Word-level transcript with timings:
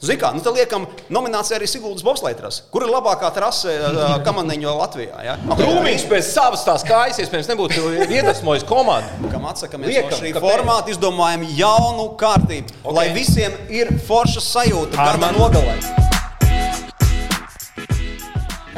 Zikā, 0.00 0.30
nu, 0.32 0.40
tad 0.40 0.56
liekam 0.56 0.86
nominācijā 1.12 1.58
arī 1.58 1.66
Siguldas 1.68 2.00
Bobslētras. 2.06 2.62
Kur 2.72 2.86
ir 2.86 2.88
labākā 2.88 3.28
trase 3.36 3.74
uh, 3.84 4.14
kamaniņu 4.24 4.72
Latvijā? 4.78 5.18
Ja? 5.26 5.34
Krūmīgs 5.58 6.06
pēc 6.08 6.24
savas 6.24 6.64
tās 6.64 6.86
kājas, 6.88 7.18
iespējams, 7.20 7.50
nebūtu 7.52 7.90
iedvesmojis 8.06 8.64
komandu. 8.64 9.28
Kam 9.28 9.44
atsakāmies 9.50 9.92
Liekam, 9.92 10.14
no 10.14 10.20
šī 10.22 10.32
kāpēc? 10.32 10.46
formāta, 10.46 10.94
izdomājam 10.94 11.44
jaunu 11.52 12.06
kārtību, 12.20 12.78
okay. 12.80 12.96
lai 12.96 13.06
visiem 13.12 13.52
ir 13.68 13.92
forša 14.08 14.40
sajūta 14.46 14.96
gada 14.96 15.18
Armand. 15.18 15.36
nogalē. 15.36 15.76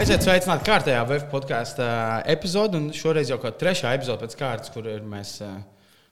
Esiet 0.02 0.26
sveicināti 0.26 0.66
kārtējā 0.66 1.04
VF 1.06 1.30
podkāstu 1.30 1.86
epizodē, 2.34 2.82
un 2.82 2.90
šoreiz 2.96 3.30
jau 3.30 3.38
kā 3.38 3.54
trešā 3.54 3.94
epizode 3.94 4.26
pēc 4.26 4.34
kārtas, 4.40 4.74
kur 4.74 4.90
ir 4.90 5.06
mēs, 5.06 5.36
ā, 5.46 5.52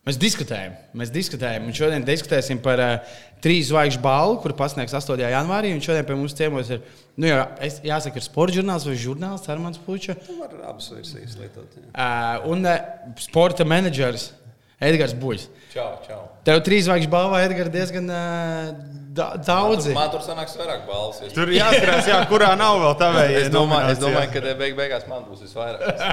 mēs 0.09 0.19
diskutējam. 0.21 0.77
Mēs 0.97 1.13
diskutējam, 1.15 1.67
un 1.69 1.77
šodien 1.77 2.07
diskutēsim 2.07 2.61
par 2.65 2.81
uh, 2.83 3.19
trīs 3.45 3.69
zvaigžņu 3.71 4.03
balvu, 4.05 4.41
kuru 4.45 4.57
pasniegs 4.59 4.95
8. 4.97 5.21
janvārī. 5.33 5.73
Un 5.77 5.85
šodien 5.85 6.07
pie 6.09 6.17
mums 6.19 6.35
ciemos 6.39 6.73
ir, 6.73 6.83
nu, 7.21 7.29
jā, 7.31 7.45
es, 7.67 7.79
jāsaka, 7.87 8.21
ir 8.21 8.27
sporta 8.27 8.59
žurnāls 8.59 8.89
vai 8.89 8.97
žurnālists 9.01 9.53
Armāns 9.53 9.81
Puča 9.85 10.17
Tu 10.19 10.37
vari 10.41 10.61
abas 10.65 10.91
versijas 10.95 11.37
lietot. 11.41 11.79
uh, 11.93 12.51
un 12.51 12.65
uh, 12.67 12.77
sporta 13.21 13.67
menedžers 13.69 14.31
Edgars 14.81 15.13
Buļs. 15.21 15.49
Čau, 15.75 15.91
čau. 16.07 16.23
Tev 16.47 16.63
trīs 16.65 16.87
zvaigžņu 16.87 17.13
balvā, 17.13 17.43
Edgars, 17.45 17.73
diezgan 17.75 18.09
uh, 18.09 18.71
da 19.15 19.35
daudzi. 19.47 19.93
Man 19.95 20.11
tur 20.13 20.23
sanāks 20.25 20.55
vairāk 20.59 20.87
balvas. 20.89 21.19
iespējams. 21.21 21.37
Tur 21.37 21.53
jāskatās, 21.55 22.09
jā, 22.11 22.19
kurā 22.31 22.51
nav 22.59 22.79
vēl 22.85 22.97
tā 23.01 23.11
vēja. 23.17 23.39
Es 23.43 23.53
domāju, 23.53 23.93
es 23.95 24.03
domāju 24.03 24.33
ka 24.35 24.55
beig 24.61 24.77
beigās 24.79 25.07
man 25.11 25.25
būs 25.29 25.45
visvairāk. 25.45 26.05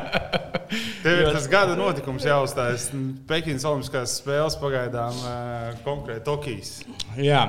Tev 1.04 1.22
ir 1.22 1.30
tas 1.32 1.48
gada 1.52 1.78
notikums 1.80 2.26
jāuzstājas. 2.28 2.90
Pekinas 3.30 3.66
Olimpiskās 3.70 4.18
spēles 4.20 4.58
pagaidām 4.60 5.22
eh, 5.30 5.78
konkrēti 5.86 6.26
Tokijas. 6.28 6.74
Jā. 7.22 7.46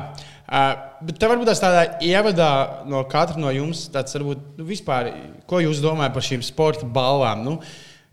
Uh, 0.48 0.70
bet 1.04 1.18
tev 1.20 1.34
varbūt 1.34 1.50
tas 1.50 1.60
tādā 1.60 1.82
ievadā 2.06 2.52
no 2.88 3.02
katra 3.10 3.36
no 3.40 3.50
jums, 3.52 3.82
tāds 3.92 4.14
varbūt 4.16 4.46
nu, 4.56 4.64
vispār, 4.68 5.10
ko 5.50 5.60
jūs 5.60 5.82
domājat 5.84 6.14
par 6.14 6.24
šīm 6.24 6.44
sporta 6.46 6.88
balvām? 6.88 7.42
Nu, 7.44 7.58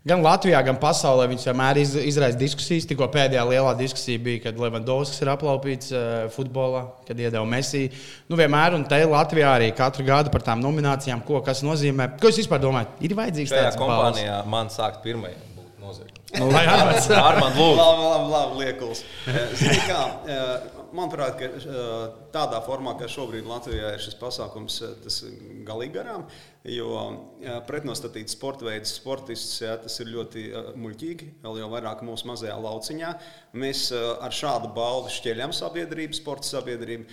gan 0.06 0.22
Latvijā, 0.24 0.60
gan 0.66 0.78
pasaulē 0.80 1.26
viņas 1.32 1.48
vienmēr 1.50 1.80
iz, 1.82 1.94
izraisa 2.12 2.38
diskusijas. 2.40 2.86
Tikko 2.88 3.08
pēdējā 3.14 3.42
lielā 3.50 3.72
diskusija 3.78 4.22
bija, 4.22 4.44
kad 4.46 4.60
Levandovskis 4.62 5.22
ir 5.24 5.32
aplaupīts 5.34 5.90
uh, 5.94 6.28
futbolā, 6.34 6.84
kad 7.08 7.18
iedeva 7.18 7.44
Messi. 7.48 7.88
Nu, 8.30 8.38
vienmēr, 8.38 8.78
un 8.78 8.86
te 8.88 9.02
Latvijā 9.04 9.56
arī 9.58 9.72
katru 9.76 10.06
gadu 10.06 10.32
par 10.34 10.46
tām 10.46 10.62
nominācijām, 10.64 11.24
ko 11.26 11.42
kas 11.46 11.64
nozīmē. 11.66 12.12
Ko 12.22 12.30
jūs 12.30 12.42
vispār 12.44 12.62
domājat? 12.62 12.94
Ir 13.06 13.16
vajadzīgs 13.18 13.52
Šajā 13.54 13.66
tāds 13.68 13.80
kompānijā 13.82 14.40
man 14.50 14.72
sākt 14.72 15.02
pirmajam. 15.06 15.42
Nu, 16.36 16.48
lai 16.50 16.64
Armāns- 16.72 17.06
lūdzu. 17.56 17.76
Labi, 17.78 18.02
labi, 18.02 18.30
labi 18.32 18.64
liekuls. 18.64 19.04
Zini, 19.56 19.78
kā, 19.86 20.00
eh, 20.26 20.64
manuprāt, 20.96 21.36
ka 21.38 21.46
eh, 21.46 21.92
tādā 22.34 22.58
formā, 22.66 22.96
kā 22.98 23.06
šobrīd 23.10 23.46
Latvijā 23.46 23.92
ir 23.94 24.02
šis 24.02 24.18
pasākums, 24.20 24.80
eh, 24.82 24.96
tas 25.04 25.20
galīgi 25.68 25.94
garām. 25.94 26.26
Jo 26.66 26.88
eh, 26.98 27.16
pretnostatīt 27.68 28.30
sporta 28.32 28.66
veidu, 28.68 28.88
sportistus, 28.88 29.60
jā, 29.62 29.74
tas 29.82 29.98
ir 30.02 30.12
ļoti 30.12 30.44
muļķīgi. 30.78 31.28
Vēl 31.44 31.60
jau 31.62 31.68
vairāk 31.72 32.04
mūsu 32.06 32.30
mazajā 32.30 32.56
lauciņā. 32.60 33.12
Mēs 33.56 33.88
ar 33.94 34.34
šādu 34.34 34.72
balvu 34.76 35.12
šķeļam 35.12 35.54
sabiedrību, 35.56 36.16
sporta 36.16 36.48
sabiedrību. 36.48 37.06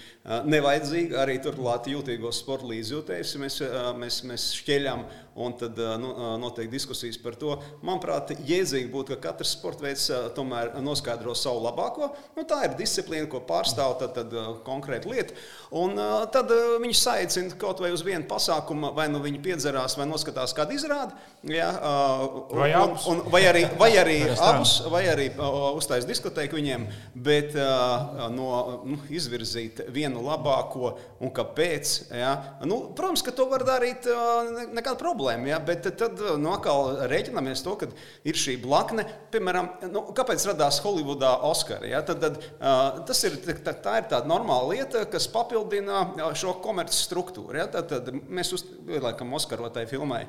Nevajadzīgi 0.49 1.19
arī 1.19 1.39
turklāt 1.44 1.89
jūtīgos 1.91 2.41
sporta 2.44 2.71
līdzjūtējus 2.71 3.35
mēs, 3.44 3.59
mēs, 3.99 4.23
mēs 4.29 4.49
šķeļam. 4.61 5.05
Un 5.33 5.55
tad 5.57 5.79
nu, 5.97 6.11
notiek 6.38 6.67
diskusijas 6.69 7.17
par 7.17 7.33
to. 7.41 7.55
Manuprāt, 7.81 8.35
jēdzīgi 8.45 8.91
būtu, 8.94 9.16
ka 9.16 9.31
katrs 9.31 9.55
sporta 9.55 9.88
veids 9.88 10.03
tomēr 10.38 10.75
noskaidro 10.85 11.33
savu 11.33 11.63
labāko. 11.63 12.11
Nu, 12.35 12.44
tā 12.45 12.59
ir 12.67 12.75
disciplīna, 12.77 13.25
ko 13.31 13.41
pārstāv 13.47 13.95
tad, 14.03 14.13
tad, 14.13 14.35
konkrēta 14.67 15.09
lieta. 15.09 15.33
Un 15.73 15.97
tad 16.33 16.53
viņi 16.83 16.99
saicina 16.99 17.57
kaut 17.57 17.81
vai 17.81 17.89
uz 17.95 18.05
vienu 18.05 18.27
pasākumu, 18.29 18.91
vai 18.94 19.07
nu 19.09 19.23
viņi 19.23 19.41
piedzerās, 19.47 19.97
vai 19.97 20.05
noskatās 20.14 20.53
kādu 20.56 20.78
izrādi. 20.78 21.17
Ja, 21.52 21.72
eh, 21.73 22.23
Vai 22.53 22.69
un- 22.80 22.95
un- 23.11 23.23
vai 23.33 23.42
arī, 23.50 23.66
vai 23.81 23.92
arī 24.00 24.18
abus, 24.50 24.78
vai 24.94 25.03
arī 25.12 25.28
uztaisīt 25.75 26.07
diskotēku 26.13 26.56
viņiem, 26.59 26.85
bet 27.16 27.56
uh, 27.57 28.28
no, 28.31 28.47
nu, 28.85 28.97
izvirzīt 29.12 29.81
vienu 29.94 30.22
labāko 30.24 30.94
un 31.24 31.31
kāpēc. 31.35 31.94
Ja? 32.13 32.34
Nu, 32.68 32.78
protams, 32.96 33.24
ka 33.25 33.31
to 33.35 33.47
var 33.51 33.66
darīt, 33.68 34.06
uh, 34.07 34.50
ne- 34.53 34.68
nekāda 34.79 35.00
problēma, 35.01 35.50
ja? 35.51 35.59
bet 35.63 35.88
tad 35.97 36.19
uh, 36.22 36.35
nu, 36.40 36.51
atkal 36.56 37.07
rēķinamies 37.12 37.63
to, 37.66 37.75
ka 37.81 37.90
ir 38.28 38.40
šī 38.40 38.57
blakne. 38.63 39.06
Piemēram, 39.34 39.69
nu, 39.91 40.06
kāpēc 40.16 40.45
radās 40.51 40.80
Holivudā 40.85 41.34
Oskari? 41.50 41.91
Ja? 41.94 42.03
Tad, 42.06 42.22
tad, 42.24 42.40
uh, 42.59 43.01
tas 43.07 43.24
ir, 43.28 43.40
tā, 43.44 43.74
tā 43.84 43.97
ir 44.01 44.07
tāda 44.12 44.30
normāla 44.30 44.74
lieta, 44.75 45.06
kas 45.09 45.28
papildina 45.31 46.03
uh, 46.13 46.30
šo 46.38 46.56
komerces 46.63 47.03
struktūru. 47.07 47.57
Ja? 47.57 47.68
Tad, 47.74 47.90
tad 47.91 48.12
mēs 48.13 48.53
uzliekam 48.56 49.34
Oskarotai 49.40 49.88
filmai 50.03 50.28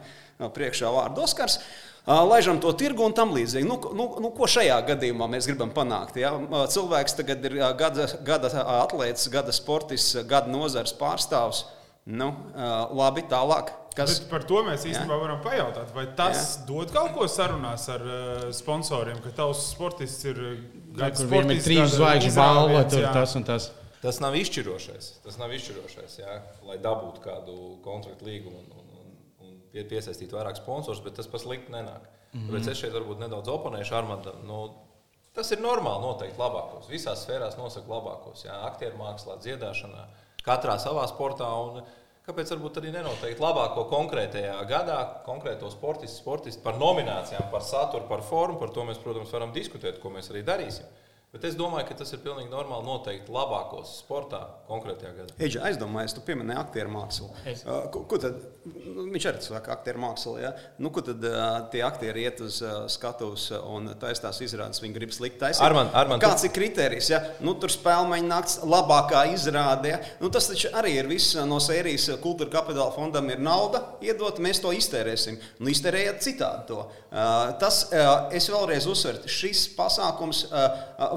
priekšā 0.55 0.91
vārdu 0.95 1.27
Oskars. 1.27 1.59
Laižam 2.05 2.59
to 2.61 2.73
tirgu 2.77 3.07
un 3.07 3.15
tam 3.17 3.33
līdzīgi. 3.33 3.65
Nu, 3.65 3.79
nu, 3.97 4.09
nu, 4.21 4.31
ko 4.37 4.49
šajā 4.51 4.77
gadījumā 4.91 5.29
mēs 5.33 5.49
gribam 5.49 5.71
panākt? 5.73 6.19
Ja? 6.21 6.35
Cilvēks 6.69 7.17
tagad 7.17 7.47
ir 7.49 7.57
gada, 7.79 8.11
gada 8.27 8.51
atlētājs, 8.83 9.31
gada 9.33 9.55
sportists, 9.57 10.19
gada 10.29 10.53
nozars 10.53 10.93
pārstāvs. 10.99 11.65
Nu, 12.05 12.29
labi, 12.93 13.25
tālāk. 13.31 13.73
Kas? 13.95 14.19
Bet 14.19 14.27
par 14.33 14.45
to 14.45 14.61
mēs 14.67 14.83
īstenībā 14.91 15.17
varam 15.21 15.39
pajautāt, 15.41 15.93
vai 15.95 16.03
tas 16.19 16.57
dod 16.67 16.91
kaut 16.93 17.13
ko 17.15 17.29
sarunās 17.31 17.87
ar 17.95 18.03
sponsoriem, 18.53 19.21
ka 19.23 19.31
tavs 19.37 19.69
sportists 19.71 20.27
ir 20.27 20.41
gada 20.99 21.15
viņam 21.15 21.15
ir 21.15 21.29
sportists, 21.31 21.69
trīs 21.69 21.95
zvaigžņu 21.95 22.33
balva, 22.35 22.83
tur 22.91 23.05
jā. 23.07 23.13
tas 23.15 23.37
un 23.39 23.47
tas. 23.47 23.71
Tas 24.03 24.19
nav 24.21 24.35
izšķirošais. 24.37 25.13
Tas 25.25 25.39
nav 25.41 25.55
izšķirošais, 25.57 26.19
jā, 26.21 26.35
lai 26.67 26.81
dabūtu 26.83 27.23
kādu 27.25 27.55
kontraktu 27.87 28.27
līgumu 28.27 28.59
un, 28.59 28.74
un, 29.75 29.81
un, 29.81 29.85
un 29.85 29.89
pie- 29.89 29.89
piesaistītu 29.89 30.37
vairāk 30.37 30.57
sponsorus, 30.57 31.01
bet 31.01 31.15
tas 31.15 31.27
pats 31.27 31.45
likt 31.45 31.69
nenāk. 31.69 32.01
Mm 32.33 32.41
-hmm. 32.41 32.51
Tāpēc 32.51 32.71
es 32.71 32.79
šeit 32.79 32.93
varbūt 32.93 33.19
nedaudz 33.19 33.49
oponēšu 33.49 33.95
Armandam. 33.95 34.47
Nu, 34.47 34.75
tas 35.35 35.51
ir 35.51 35.59
normāli 35.59 36.01
noteikt 36.01 36.39
labākos. 36.39 36.89
Visās 36.89 37.25
sfērās 37.27 37.57
nosaka 37.57 37.89
labākos. 37.89 38.45
Jā, 38.45 38.65
aktieru 38.67 38.97
mākslā, 38.97 39.39
dziedāšanā, 39.39 40.07
katrā 40.45 40.79
savā 40.79 41.07
sportā. 41.09 41.49
Un, 41.49 41.83
Kāpēc 42.25 42.51
varbūt 42.51 42.79
arī 42.79 42.91
nenoteikt 42.91 43.39
labāko 43.41 43.85
konkrētajā 43.85 44.65
gadā, 44.65 45.23
konkrēto 45.27 45.71
sportistu, 45.71 46.17
sportistu 46.17 46.63
par 46.63 46.75
nominācijām, 46.79 47.51
par 47.51 47.61
saturu, 47.61 48.09
par 48.09 48.23
formu? 48.23 48.59
Par 48.59 48.71
to 48.71 48.85
mēs, 48.85 48.99
protams, 48.99 49.33
varam 49.33 49.53
diskutēt, 49.53 50.01
ko 50.01 50.09
mēs 50.09 50.31
arī 50.31 50.43
darīsim. 50.43 50.87
Bet 51.35 51.45
es 51.49 51.57
domāju, 51.59 51.89
ka 51.89 51.97
tas 51.99 52.13
ir 52.15 52.21
pilnīgi 52.23 52.47
normāli 52.53 52.87
noteikt 52.87 53.27
labākos 53.35 53.97
sportā 54.05 54.39
konkrētajā 54.69 55.11
gadā. 55.17 55.35
Eģe, 55.43 55.59
aizdomājies, 55.67 56.13
tu 56.15 56.23
pieminēji 56.23 56.61
aktieru 56.61 56.93
mākslu. 56.95 57.27
Es. 57.51 57.65
Uh, 57.67 57.81
Ko, 57.91 58.05
ko 58.11 58.19
tad, 58.23 58.37
nu, 58.71 59.09
viņš 59.11 59.27
arī 59.33 59.41
saka, 59.43 59.73
aktieru 59.75 59.99
māksla. 60.05 60.35
Ja? 60.45 60.53
Nu, 60.79 60.93
ko 60.95 61.03
tad 61.05 61.25
uh, 61.27 61.41
tie 61.73 61.83
aktieri 61.87 62.23
iet 62.29 62.39
uz 62.45 62.61
uh, 62.63 62.85
skatuves 62.91 63.49
un 63.59 63.91
taisās 64.01 64.39
izrādes, 64.47 64.79
viņi 64.85 64.95
grib 64.97 65.13
slikt 65.17 65.41
taisīt? 65.43 65.65
Armand, 65.99 66.23
tu- 66.23 66.29
Kāds 66.31 66.47
ir 66.47 66.55
kriterijs? 66.55 67.11
Ja? 67.11 67.21
Nu, 67.43 67.57
tur 67.59 67.75
spēlmeņa 67.75 68.31
nakts 68.31 68.57
labākā 68.63 69.25
izrāde. 69.35 69.91
Ja? 69.91 69.99
Nu, 70.23 70.31
tas 70.33 70.47
taču 70.53 70.71
arī 70.79 70.95
ir 71.03 71.11
viss 71.11 71.35
no 71.51 71.59
sērijas 71.63 72.07
kultūra 72.23 72.55
kapitāla 72.61 72.95
fondam 72.95 73.27
ir 73.35 73.43
nauda 73.43 73.83
iedot, 74.07 74.39
mēs 74.39 74.63
to 74.63 74.71
iztērēsim. 74.79 75.41
Nu, 75.59 75.73
iztērējiet 75.75 76.23
citādi 76.25 76.69
to. 76.71 76.87
Tas, 77.61 77.85
es 78.35 78.49
vēlreiz 78.51 78.87
uzsveru, 78.91 79.27
šis 79.31 79.67
pasākums 79.77 80.45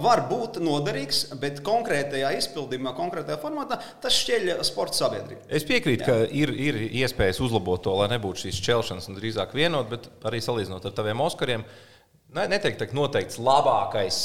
var 0.08 0.24
būt 0.30 0.60
noderīgs, 0.64 1.24
bet 1.42 1.62
konkrētajā 1.66 2.32
izpildījumā, 2.40 2.94
konkrētajā 2.98 3.40
formātā 3.42 3.80
tas 4.04 4.16
šķeļ 4.22 4.54
sporta 4.68 5.02
sabiedrību. 5.04 5.48
Es 5.60 5.68
piekrītu, 5.68 6.08
ka 6.08 6.18
ir, 6.32 6.54
ir 6.54 6.80
iespējas 7.04 7.42
uzlabot 7.44 7.84
to, 7.86 7.94
lai 8.00 8.10
nebūtu 8.16 8.48
šīs 8.48 8.62
šķelšanas 8.62 9.12
un 9.12 9.20
drīzāk 9.20 9.56
vienot, 9.58 9.92
bet 9.92 10.10
arī 10.28 10.42
salīdzinot 10.44 10.88
ar 10.88 10.96
taviem 10.98 11.24
Oskariem, 11.28 11.66
ne, 12.36 12.48
neteikt, 12.52 12.82
ka 12.82 12.98
noteikts 12.98 13.42
labākais 13.42 14.22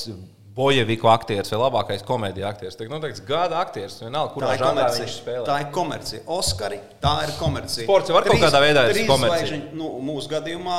bojeviku 0.52 1.08
aktieris 1.08 1.52
vai 1.54 1.60
labākais 1.62 2.02
komēdija 2.04 2.50
aktieris. 2.52 2.76
Tiek 2.76 2.90
noteikts 2.92 3.22
gada 3.24 3.56
aktieris, 3.62 3.96
vienalga, 4.02 4.34
kurā 4.34 4.50
Tā 4.50 4.56
ir 4.56 4.62
žanrā 4.62 4.86
viņš 4.98 5.14
spēlē. 5.16 5.44
Tā 5.48 5.56
ir 5.62 5.70
komercija. 5.72 6.20
Oskari, 6.36 6.78
tā 7.00 7.14
ir 7.26 7.32
komercija. 7.38 7.86
Sports 7.86 8.12
jau 8.12 8.16
var 8.18 8.28
kaut 8.28 8.42
kādā 8.42 8.60
veidā 8.60 8.84
ir 8.88 8.96
trīs 8.96 9.08
komercija. 9.08 9.60
Nu, 9.78 9.88
mūsu 10.04 10.28
gadījumā, 10.32 10.76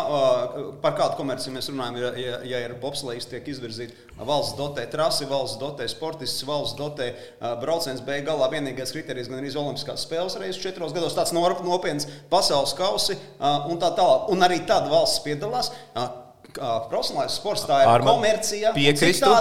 par 0.84 0.98
kādu 1.00 1.18
komerciju 1.18 1.56
mēs 1.58 1.72
runājam, 1.74 2.00
ja, 2.04 2.14
ja, 2.22 2.40
ja 2.54 2.64
ir 2.68 2.78
bobslēgs, 2.84 3.30
tiek 3.34 3.50
izvirzīta 3.50 4.22
valsts 4.22 4.58
dotē 4.60 4.86
trasi, 4.94 5.26
valsts 5.30 5.58
dotē 5.62 5.90
sportists, 5.90 6.46
valsts 6.48 6.78
dotē 6.78 7.12
brauciens. 7.64 8.04
Beig 8.06 8.28
galā 8.30 8.52
vienīgais 8.54 8.94
kriterijs 8.94 9.32
gan 9.32 9.42
arī 9.42 9.54
Olimpiskās 9.58 10.06
spēles 10.06 10.38
reizes 10.42 10.62
četros 10.62 10.94
gados. 10.94 11.18
Tāds 11.18 11.34
nopietns 11.34 12.10
pasaules 12.30 12.76
kausi 12.78 13.18
un 13.42 13.82
tā 13.82 13.94
tālāk. 13.98 14.30
Un 14.34 14.46
arī 14.46 14.62
tad 14.70 14.92
valsts 14.92 15.24
piedalās. 15.26 15.74
Profesionālais 16.60 17.38
sports 17.40 17.66
tā 17.70 17.84
ir 17.84 17.90
Armand, 17.90 18.20
komercija. 18.20 18.74
Piekrītu, 18.76 19.32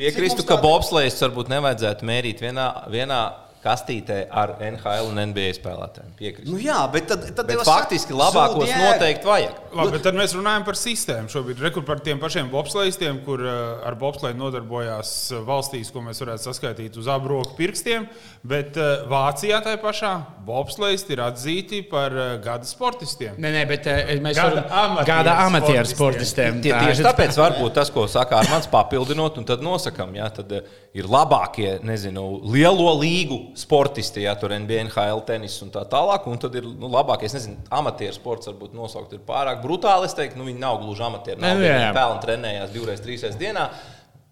piekrītu 0.00 0.44
ka 0.48 0.58
bobslēgs 0.62 1.22
varbūt 1.24 1.52
nevajadzētu 1.52 2.08
mērīt 2.08 2.42
vienā, 2.44 2.68
vienā 2.92 3.20
kastītē 3.64 4.18
ar 4.28 4.54
NHL 4.60 5.08
un 5.10 5.20
NBA 5.30 5.54
spēlētājiem. 5.56 6.12
Piekrītu. 6.18 6.52
Nu, 6.52 6.58
jā, 6.60 6.78
bet 6.92 7.08
tad, 7.10 7.24
tad 7.36 7.48
Bet 7.48 7.62
faktiski 7.66 8.12
labākos 8.16 8.68
zūd 8.68 8.82
noteikti 8.84 9.28
vajag. 9.28 9.60
Labi, 9.74 9.94
bet 9.96 10.04
tad 10.06 10.18
mēs 10.18 10.34
runājam 10.36 10.66
par 10.66 10.78
sistēmu. 10.78 11.30
Šobrīd 11.32 11.62
rekur 11.64 11.84
par 11.88 12.02
tiem 12.04 12.20
pašiem 12.22 12.50
bobslēgstiem, 12.52 13.22
kur 13.26 13.42
eh, 13.42 13.54
ar 13.88 13.96
bobslēgu 14.00 14.38
nodarbojās 14.38 15.14
valstīs, 15.48 15.90
ko 15.94 16.04
mēs 16.04 16.20
varētu 16.22 16.44
saskaitīt 16.50 16.98
uz 17.00 17.08
abu 17.10 17.32
roku 17.32 17.56
pirkstiem. 17.58 18.06
Bet 18.44 18.76
eh, 18.76 19.06
Vācijā 19.10 19.62
tā 19.64 19.74
pašā 19.82 20.12
bobslēgsti 20.46 21.16
ir 21.16 21.24
atzīti 21.24 21.82
par 21.90 22.14
eh, 22.14 22.34
gada 22.44 22.68
sportistiem. 22.68 23.40
Nē, 23.40 23.54
nē, 23.58 23.64
bet 23.72 23.88
mēs 24.22 24.38
Gada 24.38 24.62
varam 24.68 24.94
amatieru 24.94 25.10
gada 25.14 25.36
amatieru 25.48 25.88
sportistiem. 25.88 25.94
sportistiem. 25.96 26.62
Tie, 26.64 26.74
Tā 26.74 26.84
tieši 26.84 27.08
tāpēc 27.08 27.40
varbūt 27.40 27.76
tas, 27.80 27.90
ko 27.94 28.06
saka 28.10 28.42
Armāns, 28.42 28.68
papildinot, 28.70 29.40
un 29.40 29.48
tad 29.48 29.64
nosakām, 29.64 30.12
ja 30.18 30.28
tad 30.34 30.52
ir 30.94 31.08
labākie, 31.10 31.78
nezinu, 31.86 32.28
lielo 32.54 32.92
līgu 33.00 33.53
sportisti, 33.58 34.24
ja 34.24 34.34
tur 34.38 34.52
NBA, 34.54 34.80
NHL, 34.88 35.22
tenis 35.28 35.56
un 35.64 35.70
tā 35.74 35.84
tālāk, 35.90 36.26
un 36.30 36.40
tad 36.42 36.54
ir 36.58 36.66
nu, 36.66 36.90
labākie, 36.92 37.28
es 37.30 37.36
nezinu, 37.36 37.58
amatieru 37.74 38.16
sports 38.16 38.50
varbūt 38.50 38.74
nosaukt 38.76 39.14
ir 39.14 39.22
pārāk 39.26 39.62
brutāli. 39.62 40.08
Es 40.08 40.16
teiktu, 40.18 40.40
nu 40.40 40.48
viņi 40.48 40.62
nav 40.62 40.80
gluži 40.82 41.06
amatieri, 41.06 41.40
nav 41.42 41.58
Nu, 41.58 41.66
jā, 41.66 41.76
jā. 41.86 41.92
pelni 41.96 42.24
trenējās 42.24 42.72
divreiz, 42.74 43.02
trīsreiz 43.04 43.38
dienā. 43.40 43.68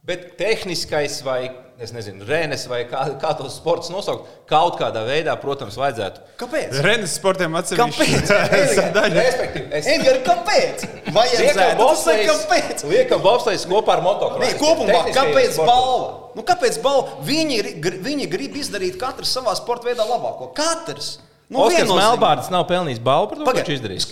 Bet 0.02 0.32
tehniskais 0.34 1.20
vai, 1.22 1.44
es 1.78 1.92
nezinu, 1.94 2.24
rēnes 2.26 2.64
vai 2.66 2.80
kā, 2.90 3.04
kā 3.22 3.28
tos 3.38 3.54
sports 3.60 3.86
nosaukt, 3.94 4.26
kaut 4.50 4.74
kādā 4.80 5.04
veidā, 5.06 5.36
protams, 5.38 5.76
vajadzētu. 5.78 6.24
Kāpēc? 6.40 6.72
Renes 6.82 7.12
sportiem 7.20 7.54
atsevišķi. 7.60 8.08
Respektīvi, 9.14 9.68
es 9.78 9.86
Edgars, 9.92 10.24
kāpēc? 10.26 10.82
Liekam, 11.12 11.78
bobslejs- 11.78 12.32
kāpēc? 12.32 12.82
Liekam, 12.90 13.22
bobslēgs 13.22 13.68
kopā 13.70 13.94
ar 13.94 14.02
Nē, 14.02 14.06
motocrossu. 14.08 14.58
kopumā, 14.58 15.04
kāpēc 15.14 15.54
sportos. 15.54 15.70
balva? 15.70 16.10
Nu, 16.34 16.44
kāpēc 16.50 16.80
balva? 16.82 17.20
Viņi, 17.30 17.60
viņi 18.08 18.28
grib 18.34 18.58
izdarīt 18.58 18.98
katrs 18.98 19.30
savā 19.38 19.54
sporta 19.58 19.86
veidā 19.92 20.02
labāko. 20.08 20.50
Katrs. 20.56 21.20
Nu, 21.52 21.62
Oskars. 21.68 21.90
Melbārds 21.94 22.50
nav 22.50 22.66
pelnījis 22.70 22.98
balvu 23.04 23.30
par 23.36 23.38
to, 23.38 23.44
ko 23.44 23.50
Pagaid. 23.52 23.66
viņš 23.70 23.78
izdarījis. 23.78 24.10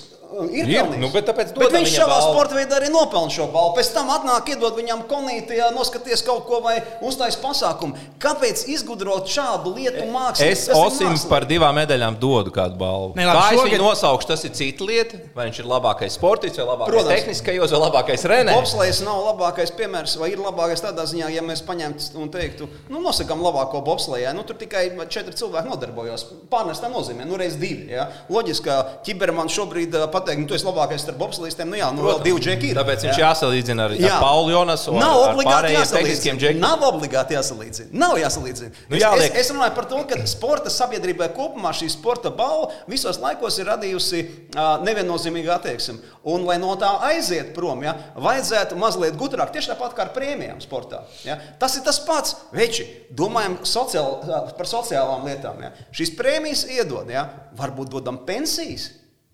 Ir, 0.49 0.65
Ir, 0.69 0.85
pelnījis. 0.85 1.01
nu, 1.03 1.09
bet 1.13 1.27
tāpēc 1.29 1.53
bet 1.59 1.73
viņš 1.75 1.93
savā 1.99 2.17
balvu. 2.17 2.33
sporta 2.35 2.55
veidā 2.57 2.79
arī 2.81 2.89
nopelna 2.91 3.31
šo 3.31 3.47
balvu. 3.53 3.75
Pēc 3.77 3.93
tam 3.95 4.09
atnāk, 4.15 4.49
iedod 4.55 4.77
viņam 4.79 5.03
konītī, 5.11 5.59
noskaties 5.75 6.23
kaut 6.27 6.47
ko 6.47 6.61
vai 6.65 6.81
uztais 7.03 7.37
pasākumu. 7.37 7.95
Kāpēc 8.19 8.65
izgudrot 8.69 9.27
šādu 9.29 9.75
lietu 9.77 10.07
mākslu? 10.11 10.47
Es 10.47 10.69
Osim 10.73 11.13
par 11.29 11.45
divām 11.45 11.75
medaļām 11.77 12.17
dodu 12.21 12.51
kādu 12.51 12.77
balvu. 12.81 13.13
Ne, 13.17 13.27
labi, 13.27 13.39
Kā 13.39 13.53
es 13.53 13.61
šogad- 13.61 13.71
viņu 13.71 13.83
nosaukšu, 13.85 14.27
tas 14.27 14.45
ir 14.45 14.51
cita 14.51 14.85
lieta. 14.85 15.21
Vai 15.35 15.49
viņš 15.51 15.59
ir 15.61 15.67
labākais 15.67 16.17
sportists, 16.17 16.59
vai 16.59 16.67
labākais 16.67 16.91
Protams. 16.95 17.15
tehniskajos, 17.15 17.71
vai 17.71 17.81
labākais 17.91 18.25
renē. 18.25 18.55
Bobslēgs 18.55 19.03
nav 19.05 19.19
labākais 19.31 19.71
piemērs, 19.77 20.17
vai 20.19 20.31
ir 20.33 20.39
labākais 20.39 20.81
tādā 20.81 21.05
ziņā, 21.05 21.31
ja 21.35 21.43
mēs 21.43 21.63
paņemtu 21.67 22.17
un 22.17 22.29
teiktu, 22.31 22.69
nu, 22.89 23.01
nosakām 23.01 23.41
labāko 23.41 23.83
bobslēgā. 23.85 24.35
Nu, 24.35 24.43
tur 24.45 24.57
tikai 24.57 24.91
četri 25.09 25.33
cilvēki 25.35 25.69
nodarbojās. 25.69 26.25
Pārnestā 26.51 26.91
nozīmē, 26.93 27.27
nu, 27.27 27.37
reiz 27.37 27.57
divi. 27.57 27.91
Ja? 27.91 28.09
Loģiski, 28.31 28.65
ka 28.65 28.87
ķibermans 29.05 29.55
šobrīd 29.57 29.95
uh, 29.95 30.07
pateikt, 30.31 30.41
nu, 30.41 30.49
tu 30.49 30.55
esi 30.55 30.67
labākais 30.67 31.03
starp 31.03 31.19
bobslēgiem. 31.21 31.71
Nu, 31.71 31.79
jā, 31.79 31.89
nu, 31.95 32.05
vēl 32.07 32.21
divi 32.25 32.43
džeki 32.45 32.71
ir. 32.71 32.79
Tāpēc 32.79 33.05
viņš 33.07 33.19
ja? 33.19 33.31
jāsalīdzina 33.31 33.87
ar, 33.87 33.95
Jā. 33.99 34.13
ar 34.15 34.23
Paulu 34.23 34.53
Jonasu 34.55 34.95
un 34.95 35.01
Nav 35.03 35.23
obligāti 35.31 35.73
jāsalīdzina. 35.75 36.53
Nav 36.61 36.85
obligāti 36.91 37.37
jāsalīdzina. 37.37 37.91
Nav 38.01 38.19
jāsalīdzina. 38.21 38.71
Nu, 38.89 38.97
es, 38.97 39.03
jāliek. 39.03 39.35
es, 39.35 39.47
es 39.47 39.53
runāju 39.55 39.75
par 39.77 39.89
to, 39.91 40.03
ka 40.11 40.21
sporta 40.31 40.73
sabiedrībai 40.73 41.31
kopumā 41.37 41.73
šī 41.77 41.91
sporta 41.93 42.33
balva 42.35 42.71
visos 42.91 43.19
laikos 43.23 43.59
ir 43.61 43.71
radījusi 43.71 44.23
uh, 44.23 44.77
neviennozīmīgu 44.87 45.55
attieksmi. 45.57 45.99
Un, 46.31 46.45
lai 46.49 46.59
no 46.63 46.75
tā 46.81 46.93
aiziet 47.11 47.55
prom, 47.57 47.83
ja, 47.85 47.97
vajadzētu 48.21 48.79
mazliet 48.81 49.19
gudrāk, 49.21 49.53
tieši 49.55 49.73
tāpat 49.73 49.97
kā 49.97 50.07
ar 50.07 50.15
prēmijām 50.17 50.61
sportā. 50.63 51.05
Ja. 51.27 51.39
Tas 51.61 51.79
ir 51.79 51.87
tas 51.87 52.01
pats. 52.07 52.37
Veči, 52.55 52.87
domājam 53.17 53.59
sociāl, 53.67 54.21
par 54.59 54.69
sociālām 54.69 55.27
lietām. 55.29 55.61
Ja. 55.65 55.75
Šīs 55.97 56.15
prēmijas 56.19 56.67
iedod, 56.71 57.11
ja. 57.11 57.27
varbūt 57.59 57.93
dodam 57.97 58.21
pensijas. 58.29 58.91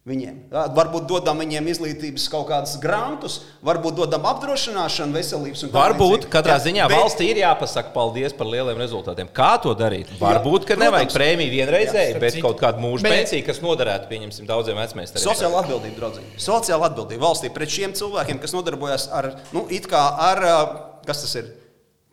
Viņiem. 0.07 0.35
Jā, 0.55 0.61
Varbūt 0.71 1.09
dodam 1.11 1.41
viņiem 1.43 1.67
izglītības 1.67 2.29
kaut 2.31 2.45
kādas 2.47 2.77
grāmatas, 2.79 3.41
varbūt 3.67 3.97
dodam 3.99 4.23
apdrošināšanu, 4.31 5.11
veselības 5.17 5.65
un 5.67 5.73
tā 5.73 5.81
Varbūt 5.81 6.13
līdzīgi. 6.23 6.31
katrā 6.31 6.55
Jā, 6.55 6.61
ziņā 6.63 6.85
bet- 6.93 7.01
valstī 7.01 7.27
ir 7.33 7.41
jāpasaka 7.43 7.91
paldies 7.93 8.33
par 8.33 8.47
lieliem 8.47 8.79
rezultātiem. 8.79 9.27
Kā 9.35 9.61
to 9.61 9.75
darīt? 9.75 10.07
Varbūt, 10.21 10.65
ka 10.69 10.77
nevajag 10.79 11.11
protams. 11.11 11.19
prēmiju 11.19 11.51
vienreizēji, 11.57 12.15
Jā, 12.15 12.21
bet 12.23 12.33
starp 12.37 12.43
kaut 12.47 12.61
kādu 12.61 12.79
mūža 12.87 13.03
Bet- 13.03 13.13
pensiju, 13.27 13.47
kas 13.47 13.59
noderētu, 13.59 14.07
pieņemsim, 14.09 14.47
daudziem 14.47 14.77
vecmēstariem. 14.79 15.27
Sociāla 15.27 15.65
atbildība, 15.65 15.97
draugi. 15.99 16.23
Sociāla 16.39 16.87
atbildība 16.87 17.27
valstī 17.27 17.51
pret 17.53 17.69
šiem 17.69 17.91
cilvēkiem, 17.93 18.39
kas 18.41 18.53
nodarbojas 18.55 19.09
ar, 19.11 19.33
nu, 19.53 19.67
it 19.71 19.89
kā 19.89 20.07
ar, 20.21 21.01
kas 21.05 21.23
tas 21.27 21.35
ir? 21.35 21.51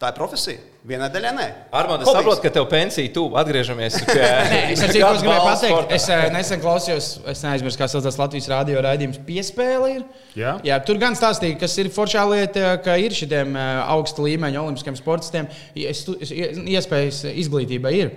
Tā 0.04 0.10
ir 0.12 0.16
profesija. 0.18 0.60
Vienā 0.84 1.08
daļā 1.08 1.30
nē. 1.32 1.44
Armand, 1.80 2.02
es 2.04 2.10
Hobijs. 2.10 2.18
saprotu, 2.26 2.42
ka 2.44 2.50
tev 2.52 2.66
pensija 2.68 3.08
tuvu. 3.16 3.38
Atgriežamies 3.40 4.02
pie 4.04 4.18
Nē, 4.52 4.58
es 4.74 4.82
arī 4.84 5.00
gribēju 5.00 5.44
pateikt, 5.46 5.94
es 5.96 6.08
eh, 6.12 6.24
nesen 6.34 6.60
klausījos, 6.60 7.08
es 7.32 7.44
neaizmirsu, 7.46 7.80
kā 7.80 7.88
saucās 7.88 8.18
Latvijas 8.20 8.50
rādio 8.52 8.82
raidījums, 8.84 9.22
piespēle. 9.24 9.94
Ir. 9.94 10.04
Jā. 10.36 10.58
Jā, 10.68 10.82
tur 10.84 11.00
gan 11.00 11.16
stāstīja, 11.16 11.56
kas 11.62 11.78
ir 11.80 11.88
foršā 11.96 12.26
lieta, 12.28 12.74
ka 12.84 12.98
ir 13.00 13.16
šiem 13.16 13.56
augsta 13.56 14.26
līmeņa 14.28 14.60
olimpiskiem 14.66 15.00
sportistiem 15.00 15.48
es 15.88 16.04
tu- 16.04 16.18
es- 16.20 16.36
iespējas 16.36 17.24
izglītībai. 17.32 17.94
Ir. 18.04 18.12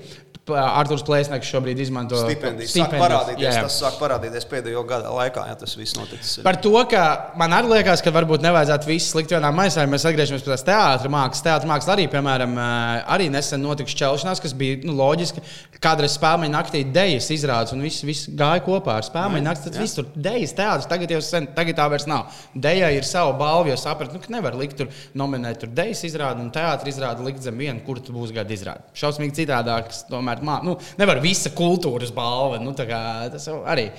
Arthurs 0.54 1.02
Plēsnieks 1.06 1.48
šobrīd 1.50 1.80
izmanto 1.82 2.18
Stipendijas 2.20 2.74
sāk 2.76 2.92
parādīties. 2.94 3.58
Tas 3.66 3.78
sāk 3.82 3.96
parādīties 4.00 4.46
pēdējo 4.50 4.82
gadu 4.86 5.14
laikā, 5.16 5.46
ja 5.50 5.56
tas 5.58 5.74
viss 5.78 5.96
noticis. 5.98 6.38
Par 6.46 6.58
to, 6.62 6.74
ka 6.90 7.02
man 7.40 7.54
arī 7.56 7.72
liekas, 7.76 8.02
ka 8.04 8.12
varbūt 8.14 8.44
nevajadzētu 8.44 8.90
visu 8.90 9.18
likt 9.18 9.34
vienā 9.34 9.50
maisā. 9.54 9.82
Ja 9.82 9.90
mēs 9.90 10.06
atgriežamies 10.06 10.44
pie 10.44 10.52
tās 10.52 10.66
teātras 10.66 11.12
mākslas. 11.12 11.44
Teātras 11.46 11.70
māksla 11.70 11.96
arī, 11.96 12.06
piemēram, 12.12 12.54
eh, 12.62 13.02
arī 13.16 13.28
nesen 13.32 13.62
notika 13.64 13.90
šķelšanās, 13.90 14.42
kas 14.44 14.54
bija 14.56 14.78
nu, 14.86 14.94
loģiski. 15.00 15.42
Kādreiz 15.82 16.14
spēļu 16.16 16.50
naktī 16.52 16.84
dejas 16.92 17.28
izrādes, 17.34 17.74
un 17.74 17.82
viss, 17.84 18.04
viss 18.06 18.28
gāja 18.28 18.62
kopā 18.64 19.00
ar 19.00 19.06
spēļu 19.06 19.42
nakti. 19.42 19.70
Tad 19.70 19.80
viss 19.82 19.98
tur 19.98 20.06
dejas 20.14 20.54
teātris. 20.56 20.88
Tagad 20.88 21.10
jau 21.10 21.20
sen, 21.24 21.48
tagad 21.56 21.76
tā 21.76 21.88
vairs 21.90 22.06
nav. 22.06 22.32
Deja 22.54 22.90
ir 22.94 23.04
sava 23.04 23.34
balva, 23.36 23.70
jo 23.72 23.76
saprat, 23.80 24.12
nu, 24.14 24.22
ka 24.22 24.32
nevar 24.32 24.54
likt 24.54 24.78
tur 24.78 24.88
nominēt 25.14 25.60
tur 25.60 25.72
dejas 25.74 26.04
izrādi 26.08 26.44
un 26.44 26.50
teātris 26.54 26.94
izrādi 26.94 27.26
likt 27.26 27.42
zem 27.44 27.58
vienu, 27.58 27.82
kur 27.86 28.00
tu 28.00 28.14
būs 28.14 28.32
gada 28.36 28.54
izrāde. 28.54 28.86
Šausmīgi 28.96 29.42
citādāks, 29.42 30.04
tomēr, 30.10 30.35
mā, 30.44 30.60
nu, 30.66 30.76
nevar 31.00 31.20
visa 31.24 31.52
kultūras 31.56 32.12
balva. 32.16 32.60
Nu, 32.62 32.74
tā 32.76 32.88
kā, 32.88 33.00
tas 33.32 33.48
arī. 33.64 33.90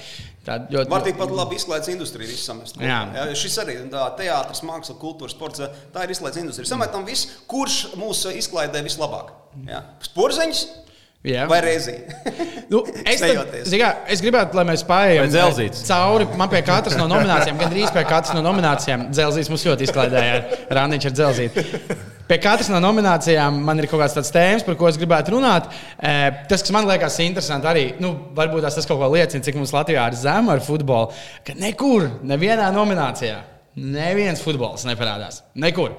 Tā 0.48 0.62
ļoti, 0.72 0.88
Var 0.94 1.04
tikpat 1.04 1.32
labi 1.36 1.58
izklaides 1.60 1.90
industrija, 1.92 2.30
viss 2.32 2.48
samest. 2.48 2.78
Jā. 2.80 3.02
Jā, 3.12 3.26
šis 3.36 3.58
arī 3.64 3.78
tā 3.92 4.06
teātris, 4.22 4.64
māksla, 4.64 4.96
kultūra, 5.02 5.32
sports. 5.34 5.64
Tā 5.92 6.06
ir 6.06 6.14
izklaides 6.16 6.40
industrija. 6.40 6.70
Sametam 6.70 7.04
visu, 7.08 7.34
kurš 7.52 7.82
mūsu 8.00 8.32
izklaidē 8.40 8.80
vislabāk. 8.86 9.34
Jā. 9.68 9.82
Sporziņš 10.08 10.62
Jā. 11.28 11.48
vai 11.52 11.62
reizī? 11.66 12.00
Nu, 12.68 12.82
es, 12.84 13.22
tad, 13.24 13.54
kā, 13.80 13.90
es 14.12 14.20
gribētu, 14.20 14.58
lai 14.60 14.66
mēs 14.68 14.82
pārējām 14.88 15.30
dzelzīts? 15.32 15.86
cauri. 15.88 16.26
Man 16.36 16.50
pie 16.52 16.60
katras 16.68 16.98
no 17.00 17.06
nominācijām, 17.14 17.56
gandrīz 17.62 17.94
pie 17.96 18.04
katras 18.04 18.36
no 18.36 18.44
nominācijām, 18.44 19.06
dzelzīts 19.16 19.48
mums 19.54 19.64
ļoti 19.70 19.88
izklaidēja. 19.88 20.42
Rāniņš 20.76 21.08
ar 21.08 21.16
dzelzīti. 21.16 21.64
Pie 22.28 22.38
katras 22.44 22.68
no 22.68 22.80
nominācijām 22.84 23.62
man 23.64 23.80
ir 23.80 23.88
kaut 23.88 24.02
kāds 24.02 24.16
tāds 24.18 24.32
tēmas, 24.36 24.66
par 24.68 24.76
ko 24.80 24.90
es 24.90 24.98
gribētu 25.00 25.32
runāt. 25.38 25.70
Eh, 25.98 26.44
Tas, 26.50 26.62
kas 26.64 26.72
man 26.76 26.88
liekas 26.88 27.20
interesanti, 27.24 27.68
arī 27.68 27.86
nu, 28.04 28.14
varbūt 28.36 28.68
tas 28.68 28.86
kaut 28.86 29.00
ko 29.00 29.08
liecina, 29.14 29.44
cik 29.44 29.56
mums 29.56 29.72
Latvijā 29.72 30.08
ir 30.12 30.18
zema 30.20 30.58
ar 30.58 30.64
futbolu. 30.64 31.14
Ka 31.48 31.56
nekur, 31.56 32.10
nevienā 32.28 32.68
nominācijā. 32.76 33.57
Neviens 33.78 34.40
futbols 34.42 34.82
neparādās. 34.90 35.44
Nekur. 35.54 35.92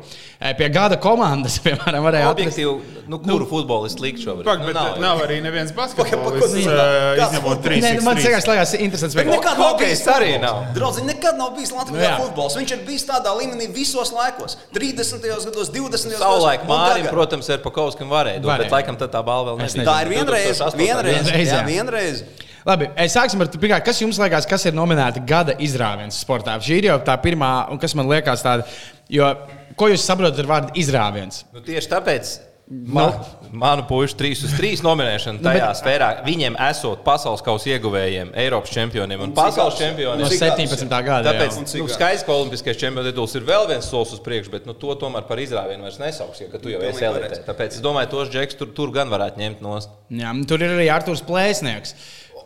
Pie 0.58 0.66
gada 0.74 0.96
komandas, 0.98 1.60
piemēram, 1.64 2.02
varēja 2.02 2.32
atrast. 2.32 2.56
Objektīvi, 2.58 3.04
nu, 3.12 3.20
kuru 3.22 3.46
futbolistu 3.46 4.02
likt 4.02 4.18
šobrīd? 4.24 4.48
Pak, 4.48 4.64
Nu, 4.64 4.66
bet 4.66 4.74
nav, 4.74 4.88
nav, 4.96 5.04
nav 5.04 5.22
arī 5.28 5.36
neviens 5.44 5.70
basketbolists, 5.76 6.56
izņemot 6.58 7.28
futbols? 7.30 7.62
3. 7.68 7.78
Nē, 7.84 7.92
nu, 8.00 8.04
man 8.08 8.18
liekas, 8.18 8.48
liekas 8.50 8.74
interesants. 8.80 9.14
Bet 9.14 9.30
nekad 9.30 9.62
nav 9.62 9.76
bijis 9.78 10.02
arī 10.10 10.32
nav. 10.42 10.58
Draugi, 10.74 11.06
nekad 11.06 11.38
nav 11.38 11.54
bijis 11.54 11.70
Latvijā 11.76 12.10
Nu 12.16 12.24
futbols. 12.24 12.58
Viņš 12.58 12.74
ir 12.74 12.82
bijis 12.88 13.06
tādā 13.12 13.36
līmenī 13.38 13.70
visos 13.70 14.10
laikos. 14.16 14.58
30. 14.74 15.22
gados, 15.46 15.70
20. 15.70 16.10
gados. 16.16 16.18
Savulaik 16.18 16.66
un 16.66 16.74
Mārim, 16.74 17.08
protams, 17.14 17.52
ar 17.54 17.62
Pakauskim 17.62 18.10
varēja 18.10 18.42
bet 18.42 18.74
laikam 18.74 18.98
tad 18.98 19.14
tā 19.14 19.22
balva 19.22 19.54
vēl 19.54 19.68
nebija. 19.68 19.86
Tā 19.86 19.96
ir 20.02 20.12
vienreiz. 20.16 20.58
2008. 20.58 20.82
Vienreiz. 20.82 21.24
Vienreiz, 21.30 21.54
jā. 21.54 21.64
vienreiz. 21.68 22.22
Labi, 22.68 22.90
es 23.00 23.14
sāksim 23.16 23.40
ar 23.40 23.48
to, 23.48 23.60
kas 23.84 24.02
jums 24.02 24.18
liekas, 24.20 24.48
kas 24.48 24.66
ir 24.68 24.76
nominēta 24.76 25.22
gada 25.24 25.54
izrāviens 25.56 26.18
sportā. 26.20 26.58
Šī 26.60 26.82
ir 26.82 26.90
jau 26.90 26.98
tā 27.06 27.14
pirmā, 27.22 27.52
un 27.72 27.80
kas 27.80 27.96
man 27.96 28.10
liekas 28.10 28.44
tāda, 28.44 28.66
jo 29.08 29.30
ko 29.78 29.88
jūs 29.88 30.04
saprotat 30.04 30.42
ar 30.42 30.50
vārdu 30.50 30.76
izrāviens? 30.82 31.46
Nu, 31.54 31.62
tieši 31.64 31.88
tāpēc 31.88 32.34
man, 32.68 33.14
manu 33.56 33.86
pušu 33.88 34.18
3 34.20 34.44
uz 34.44 34.52
3 34.58 34.82
nominēšana 34.84 35.40
tajā 35.46 35.64
bet- 35.70 35.80
sfērā, 35.80 36.08
viņiem 36.26 36.58
esot 36.68 37.00
pasaules 37.06 37.40
kausa 37.46 37.72
ieguvējiem, 37.72 38.34
Eiropas 38.44 38.74
čempioniem 38.74 39.24
un 39.24 39.32
cik 39.32 39.38
pasaules 39.40 39.80
čempioniem. 39.80 40.26
No 40.26 40.28
cik 40.28 40.44
gadus, 40.44 40.76
17. 40.76 41.00
gada. 41.08 41.32
Tāpēc. 41.32 41.58
Un 41.62 41.70
nu, 41.86 41.88
skaidrs, 41.94 42.26
ka 42.28 42.36
Olimpiskais 42.36 42.80
čempionu 42.84 43.08
tituls 43.08 43.38
ir 43.40 43.48
vēl 43.48 43.64
viens 43.72 43.88
solis 43.88 44.12
uz 44.18 44.20
priekšu, 44.28 44.52
bet 44.52 44.68
nu, 44.68 44.76
to 44.76 44.92
tomēr 45.00 45.24
par 45.30 45.40
izrāvienu 45.40 45.88
vairs 45.88 45.96
nesauks, 46.02 46.44
jo 46.44 46.52
ka 46.52 46.60
tu 46.60 46.68
jau 46.74 46.84
esi 46.84 47.00
Pilnīgi 47.00 47.24
elitē. 47.24 47.42
Tāpēc 47.48 47.80
es 47.80 47.84
domāju, 47.84 48.12
tos 48.12 48.28
džekus 48.36 48.60
tur, 48.60 48.74
tur 48.76 48.92
gan 48.92 49.08
varētu 49.08 49.40
ņemt 49.40 49.64
nost. 49.64 49.96
Jā, 50.12 50.36
un 50.36 50.44
tur 50.44 50.60
ir 50.60 50.76
arī 50.76 50.92
Arthurs 50.92 51.24
Plēsnieks. 51.24 51.96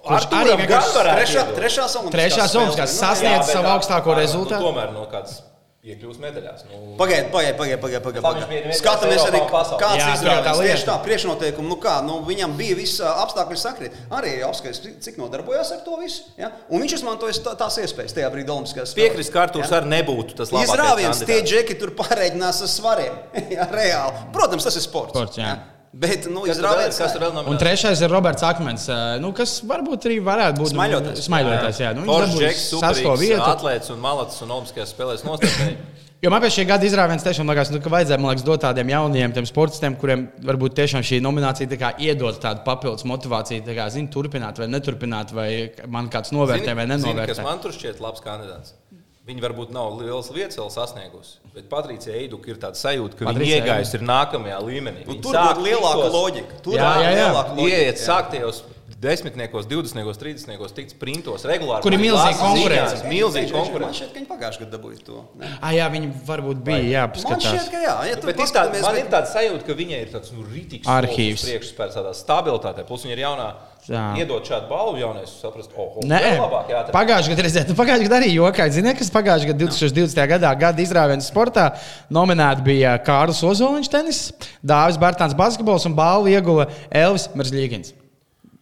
Kurš 0.02 0.26
arī 0.34 0.56
vienkārši 0.64 0.92
Trešā, 0.98 1.46
olimpiskās 2.02 2.12
Trešās 2.18 2.50
spēles 2.50 2.58
olimpiskās 2.58 2.90
bija, 2.90 2.98
nu, 2.98 3.06
sasniedz 3.06 3.52
savu 3.54 3.64
tā- 3.68 3.72
augstāko 3.78 4.10
tā, 4.12 4.18
rezultātu. 4.18 4.60
Nu, 4.62 4.70
tomēr 4.72 4.92
no 4.92 5.06
kādas 5.10 5.40
iekļūs 5.82 6.18
medaļās. 6.22 6.60
Nu, 6.70 6.80
Pagaidiet, 6.98 7.30
pagaidiet, 7.32 7.56
pagaidiet. 7.58 8.02
Pagaid, 8.02 8.22
pagaid, 8.22 8.74
Skatāmies 8.78 9.22
arī, 9.26 9.40
kāds 9.50 9.98
Jā, 9.98 10.10
tur 10.20 10.28
jau 10.30 10.42
tā. 10.46 10.52
Tieši 10.62 10.86
tā, 10.86 10.94
priekšnoteikumi, 11.06 11.68
nu 11.72 11.76
kā, 11.82 11.94
nu 12.06 12.20
viņam 12.28 12.54
bija 12.58 12.76
viss 12.78 13.00
apstākļi 13.02 13.58
sakrīt. 13.58 13.96
Arī 14.14 14.36
apskaits, 14.46 14.78
cik 15.02 15.18
nodarbojās 15.18 15.72
ar 15.74 15.80
to 15.86 15.98
visu. 15.98 16.22
Ja? 16.38 16.52
Un 16.70 16.82
viņš 16.82 16.94
izmantoja 17.00 17.34
tā- 17.42 17.56
tās 17.58 17.78
iespējas 17.82 18.14
tajā 18.14 18.30
brīdī 18.30 18.54
Olimpiskajās 18.54 18.94
spēlēs. 18.94 19.10
Piekrist, 19.10 19.32
ka 19.34 19.42
Arthurs 19.42 19.70
arī 19.74 19.90
nebūtu 19.96 20.36
tas 20.38 20.50
labākais. 20.54 20.70
Izrāviens, 20.70 21.24
tie 21.26 21.42
džeki 21.42 21.78
tur 21.82 21.90
pārēķinās 21.98 22.62
ar 22.62 22.70
svariem. 22.70 23.18
jā, 23.58 23.66
reāli. 23.74 24.30
Protams, 24.32 24.62
tas 24.62 24.76
ir 24.78 24.82
sports. 24.86 25.10
Sports, 25.16 25.38
jā. 25.42 25.58
Bet, 25.92 26.24
nu, 26.32 26.40
Kas 26.48 26.56
tur 26.56 26.64
vēl 26.64 26.78
ir? 26.86 26.88
izrāviens. 26.88 26.98
Kas 27.02 27.12
tur 27.12 27.20
vēl 27.20 27.32
Un 27.34 27.36
nominēts? 27.36 27.60
trešais 27.60 28.00
ir 28.00 28.08
Roberts 28.14 28.42
Akmens, 28.48 28.86
nu, 29.20 29.32
kas 29.36 29.58
varbūt 29.68 30.06
arī 30.08 30.14
varētu 30.24 30.62
būt 30.62 30.70
Smaiļotājs. 30.72 31.24
Smaiļotājs, 31.26 31.80
jā. 31.84 31.90
Nu, 31.98 32.06
dabūja 32.08 32.46
džeks, 32.46 32.62
superīgs 32.72 33.20
vietu. 33.20 33.42
atlēts 33.44 33.92
un 33.92 34.00
malats 34.00 34.40
un 34.40 34.54
Olimpiskajās 34.56 34.94
spēlēs 34.96 35.26
nostājēja. 35.28 35.76
Jo 36.22 36.30
man 36.30 36.38
pēc 36.40 36.54
šī 36.54 36.64
gada 36.70 36.86
izrāviens 36.86 37.24
tiešām 37.26 37.48
liekas, 37.50 37.72
nu, 37.74 37.80
ka 37.82 37.90
vajadzēja 37.90 38.20
liekas, 38.22 38.44
dot 38.46 38.62
tādiem 38.62 38.88
jauniem 38.94 39.32
tiem 39.34 39.44
sportistiem, 39.48 39.96
kuriem 39.98 40.28
varbūt 40.46 40.76
tiešām 40.78 41.02
šī 41.02 41.18
nominācija 41.20 41.66
tā 41.74 41.90
iedod 41.98 42.38
tādu 42.40 42.62
papildus 42.64 43.02
motivāciju, 43.10 43.64
tā 43.66 43.74
kā, 43.74 43.88
zin, 43.90 44.06
turpināt 44.06 44.60
vai 44.62 44.68
neturpināt, 44.70 45.34
vai 45.34 45.48
man 45.90 46.06
kāds 46.08 46.30
novērtē 46.32 46.76
vai 46.78 46.86
Zini, 46.86 46.94
kas 46.94 47.02
nenovērtē. 47.04 47.42
man 47.42 47.58
tur 47.58 47.74
šķiet 47.74 47.98
labs 48.00 48.22
kandidāts? 48.22 48.76
Viņa 49.22 49.38
varbūt 49.44 49.70
nav 49.70 50.00
liels 50.00 50.32
vietas 50.34 50.58
vēl 50.58 50.70
sasniegusi, 50.74 51.36
bet 51.54 51.68
Patricija 51.70 52.16
Eiduka 52.18 52.50
ir 52.50 52.56
tāda 52.58 52.74
sajūta, 52.74 53.14
ka 53.20 53.22
viņa 53.24 53.32
Patricija 53.36 53.58
iegājusi 53.62 53.94
ir 54.00 54.02
nākamajā 54.08 54.56
līmenī. 54.66 55.04
Nu, 55.06 55.12
Viņa 55.14 55.22
tur 55.22 55.36
būtu 55.38 55.62
lielāka 55.68 56.08
loģika. 56.10 56.56
Tur 56.64 56.74
Jā, 56.74 56.88
būtu 56.88 57.04
jā, 57.04 57.10
jā. 57.12 57.28
lielāka 57.28 57.54
loģika, 57.60 57.84
jā. 57.86 57.92
sāktajos 58.02 58.62
desmitniekos, 59.02 59.66
divdesmitniekos, 59.70 60.18
trīsdesmitniekos, 60.20 60.74
tikt 60.74 60.92
sprintos 60.94 61.46
regulāri. 61.48 61.82
Kur 61.86 61.94
ir 61.96 62.02
milzīga 62.02 62.38
konkurence. 62.38 62.98
Milzīga 63.10 63.50
Man 63.54 63.64
konkurence. 63.64 63.98
šķiet, 64.00 64.10
ka 64.12 64.18
viņi 64.20 64.28
pagājušajā 64.32 64.64
gadā 64.66 64.74
dabūja 64.76 65.00
to. 65.06 65.22
ne? 65.38 65.50
Ah, 65.62 65.72
jā, 65.74 65.86
viņi 65.94 66.10
varbūt 66.28 66.62
bija 66.66 66.78
Man 66.82 66.90
jāpaskatās. 66.92 67.46
šķiet, 67.46 67.70
ka 67.70 67.78
jā. 67.86 67.94
Ja 68.10 68.14
Bet 68.22 68.26
ir 68.34 68.40
paskatāmies, 68.42 68.82
man 68.86 68.94
bet- 68.94 69.04
ir 69.06 69.10
tāda 69.14 69.30
sajūta, 69.32 69.66
ka 69.66 69.72
viņai 69.82 70.00
ir 70.02 70.10
tāds 70.18 70.32
nu, 70.34 70.42
rītīgs 70.50 70.86
Arhīvs. 70.98 71.46
priekšspēks, 71.46 71.94
tādā 71.98 72.14
stabilitātē. 72.14 72.86
Plus 72.86 73.04
viņa 73.06 73.12
ir 73.18 73.22
jaunā. 73.26 73.48
Jā. 73.90 74.02
Iedot 74.22 74.46
šādu 74.46 74.68
balvu 74.70 75.00
jaunais, 75.00 75.30
saprast, 75.42 75.72
oh, 75.74 75.96
oh, 75.98 76.04
Nē, 76.06 76.20
labāk 76.38 76.68
jāatrod. 76.70 76.92
pagājušajā 76.94 77.34
gadā 77.34 77.46
redzēt, 77.48 77.72
nu, 77.72 77.74
pagājušajā 77.78 78.06
gadā 78.06 78.20
arī 78.20 78.28
jokaini. 78.36 78.74
Ziniet, 78.76 78.98
kas 79.00 79.10
pagājušajā 79.10 79.50
gadā, 79.50 79.64
2020. 79.64 80.20
gadā, 80.34 80.52
gada 80.60 80.84
izrāviens 80.84 81.30
sportā, 81.32 81.64
nominēti 82.14 82.62
bija 82.68 82.92
Kārlis 83.02 83.42
Ozoliņš 83.42 83.90
tenis, 83.90 84.20
Dāvis 84.62 85.00
Bārtāns 85.02 85.34
basketbols 85.34 85.88
un 85.90 85.98
balvu 85.98 86.30
ieguva 86.30 86.68
Elvis 86.94 87.26
Merzlīgins. 87.34 87.90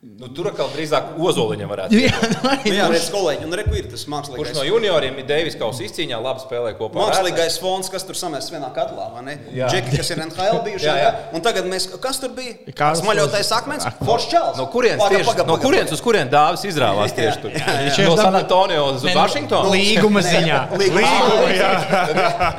Nu, 0.01 0.31
tur 0.33 0.47
atkal 0.49 0.71
drīzāk 0.73 1.11
ozoliņam 1.21 1.69
varētu 1.69 1.99
Jā, 2.01 2.09
būt. 2.17 2.31
nu, 2.33 2.49
arī 2.49 2.71
Nu, 2.71 2.77
jā, 2.79 2.85
nu, 2.89 2.93
redz, 2.95 3.09
kolēģi, 3.13 3.43
un 3.45 3.53
reku 3.59 3.75
ir 3.77 3.85
tas 3.93 4.01
Kurš 4.01 4.09
mākslīgais. 4.15 4.55
no 4.57 4.63
junioriem 4.65 5.19
ir 5.21 5.27
Deivis 5.29 5.57
Kausa 5.61 5.83
izcīņā, 5.85 6.17
labi 6.25 6.41
spēlē 6.41 6.71
kopā. 6.79 6.97
Mākslīgais 7.03 7.59
fons, 7.61 7.91
kas 7.93 8.07
tur 8.09 8.17
samests 8.17 8.49
vienā 8.49 8.71
katlā, 8.73 9.11
vai 9.13 9.25
ne? 9.27 9.35
Jā. 9.53 9.69
Džeki, 9.69 9.99
kas 10.01 10.09
ir 10.15 10.23
NHL 10.25 10.63
bijuši. 10.65 10.87
Jā, 10.89 10.95
jā. 11.03 11.11
Un 11.37 11.45
tagad 11.45 11.69
mēs, 11.69 11.85
kas 12.01 12.17
tur 12.23 12.33
bija? 12.33 12.55
Kārlis 12.73 13.03
Smaļotais 13.05 13.51
akmens, 13.59 13.85
Foršs 14.01 14.31
Čels. 14.33 14.57
No 14.57 14.65
kurienes 14.73 15.05
Paga, 15.05 15.19
tieši 15.19 15.29
paga, 15.29 15.45
no 15.45 15.59
paga, 15.59 15.65
kurienes 15.67 15.93
paga. 15.93 15.99
uz 15.99 16.05
kurien 16.09 16.33
Dāvis 16.33 16.65
izrāvās 16.71 17.13
tieši 17.21 17.45
tur? 17.45 17.59
Viņš 17.61 18.01
No 18.09 18.17
San 18.23 18.41
Antonio 18.41 18.87
uz 18.95 19.05
Vašingtonu. 19.05 19.75
Līguma 19.77 20.25
ziņā. 20.25 20.63
Līguma 20.81 21.05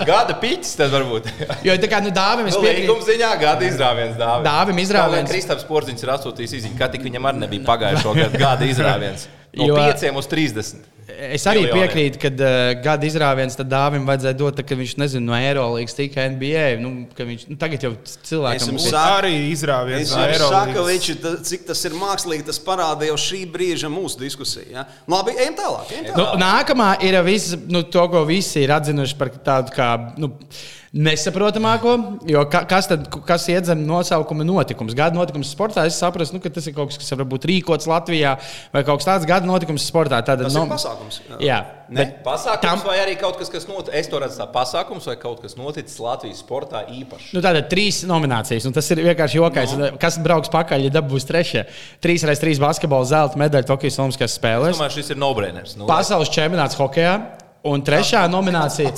Gada 0.06 0.38
piķis 0.46 0.78
tas 0.78 0.94
varbūt. 0.94 1.26
Jo 1.66 1.74
tā 1.82 1.90
kā 1.90 2.04
nu, 2.06 2.14
Dāvim 2.14 2.48
es 2.50 2.56
Nu, 2.58 2.62
piekrītu. 2.62 2.86
Līguma 2.86 3.10
ziņā 3.10 3.34
gada 3.42 3.66
izrāviens 3.66 4.16
Dāvis. 4.22 4.46
Dāvim 4.46 4.80
izrāviens. 4.86 5.30
Kristaps 5.34 5.66
Porziņš 5.70 6.06
ir 6.06 6.14
atsūtījis 6.20 6.56
izziņu, 6.62 6.78
ka 6.80 6.88
tik 6.94 7.04
viņam 7.06 7.31
arī 7.32 7.44
nebija 7.48 7.66
pagājušo 7.68 8.16
gadu 8.16 8.38
gada 8.46 8.66
izrāviens. 8.66 9.28
No 9.54 9.66
Jo- 9.68 9.76
5 9.76 10.16
uz 10.16 10.28
30. 10.32 10.88
Es 11.12 11.44
arī 11.46 11.66
miljoniem. 11.66 11.76
piekrītu, 11.90 12.20
ka 12.22 12.30
uh, 12.32 12.82
gada 12.82 13.06
izrāviens 13.06 13.58
tad 13.58 13.68
Dāvim 13.70 14.06
vajadzēja 14.08 14.38
dot, 14.40 14.56
tā, 14.56 14.64
ka 14.64 14.78
viņš 14.80 14.94
nezina 14.98 15.26
no 15.28 15.34
Eirolandes, 15.36 15.94
tikai 15.98 16.30
NBA. 16.38 16.78
Nu, 16.80 16.92
ka 17.18 17.26
viņš, 17.28 17.44
nu, 17.50 17.58
tagad 17.60 17.84
jau 17.84 17.92
cilvēkam 18.24 18.78
Es 18.80 18.86
ir- 18.88 18.96
Arī 18.96 19.34
izrāviens 19.52 20.08
Es 20.08 20.14
no 20.16 20.22
jau 20.24 20.38
saku, 20.40 20.72
Eirolandes. 20.72 20.88
viņš, 20.88 21.20
ta- 21.22 21.36
cik 21.52 21.66
tas 21.68 21.84
ir 21.86 21.92
mākslīgi, 22.00 22.46
tas 22.48 22.60
parāda 22.64 23.06
jau 23.10 23.18
šī 23.20 23.42
brīža 23.52 23.92
mūsu 23.92 24.22
diskusiju. 24.24 24.72
Ja? 24.72 24.86
Labi, 25.12 25.36
ejam 25.38 25.54
tālāk. 25.60 25.92
Ejam 25.92 26.06
Nu, 26.16 26.24
tālāk. 26.24 26.40
nākamā 26.46 26.90
ir 27.04 27.22
viss, 27.28 27.58
nu, 27.68 27.84
to, 27.84 28.08
ko 28.08 28.24
visi 28.26 28.64
ir 28.64 28.70
atzinuši 28.80 29.18
par 29.20 29.30
tādu 29.30 29.76
kā. 29.76 29.92
Nu, 30.18 30.32
Nesaprotamāko, 30.92 31.92
jo 32.28 32.42
ka, 32.52 32.66
kas 32.68 32.90
tad 32.92 33.06
kas 33.24 33.46
iedzem 33.48 33.80
nosaukumu 33.88 34.44
notikums? 34.44 34.92
Gada 34.98 35.16
notikums 35.16 35.48
sportā. 35.56 35.86
Es 35.88 35.96
saprotu, 35.96 36.34
nu, 36.36 36.42
ka 36.44 36.50
tas 36.52 36.68
ir 36.68 36.74
kaut 36.76 36.92
kas, 36.92 36.98
kas 37.00 37.14
var 37.16 37.28
būt 37.32 37.48
rīkots 37.48 37.88
Latvijā 37.88 38.34
vai 38.74 38.82
kaut 38.84 39.00
kas 39.00 39.08
tāds 39.08 39.28
gada 39.30 39.48
notikums 39.48 39.86
sportā. 39.88 40.20
Tātad, 40.20 40.44
Tas 40.50 40.58
ir 40.58 40.60
nu, 40.60 40.66
pasākums. 40.68 41.22
Jā, 41.40 41.62
Ne? 41.92 42.06
bet 42.06 42.22
Pasākums 42.24 42.62
Tam- 42.64 42.84
vai 42.88 42.98
arī 43.04 43.18
kaut 43.20 43.36
kas, 43.40 43.50
kas 43.52 43.66
noticis? 43.68 43.94
Es 44.00 44.08
to 44.08 44.20
redzu 44.20 44.38
kā 44.40 44.46
pasākums 44.52 45.08
vai 45.08 45.16
kaut 45.20 45.42
kas 45.42 45.56
noticis 45.60 45.98
Latvijas 46.00 46.40
sportā 46.44 46.86
īpaši. 46.88 47.34
Nu, 47.36 47.42
tātad 47.44 47.68
trīs 47.72 48.04
nominācijas, 48.08 48.66
un 48.68 48.72
tas 48.76 48.88
ir 48.92 48.98
vienkārši 49.04 49.40
jokais. 49.42 49.78
No. 49.78 49.90
Kas 50.00 50.18
brauks 50.20 50.48
pakaļ, 50.52 50.86
ja 50.88 50.90
dabūs 51.02 51.28
trešie? 51.28 51.66
Trīs 52.04 52.24
reizes 52.24 52.40
trīs 52.44 52.60
basketbola 52.64 53.04
zelta 53.06 53.36
medaļa 53.40 53.68
Tokijas 53.68 54.00
Olimpiskajās 54.00 54.32
Es 54.36 54.40
spēlēs. 54.40 54.76
domāju, 54.80 54.96
šis 55.02 55.10
ir 55.12 55.18
no-brainers. 55.18 55.76
Nu, 55.78 55.86
Pasaules 55.86 56.30
čempionāts 56.32 56.76
hokeja. 56.80 57.18
Un 57.64 57.84
trešā, 57.86 58.24
nominācija, 58.32 58.90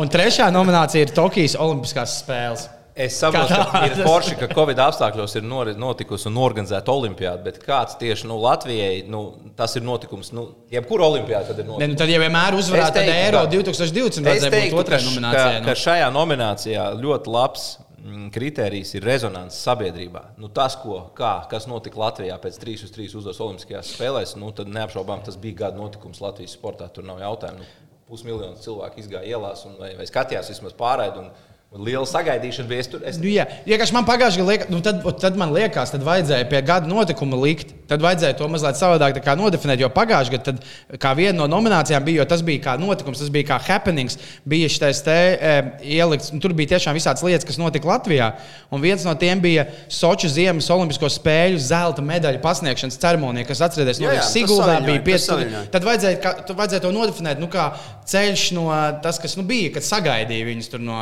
un 0.00 0.08
trešā 0.08 0.46
nominācija 0.54 1.04
ir 1.04 1.10
Tokijas 1.16 1.56
Olimpiskās 1.60 2.14
spēles. 2.22 2.68
Es 2.96 3.18
saprotu, 3.20 3.52
ka 3.68 3.82
ir 3.90 3.98
forši, 4.06 4.38
ka 4.40 4.46
Covid 4.56 4.78
apstākļos 4.80 5.34
ir 5.36 5.44
notikusi 5.44 6.30
un 6.30 6.38
organizēta 6.40 6.88
olimpiāda, 6.94 7.42
bet 7.44 7.58
kāds 7.60 7.98
tieši 8.00 8.24
nu, 8.30 8.38
Latvijai 8.40 9.02
nu, 9.12 9.20
tas 9.58 9.76
ir 9.76 9.84
notikums? 9.84 10.30
Nu, 10.32 10.46
jebkura 10.72 11.04
olimpiāda 11.10 11.50
tad 11.50 11.60
ir 11.60 11.66
Ne, 11.66 11.74
notikums. 11.74 11.92
nu 11.92 12.00
tad 12.00 12.08
jau 12.14 12.22
vienmēr 12.24 12.56
Es 12.56 12.70
teiktu, 12.72 13.12
Eiro 13.18 13.42
ka- 13.44 13.52
2020. 13.52 14.24
Es 14.32 14.46
vajadzēja 14.46 14.48
būt 14.48 14.56
teiktu, 14.56 14.80
otrajā 14.80 15.04
nominācijā. 15.10 15.52
ka, 15.58 15.60
ka 15.60 15.74
nu. 15.76 15.82
šajā 15.84 16.08
nominācijā 16.16 16.86
ļoti 17.04 17.34
labs 17.36 17.66
mm, 18.00 18.30
kritērijs 18.32 18.94
ir 18.96 19.02
rezonances 19.04 19.60
sabiedrībā. 19.68 20.22
Nu, 20.40 20.48
tas, 20.48 20.78
ko, 20.80 21.10
kā, 21.14 21.34
kas 21.52 21.66
notika 21.68 22.00
Latvijā 22.00 22.40
pēc 22.40 22.56
3 22.64 22.80
uz 22.88 22.96
3 22.96 23.12
uzvaras 23.20 23.40
Olimpiskajās 23.44 23.92
spēlēs, 23.92 24.36
nu, 24.40 24.48
tad 24.56 24.72
neapšaubām 24.72 25.20
tas 25.22 25.36
bija 25.36 25.66
gada 25.68 25.76
notikums 25.76 26.24
Latvijas 26.24 26.56
sportā. 26.56 26.88
Tur 26.88 27.04
nav 27.04 27.20
jautājumu. 27.20 27.60
Nu, 27.60 27.64
pusmiljons 28.10 28.62
cilvēku 28.64 29.02
izgāja 29.02 29.36
ielās 29.36 29.64
un, 29.68 29.76
vai, 29.80 29.92
vai 29.98 30.06
skatījās 30.08 30.50
vismaz 30.52 30.76
pārēdi. 30.78 31.24
Un, 31.24 31.30
liela 31.74 32.06
sagaidīšana 32.08 32.68
bija. 32.70 32.82
Es 32.84 32.88
tur, 32.90 33.02
es, 33.04 33.16
Nu, 33.20 33.26
jā, 33.28 33.44
vienkārši 33.66 33.94
man 33.96 34.06
pagājušajā 34.06 34.42
gadā, 34.42 34.52
liekas, 34.52 34.68
nu, 34.70 34.80
tad, 34.84 35.02
tad 35.20 35.38
man 35.40 35.52
liekas, 35.54 35.90
tad 35.92 36.04
vajadzēja 36.06 36.46
pie 36.50 36.60
gada 36.64 36.88
notikuma 36.88 37.38
likt. 37.42 37.74
Tad 37.90 38.02
vajadzēja 38.02 38.36
to 38.38 38.48
mazliet 38.50 38.78
savādāk 38.78 39.18
kā 39.22 39.36
nodefinēt. 39.38 39.82
Jo 39.82 39.90
pagājušajā 39.94 40.38
gadā, 40.38 40.54
kā 41.02 41.12
viena 41.18 41.40
no 41.42 41.48
nominācijām 41.50 42.06
bija, 42.06 42.22
jo 42.22 42.28
tas 42.30 42.42
bija 42.46 42.62
kā 42.64 42.76
notikums, 42.80 43.20
tas 43.22 43.32
bija 43.34 43.48
kā 43.50 43.58
happenings, 43.66 44.18
bija 44.48 44.70
šis 44.72 45.02
te 45.06 45.16
e, 45.16 45.54
ielikts. 45.96 46.32
un 46.34 46.42
Tur 46.42 46.54
bija 46.56 46.74
tiešām 46.76 46.96
visādas 46.98 47.24
lietas, 47.26 47.46
kas 47.46 47.60
notika 47.60 47.90
Latvijā. 47.90 48.32
Un 48.70 48.82
viens 48.82 49.04
no 49.06 49.14
tiem 49.18 49.42
bija 49.42 49.66
Soču 49.92 50.30
Ziemas 50.32 50.70
Olimpisko 50.72 51.10
spēļu 51.12 51.60
zelta 51.62 52.02
medaļu 52.02 52.42
pasniegšanas 52.42 52.98
ceremonija, 53.02 53.46
kas 53.50 53.62
atcerieties, 53.68 54.02
Jā, 54.02 54.10
no 54.10 54.22
tas 54.22 54.32
Siguldā 54.34 54.80
bija 54.86 55.02
tas 55.02 55.26
5 55.26 55.26
saviņoja. 55.30 55.66
Tad 55.74 55.86
vajadzēja, 55.86 56.34
tad 56.46 56.56
vajadzēja 56.58 56.86
to 56.86 56.94
nodefinēt, 56.94 57.42
nu, 57.42 57.50
kā 57.52 57.68
ceļš 58.06 58.48
no 58.56 58.66
tas, 59.02 59.20
kas 59.22 59.38
nu, 59.38 59.46
bija, 59.46 59.76
kad 59.76 59.86
sagaidīja 59.86 60.50
viņus 60.50 60.72
tur 60.74 60.82
no 60.82 60.98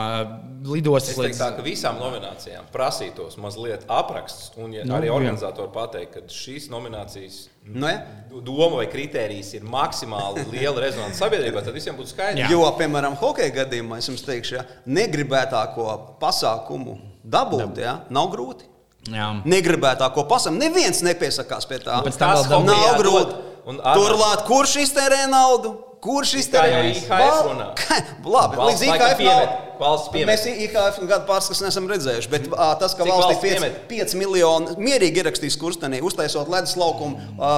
lidostas 0.64 1.18
līdz 1.18 1.38
tā, 1.40 1.48
ka 1.56 1.64
visām 1.64 1.98
nominācijām 2.00 2.68
prasītos 2.72 3.36
mazliet 3.40 3.84
apraksts, 3.90 4.52
un 4.60 4.72
ja 4.76 4.84
Nu, 4.86 4.96
arī 4.96 5.10
organizatori 5.12 5.70
pateikt, 5.74 6.14
ka 6.14 6.32
šīs 6.32 6.70
nominācijas 6.72 7.38
Nu, 7.64 8.40
doma 8.44 8.80
vai 8.82 8.86
kritērijs 8.92 9.54
ir 9.58 9.64
maksimāli 9.68 10.46
liela 10.54 10.84
rezonance 10.84 11.20
sabiedrībā, 11.20 11.64
tad 11.64 11.76
visiem 11.76 11.96
būtu 11.98 12.12
skaidrs. 12.12 12.52
Jo, 12.52 12.64
piemēram, 12.78 13.16
hokeja 13.20 13.52
gadījumā 13.62 14.00
es 14.02 14.10
jums 14.10 14.24
teikšu, 14.26 14.58
ja, 14.58 14.66
negribētāko 14.88 15.88
pasākumu 16.22 16.98
dabūt, 17.24 17.80
ja, 17.84 17.98
nav 18.12 18.30
grūti. 18.34 18.70
Jā. 19.12 19.30
Negribētāko 19.44 20.24
pasākumu 20.28 20.62
neviens 20.64 21.02
nepiesakās 21.04 21.68
pie 21.68 21.82
tā. 21.84 22.00
hokejā 22.00 22.62
Nav 22.64 23.00
grūti. 23.02 23.42
Turklāt, 23.64 24.44
kurš 24.48 24.78
iztērē 24.84 25.24
naudu? 25.32 25.74
Kurš 26.04 26.34
iztērē 26.42 26.68
jau 26.68 26.80
IHF 26.90 27.38
runā. 27.48 27.66
Labi, 28.34 28.58
Valsts 28.60 28.82
līdz 28.82 29.14
piemet. 29.16 29.52
nav. 29.54 29.60
Valsts 29.78 30.10
piemet. 30.12 30.28
Mēs 30.28 30.44
IHF 30.50 30.98
gadu 31.08 31.24
pārskats 31.28 31.62
neesam 31.64 31.88
redzējuši, 31.90 32.30
bet 32.30 32.44
ā, 32.52 32.66
tas, 32.78 32.92
ka 32.94 33.06
Cik 33.06 33.10
valstī 33.10 33.30
valsts 33.30 33.46
5, 33.46 33.54
piemet? 33.54 33.78
5 33.90 34.14
miljoni 34.20 34.76
mierīgi 34.84 35.22
ierakstīs 35.22 35.56
kurstenī, 35.58 36.02
uztaisot 36.04 36.50
ledus 36.52 36.76
laukumu, 36.78 37.18
ā, 37.40 37.50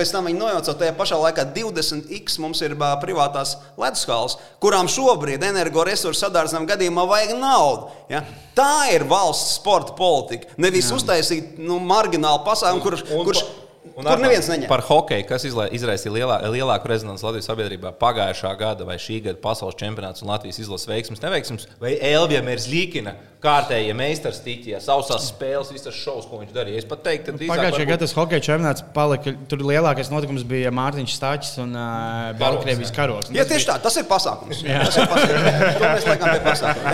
pēc 0.00 0.14
tam 0.16 0.26
viņi 0.30 0.40
nojauca 0.40 0.74
tajā 0.80 0.96
pašā 0.98 1.20
laikā 1.26 1.46
20x 1.54 2.40
mums 2.42 2.64
ir 2.66 2.74
ā, 2.74 2.90
privātās 3.04 3.54
ledushalas, 3.80 4.38
kurām 4.64 4.90
šobrīd 4.90 5.44
energoresursu 5.52 6.24
sadārdzinām 6.24 6.66
gadījumā 6.72 7.06
vajag 7.12 7.36
naudu. 7.38 7.92
Ja? 8.10 8.24
Tā 8.56 8.90
ir 8.96 9.04
valsts 9.12 9.58
sporta 9.60 9.94
politika. 9.98 10.50
Nevis 10.60 10.90
uztaisīt 10.96 11.60
nu, 11.62 11.78
marginālu 11.84 12.42
pasākumu, 12.48 12.82
kurš, 12.88 13.06
kurš 13.12 13.44
Un 13.80 13.94
kur 13.94 14.10
Armand, 14.12 14.26
neviens 14.26 14.48
neņem. 14.50 14.68
Par 14.68 14.82
hokeju, 14.84 15.24
kas 15.24 15.46
izraisīja 15.48 16.12
lielā, 16.12 16.36
lielāku 16.52 16.90
rezonanci 16.90 17.24
Latvijas 17.24 17.48
sabiedrībā 17.48 17.94
pagājušā 18.00 18.52
gada 18.60 18.84
vai 18.84 18.98
šī 19.00 19.22
gada 19.24 19.40
pasaules 19.40 19.78
čempionāts 19.80 20.20
un 20.20 20.28
Latvijas 20.28 20.60
izlases 20.60 20.90
veiksmes, 20.90 21.22
neveiksmes, 21.24 21.64
vai 21.80 21.94
Elvija 22.10 22.44
Mērzlīkina 22.44 23.16
kārtējie 23.40 23.94
meistars 23.96 24.42
tīķi 24.44 24.74
ar 24.76 24.82
sausās 24.84 25.30
spēles, 25.30 25.70
visas 25.72 25.96
šovs, 25.96 26.26
ko 26.28 26.42
viņš 26.42 26.52
darīja. 26.52 26.82
Es 26.82 26.88
pat 26.88 27.00
teiktu, 27.06 27.32
ka 27.32 27.48
Pagājušajā 27.54 27.86
gadā 27.88 28.02
tas 28.02 28.12
hokeja 28.18 28.44
čempionāts 28.44 28.84
palika. 28.92 29.32
Tur 29.48 29.64
lielākais 29.64 30.10
notikums 30.12 30.44
bija 30.48 30.72
Mārtiņš 30.76 31.14
Stāčs 31.16 31.54
un 31.62 31.72
uh, 31.72 32.34
Baltkrievijas 32.40 32.92
karos. 32.92 33.30
Ja 33.32 33.46
tieši 33.48 33.70
tā, 33.70 33.78
tas 33.80 33.96
ir 33.96 34.04
pasākums. 34.10 34.60
Tas 34.60 35.00
ir 35.00 35.08
pasākums. 35.08 35.48
To 35.80 35.86
mēs 35.86 36.04
liekam 36.04 36.34
pie 36.34 36.42
pasākuma. 36.44 36.92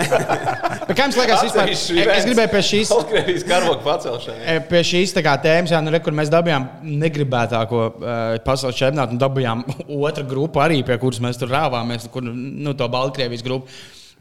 Bet 0.87 0.95
Kā 0.95 1.07
jums 1.07 1.19
liekas, 1.19 1.43
vispār? 1.43 1.71
Es 2.15 2.27
gribēju 2.29 2.51
pie 2.53 2.63
šīs. 2.69 2.91
Baltkrievijas 2.93 3.45
karoga 3.47 3.83
pacelšana. 3.83 4.39
E, 4.47 4.57
Pie 4.71 4.83
šīs 4.87 5.15
tā 5.17 5.23
kā, 5.25 5.35
tēmas, 5.43 5.73
jā, 5.75 5.81
nu, 5.83 5.91
re, 5.91 5.99
kur 6.03 6.15
mēs 6.15 6.31
dabūjām 6.31 6.67
negribētāko 6.83 7.83
uh, 7.83 8.15
pasaules 8.45 8.77
čempionātu, 8.77 9.15
un 9.15 9.21
dabūjām 9.21 9.63
otru 10.09 10.25
grupu 10.29 10.63
arī, 10.63 10.81
pie 10.87 10.99
kuras 11.01 11.21
mēs 11.23 11.39
tur 11.41 11.51
rāvāmies, 11.53 12.09
kur, 12.13 12.25
nu, 12.25 12.75
to 12.77 12.89
Baltkrievijas 12.91 13.45
grupu. 13.45 13.71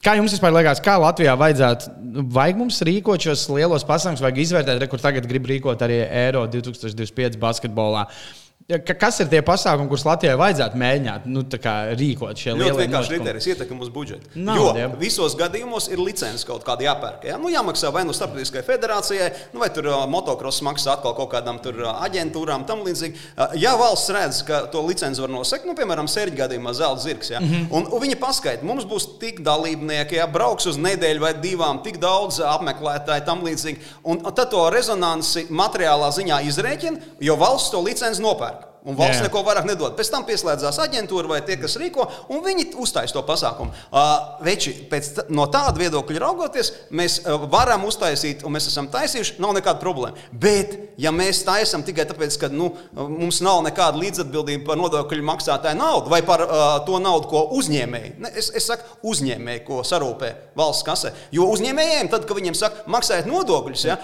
Kā 0.04 0.12
jums 0.18 0.34
vispār 0.34 0.52
liekas, 0.52 0.82
kā 0.84 0.98
Latvijā 1.00 1.32
vajadzētu, 1.40 1.94
nu, 2.14 2.26
vajag 2.34 2.58
mums 2.60 2.82
rīkot 2.84 3.26
šos 3.26 3.46
lielos 3.50 3.86
pasākumus, 3.88 4.22
vajag 4.22 4.42
izvērtēt, 4.44 4.82
re, 4.82 4.90
kur 4.92 5.02
tagad 5.02 5.26
grib 5.26 5.48
rīkot 5.48 5.82
arī 5.86 6.02
Eiro 6.04 6.44
2025 6.52 7.40
basketbolā? 7.42 8.04
Ja, 8.06 8.45
ka- 8.66 8.94
Kas 8.98 9.20
ir 9.20 9.28
tie 9.30 9.40
pasākumi, 9.42 9.86
kurus 9.86 10.04
Latvijai 10.04 10.34
vajadzētu 10.34 10.78
mēģināt 10.80 11.26
nu, 11.30 11.44
tā 11.46 11.58
kā 11.62 11.94
rīkot 11.94 12.34
Ļoti 12.34 12.80
vienkārši 12.80 13.12
kriterijs 13.14 13.46
ietekmē 13.52 13.80
uz 13.84 13.90
budžetu. 13.94 14.26
Nav, 14.34 14.56
jo 14.58 14.72
jā. 14.75 14.88
visos 14.98 15.36
gadījumos 15.38 15.86
ir 15.92 15.98
licences 16.02 16.44
kaut 16.44 16.64
kāda 16.66 16.82
jāpērk. 16.88 17.28
Ja? 17.30 17.36
Nu, 17.38 17.48
jāmaksā 17.52 17.92
vai 17.94 18.02
nu 18.04 18.14
starptautiskajai 18.16 18.66
federācijai, 18.66 19.28
nu, 19.54 19.60
vai 19.62 19.68
tur 19.70 19.86
motocross 20.10 20.64
maksā 20.66 20.96
atkal 20.96 21.14
kaut 21.14 21.30
kādām 21.30 21.60
tur, 21.62 21.78
aģentūrām, 21.92 22.66
tam 22.66 22.82
līdzīgi. 22.86 23.14
Ja 23.62 23.76
valsts 23.78 24.10
redz, 24.10 24.42
ka 24.46 24.64
to 24.72 24.82
licenci 24.82 25.22
var 25.22 25.30
nosekt, 25.30 25.66
nu, 25.68 25.76
piemēram, 25.78 26.10
sērģi 26.10 26.40
gadījumā 26.42 26.75
zelta 26.75 27.06
zirgs, 27.06 27.30
ja? 27.30 27.40
mm. 27.40 27.46
-hmm. 27.46 27.70
un, 27.70 27.86
un 27.92 28.02
viņi 28.02 28.18
paskaidro, 28.18 28.66
mums 28.66 28.84
būs 28.84 29.18
tik 29.20 29.44
dalībnieki, 29.46 30.18
ja 30.18 30.26
brauks 30.26 30.66
uz 30.66 30.76
nedēļu 30.76 31.20
vai 31.22 31.34
divām, 31.38 31.82
tik 31.86 32.00
daudz 32.02 32.40
apmeklētāju, 32.42 33.25
tam 33.25 33.46
līdzīgi. 33.46 33.78
Un, 34.02 34.18
un 34.26 34.34
tad 34.34 34.50
to 34.50 34.66
rezonanci 34.70 35.46
materiālā 35.50 36.10
ziņā 36.10 36.42
izrēķina, 36.50 37.14
jo 37.20 37.36
valsts 37.36 37.70
to 37.70 37.80
licenci 37.80 38.22
nopērk. 38.22 38.45
Un 38.87 38.95
valsts 38.95 39.25
neko 39.25 39.40
vairāk 39.43 39.66
nedod. 39.66 39.97
Pēc 39.99 40.11
tam 40.12 40.23
pieslēdzās 40.28 40.76
aģentūra 40.85 41.26
vai 41.33 41.40
tie, 41.43 41.57
kas 41.59 41.75
rīko, 41.81 42.05
un 42.31 42.43
viņi 42.45 42.69
uztaisīja 42.78 43.16
to 43.16 43.23
pasākumu. 43.26 43.73
Uh, 43.90 44.37
veči, 44.47 44.73
pēc, 44.90 45.09
ta- 45.16 45.25
no 45.35 45.49
tāda 45.50 45.81
viedokļa 45.81 46.23
raugoties, 46.23 46.71
mēs 46.95 47.16
varam 47.50 47.83
uztaisīt, 47.88 48.45
un 48.47 48.55
mēs 48.55 48.69
esam 48.71 48.87
taisījuši, 48.93 49.40
nav 49.43 49.57
nekāda 49.59 49.83
problēma. 49.83 50.14
Bet, 50.31 50.76
ja 51.02 51.11
mēs 51.14 51.43
taisām 51.49 51.83
tikai 51.87 52.07
tāpēc, 52.07 52.38
ka 52.45 52.50
nu, 52.52 52.71
mums 52.95 53.43
nav 53.43 53.64
nekāda 53.66 53.99
līdzatbildība 54.05 54.71
par 54.71 54.78
nodokļu 54.78 55.26
maksātāju 55.33 55.81
naudu 55.83 56.12
vai 56.14 56.23
par 56.26 56.47
uh, 56.47 56.64
to 56.87 57.02
naudu, 57.02 57.26
ko 57.33 57.43
uzņēmēji, 57.59 58.14
ne, 58.23 58.31
es, 58.38 58.52
es 58.55 58.71
saku, 58.71 58.87
uzņēmēji, 59.11 59.64
ko 59.66 59.83
sarūpē 59.87 60.31
valsts 60.57 60.87
kasē. 60.87 61.14
Jo 61.35 61.50
uzņēmējiem, 61.57 62.14
tad, 62.14 62.28
kad 62.28 62.38
viņiem 62.38 62.55
saka, 62.55 62.87
maksājiet 62.95 63.26
nodokļus, 63.35 63.87
ja, 63.90 63.99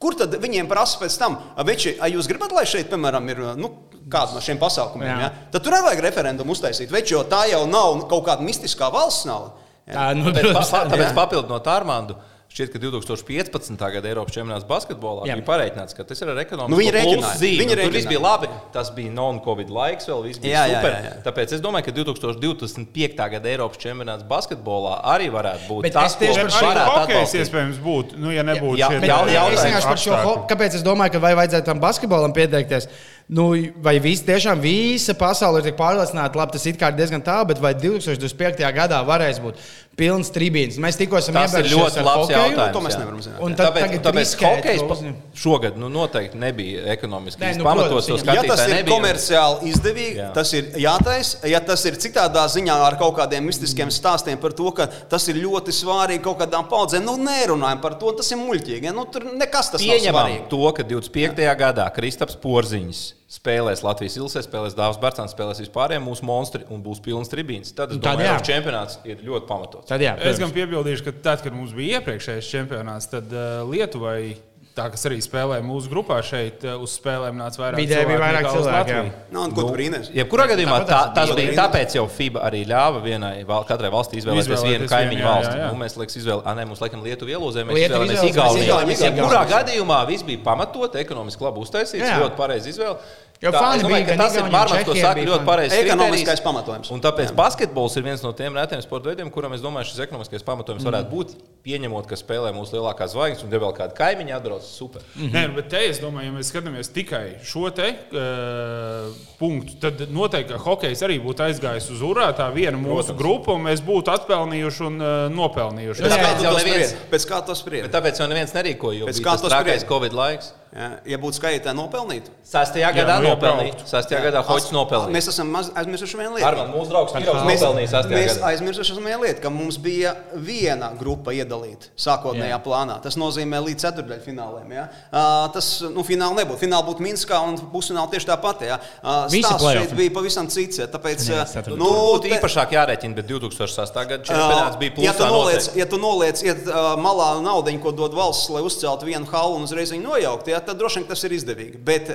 Kur 0.00 0.16
tad 0.16 0.32
viņiem 0.40 0.68
prasa 0.68 0.96
pēc 0.96 1.14
tam, 1.20 1.36
veči, 1.68 1.98
vai 2.00 2.08
jūs 2.14 2.28
gribat, 2.30 2.54
lai 2.56 2.64
šeit, 2.68 2.88
piemēram, 2.88 3.26
ir 3.28 3.42
nu, 3.60 3.68
kāda 4.08 4.32
no 4.32 4.40
šiem 4.40 4.56
pasākumiem? 4.60 5.10
Jā. 5.10 5.18
Ja? 5.26 5.48
Tad 5.52 5.66
tur 5.66 5.76
nevajag 5.76 6.00
referendumu 6.06 6.54
uztaisīt, 6.56 6.88
veči, 6.92 7.12
jo 7.12 7.20
tā 7.28 7.42
jau 7.50 7.66
nav 7.68 8.06
kaut 8.08 8.24
kāda 8.30 8.46
mistiskā 8.46 8.88
valsts 8.94 9.28
nauda. 9.28 9.52
Tā, 9.90 10.06
nu, 10.16 10.30
pa, 10.30 10.38
protams, 10.38 10.70
pa, 10.72 10.82
tāpēc 10.88 11.12
papildinot 11.18 11.68
Armāndu. 11.68 12.16
Šķiet, 12.50 12.72
ka 12.74 12.78
2015. 12.82 13.78
gada 13.94 14.08
Eiropas 14.10 14.34
čempionāts 14.34 14.64
basketbolā 14.66 15.22
Jā. 15.28 15.36
bija 15.38 15.46
pareiķināts, 15.46 15.94
ka 15.94 16.02
tas 16.02 16.18
ir 16.18 16.32
ar 16.32 16.38
ekonomisku 16.42 16.72
Nu, 16.72 16.80
viņi 16.80 16.92
rēķināja. 16.96 17.36
zīmi. 17.38 17.58
Viņi 17.60 17.68
tur 17.70 17.78
rēķināja. 17.78 17.94
viss 17.94 18.08
bija 18.10 18.22
labi. 18.24 18.48
Tas 18.74 18.90
bija 18.96 19.12
non-covid 19.14 19.70
laiks, 19.70 20.08
vēl 20.10 20.24
viss 20.24 20.40
bija 20.42 20.56
Jā, 20.56 20.64
jā, 20.66 20.80
super. 20.80 20.90
jā, 20.96 21.04
jā. 21.06 21.12
Tāpēc 21.28 21.52
es 21.54 21.60
domāju, 21.62 21.84
ka 21.86 21.92
2025. 21.94 23.28
gada 23.36 23.48
Eiropas 23.52 23.78
čempionāts 23.78 24.26
basketbolā 24.26 24.96
arī 25.14 25.30
varētu 25.30 25.68
būt 25.68 25.82
Bet 25.86 25.92
tas, 25.94 26.16
šo 26.18 26.26
varētu 26.26 26.90
hokejs 26.90 27.06
atbalstīt. 27.06 27.44
iespējams 27.46 27.78
būtu, 27.86 28.18
nu, 28.18 28.30
ja 28.34 28.42
nebūtu 28.42 28.78
Jā, 28.82 28.88
jā, 28.90 28.98
jā, 28.98 29.20
Es 29.22 29.32
jautājums 29.38 29.64
vienkārši 29.70 29.88
par 29.92 29.96
šo, 30.02 30.10
ho- 30.10 30.18
apstākļi. 30.18 30.48
kāpēc 30.50 30.74
es 30.74 30.82
domāju, 30.82 31.12
ka 31.12 31.18
vai 31.22 31.34
vajadzētu 31.38 31.64
tam 31.70 31.78
basketbolam 31.80 32.32
pieteikties. 32.34 32.88
Nu, 33.30 33.44
vai 33.78 34.00
vis, 34.02 34.24
tiešām 34.26 34.58
visa 34.58 35.14
pasaule 35.14 35.60
ir 35.60 35.68
tik 35.68 35.76
pārliecināta, 35.78 36.34
labi, 36.34 36.56
tas 36.56 36.64
it 36.66 36.78
kā 36.80 36.88
ir 36.90 36.96
diezgan 36.98 37.22
tālu, 37.22 37.46
bet 37.52 37.60
vai 37.62 37.70
2025. 37.78 38.64
gadā 38.74 38.98
varēs 39.06 39.38
būt 39.38 39.60
pilns 40.00 40.32
tribīns? 40.34 40.80
Mēs 40.82 40.96
tikko 40.98 41.20
esam 41.20 41.36
Tas 41.38 41.52
ir 41.54 41.68
iebeigušies 41.68 41.76
ļoti 41.78 42.00
ar 42.00 42.06
labs 42.08 42.24
hokeju, 42.24 42.40
jautājums. 42.40 42.74
To 42.74 42.82
mēs 42.82 42.96
jā. 42.96 43.02
nevaram 43.04 43.20
zināt. 43.22 43.36
Un 43.46 43.52
jā. 43.54 43.58
tad 43.60 43.68
Tāpēc, 43.68 43.84
tagad 43.84 44.02
tāpēc 44.08 44.32
hokejs 44.40 44.82
pa- 44.88 45.12
šogad 45.44 45.78
nu, 45.78 45.90
noteikti 45.94 46.40
nebija 46.42 46.88
ekonomiski 46.96 47.44
Nē, 47.44 47.52
nu, 47.60 47.68
pamatos. 47.68 48.08
Ja 48.10 48.42
tas 48.48 48.64
ir 48.66 48.74
nebija. 48.74 48.96
komerciāli 48.96 49.70
izdevīgi, 49.70 50.16
Jā. 50.18 50.24
jā. 50.24 50.32
tas 50.40 50.52
ir 50.58 50.72
jātaisa. 50.86 51.44
Ja 51.54 51.62
tas 51.70 51.86
ir 51.86 52.00
citādā 52.02 52.48
ziņā 52.50 52.80
ar 52.88 52.98
kaut 52.98 53.14
kādiem 53.20 53.46
mistiskiem 53.46 53.94
stāstiem 53.94 54.42
par 54.42 54.58
to, 54.58 54.74
ka 54.74 54.88
tas 54.90 55.28
ir 55.30 55.38
ļoti 55.44 55.70
svārīgi 55.78 56.24
kaut 56.26 56.42
kādām 56.42 56.66
paudzēm, 56.66 57.06
nu 57.06 57.14
nerunājam 57.22 57.78
par 57.86 57.94
to, 57.94 58.10
tas 58.18 58.34
ir 58.34 58.42
muļķīgi. 58.42 58.90
Ja? 58.90 58.96
Nu, 58.96 59.06
tur 59.06 59.30
nekas 59.38 59.70
tas 59.70 59.78
nav 59.86 59.94
Pieņemam 59.94 60.20
svarīgi. 60.26 60.44
to, 60.50 60.64
ka 60.74 60.82
25. 60.82 61.48
gadā 61.62 61.86
Kristaps 61.94 62.34
Porziņš 62.42 63.19
spēlēs 63.30 63.84
Latvijas 63.86 64.16
ilgsē, 64.18 64.42
spēlēs 64.42 64.74
Dārzs 64.78 64.98
Bērtāns, 65.02 65.34
spēlēs 65.36 65.60
vispārējiem 65.62 66.02
mūsu 66.02 66.26
monstri 66.26 66.64
un 66.74 66.82
būs 66.82 66.98
pilns 67.04 67.30
tribīns. 67.30 67.70
Tad 67.78 67.94
es 67.94 68.00
tad 68.02 68.18
domāju, 68.18 68.26
jā. 68.26 68.38
čempionāts 68.50 68.98
ir 69.06 69.22
ļoti 69.26 69.46
pamatots. 69.46 69.86
Tad 69.90 70.02
jā, 70.02 70.16
Es 70.18 70.24
protams. 70.34 70.40
gan 70.42 70.54
piebildīšu, 70.58 71.06
ka 71.06 71.12
tad, 71.28 71.44
kad 71.46 71.54
mums 71.54 71.74
bija 71.76 72.00
iepriekšējais 72.00 72.48
čempionāts, 72.50 73.06
tad 73.12 73.30
uh, 73.30 73.62
Lietuvai, 73.70 74.34
tā 74.80 74.86
kas 74.96 75.04
arī 75.10 75.20
spēlēja 75.22 75.62
mūsu 75.68 75.92
grupā 75.92 76.18
šeit, 76.24 76.64
uh, 76.64 76.80
uz 76.80 76.96
spēlēm 76.98 77.36
nāca 77.38 77.60
vairāk 77.60 77.78
bija 77.82 78.00
cilvēku 78.00 78.20
vairāk 78.24 78.40
nekā 78.40 78.50
uz 78.50 78.64
cilvēku, 78.64 78.90
jā. 78.94 79.02
Latviju. 79.04 79.12
Nu, 79.36 79.44
un 79.44 79.54
ko 79.54 79.66
tu 79.68 79.74
brīnīties? 79.76 80.10
Jebkurā 80.16 80.48
gadījumā 80.54 80.80
tā, 80.88 81.00
tas 81.14 81.30
bija 81.36 81.50
bija 81.52 81.58
tāpēc, 81.60 81.96
jau 82.00 82.06
FIBA 82.16 82.44
arī 82.48 82.64
ļāva 82.72 83.04
vienai, 83.04 83.32
katrai 83.68 83.92
valstī 83.92 84.18
izvēlēties 84.22 84.48
Izvēlēties 84.50 84.70
vienu 84.72 84.90
kaimiņu 84.90 85.22
jā, 85.24 85.30
valsti. 85.30 85.54
jā, 85.54 85.62
jā. 85.64 85.70
Nu, 85.70 85.80
mēs 85.84 85.96
liekas, 86.00 86.18
izvēl... 86.24 86.42
A, 86.48 86.54
nē, 86.58 86.66
mums 86.72 86.80
laikam 86.82 87.04
Lietuva 87.04 87.36
ielūzē, 87.36 87.64
mēs 87.68 87.80
Lietuva 87.80 88.08
izvēlējās 88.08 88.64
Igauniju. 88.66 89.00
Jebkurā 89.06 89.42
gadījumā 89.54 89.98
viss 90.08 90.24
bija 90.26 90.40
pamatot, 90.48 90.96
ekonomiski 91.00 91.44
labi 91.44 91.60
uztaisīts, 91.66 92.06
Jā. 92.08 92.20
ļoti 92.24 92.38
pareizi 92.40 92.72
izvēle. 92.74 92.98
Jo 93.40 93.48
Tā, 93.54 93.60
fani 93.64 93.80
domāju, 93.86 94.04
bija 94.04 94.16
tas 94.20 94.34
ir 94.36 94.48
Mārmans, 94.52 94.82
ko 94.84 94.92
saka, 94.98 95.14
bija 95.16 95.28
ļoti 95.30 95.38
fani. 95.38 95.48
pareizs. 95.48 95.76
Ekonomiskais 95.80 96.42
pamatojums. 96.44 96.90
Un 96.92 97.00
tāpēc 97.00 97.30
basketbols 97.38 97.94
ir 97.96 98.04
viens 98.04 98.20
no 98.20 98.34
tiem 98.36 98.58
retiem 98.60 98.82
sporta 98.84 99.08
veidiem, 99.08 99.30
kuram 99.32 99.54
es 99.56 99.62
domāju, 99.64 99.88
šis 99.88 100.02
ekonomiskais 100.04 100.44
pamatojums 100.44 100.84
varētu 100.84 101.08
Mm. 101.08 101.14
būt. 101.14 101.32
Pieņemot, 101.64 102.04
ka 102.10 102.18
spēlē 102.20 102.52
mūsu 102.52 102.76
lielākās 102.76 103.14
zvaigznes, 103.16 103.44
un 103.48 103.50
vēl 103.56 103.72
kāda 103.76 103.96
kaimiņa 103.96 104.36
atbrauc, 104.36 104.68
super. 104.72 105.02
Nē, 105.18 105.42
bet 105.56 105.68
te 105.72 105.82
es 105.88 106.00
domāju, 106.02 106.30
ja 106.30 106.34
mēs 106.36 106.50
skatāmies 106.52 106.90
tikai 106.94 107.24
šo 107.46 107.70
te 107.74 107.88
uh, 107.90 109.10
punktu, 109.40 109.76
tad 109.82 110.04
noteikti, 110.14 110.58
hokejs 110.64 111.04
arī 111.06 111.18
būtu 111.22 111.44
aizgājis 111.48 111.90
uz 111.94 112.04
urā, 112.06 112.30
tā 112.36 112.46
viena 112.54 112.78
mūsu 112.78 113.10
Protams. 113.10 113.18
grupa, 113.20 113.56
un 113.58 113.66
mēs 113.68 113.82
būtu 113.86 114.14
atpelnījuši 114.14 114.86
un 114.88 115.00
uh, 115.02 115.12
nopelnījuši. 115.34 116.06
Pēc 116.06 116.16
kā 116.16 116.30
jau 116.30 116.54
to 116.54 116.56
neviens-? 116.62 116.96
Pēc 117.12 117.28
kā 117.32 117.42
to 117.46 117.58
spriedzi? 117.58 117.88
Bet 117.88 117.96
tāpēc 117.98 118.22
jau 118.22 118.30
neviens 118.30 118.56
nerīkoja, 118.56 119.02
jo 119.02 119.10
Pēc 119.10 119.22
kā 119.26 119.36
tas 119.40 119.54
spriedzi? 119.58 119.88
Covid 119.90 120.16
laiks. 120.16 120.54
Ja, 120.70 121.00
ja 121.02 121.18
būtu 121.18 121.34
skaitītāji 121.34 121.74
nopelnīti, 121.74 122.30
Sastajā 122.46 122.92
gadā 122.94 123.16
nu, 123.22 123.32
brauktu. 123.38 123.82
Sastajā 123.90 124.20
gadā 124.22 124.40
Hoģis 124.46 124.68
nopelnīja. 124.70 125.10
Mēs 125.16 125.26
esam 125.32 125.48
maz- 125.50 125.70
aizmirsuši 125.74 126.18
vienu 126.18 126.36
lietu. 126.36 126.46
Armand, 126.46 126.70
mūsu 126.74 126.92
draugs 126.92 127.10
Kirovs 127.10 127.42
Mēs, 127.42 127.58
nopelnīja 127.58 127.90
sastajā 127.90 128.18
mēs 128.20 128.36
gadā. 128.38 128.44
aizmirsām 128.52 129.02
vienu 129.02 129.24
lietu, 129.24 129.42
ka 129.42 129.50
mums 129.50 129.78
bija 129.82 130.12
viena 130.34 130.92
grupa 130.98 131.34
iedalīta 131.34 131.90
sākotnējā 131.98 132.54
Jā. 132.54 132.60
plānā. 132.62 133.00
Tas 133.02 133.16
nozīmē 133.18 133.58
līdz 133.66 133.82
ceturdaļfināliem. 133.82 134.70
Ja? 134.70 134.84
Uh, 135.10 135.48
tas 135.52 135.80
nu, 135.90 136.04
fināli 136.06 136.38
nebūtu. 136.38 136.60
Fināli 136.62 136.86
būtu 136.86 137.02
Minskā 137.02 137.42
un 137.48 137.58
pusfināli 137.74 138.10
tieši 138.14 138.30
tāpat. 138.30 138.62
Ja? 138.62 138.78
Uh, 139.02 139.26
stāsts 139.26 139.66
šeit 139.74 139.96
bija 139.98 140.14
pavisam 140.14 140.46
cits. 140.46 140.78
Ja? 140.78 140.86
Tāpēc, 140.86 141.26
ceturtdaļ. 141.50 141.78
Nu, 141.82 142.18
te- 142.22 142.30
īpašāk 142.38 142.70
jārēķina, 142.78 143.14
bet 143.18 143.26
2008. 143.26 144.06
gada 144.06 144.22
čempionāts 144.22 144.78
bija 144.78 145.02
ja 145.02 145.12
tu 145.18 145.26
noliec, 145.26 145.70
ja 145.74 145.86
tu 145.86 145.98
noliec 145.98 146.42
iet, 146.46 146.62
uh, 146.70 146.94
malā 146.94 147.42
naudu, 147.42 147.74
ko 147.82 147.90
dod 147.90 148.14
valsts, 148.14 148.50
lai 148.50 148.62
uzceltu 148.62 149.06
vienu 149.06 149.26
halu 149.26 149.56
un 149.56 149.62
uzreiz 149.66 149.90
viņu 149.90 150.02
nojaukt, 150.02 150.46
ja, 150.46 150.59
tad 150.66 150.80
droši 150.80 151.00
vien 151.00 151.08
tas 151.10 151.22
ir 151.26 151.34
izdevīgi. 151.36 151.80
Bet, 151.86 152.10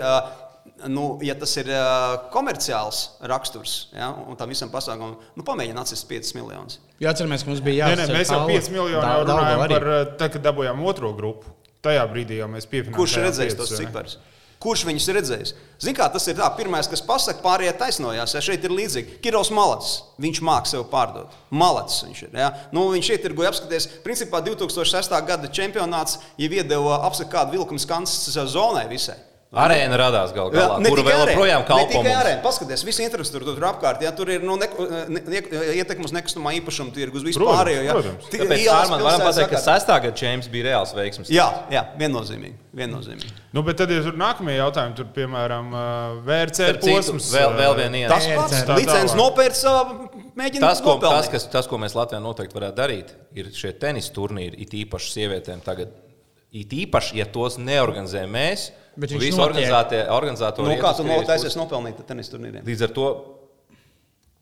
nu, 0.91 1.07
ja 1.25 1.35
tas 1.39 1.53
ir 1.61 1.69
uh, 1.71 2.27
komerciāls 2.33 3.01
raksturs, 3.31 3.75
ja, 3.95 4.11
un 4.25 4.39
tam 4.39 4.51
visam 4.51 4.71
pasākumam, 4.73 5.17
nu, 5.37 5.45
pamēģini 5.47 5.81
atcelt 5.81 6.07
5 6.11 6.33
miljonus. 6.39 6.79
Jā, 6.99 7.11
atceramies, 7.11 7.45
ka 7.45 7.53
mums 7.53 7.65
bija 7.65 7.91
nē, 7.95 8.07
mēs 8.13 8.33
jau 8.33 8.43
5 8.49 8.71
miljonus 8.75 9.09
jau 9.09 9.27
runājam 9.27 9.65
par, 9.75 9.89
tā, 10.21 10.31
kad 10.37 10.47
dabūjām 10.49 10.85
otro 10.85 11.11
grupu. 11.17 11.53
Tajā 11.85 12.05
brīdī 12.09 12.39
jau 12.39 12.47
mēs 12.49 12.65
piefinansējām. 12.65 12.97
Kurš 12.97 13.19
piecus, 13.21 13.57
tos 13.59 13.75
vai 13.77 13.91
ne? 13.93 14.15
Kurš 14.65 14.83
viņus 14.87 15.07
ir 15.11 15.17
redzējis? 15.19 15.53
Ziniet, 15.83 15.99
kā 15.99 16.07
tas 16.09 16.25
ir 16.25 16.39
tā, 16.39 16.47
pirmais, 16.57 16.87
kas 16.89 17.03
pasakā, 17.05 17.43
pārējie 17.43 17.75
taisnojās. 17.77 18.33
Ja 18.33 18.41
šeit 18.41 18.65
ir 18.65 18.73
līdzīgi. 18.73 19.19
Kirovs 19.21 19.51
Malacis, 19.53 19.99
viņš 20.23 20.41
māca 20.47 20.71
sev 20.71 20.87
pārdot. 20.89 21.35
Malacis 21.53 22.07
viņš 22.07 22.23
ir. 22.25 22.33
Ja? 22.41 22.49
Nu, 22.73 22.87
viņš 22.95 23.11
ietirgoja 23.13 23.53
apskaties. 23.53 23.85
Principā 24.05 24.41
2006. 24.41 25.13
gada 25.27 25.51
čempionāts 25.53 26.17
jau 26.41 26.49
iedeva 26.49 27.03
apsakāt 27.05 27.35
kādu 27.35 27.57
vilkuma 27.57 27.81
skanses 27.81 28.37
zonai 28.51 28.87
visai. 28.89 29.17
Arēna 29.55 29.95
radās 29.95 30.33
gal 30.35 30.49
galā, 30.51 30.79
ne 30.83 30.89
kura 30.89 30.99
tikai 31.03 31.11
vēl 31.15 31.29
joprojām 31.29 31.61
ne 31.61 31.67
kalpo 31.69 31.85
tikai 31.87 32.01
mums. 32.03 32.17
arēna. 32.25 32.41
Paskaties, 32.43 32.81
visa 32.83 33.03
infrastruktūra 33.05 33.53
tur 33.55 33.65
apkārt. 33.69 34.01
Jā, 34.03 34.11
tur 34.17 34.27
ir 34.33 34.41
nu, 34.43 34.57
ne, 34.59 34.67
ne, 35.07 35.21
ne, 35.31 35.41
ietekmes 35.79 36.11
nekustamā 36.11 36.51
īpašuma 36.57 36.91
tirgus 36.91 37.23
protams. 37.95 38.27
Ti- 38.33 38.41
Tāpēc 38.41 38.65
Armand, 38.73 39.05
varam 39.05 39.23
pateikt, 39.23 39.49
ka 39.53 39.61
sestā 39.63 39.95
gada 40.03 40.11
čempions 40.11 40.49
bija 40.51 40.65
reāls 40.73 40.91
veiksmes. 40.97 41.31
Jā, 41.31 41.45
jā, 41.71 41.85
viennozīmīgi. 41.95 42.57
viennozīmīgi. 42.75 43.31
Nu, 43.55 43.63
bet 43.63 43.77
tad 43.79 43.91
ir 43.95 44.11
nākamie 44.19 44.57
jautājumi. 44.57 44.95
Tur, 44.99 45.05
piemēram, 45.15 45.71
VRC 46.25 46.73
posms. 46.83 47.31
vēl, 47.31 47.55
vēl 47.55 47.75
viena 47.79 48.09
Tas 48.11 48.25
iemesla. 48.27 48.41
pats 48.41 48.63
tā 48.67 48.75
licences 48.81 49.15
nopērts, 49.15 49.63
mēģinot 50.35 50.59
Tas 50.67 50.81
ko, 50.81 50.97
tas, 50.99 51.29
kas, 51.31 51.47
tas, 51.47 51.67
ko 51.71 51.77
mēs 51.79 51.95
Latvijā 51.95 52.19
noteikti 52.19 52.51
varētu 52.59 52.75
darīt, 52.75 53.15
ir 53.33 53.45
šie 53.55 53.71
tenisa 53.79 54.11
turnīri, 54.11 54.59
it 54.67 54.75
īpaši 54.83 55.15
sievietēm 55.15 55.63
tagad. 55.63 55.95
It 56.55 56.71
īpaši, 56.71 57.17
ja 57.19 57.25
tos 57.27 57.57
neorganizē 57.59 58.23
mēs, 58.31 58.69
Bet 58.95 59.11
visi 59.11 59.41
organizatori. 59.41 60.69
Nu, 60.69 60.77
Krievijas 60.79 61.01
notaisies 61.03 61.57
nopelnīt 61.59 61.99
tenis 62.07 62.31
turnīriem? 62.31 62.63
Līdz 62.63 62.85
ar 62.87 62.93
to, 62.95 63.09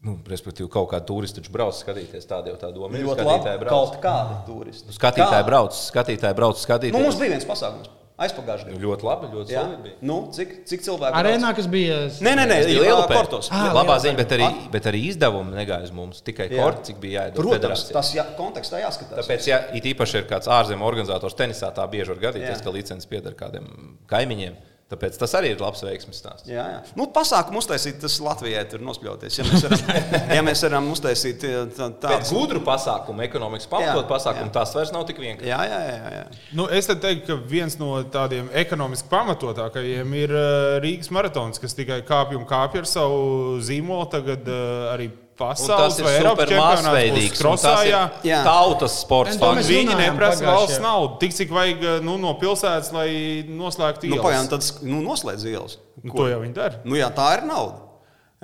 nu, 0.05 0.19
respektīvi, 0.29 0.69
kaut 0.73 0.91
kādi 0.91 1.09
turisti 1.09 1.41
taču 1.41 1.55
brauc 1.55 1.73
skatīties. 1.79 2.29
Tāda 2.29 2.53
jau 2.53 2.59
tā 2.61 2.69
doma 2.75 2.93
ir. 2.93 3.07
Ļoti 3.07 3.25
Skatītāji 3.25 3.57
labi. 3.57 3.71
Kaut 3.71 3.97
kādi 4.03 4.37
turisti. 4.45 4.93
Skatītāji 4.93 5.39
Kādi? 5.39 5.49
brauc, 5.49 5.81
skatītāji 5.89 6.37
brauc, 6.37 6.61
skatīties. 6.61 6.93
Nu, 6.93 7.01
mums 7.07 7.17
bija 7.17 7.33
viens 7.33 7.49
pasākums 7.49 7.89
aizpagājušajā 8.21 8.69
gadā. 8.73 8.81
ļoti 8.83 9.05
labi, 9.07 9.29
ļoti 9.33 9.55
bija. 9.83 9.93
Nu, 10.05 10.17
cik, 10.35 10.51
cik 10.69 10.83
cilvēku? 10.85 11.17
Arēnā, 11.17 11.53
kas 11.57 11.67
bija. 11.71 11.95
Nē, 12.21 12.33
nē, 12.37 12.45
nē, 12.49 12.57
Lielupē. 12.69 13.15
kortos. 13.17 13.49
Ah, 13.51 13.71
Labā 13.73 13.95
ziņa, 14.03 14.17
bet 14.19 14.35
arī, 14.37 14.49
bet 14.71 14.89
arī 14.91 15.01
izdevumi 15.09 15.55
negāja 15.57 15.83
uz 15.87 15.91
mums. 15.91 16.21
Tikai 16.21 16.49
korti, 16.53 16.91
cik 16.91 16.99
bija 17.01 17.23
jāiedod. 17.23 17.39
Protams, 17.41 17.57
federācijai. 17.57 17.93
tas 17.97 18.11
jā, 18.13 18.25
kontekstā 18.37 18.83
jāskatās. 18.83 19.17
Tāpēc, 19.23 19.47
ja 19.49 19.57
it 19.73 19.83
īpaši 19.93 20.21
ir 20.21 20.27
kāds 20.29 20.47
ārzemju 20.47 20.85
organizators 20.85 21.33
tenisā, 21.33 21.73
tā 21.73 21.87
bieži 21.89 22.13
var 22.13 22.21
gadīties, 22.29 22.59
Jā. 22.59 22.63
ka 22.63 22.69
licences 22.69 23.09
pieder 23.09 23.33
kādiem 23.33 23.97
kaimiņiem. 24.07 24.55
Tāpēc 24.93 25.15
tas 25.17 25.31
arī 25.39 25.51
ir 25.55 25.61
labs 25.63 25.81
veiksmīgs 25.83 26.19
stāsts. 26.21 26.47
Jā, 26.51 26.63
jā. 26.69 26.79
Nu, 26.99 27.07
pasākumu 27.15 27.57
uztaisīt, 27.63 27.97
tas 28.03 28.19
Latvijai 28.21 28.61
tur 28.69 28.83
nospļauties. 28.85 29.39
Ja 29.39 29.45
mēs 29.49 29.63
varam, 29.65 30.03
ja 30.37 30.43
mēs 30.45 30.61
varam 30.67 30.89
uztaisīt 30.93 31.45
eh, 31.49 31.55
tā- 31.73 31.89
tādu 32.03 32.29
gudru 32.37 32.61
pasākumu, 32.67 33.23
ekonomikas 33.25 33.67
pamatot 33.71 34.03
Jā, 34.05 34.09
pasākumu, 34.11 34.51
jā. 34.51 34.55
tas 34.59 34.75
vairs 34.77 34.93
nav 34.93 35.07
tik 35.09 35.21
vienkārši. 35.23 35.49
Jā, 35.49 35.61
jā, 35.71 35.79
jā. 35.89 36.13
jā. 36.19 36.23
Nu, 36.59 36.67
es 36.69 36.89
tad 36.91 37.01
teiktu, 37.03 37.25
ka 37.31 37.39
viens 37.49 37.79
no 37.81 37.95
tādiem 38.13 38.51
ekonomiski 38.63 39.09
pamatotākajiem 39.11 40.13
ir 40.21 40.35
ā, 40.37 40.45
Rīgas 40.83 41.09
maratons, 41.15 41.59
kas 41.63 41.73
tikai 41.77 42.01
kāpj 42.07 42.37
un 42.37 42.45
kāpj 42.49 42.83
ar 42.83 42.89
savu 42.93 43.59
zīmolu. 43.65 44.05
Tagad 44.13 44.45
ā, 44.45 44.61
arī 44.93 45.09
pasaules 45.37 45.97
ir 45.99 46.05
vai 46.05 46.13
Eiropas 46.17 46.49
čempionāts 46.49 46.63
būs 46.63 46.83
supermasveidīgs. 46.83 47.31
un 47.31 47.39
krosā. 47.41 47.61
tas 47.73 47.85
ir 47.85 47.91
jā. 47.91 48.01
Jā. 48.23 48.43
Tautas 48.43 48.97
sports. 49.01 49.37
Un. 49.41 49.57
Viņi 49.57 49.95
neprasa 49.97 50.45
valsts 50.45 50.79
naudu, 50.83 51.19
tik 51.19 51.33
cik 51.33 51.49
vajag 51.49 51.81
ā, 51.83 51.95
nu, 52.03 52.17
no 52.17 52.33
pilsētas, 52.41 52.91
lai 52.93 53.07
noslēgtu 53.47 54.09
Nu, 54.09 54.15
ielas. 54.15 54.25
pagaidām, 54.25 54.49
tad 54.49 54.61
sk- 54.61 54.83
nu, 54.83 55.01
noslēdz 55.01 55.45
ielas. 55.49 55.77
Nu, 56.03 56.13
to 56.13 56.27
jau 56.27 56.39
viņi 56.43 56.53
dara. 56.53 56.75
Nu, 56.85 56.95
jā, 56.95 57.09
tā 57.13 57.37
ir 57.37 57.43
nauda. 57.47 57.79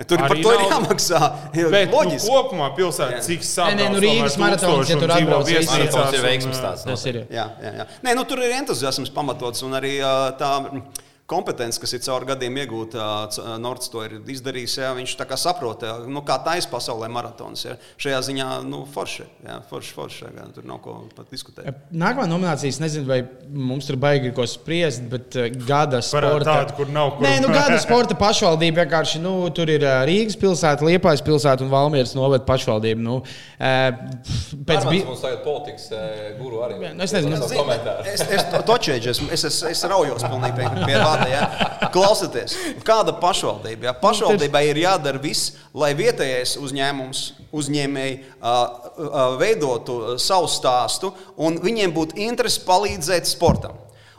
Tur 0.07 0.15
Arī 0.17 0.27
par 0.29 0.37
to 0.39 0.51
ir 0.55 0.61
jāmaksā. 0.71 1.19
Jo 1.59 1.69
Bet 1.69 1.89
nu, 1.91 1.97
Loģiski. 1.97 2.29
kopumā 2.31 2.69
pilsēta 2.77 3.17
Jā. 3.17 3.23
cik 3.25 3.41
Nē, 3.41 3.43
saprot. 3.43 3.75
nē, 3.81 3.87
nu, 3.91 3.99
Rīgas 3.99 4.37
maratons, 4.39 4.87
ja 4.89 4.95
tur 4.95 5.09
atbrauc 5.11 5.45
visi. 5.45 5.67
Maratons 5.67 6.13
ir 6.15 6.23
veiksmīgs. 6.23 6.61
Tas 6.85 7.05
ir. 7.05 7.15
Jā, 7.29 7.45
jā, 7.59 7.71
jā. 7.81 7.85
Nē, 8.07 8.15
nu, 8.15 8.23
tur 8.23 8.37
ir 8.39 8.53
entuziasms 8.61 9.09
pamatots 9.11 9.61
un 9.67 9.71
arī 9.75 9.97
tā 10.39 10.81
kompetence, 11.29 11.77
kas 11.81 11.93
ir 11.93 12.01
caur 12.05 12.25
gadiem 12.25 12.55
iegūta. 12.63 13.05
Nords 13.61 13.89
to 13.93 14.01
ir 14.07 14.17
izdarījis. 14.33 14.77
Jā, 14.81 14.89
viņš 14.97 15.13
tā 15.19 15.27
kā 15.29 15.37
saprot, 15.39 15.83
jā, 15.85 15.93
nu, 16.09 16.23
kā 16.25 16.39
taisa 16.45 16.69
pasaulē 16.71 17.09
maratons. 17.13 17.65
Jā. 17.67 17.75
Šajā 18.01 18.19
ziņā 18.29 18.47
nu, 18.67 18.81
forši. 18.93 19.27
Jā, 19.45 19.59
forši, 19.69 19.93
forši 19.97 20.25
jā, 20.33 20.47
tur 20.55 20.65
nav 20.69 20.81
ko 20.83 20.95
pat 21.15 21.29
diskutēt. 21.33 21.69
Nākamā 21.93 22.25
nominācija, 22.31 22.71
es 22.73 22.81
nezinu, 22.81 23.05
vai 23.09 23.19
mums 23.49 23.87
tur 23.89 23.99
baigi 24.01 24.31
ir 24.31 24.35
ko 24.37 24.45
spriest, 24.49 25.05
bet 25.11 25.37
gada 25.69 26.01
sporta. 26.05 26.49
tādu, 26.49 26.77
kur 26.81 26.89
nav, 26.93 27.13
kur- 27.17 27.27
Nē, 27.27 27.35
nu, 27.45 27.53
gada 27.53 27.77
sporta 27.83 28.17
pašvaldība 28.19 28.83
vienkārši 28.85 29.21
nu, 29.23 29.35
tur 29.53 29.69
ir 29.69 29.85
Rīgas 30.09 30.37
pilsēta, 30.39 30.85
Liepājas 30.89 31.21
pilsēta 31.25 31.61
un 31.65 31.69
Valmieras 31.73 32.15
novada 32.17 32.43
pašvaldība. 32.47 32.99
Nu, 33.05 33.19
pēc 33.59 34.79
Armands 34.79 34.89
bija. 34.91 35.05
mums 35.07 35.21
tagad 35.23 35.43
politikas 35.45 35.87
eh, 35.91 36.33
guru 36.39 36.61
arī. 36.65 36.79
Nu, 36.95 37.03
es 37.05 37.13
nezinu, 37.15 37.37
Tas 37.39 37.51
nu, 37.53 37.61
komentārs. 37.61 38.09
Es, 38.13 38.23
es 38.37 38.45
to- 38.51 38.61
točēģu, 38.69 39.09
es, 39.13 39.21
es, 39.37 39.43
es, 39.49 39.59
es 39.73 39.83
raujos 39.91 40.23
pilnīgi 40.25 40.55
pie, 40.57 40.67
pie 40.87 40.97
vārda. 41.19 41.29
Ja. 41.31 41.89
Klausieties, 41.93 42.55
kāda 42.85 43.13
pašvaldība? 43.19 43.89
Ja? 43.89 43.93
Pašvaldībai 43.97 44.63
ir 44.69 44.81
jādara 44.83 45.21
viss, 45.21 45.55
lai 45.73 45.93
vietējais 45.97 46.57
uzņēmums, 46.61 47.23
uzņēmēji 47.55 48.15
uh, 48.19 48.47
uh, 48.47 49.19
veidotu 49.39 50.17
savu 50.21 50.49
stāstu 50.51 51.13
un 51.37 51.59
viņiem 51.63 51.93
būtu 51.95 52.19
interesi 52.21 52.63
palīdzēt 52.67 53.29
sportam. 53.29 53.77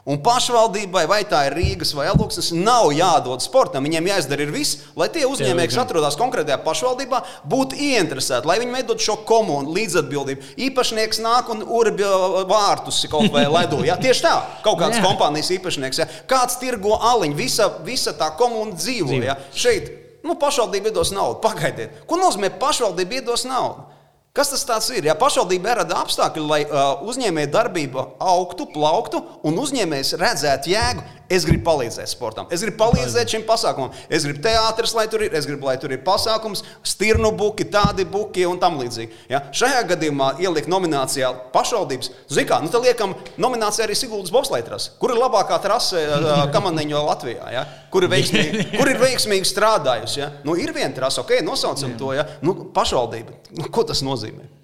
Un 0.09 0.17
pašvaldībai, 0.25 1.03
vai 1.11 1.21
tā 1.29 1.43
ir 1.51 1.55
Rīgas 1.59 1.93
vai 1.93 2.07
Elūks, 2.09 2.55
nav 2.57 2.89
jādod 2.97 3.43
sportam. 3.45 3.85
Viņiem 3.85 4.09
jāizdara 4.09 4.47
ir 4.47 4.53
viss, 4.55 4.87
lai 4.97 5.11
tie 5.13 5.27
uzņēmēji, 5.29 5.71
kas 5.71 5.83
atrodas 5.83 6.17
konkrētajā 6.17 6.57
pašvaldībā, 6.65 7.21
būtu 7.51 7.77
ieinteresēti, 7.77 8.49
lai 8.49 8.57
viņi 8.63 8.77
veidot 8.79 9.05
šo 9.05 9.19
komunu 9.29 9.75
līdzdalību. 9.77 10.55
Īpašnieks 10.69 11.21
nāk 11.21 11.53
un 11.53 11.63
urbja 11.69 12.11
vārtus 12.49 13.03
kaut 13.13 13.29
vai 13.35 13.45
ledo. 13.57 13.83
Ja? 13.85 13.99
Tieši 14.01 14.25
tā, 14.25 14.35
kaut 14.65 14.81
kāds 14.81 14.99
Jā. 14.99 15.05
kompānijas 15.05 15.53
īpašnieks. 15.59 16.01
Ja? 16.01 16.09
Kāds 16.31 16.57
tirgo 16.63 16.97
aliņu, 16.97 17.37
visa, 17.37 17.69
visa 17.85 18.17
tā 18.17 18.33
komuna. 18.41 18.73
Dzīvo. 18.81 19.21
Ja? 19.21 19.37
Šeit 19.53 19.91
nu, 20.25 20.37
pašvaldība 20.41 20.91
iedos 20.91 21.13
naudu. 21.13 21.41
Pagaidiet, 21.45 22.05
ko 22.09 22.17
nozīmē 22.21 22.53
pašvaldība 22.61 23.21
iedos 23.21 23.45
naudu? 23.49 23.85
Kas 24.33 24.53
tas 24.63 24.87
ir? 24.95 25.09
Ja 25.09 25.17
pašvaldība 25.19 25.81
rada 25.81 25.97
apstākļi, 26.05 26.43
lai 26.47 26.61
uh, 26.63 27.01
uzņēmēja 27.11 27.51
darbība 27.51 28.05
augtu, 28.23 28.69
plauktu, 28.71 29.25
un 29.43 29.59
uzņēmējs 29.59 30.15
redzētu 30.21 30.71
jēgu, 30.71 31.03
es 31.31 31.47
gribu 31.47 31.63
palīdzēt 31.69 32.11
sportam, 32.11 32.49
es 32.53 32.65
gribu 32.65 32.81
palīdzēt 32.81 33.35
šim 33.35 33.45
pasākumam, 33.49 33.95
es 34.11 34.27
gribu 34.27 34.43
teātris, 34.45 34.95
lai 34.99 35.07
tur 35.11 35.25
ir, 35.25 35.35
es 35.37 35.47
gribu, 35.49 35.69
lai 35.69 35.77
tur 35.81 35.95
ir 35.95 36.03
pasākums, 36.07 36.65
stirnu 36.87 37.31
buki, 37.39 37.69
tādi 37.71 38.07
buki 38.09 38.47
un 38.49 38.59
tam 38.63 38.81
līdzīgi. 38.83 39.25
Ja? 39.31 39.45
Šajā 39.55 39.85
gadījumā 39.93 40.33
ielikt 40.43 40.71
nominācijā 40.71 41.31
pašvaldības, 41.55 42.13
zināmā 42.27 42.49
kā, 42.51 42.61
nu 42.65 42.73
tad 42.73 42.87
liekam 42.87 43.15
nominācijā 43.41 43.87
arī 43.87 43.97
Siguldas 43.99 44.33
Bobslaitras, 44.35 44.91
kur 45.01 45.15
ir 45.15 45.21
labākā 45.21 45.61
trase 45.63 46.03
Kamaneņo 46.55 47.05
Latvijā, 47.07 47.51
ja? 47.55 47.67
kur 47.93 48.07
ir 48.07 48.13
veiksmīgi, 48.13 48.69
kur 48.79 48.91
ir 48.91 49.01
veiksmīgi 49.01 49.49
strādājusi. 49.51 50.23
Ja? 50.23 50.33
Nu, 50.47 50.57
ir 50.59 50.75
viena 50.77 50.93
trase, 50.97 51.23
ok, 51.23 51.39
nosaucam 51.47 51.95
to, 52.01 52.15
ja? 52.17 52.27
nu, 52.45 52.57
pašvaldība. 52.75 53.39
Nu, 53.61 53.71
ko 53.71 53.87
tas 53.87 54.03
nozīmē? 54.07 54.60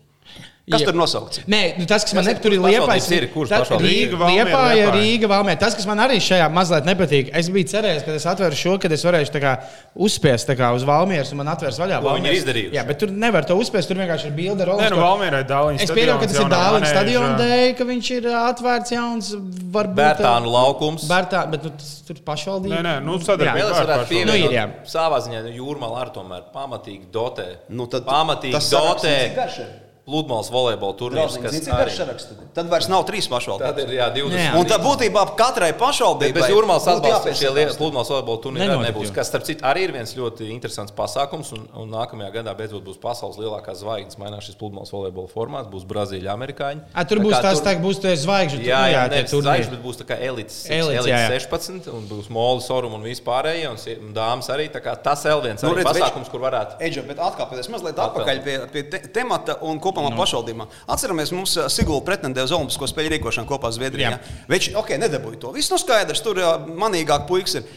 Kas 0.67 0.83
Jā. 0.83 0.87
tur 0.89 0.97
nosaukts? 0.99 1.45
Nē, 1.47 1.79
nu 1.79 1.85
tas, 1.87 2.03
kas 2.03 2.11
man 2.17 2.25
ir- 2.27 2.33
nepatīk, 2.35 2.51
ir 2.51 2.59
kuras 2.59 2.73
Liepājas. 2.75 3.05
pašvaldības 3.07 3.13
ir? 3.23 3.27
Kuras 3.31 3.51
Tā-? 3.51 3.77
Rīga, 3.79 4.17
Valmiera, 4.19 4.47
Liepāja. 4.51 4.87
Rīga, 4.97 5.29
Valmiera. 5.31 5.59
Tas, 5.61 5.75
kas 5.79 5.87
man 5.87 5.99
arī 6.03 6.17
šajā 6.19 6.49
mazliet 6.51 6.85
nepatīk, 6.89 7.31
es 7.39 7.49
biju 7.55 7.69
cerējis, 7.71 8.03
ka 8.05 8.11
es 8.19 8.27
atveru 8.27 8.57
šo, 8.59 8.73
kad 8.83 8.91
es 8.91 9.05
varēšu 9.07 9.39
kā 9.45 9.53
uzspiest 9.95 10.51
kā 10.59 10.75
uz 10.75 10.83
Valmieras 10.83 11.31
un 11.31 11.39
man 11.39 11.47
atvērs 11.55 11.79
vaļā. 11.79 12.01
Ko 12.03 12.17
viņi 12.19 12.27
ir 12.33 12.35
izdarījuši? 12.41 12.75
Jā, 12.75 12.85
bet 12.85 12.99
tur 12.99 13.09
nevar 13.15 13.47
to 13.47 13.55
uzspiest, 13.55 13.87
tur 13.87 13.95
vienkārši 14.03 14.27
ir 14.27 14.35
bilde. 14.41 14.67
Nē, 14.67 14.91
nu, 14.91 14.97
Valmierai 14.97 15.45
Dāliņas 15.47 15.87
Es 15.87 15.91
pieļauju, 15.95 16.19
ka 16.19 16.27
tas 16.27 16.37
ir 16.43 16.51
manēža. 16.51 16.91
stadiona 16.91 17.39
dēļ, 17.39 17.77
ka 17.79 17.85
viņš 17.85 18.11
ir 18.17 18.23
atvērts 18.43 18.91
jauns. 18.91 19.31
Varbūt, 19.71 19.95
Bērtānu 20.03 20.51
laukums. 20.51 21.07
Bērtā, 21.07 21.47
bet 21.49 21.63
nu, 21.63 21.71
tas 21.79 22.03
tur 22.09 22.17
pašvaldība. 22.27 22.83
Nē, 22.83 22.83
nē, 22.83 23.05
nu, 23.07 23.19
Jā. 23.21 23.25
sadarbība. 23.31 23.55
Vēl 23.63 23.71
es 23.71 23.77
ar 23.79 23.87
varētu 23.87 24.07
pašvaldību. 24.11 24.27
Nu, 24.27 24.35
ir, 24.35 24.51
jā. 24.51 24.67
savā 24.85 25.23
ziņā 25.23 25.47
jūrmāla 25.55 26.03
arī 26.03 26.13
tomēr 26.19 26.43
pamatīgi 26.53 27.07
dotē. 27.15 27.49
Nu, 27.71 27.87
tad 27.87 28.03
pamatīgi 28.05 28.51
dotē 28.51 29.86
ir 30.07 30.13
ir? 30.13 30.13
pludmales 30.13 30.49
volejbola 30.55 30.95
turnīrs, 30.95 31.35
zini, 31.51 31.61
cik 31.67 31.73
garš 31.75 31.93
arī. 31.93 31.97
saraksts 31.99 32.29
tad 32.55 32.67
ir? 32.67 32.71
Vairs 32.71 32.89
nav 32.89 33.03
trīs 33.09 33.27
pašvaldības. 33.29 33.75
Tad 33.75 33.79
ir 33.83 33.95
jā, 33.99 34.07
20. 34.15 34.39
Jā. 34.39 34.53
Un 34.55 34.67
tā 34.71 34.79
būtībā 34.79 35.23
katrai 35.37 35.73
Bet 35.73 35.81
pašvaldībai 35.81 36.33
bez 36.41 36.51
jūrmālas 36.53 36.87
atbalsta 36.87 37.33
šie 37.35 37.49
jāpiesaistās. 37.51 37.77
pludmales 37.81 38.09
volejbola 38.15 38.39
turnīri 38.47 38.77
nebūs. 38.87 39.11
Kas, 39.13 39.27
starp 39.33 39.45
citu, 39.45 39.65
arī 39.67 39.83
ir 39.89 39.93
viens 39.93 40.15
ļoti 40.15 40.47
interesants 40.55 40.93
pasākums. 40.95 41.51
Un, 41.57 41.67
un 41.75 41.91
nākamajā 41.91 42.31
gadā 42.39 42.55
beidzot 42.57 42.85
būs 42.87 43.01
pasaules 43.03 43.37
lielākā 43.37 43.75
zvaigznes. 43.75 44.17
Mainās 44.19 44.47
šis 44.47 44.55
pludmales 44.57 44.93
volejbola 44.95 45.27
formāts, 45.29 45.69
būs 45.73 45.85
Brazīļa, 45.91 46.31
Amerikāņi. 46.33 46.81
A, 46.95 47.05
tur 47.05 47.19
Tā 47.19 47.25
būs 47.27 47.37
tas, 47.43 47.59
tur- 47.59 47.67
tā, 47.67 47.75
būs 47.83 48.01
tie 48.01 48.15
zvaigžņu 48.17 48.63
Jā, 48.63 48.83
jā, 48.95 49.03
tie 49.11 49.17
nevis 49.19 49.31
turnīri. 49.35 49.43
zvaigžņi, 49.51 49.71
bet 49.75 49.83
būs 49.85 49.97
tā 50.01 50.07
kā 50.07 50.17
elites, 50.23 50.57
Elites, 50.71 51.03
elites 51.03 51.11
jā, 51.11 51.19
jā. 51.27 51.41
16, 51.43 51.91
un 51.91 52.07
būs 52.07 52.31
molis, 52.31 52.65
sorum 52.71 52.95
un 52.95 53.03
vispārējie, 53.03 53.67
un 54.01 54.15
dāmas 54.15 54.49
arī. 54.55 54.71
Tā 54.71 54.81
kā 54.81 54.95
Tas 55.03 55.23
vēl 55.27 55.43
viens 55.43 55.63
Nu, 55.63 55.75
arī 55.75 55.83
redz, 55.85 55.91
pasākums, 55.99 56.31
kur 56.31 56.41
varētu. 56.41 56.79
Eģe, 56.81 57.03
bet 57.07 57.19
atkāpieties 57.19 57.69
mazliet 57.75 57.99
Atpakaļ. 57.99 58.43
pie, 58.45 58.57
pie 58.73 58.83
te, 58.91 58.99
temata 59.13 59.59
un 59.63 59.79
kopumā 59.97 60.13
no. 60.15 60.21
pašvaldībām. 60.21 60.77
Atceramies, 60.93 61.33
mums 61.35 61.57
ā, 61.59 61.67
Sigula 61.73 62.05
pretendēja 62.07 62.51
uz 62.51 62.55
Olimpisko 62.57 62.89
spēļu 62.91 63.15
rīkošanu 63.17 63.49
kopā 63.49 63.71
ar 63.71 63.77
Zviedriju. 63.77 64.07
Jā. 64.07 64.19
Ja? 64.19 64.37
Viņš, 64.53 64.71
ok, 64.83 64.95
nedabūja 65.03 65.43
to. 65.43 65.53
Viss 65.57 65.73
nu 65.73 65.81
skaidrs, 65.81 66.23
tur 66.25 66.41
ā, 66.45 66.53
manīgāk 66.69 67.27
puikas 67.31 67.61
ir. 67.61 67.71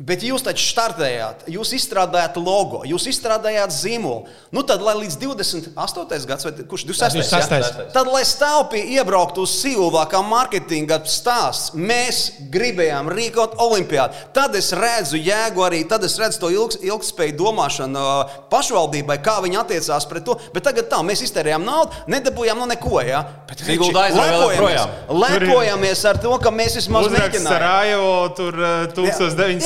Bet 0.00 0.22
jūs 0.24 0.40
taču 0.40 0.64
startējāt, 0.64 1.42
jūs 1.52 1.74
izstrādājāt 1.76 2.38
logo, 2.40 2.78
jūs 2.88 3.04
izstrādājāt 3.10 3.74
zīmolu. 3.74 4.30
Nu 4.48 4.62
tad, 4.64 4.80
lai 4.80 4.94
līdz 4.96 5.18
28. 5.20 6.06
gadsimtam, 6.24 6.54
vai 6.56 6.68
kurš 6.70 6.86
26. 6.88 7.18
26.. 7.20 7.82
Ja? 7.82 7.88
Tad, 7.92 8.08
lai 8.08 8.22
stāvpī 8.24 8.80
iebrauktu 8.96 9.44
uz 9.44 9.52
Silvā 9.60 10.06
kā 10.08 10.22
mārketinga 10.24 11.02
stāsts, 11.04 11.74
mēs 11.76 12.22
gribējām 12.48 13.10
rīkot 13.12 13.58
olimpiādu. 13.60 14.16
Tad 14.32 14.56
es 14.56 14.70
redzu 14.72 15.20
jēgu 15.20 15.66
arī, 15.68 15.82
tad 15.90 16.08
es 16.08 16.16
redzu 16.20 16.46
to 16.46 16.52
ilgs, 16.54 16.80
ilgspēju 16.80 17.36
domāšanu 17.36 18.00
ā, 18.00 18.16
pašvaldībai, 18.48 19.18
kā 19.20 19.36
viņi 19.44 19.60
attiecās 19.66 20.08
pret 20.08 20.24
to. 20.24 20.38
Bet 20.56 20.64
tagad 20.70 20.88
tā, 20.88 21.02
mēs 21.04 21.26
iztērējām 21.28 21.68
naudu, 21.68 22.06
nedabūjām 22.08 22.64
no 22.64 22.70
neko. 22.72 23.04
Ja? 23.04 23.20
Aizrauja 23.52 24.40
vēl 24.46 24.56
projām. 24.56 24.96
Lepojamies 25.26 26.08
ar 26.08 26.24
to, 26.24 26.32
ka 26.40 26.54
mēs 26.54 26.80
vismaz 26.80 27.10
Uzraksts 27.10 27.44
mēģinājām. 27.44 28.36
Tur 28.40 28.60
eh, 28.64 28.74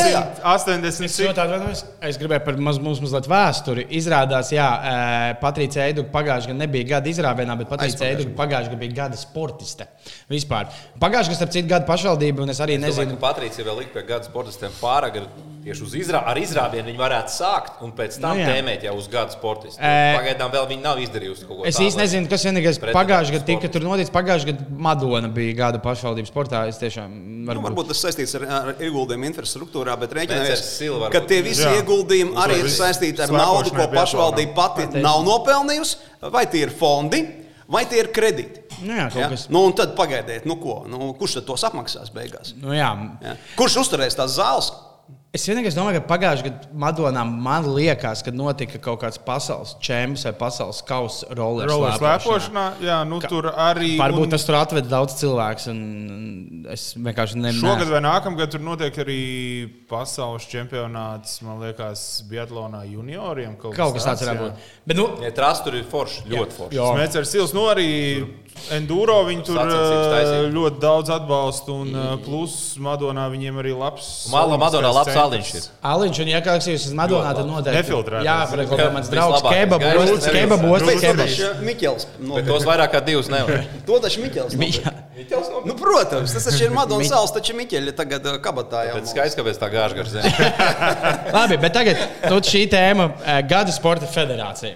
Jā, 0.02 0.12
jā. 0.18 0.23
1980. 0.24 1.04
Es, 1.04 1.20
atvainojos, 1.30 1.82
es 2.08 2.18
gribēju 2.20 2.44
par 2.46 2.58
maz, 2.68 2.78
mums 2.82 3.00
mazliet 3.04 3.28
vēsturi. 3.30 3.86
Izrādās, 3.98 4.50
jā, 4.54 4.66
Patricija 5.42 5.86
Eiduka 5.90 6.10
pagājušajā 6.14 6.52
gadā 6.52 6.58
nebija 6.64 6.88
gada 6.96 7.10
izrāvienā, 7.12 7.56
bet 7.60 7.70
Patricija 7.72 8.10
Eiduka 8.12 8.34
pagājušajā 8.42 8.72
gadā 8.74 8.82
bija 8.84 8.98
gada 9.02 9.20
sportiste. 9.20 9.88
Vispār. 10.30 10.68
Pagājušajā 11.00 11.32
gadā, 11.34 11.40
starp 11.40 11.54
citu, 11.56 11.68
gada 11.74 11.88
pašvaldība, 11.88 12.44
un 12.46 12.54
es 12.54 12.60
arī 12.64 12.78
Nezinu, 12.78 13.04
nezinu, 13.06 13.18
ka 13.20 13.26
Patricija 13.28 13.66
vēl 13.68 13.82
likt 13.84 13.92
pie 13.96 14.06
gada 14.08 14.24
sportistiem 14.28 14.72
pārāk 14.80 15.20
tieši 15.64 15.80
uz 15.86 15.94
izrā, 15.96 16.20
ar 16.28 16.36
izrāvienu 16.36 16.90
viņi 16.90 17.00
varētu 17.00 17.32
sākt 17.32 17.78
un 17.84 17.92
pēc 17.96 18.18
tam 18.20 18.34
Nu 18.34 18.42
nu, 18.42 18.44
jā. 18.44 18.52
tēmēt 18.52 18.82
jau 18.84 18.92
uz 19.00 19.06
gada 19.08 19.32
sportistu. 19.32 19.80
Ē, 19.80 20.12
Pagaidām 20.18 20.50
vēl 20.52 20.66
viņi 20.74 20.82
nav 20.84 20.98
izdarījusi 21.00 21.46
kaut 21.48 21.56
ko 21.62 21.64
Es 21.70 21.78
tādu, 21.78 21.86
īsti 21.88 21.96
lai- 21.96 22.04
nezinu, 22.04 22.28
kas 22.28 22.44
vienīgais 22.44 22.80
pagājušajā 22.84 23.36
gadā 23.38 23.46
tika 23.48 23.70
tur 23.72 23.80
noticis. 23.86 24.12
Pagājušajā 24.12 24.50
gadā 24.52 24.66
Madona 24.88 25.28
bija 25.32 25.54
gada 25.62 25.80
pašvaldības 25.80 26.28
sportā. 26.34 26.66
Es 26.68 26.76
tiešām 26.82 27.08
Nu, 27.44 27.48
varbūt. 27.48 27.64
varbūt 27.70 27.88
tas 27.94 28.02
saistīts 28.04 28.34
ar, 28.36 28.44
ar 28.44 28.74
ieguldījumu 28.80 29.26
infrastruktūrā, 29.30 29.96
bet 30.00 30.12
Varbūt. 30.14 31.12
ka 31.12 31.20
tie 31.30 31.40
visi 31.42 31.62
Jā. 31.64 31.72
ieguldījumi 31.80 32.34
arī 32.44 32.58
ir 32.62 32.68
saistīti 32.72 33.22
ar 33.24 33.32
naudu, 33.34 33.70
ko 33.74 33.86
pašvaldība 33.92 34.54
pati 34.54 34.86
Pateicu. 34.86 35.02
nav 35.04 35.22
nopelnījusi, 35.26 35.96
vai 36.34 36.44
tie 36.46 36.64
ir 36.66 36.70
fondi, 36.78 37.22
vai 37.68 37.84
tie 37.90 37.98
ir 38.04 38.08
kredīti. 38.14 38.60
Nu 38.84 38.94
jā, 38.98 39.08
kaut 39.12 39.20
Ja? 39.22 39.28
kas. 39.30 39.48
Nu, 39.50 39.64
un 39.66 39.72
tad 39.72 39.94
pagaidiet, 39.96 40.44
nu 40.46 40.56
ko, 40.60 40.84
nu, 40.90 41.12
kurš 41.18 41.34
tad 41.40 41.46
tos 41.46 41.62
apmaksās 41.64 42.10
beigās? 42.14 42.54
Nu, 42.60 42.72
jā, 42.74 42.90
Ja? 43.22 43.36
Kurš 43.56 43.76
uzturēs 43.84 44.16
tās 44.18 44.34
zāles? 44.38 44.72
Es 45.34 45.42
vienīgais 45.50 45.74
domāju, 45.74 45.98
ka 45.98 46.06
pagājušajā 46.12 46.44
gadā 46.46 46.68
Madonā 46.78 47.24
man 47.26 47.64
liekas, 47.74 48.20
ka 48.22 48.30
notika 48.30 48.78
kaut 48.78 49.00
kāds 49.02 49.18
pasaules 49.18 49.72
čempions 49.82 50.22
vai 50.28 50.32
pasaules 50.38 50.78
kausa 50.86 51.26
Roller 51.34 51.66
slēpošanā. 51.66 52.66
jā, 52.78 53.00
nu 53.08 53.18
Ka- 53.18 53.26
tur 53.32 53.48
arī. 53.50 53.96
Varbūt 53.98 54.28
un 54.28 54.30
tas 54.30 54.44
tur 54.46 54.54
atveda 54.54 54.86
daudz 54.92 55.16
cilvēku, 55.18 55.66
un 55.72 56.66
es 56.70 56.94
vienkārši 56.94 57.40
nemanīju. 57.40 57.64
Šogad 57.66 57.90
vai 57.96 58.00
nākamgad 58.06 58.52
tur 58.54 58.60
notiek 58.62 58.94
arī 59.02 59.18
pasaules 59.90 60.46
čempionāts, 60.46 61.42
man 61.42 61.58
liekas, 61.64 62.22
Biatlonā 62.30 62.84
junioriem. 62.86 63.56
Kaut 63.58 63.74
kas 63.74 64.06
tāds 64.06 64.22
varētu 64.22 64.38
būt. 64.46 64.70
Bet, 64.86 64.96
nu, 64.96 65.08
Ja 65.24 65.32
trāsts 65.34 65.64
tur 65.66 65.74
ir 65.74 65.82
forši, 65.90 66.28
ļoti 66.30 66.52
forši. 66.60 66.78
jā. 66.78 66.86
Smēķis 66.94 67.18
ar 67.18 67.24
Sils, 67.34 67.52
nu 67.58 67.66
arī 67.74 67.88
Enduro 68.74 69.16
viņi 69.26 69.44
tur 69.44 69.58
taisīt. 69.60 70.48
ļoti 70.54 70.80
daudz 70.80 71.10
atbalsta, 71.12 71.74
un 71.74 71.90
ā, 71.92 72.04
plus 72.24 72.54
Madonā 72.80 73.26
viņiem 73.32 73.58
arī 73.60 73.74
labs. 73.76 74.08
Mala 74.32 74.56
Madonā 74.60 74.92
labs 74.94 75.16
aliņš 75.24 75.50
ir. 75.58 75.66
Aliņš 75.84 76.20
un 76.24 76.30
iekārsīs 76.32 76.86
uz 76.88 76.94
Madonā, 76.96 77.34
tad 77.36 77.48
noteikti. 77.50 77.76
Nefiltrētais. 77.80 78.24
Jā, 78.24 78.38
par 78.50 78.64
kaut 78.70 78.80
kā 78.80 78.90
mans 78.94 79.10
draugs 79.12 79.42
Vislabākais 79.42 79.58
Kebab, 79.60 79.84
gaiss, 79.84 79.98
ostas, 80.00 80.24
nevis- 80.24 80.38
Kebab, 80.38 80.64
ostas, 80.70 81.02
Bet 82.34 82.46
tos 82.48 82.64
vairāk 82.68 82.94
kā 82.94 83.04
divus 83.04 83.28
nevar. 83.32 83.64
To 83.88 83.98
taču 84.00 84.22
nopirka. 84.24 84.56
Jā. 84.56 84.94
Nu, 85.64 85.74
protams, 85.78 86.32
tas 86.34 86.48
taču 86.48 86.64
ir 86.64 86.72
Madonas 86.74 87.08
salas, 87.12 87.32
taču 87.34 87.54
Miķeļa 87.58 87.92
tagad 87.96 88.24
uh, 88.26 88.38
kabatā 88.42 88.86
jau. 88.88 88.96
Bet 88.98 89.10
skaidrs, 89.12 89.36
kāpēc 89.38 89.60
tā 89.60 89.68
gāž 89.72 89.94
gar 89.98 90.08
zemi. 90.10 90.32
Labi, 91.36 91.58
bet 91.62 91.76
tagad 91.76 92.00
šī 92.48 92.64
tēma 92.72 93.10
eh,- 93.22 93.42
Gada 93.50 93.72
sporta 93.72 94.08
federācija. 94.10 94.74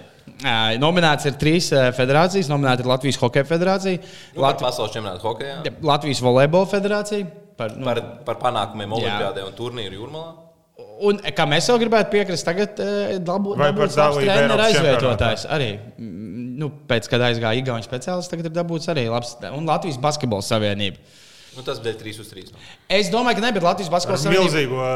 Nominēts 0.79 1.27
ir 1.27 1.37
trīs 1.39 1.69
federācijas. 1.97 2.49
Nominēta 2.51 2.85
ir 2.85 2.91
Latvijas 2.91 3.19
Hokeja 3.19 3.47
federācija, 3.47 3.99
Latvijas 3.99 4.43
Lat 4.45 4.61
pasaules 4.63 4.93
čempionāta 4.95 5.25
hokeja. 5.25 5.57
Latvijas 5.83 6.21
volejbola 6.23 6.69
federācija. 6.71 7.31
Par, 7.59 7.73
nu, 7.75 7.83
Par, 7.83 7.99
par 8.23 8.37
panākumiem 8.39 8.93
Olimpijādē 8.95 9.43
un 9.43 9.57
turnīru 9.57 9.97
jūrmalā. 9.99 10.29
Un, 11.09 11.17
kā 11.35 11.43
mēs 11.47 11.67
jau 11.67 11.75
gribētu 11.79 12.11
piekrist, 12.11 12.47
tagad 12.47 12.79
dabūt 13.23 13.59
Vai 13.59 13.71
par 13.75 13.91
labs 13.91 14.19
treneru 14.19 14.63
aizvietotājs. 14.63 15.45
Arī 15.51 15.69
nu, 15.99 16.69
pēc, 16.87 17.07
kad 17.11 17.23
aizgāja 17.27 17.59
Igaunijas 17.59 17.87
speciālists, 17.87 18.31
tagad 18.31 18.47
ir 18.49 18.55
dabūts 18.55 18.87
arī 18.91 19.05
labs. 19.11 19.35
Un 19.55 19.67
Latvijas 19.67 19.99
basketbola 20.03 20.43
savienība. 20.45 20.99
Nu, 21.57 21.63
tas 21.65 21.79
bija 21.83 21.95
3 21.97 22.19
uz 22.21 22.29
3. 22.31 22.43
Es 22.89 23.09
domāju, 23.11 23.39
ka 23.39 23.41
nebija 23.47 23.63
Latvijas 23.65 23.89
basketbola 23.91 24.21
savienība. 24.21 24.45
milzīgu 24.45 24.77
ā, 24.79 24.93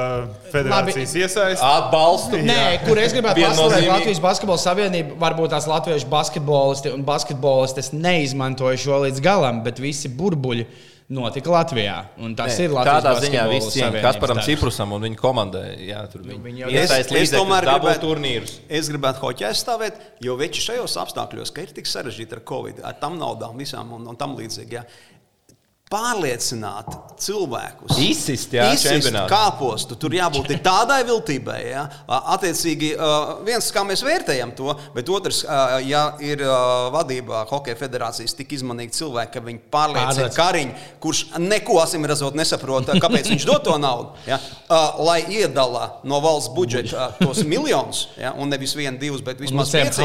federācijas 0.53 1.15
iesaisti. 1.23 1.65
Atbalstu. 1.65 2.39
Nē, 2.45 2.85
kur 2.85 3.01
es 3.01 3.11
gribētu 3.15 3.41
Viennozīmīgi. 3.41 3.89
Latvijas 3.89 4.21
basketbola 4.23 4.61
savienību, 4.61 5.17
varbūt 5.19 5.51
tās 5.55 5.67
latviešu 5.67 6.07
basketbolisti 6.13 6.93
un 6.93 7.03
basketbolisti 7.03 7.87
neizmantoja 7.97 8.77
šo 8.85 9.01
līdz 9.07 9.21
galam, 9.25 9.63
bet 9.65 9.81
visi 9.83 10.07
burbuļi 10.13 10.65
notika 11.13 11.51
Latvijā. 11.51 11.95
Un 12.23 12.31
tas 12.35 12.55
Nē, 12.55 12.63
ir 12.63 12.71
Latvijas 12.73 13.03
Tādā 13.03 13.11
ziņā 13.21 13.41
savienības 13.43 14.01
Kasparam 14.05 14.37
darbs. 14.39 14.47
Ciprusam 14.47 14.93
un 14.95 15.01
viņa 15.03 15.17
komandai. 15.19 15.65
Jā, 15.89 16.05
tur 16.09 16.23
bija 16.25 16.39
viņi 16.41 16.69
līdzekļus, 16.71 17.33
tomēr 17.35 17.67
dabūt 17.67 17.89
gribētu- 17.89 18.05
turnīrus. 18.07 18.53
Es 18.69 18.89
gribētu 18.89 19.19
hoķi 19.25 19.49
aizstāvēt, 19.49 19.99
jo 20.23 20.37
veči 20.39 20.63
šajos 20.63 20.95
apstākļos, 21.03 21.51
ka 21.53 21.61
ir 21.61 21.73
tik 21.75 21.85
sarežģīti 21.91 22.33
ar 22.39 22.41
covid, 22.47 22.79
ar 22.87 22.93
tam 23.01 23.19
naudām 23.19 23.57
visām 23.59 23.91
un, 23.93 24.07
un 24.07 24.15
tam 24.15 24.37
līdzīgi. 24.37 24.71
Jā. 24.79 24.85
Pārliecināt 25.93 26.87
cilvēkus, 27.21 27.97
Izsist, 28.01 28.51
jā, 28.55 28.65
izsist 28.73 29.13
kāpostu. 29.29 29.95
Tur 30.01 30.11
jābūt 30.17 30.49
tādai 30.65 31.03
viltībai. 31.07 31.59
Jā. 31.69 31.83
A- 32.09 32.21
Attiecīgi, 32.33 32.89
viens, 33.45 33.67
kā 33.71 33.83
mēs 33.85 34.01
vērtējam 34.03 34.55
to, 34.57 34.73
bet 34.95 35.09
otrs, 35.13 35.43
ja 35.85 36.01
ir 36.23 36.41
vadībā 36.93 37.43
Hokeja 37.51 37.77
federācijas 37.79 38.33
tik 38.35 38.55
izmanīgi 38.57 38.97
cilvēki, 38.97 39.31
ka 39.37 39.43
viņi 39.45 39.61
pārliecina 39.73 40.25
Pārliec. 40.29 40.37
Kariņu, 40.39 40.73
kurš 41.03 41.21
neko 41.39 41.77
asim 41.83 42.05
redzot 42.09 42.35
nesaprot, 42.35 42.89
kāpēc 43.03 43.29
viņš 43.31 43.45
dod 43.47 43.63
to 43.67 43.77
naudu, 43.77 44.17
ja, 44.27 44.39
lai 44.99 45.19
iedala 45.29 45.99
no 46.03 46.19
valsts 46.23 46.51
budžeta 46.55 47.11
tos 47.21 47.43
miljonus, 47.47 48.07
ja, 48.19 48.33
un 48.33 48.49
nevis 48.51 48.73
vienu, 48.75 48.97
divus, 49.01 49.21
bet 49.21 49.39
vismaz 49.39 49.69
pieci. 49.85 50.01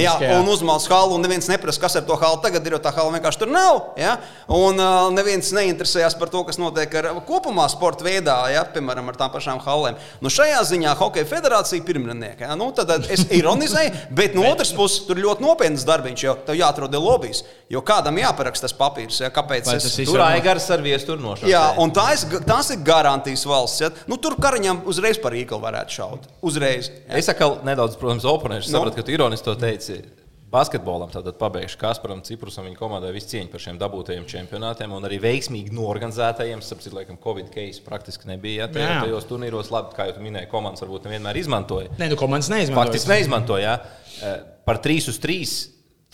Jā, 0.00 0.16
un 0.40 0.48
uzmāca 0.56 0.96
halu, 0.96 1.14
un 1.20 1.22
neviens 1.28 1.48
neprasa, 1.52 1.80
kas 1.84 2.00
ar 2.00 2.08
to 2.08 2.16
halu 2.24 2.40
tagad 2.42 2.64
ir, 2.66 2.78
jo 2.78 2.82
tā 2.82 2.94
hala 2.96 3.12
vienkārši 3.18 3.44
tur 3.44 3.52
nav. 3.52 3.82
Ja, 4.00 4.16
un 4.48 4.80
uh, 4.80 5.10
neviens 5.26 5.50
neinteresējās 5.56 6.14
par 6.20 6.30
to, 6.32 6.42
kas 6.46 6.58
notiek 6.60 6.92
ar 7.00 7.08
kopumā 7.26 7.66
sporta 7.72 8.06
veidā, 8.06 8.36
ja, 8.54 8.62
piemēram, 8.72 9.08
ar 9.10 9.18
tām 9.18 9.32
pašām 9.34 9.60
halēm. 9.64 9.98
Nu, 10.22 10.30
šajā 10.32 10.60
ziņā 10.70 10.94
Hokeja 11.00 11.26
federācija 11.28 11.80
ir 11.80 11.86
pirmrunieka. 11.88 12.46
Ja, 12.46 12.56
nu, 12.58 12.68
tad 12.76 12.92
es 13.12 13.26
ironizēju, 13.34 13.94
bet 14.16 14.36
no 14.38 14.46
otras 14.48 14.72
puses 14.76 15.02
tur 15.08 15.18
ļoti 15.22 15.44
nopietnas 15.44 15.86
darbiņš, 15.88 16.24
jo 16.26 16.36
tev 16.46 16.58
jāatrod 16.60 16.94
ir 16.94 17.02
lobbyis, 17.02 17.42
jo 17.72 17.82
kādam 17.86 18.20
jāparaksta 18.22 18.66
tas 18.68 18.76
papīrs, 18.76 19.20
ja, 19.24 19.30
kāpēc 19.34 19.66
Vai 19.70 19.78
es 19.80 19.88
tas 19.88 19.96
viss 19.98 20.10
Tur 20.12 20.22
var- 20.22 20.36
aigars 20.36 20.68
ar 20.70 20.84
viesturu 20.84 21.22
nošaukt. 21.22 21.50
Jā, 21.50 21.64
un 21.82 21.90
tā 21.94 22.06
ir, 22.14 22.38
tās 22.46 22.70
ir 22.74 22.82
garantijas 22.86 23.46
valsts. 23.48 23.82
Ja? 23.82 23.90
Nu, 24.10 24.18
tur 24.22 24.36
karaņam 24.40 24.84
uzreiz 24.86 25.18
par 25.22 25.34
īklu 25.36 25.58
varētu 25.62 25.98
šaut. 25.98 26.28
Uzreiz. 26.46 26.90
Ja? 27.08 27.18
Es 27.22 27.28
atkal 27.32 27.58
nedaudz, 27.66 27.98
protams, 28.00 28.24
oponēšu. 28.28 28.70
Nu. 28.70 28.78
Sapratu, 28.78 29.00
ka 29.00 29.06
tu 29.06 29.14
ironiski 29.16 29.44
to 29.50 29.56
teici. 29.58 30.00
Basketbolam 30.46 31.10
tātad 31.10 31.34
pabeigšu 31.40 31.78
Kasparam 31.80 32.20
Ciprusam 32.26 32.68
viņa 32.68 32.78
komandai 32.78 33.10
visu 33.14 33.32
cieņu 33.32 33.50
par 33.50 33.62
šiem 33.64 33.78
dabūtajiem 33.80 34.26
čempionātiem 34.30 34.92
un 34.94 35.06
arī 35.08 35.18
veiksmīgi 35.24 35.74
norganizētajiem. 35.74 36.62
Sapratu, 36.62 36.94
laikam, 36.94 37.18
Covid 37.22 37.50
case 37.54 37.82
praktiski 37.82 38.30
nebija. 38.30 38.64
Ja, 38.64 38.72
tajā, 38.72 38.90
Jā. 38.92 39.00
tajos 39.08 39.26
turnīros, 39.26 39.72
labi, 39.74 39.96
kā 39.98 40.06
jau 40.12 40.22
minēji, 40.22 40.50
komandas 40.52 40.84
varbūt 40.84 41.08
nevienmēr 41.08 41.40
izmantoja. 41.42 41.90
Nē, 41.98 42.12
nu 42.12 42.18
komandas 42.20 42.52
neizmanto. 42.52 42.84
Faktiski 42.84 43.10
neizmantoja. 43.16 43.74
Ja. 44.20 44.36
Par 44.68 44.78
3 44.86 45.10
uz 45.10 45.18
3. 45.22 45.56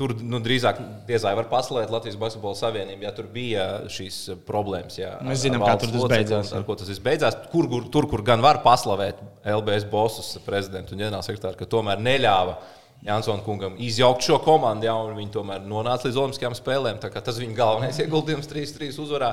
Tur 0.00 0.14
nu, 0.24 0.38
drīzāk 0.40 0.78
diezgan 1.06 1.36
var 1.36 1.50
paslēgt 1.50 1.92
Latvijas 1.92 2.16
Basketbola 2.18 2.56
Savienību, 2.56 3.04
ja 3.04 3.10
tur 3.12 3.26
bija 3.30 3.66
šīs 3.92 4.16
eh, 4.32 4.38
problēmas. 4.48 4.96
Jā, 4.96 5.18
Mēs 5.22 5.42
zinām, 5.44 5.60
kā 5.68 5.74
tur 5.78 5.92
tas 5.92 6.06
beidzās, 6.08 6.52
Ar 6.56 6.62
jā. 6.62 6.66
ko 6.66 6.76
tas 6.80 6.88
viss 6.88 7.02
beidzās. 7.04 7.36
Kur, 7.52 7.68
kur, 7.68 7.84
tur, 7.92 8.08
kur 8.08 8.24
gan 8.24 8.40
var 8.42 8.62
paslavēt 8.64 9.20
LBS 9.44 9.84
bosus, 9.92 10.32
prezidentu 10.46 10.96
un 10.96 11.04
ģenerālsekretāru, 11.04 11.60
ka 11.60 11.68
tomēr 11.76 12.00
neļāva 12.00 12.56
Jansona 13.02 13.42
kungam 13.42 13.74
izjaukt 13.82 14.22
šo 14.22 14.36
komandu, 14.44 14.86
ja, 14.86 14.94
un 14.94 15.16
viņi 15.18 15.32
tomēr 15.34 15.64
nonāca 15.66 16.06
līdz 16.06 16.20
Olimpiskajām 16.22 16.54
spēlēm. 16.54 17.00
Tas 17.02 17.40
viņa 17.40 17.56
galvenais 17.58 17.98
ieguldījums 18.04 18.46
3-3 18.50 19.00
uzvarā. 19.02 19.32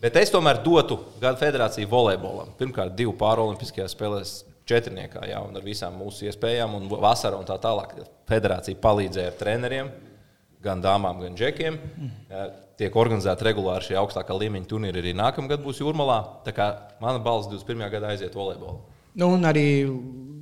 Bet 0.00 0.16
es 0.20 0.32
tomēr 0.32 0.62
dotu 0.64 0.98
gada 1.20 1.36
federāciju 1.40 1.90
volejbolam. 1.90 2.54
Pirmkārt, 2.58 2.96
divu 2.96 3.12
pārolimpiskajās 3.20 3.92
spēlēs 3.92 4.32
četrniekā, 4.68 5.26
jā, 5.28 5.42
un 5.44 5.56
ar 5.56 5.64
visām 5.64 5.98
mūsu 6.00 6.30
iespējām, 6.30 6.78
un 6.78 6.88
vasarā 6.88 7.36
un 7.36 7.48
tā 7.48 7.58
tālāk. 7.60 7.92
Federācija 8.28 8.80
palīdzēja 8.80 9.34
ar 9.34 9.38
treneriem, 9.40 9.92
gan 10.64 10.80
dāmām, 10.84 11.20
gan 11.26 11.36
džekiem. 11.36 11.76
Tiek 12.80 12.96
organizēta 12.98 13.44
regulāri 13.46 13.90
šī 13.90 14.00
augstākā 14.00 14.34
līmeņa 14.40 14.70
turnīri 14.70 15.04
arī 15.04 15.12
nākamgad 15.20 15.60
būs 15.62 15.84
jūrmalā. 15.84 16.18
Tā 16.48 16.56
kā 16.56 16.72
mana 17.04 17.20
balss 17.22 17.52
21. 17.52 17.84
gadā 17.92 18.14
aiziet 18.14 18.34
volejbolā. 18.34 18.80
Nu, 19.14 19.28
un 19.36 19.46
arī 19.46 19.64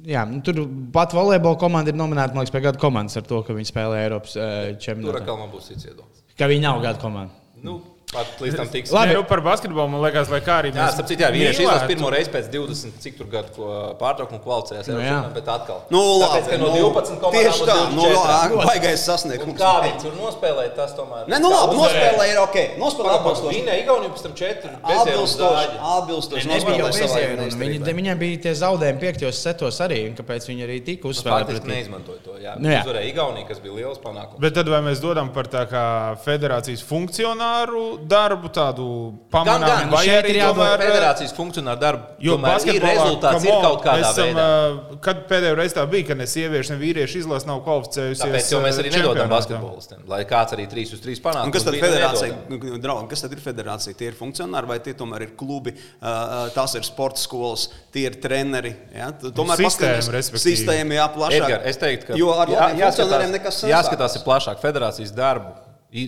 jā, 0.09 0.23
nu, 0.29 0.41
tur 0.45 0.63
pat 0.95 1.13
volejbola 1.13 1.59
komanda 1.61 1.93
ir 1.93 1.99
nominēta 1.99 2.33
liekas, 2.37 2.53
pie 2.55 2.63
gada 2.65 2.81
komandas 2.81 3.19
ar 3.21 3.27
to, 3.29 3.43
ka 3.47 3.53
viņi 3.57 3.69
spēlē 3.69 3.99
Eiropas 4.07 4.33
Tur 4.37 4.79
čempionātā. 4.87 5.21
atkal 5.23 5.39
man 5.43 5.51
būs 5.53 5.69
cits 5.69 5.85
viedoklis. 5.91 6.23
Ka 6.39 6.49
viņi 6.49 6.65
nav 6.65 6.81
gada 6.83 6.99
komanda. 7.03 7.37
Nu, 7.63 7.77
Pat 8.13 8.29
līdz 8.45 8.57
tam 8.61 8.69
tiks. 8.69 8.91
Labi. 8.93 9.15
Nu, 9.17 9.23
par 9.25 9.41
basketbolu 9.41 9.89
man 9.89 10.03
liekas, 10.05 10.29
lai 10.29 10.41
kā 10.45 10.59
arī 10.61 10.69
Jā, 10.69 10.83
mēs 10.83 10.97
starp 10.99 11.07
citu, 11.09 11.23
jā, 11.25 11.31
vīrieši 11.33 11.63
izlasa 11.65 11.79
mīlētu. 11.87 11.93
pirmo 11.95 12.09
reizi 12.13 12.31
pēc 12.35 12.49
20, 12.53 12.99
cik 13.01 13.15
tur 13.17 13.29
gadu 13.33 13.53
ko 13.57 13.69
pārtraukumu 14.01 14.41
kvalificējās. 14.45 14.91
Nu, 14.93 14.99
Nu, 14.99 15.07
jā. 15.07 15.21
bet 15.33 15.49
atkal. 15.49 15.79
Nu, 15.89 16.03
Tāpēc, 16.21 16.35
labi, 16.35 16.51
ka 16.53 16.59
no 16.61 16.67
nu, 16.69 16.83
12 16.93 17.17
komandām 17.23 17.33
Tieši 17.33 17.69
tā, 17.71 17.77
nu, 17.97 18.03
24. 18.03 18.59
jā, 18.61 18.67
baigais 18.69 19.05
sasniegums. 19.09 19.57
kā 19.63 19.73
viņi 19.87 20.03
tur 20.05 20.13
nospēlēja, 20.21 20.75
tas 20.77 20.93
tomēr. 20.99 21.25
Nē, 21.33 21.41
nu 21.41 21.49
labi, 21.55 21.79
nospēlēja 21.81 22.35
ir 22.37 22.41
ok. 22.43 22.59
Nospēlēja 22.85 23.17
atbilstoši. 23.23 23.57
Viņa 23.63 23.79
Igaunija 23.81 24.13
pēc 24.13 24.23
tam 24.27 24.35
4. 24.43 24.75
Atbilstoši, 24.93 25.73
atbilstoši 25.97 26.53
nospēlēja 26.53 27.09
savai. 27.09 27.49
Viņi, 27.63 27.95
viņiem 27.97 28.21
bija 28.21 28.43
tie 28.45 28.53
zaudējumi 28.61 29.01
piektajos 29.07 29.41
setos 29.41 29.81
arī, 29.85 30.03
un 30.11 30.15
kāpēc 30.21 30.47
viņi 30.53 30.67
arī 30.69 30.79
tika 30.85 31.09
uzspēlēti. 31.09 31.49
Faktiski 31.49 31.73
neizmantoja 31.73 32.21
to. 32.29 32.37
Jā, 32.43 32.55
Nu, 32.61 32.69
jā. 32.69 32.83
uzvarēja 32.85 33.09
Igaunija, 33.13 33.49
kas 33.49 33.59
bija 33.65 33.75
liels 33.81 33.99
panākums. 34.05 34.41
Bet 34.43 34.53
tad 34.55 34.69
vai 34.69 34.83
mēs 34.85 35.01
dodam 35.01 35.33
par 35.33 35.49
tā 35.49 35.65
kā 35.71 35.85
federācijas 36.25 36.83
funkcionāru 36.85 38.02
darbu, 38.09 38.49
tādu 38.55 38.85
pamanāmu, 39.33 39.87
nu 39.91 39.97
vai 39.97 40.03
šeit 40.07 40.25
arī 40.25 40.31
ir 40.35 40.39
jādomā 40.41 40.67
tomēr, 40.73 40.83
Federācijas 40.87 41.35
funkcionāra 41.37 41.81
darbu. 41.81 42.03
Jo 42.23 42.37
tomēr 42.37 42.49
ir 42.49 42.57
basketbolā, 42.57 42.93
rezultāts 42.99 43.47
ir 43.47 43.57
kaut 43.65 43.83
kādā 43.85 44.11
esam, 44.11 44.31
veidā. 44.33 44.99
Kad 45.07 45.23
pēdējo 45.31 45.57
reizi 45.59 45.77
tā 45.79 45.85
bija, 45.93 46.07
ka 46.11 46.15
ne 46.19 46.27
sieviešu, 46.31 46.75
ne 46.75 46.79
vīriešu 46.83 47.19
izlase 47.23 47.49
nav 47.51 47.63
kvalificējusies. 47.67 48.23
Tāpēc 48.25 48.51
jau 48.55 48.61
mēs 48.65 48.81
arī 48.83 48.93
nedodam 48.97 49.31
basketbolistiem, 49.33 50.03
lai 50.13 50.21
kāds 50.29 50.57
arī 50.57 50.67
3 50.71 50.95
uz 50.99 51.03
3 51.07 51.23
panāktu. 51.25 51.55
Kas 51.57 51.67
tad 51.69 51.79
federācija, 51.83 52.39
nu, 52.53 52.61
draugi, 52.83 53.09
kas 53.15 53.25
tad 53.27 53.33
ir 53.37 53.43
federācija? 53.45 53.97
Tie 53.99 54.11
ir 54.13 54.19
funkcionāri 54.19 54.67
vai 54.73 54.79
tie 54.85 54.95
tomēr 54.99 55.27
ir 55.29 55.35
klubi, 55.39 55.75
tās 56.03 56.77
ir 56.79 56.87
sporta 56.87 57.21
skolas, 57.23 57.69
tie 57.93 58.07
ir 58.11 58.21
treneri. 58.23 58.75
Ja? 58.95 59.11
Tomēr 59.13 59.59
sistēma, 59.61 59.69
paskatāmies- 59.69 60.13
respektīvi. 60.15 60.57
sistēma, 60.57 60.97
jā, 61.01 61.09
plašāk. 61.17 61.43
Edgar, 61.43 61.61
es 61.67 61.77
teiktu, 61.77 62.07
ka 62.07 62.15
jo 62.19 62.31
ar 62.33 62.49
jā- 62.49 62.71
jāskatās, 62.79 63.63
jāskatās 63.71 64.17
ir 64.17 64.23
plašāk 64.27 64.61
federācijas 64.63 65.13
darbu. 65.15 65.53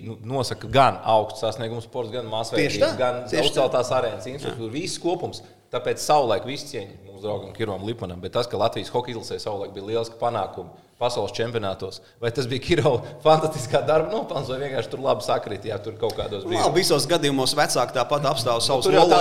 Nu, 0.04 0.16
Nosaka 0.24 0.68
gan 0.72 0.96
augsts 1.04 1.44
sasniegums, 1.44 1.84
sports, 1.88 2.12
gan 2.14 2.28
masveidības, 2.30 2.96
gan 3.00 3.22
uzceltās 3.28 3.92
arēnas 3.92 4.28
infrastruktūra. 4.30 4.72
Viss 4.72 5.00
kopums. 5.02 5.42
Tāpēc 5.74 5.98
savulaik 5.98 6.44
viss 6.46 6.68
cieņa 6.70 7.00
mūsu 7.08 7.24
draugam 7.24 7.52
Kirovam 7.56 7.82
Lipanam. 7.88 8.20
Bet 8.22 8.32
tas, 8.36 8.46
ka 8.46 8.56
Latvijas 8.60 8.92
hokeja 8.94 9.16
izlasē 9.16 9.40
savulaik 9.42 9.72
bija 9.74 9.88
liels 9.90 10.12
panākums 10.20 10.70
pasaules 10.94 11.32
čempionātos, 11.34 11.98
vai 12.22 12.30
tas 12.30 12.46
bija 12.46 12.62
Kirova 12.62 13.00
fantastiskā 13.24 13.80
darba 13.86 14.12
nopelns, 14.14 14.46
vai 14.52 14.60
vienkārši 14.62 14.92
tur 14.92 15.02
labi 15.02 15.26
sakrit, 15.26 15.64
ja 15.66 15.74
tur 15.82 15.96
kaut 15.98 16.14
kādos 16.14 16.44
Nu, 16.44 16.52
brīžos. 16.52 16.68
labi, 16.68 16.72
visos 16.78 17.06
gadījumos 17.10 17.54
vecāki 17.58 17.96
tāpat 17.96 18.28
apstāv 18.30 18.60
savus 18.62 18.86
Tur 18.86 18.94
jau 18.94 19.02
tā 19.10 19.18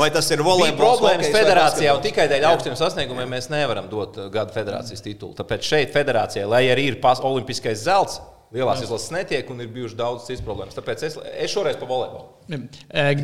Vai 0.00 0.08
tas 0.14 0.30
ir 0.32 0.40
volejbols, 0.46 0.80
problēmas 0.80 1.28
federācijā, 1.28 1.92
un 1.92 2.00
basketbols. 2.00 2.06
tikai 2.08 2.26
dēļ 2.32 2.48
augstiem 2.54 2.78
sasniegumiem 2.80 3.30
mēs 3.36 3.50
nevaram 3.52 3.88
dot 3.92 4.16
uh, 4.16 4.30
gada 4.32 4.56
federācijas 4.56 5.04
titulu. 5.04 5.36
Tāpēc 5.36 5.68
šeit 5.68 5.92
federācijai, 5.94 6.48
lai 6.48 6.64
arī 6.72 6.88
ir 6.94 6.98
olimpiskais 7.04 7.84
zelts, 7.84 8.20
lielās 8.54 8.82
izlases 8.84 9.12
netiek 9.14 9.50
un 9.52 9.62
ir 9.62 9.70
bijušas 9.74 9.98
daudz 9.98 10.26
citas 10.28 10.42
problēmas. 10.46 10.76
Tāpēc 10.78 11.04
es, 11.08 11.18
es 11.44 11.52
šoreiz 11.54 11.78
pa 11.80 11.88
volejbolu. 11.90 12.58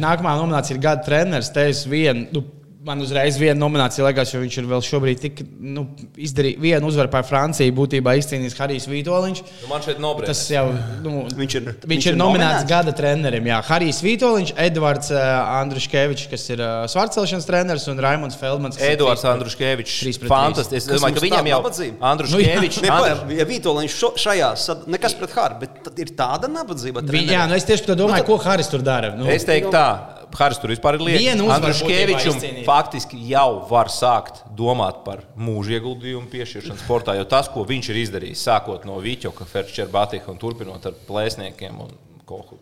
Nākamā 0.03 0.37
nominācija 0.39 0.77
ir 0.77 0.83
gada 0.85 1.05
treneris. 1.07 1.51
Te 1.55 1.67
es 1.71 1.85
vienu, 1.91 2.29
nu, 2.35 2.45
man 2.87 3.01
uzreiz 3.03 3.37
viena 3.41 3.59
nominācija 3.59 4.05
liekas, 4.07 4.31
jo 4.35 4.41
viņš 4.45 4.57
ir 4.63 4.67
vēl 4.71 4.83
šobrīd 4.87 5.19
tik 5.25 5.41
nu, 5.61 5.83
izdarījis 6.23 6.61
vienu 6.63 6.87
uzvaru 6.91 7.11
pār 7.13 7.25
Franciju. 7.27 7.75
Būtībā 7.77 8.15
izcīnījis 8.21 8.55
Harijs 8.61 8.87
Vitoļņš. 8.91 9.41
Nu, 9.65 9.71
man 9.73 9.83
šeit 9.85 9.99
nobrēdz. 10.03 10.31
Tas 10.31 10.43
jau 10.55 10.65
nu, 11.03 11.25
Viņš 11.37 11.57
ir- 11.59 11.67
viņš 11.67 11.89
viņš 11.93 12.07
ir 12.13 12.19
nominēts 12.21 12.63
nominēts? 12.63 12.69
gada 12.71 12.95
trenerim. 12.97 13.45
Jā, 13.51 13.59
Harijs 13.67 13.99
Vitoļņš, 14.07 14.53
Edvards 14.69 15.11
uh, 15.11 15.21
Andruškevičs, 15.61 16.29
kas 16.31 16.47
ir 16.55 16.63
uh, 16.63 16.87
svarcelšanas 16.91 17.49
treneris, 17.51 17.87
un 17.93 17.99
Raimons 18.07 18.39
Feldmans. 18.41 18.79
trīs- 18.79 19.27
Andruškevičs. 19.35 20.21
Fantastisks. 20.29 20.87
Es 20.87 20.89
Kas 20.89 21.01
domāju, 21.03 21.19
ka 21.19 21.25
viņam 21.27 21.51
jau 21.51 21.61
nabadzība? 21.63 21.97
Andruškevičs. 22.13 22.81
Pa- 22.87 23.35
ja 23.37 23.45
Vitoļņš 23.51 23.99
šajā 24.23 24.51
nekas 24.87 25.15
pret 25.19 25.35
Hāru, 25.37 25.59
bet 25.61 25.83
tad 25.85 25.99
ir 25.99 26.15
tāda 26.17 26.49
nabadzība. 26.49 27.03
Vi, 27.03 27.09
treneriem. 27.11 27.35
jā, 27.35 27.47
nu 27.51 27.55
es 27.59 27.65
tieši 27.69 27.87
to 27.91 27.97
domāju, 27.99 28.25
ko 28.31 28.39
Harijs 28.47 28.71
tur 28.73 28.85
dara. 28.87 29.11
Nu, 29.17 29.27
Es 29.27 29.45
teiktu 29.45 29.71
tā. 29.75 29.87
Haris 30.35 30.59
tur 30.59 30.73
vispār 30.73 30.99
ir 30.99 31.05
lieta. 31.07 31.45
Andruškevičam 31.55 32.41
faktiski 32.67 33.21
jau 33.31 33.63
var 33.71 33.89
sākt 33.93 34.43
domāt 34.59 35.05
par 35.07 35.23
mūža 35.39 35.79
ieguldījumu 35.79 36.29
piešķiršanu 36.33 36.83
sportā, 36.83 37.15
jo 37.17 37.25
tas, 37.31 37.49
ko 37.53 37.65
viņš 37.69 37.91
ir 37.93 38.01
izdarījis, 38.03 38.43
sākot 38.49 38.85
no 38.89 38.99
Viķoka, 39.01 39.47
Ferčerbatika 39.49 40.33
un 40.33 40.39
turpinot 40.43 40.87
ar 40.91 40.99
plēsniekiem 41.09 41.81
un 41.87 41.95
Kohu. 42.27 42.59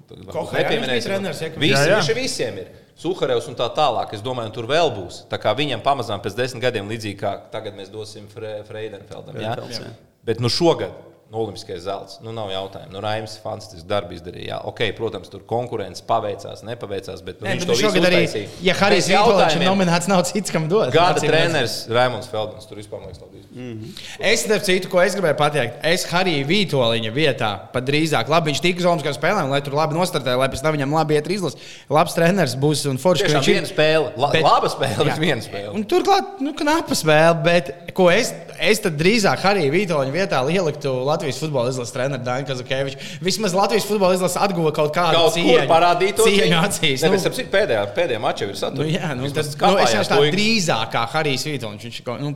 jā, 0.53 0.69
viņš 1.57 1.73
Jā, 1.73 1.85
jā. 1.89 2.17
visiem 2.19 2.59
ir. 2.61 2.67
Suharevs 3.01 3.49
un 3.49 3.57
tā 3.59 3.67
tālāk. 3.75 4.13
Es 4.15 4.21
domāju, 4.23 4.53
tur 4.55 4.69
vēl 4.71 4.93
būs. 4.95 5.23
Tā 5.31 5.39
kā 5.41 5.55
viņam 5.57 5.81
pamazām 5.83 6.21
pēc 6.23 6.37
desmit 6.39 6.63
gadiem, 6.63 6.87
līdzīgi 6.93 7.17
kā 7.19 7.33
tagad 7.51 7.75
mēs 7.75 7.89
dosim 7.91 8.29
Fre 8.31 8.61
Freidenfeldam. 8.69 9.35
Ja? 9.41 9.57
Freidenfelds, 9.57 9.81
jā. 9.81 10.21
Bet 10.29 10.39
nu 10.45 10.51
šogad 10.53 10.93
nu, 11.35 11.41
olimpiskais 11.43 11.83
zelts. 11.83 12.21
Nu, 12.23 12.31
nav 12.33 12.49
jautājumu. 12.55 12.93
Nu, 12.95 13.01
Raims 13.03 13.35
fantastisku 13.43 13.89
darbu 13.91 14.15
izdarīja. 14.15 14.55
Jā, 14.55 14.59
ok, 14.71 14.81
protams, 14.97 15.29
tur 15.33 15.43
konkurence 15.51 16.03
paveicās, 16.07 16.63
nepaveicās, 16.63 17.23
bet 17.27 17.41
nu, 17.43 17.49
Nē, 17.49 17.57
viņš 17.57 17.65
bet 17.65 17.71
to 17.71 17.75
nu 17.75 17.89
šogad 17.89 18.07
arī, 18.09 18.45
ja 18.63 18.75
Harijs 18.79 19.09
Bez 19.09 19.17
Vitoļņš 19.19 19.57
ir 19.59 19.65
nominēts, 19.67 20.09
nav 20.13 20.23
cits, 20.31 20.53
kam 20.55 20.69
dot. 20.71 20.93
Gada 20.95 21.19
treneris 21.21 21.75
Raimons 21.91 22.29
Feldmans 22.31 22.69
tur 22.71 22.79
vispār 22.79 23.03
liekas, 23.03 23.19
nav 23.25 23.33
bijis. 23.35 24.05
Es 24.21 24.45
starp 24.45 24.63
citu, 24.67 24.89
ko 24.93 25.01
es 25.03 25.17
gribēju 25.19 25.39
pateikt, 25.41 25.81
es 25.91 26.05
Hariju 26.13 26.47
Vitoļņa 26.47 27.13
vietā 27.17 27.51
pat 27.73 27.87
drīzāk, 27.89 28.29
labi, 28.31 28.53
viņš 28.53 28.61
tika 28.63 28.85
uz 28.85 28.89
Olimpiskajām 28.93 29.19
spēlēm, 29.19 29.51
lai 29.51 29.61
tur 29.65 29.75
labi 29.75 29.97
nostartē, 29.99 30.37
lai 30.39 30.49
pēc 30.53 30.63
tam 30.63 30.77
viņam 30.77 30.95
labi 30.95 31.17
iet 31.19 31.27
izlases. 31.35 31.59
Labs 31.91 32.15
treneris 32.15 32.55
būs 32.61 32.85
un 32.91 33.01
foršs. 33.01 33.25
ka 33.25 33.33
Tiešām 33.33 33.41
viņš 33.41 33.49
ir- 33.49 33.59
viena 33.59 33.71
spēle. 33.73 34.13
La, 34.21 34.31
Bet- 34.31 34.45
laba 34.45 34.69
spēle, 34.69 35.05
bet 35.09 35.19
viena 35.19 35.41
spēle. 35.43 35.73
Un 35.75 35.85
turklāt, 35.89 36.41
nu, 36.45 36.53
knapa 36.53 36.93
spēle, 36.95 37.43
bet 37.43 37.73
ko 37.97 38.11
es, 38.13 38.35
es 38.61 38.79
tad 38.85 38.99
drīzāk 39.01 39.39
Harija 39.41 39.71
Vitoļņa 39.73 40.13
vietā 40.13 40.43
ieliktu 40.53 40.93
Latvijas 41.05 41.24
futbola 41.41 41.73
izlases 41.73 41.95
treneru 41.95 42.25
Dāņu 42.27 42.49
Kazakeviču. 42.51 43.01
Vismaz 43.25 43.57
Latvijas 43.57 43.89
futbola 43.89 44.19
izlase 44.19 44.41
atguva 44.45 44.73
kaut 44.77 44.93
kādu 44.95 45.17
Kaut 45.17 45.37
cieņu, 45.39 45.57
kur 45.63 45.71
parādītos 45.71 46.29
cieņu 46.29 46.61
acīs. 46.61 47.05
Ne, 47.05 47.13
Nu, 47.15 47.21
citu, 47.25 47.49
pēdējā, 47.53 47.83
pēdējā 47.97 48.21
mačā 48.23 48.49
ir 48.51 48.59
satura. 48.61 48.85
Nu, 48.85 48.91
jā, 48.91 49.11
nu, 49.17 49.29
Vismaz 49.29 49.55
nu, 49.57 49.77
es 49.83 49.97
jau 49.97 50.05
tā 50.13 50.21
drīzāk 50.35 50.93
kā 50.93 51.05
Harijs 51.15 51.47
Vitoļņš. 51.49 51.89
Viņš 51.89 52.01
nu, 52.23 52.35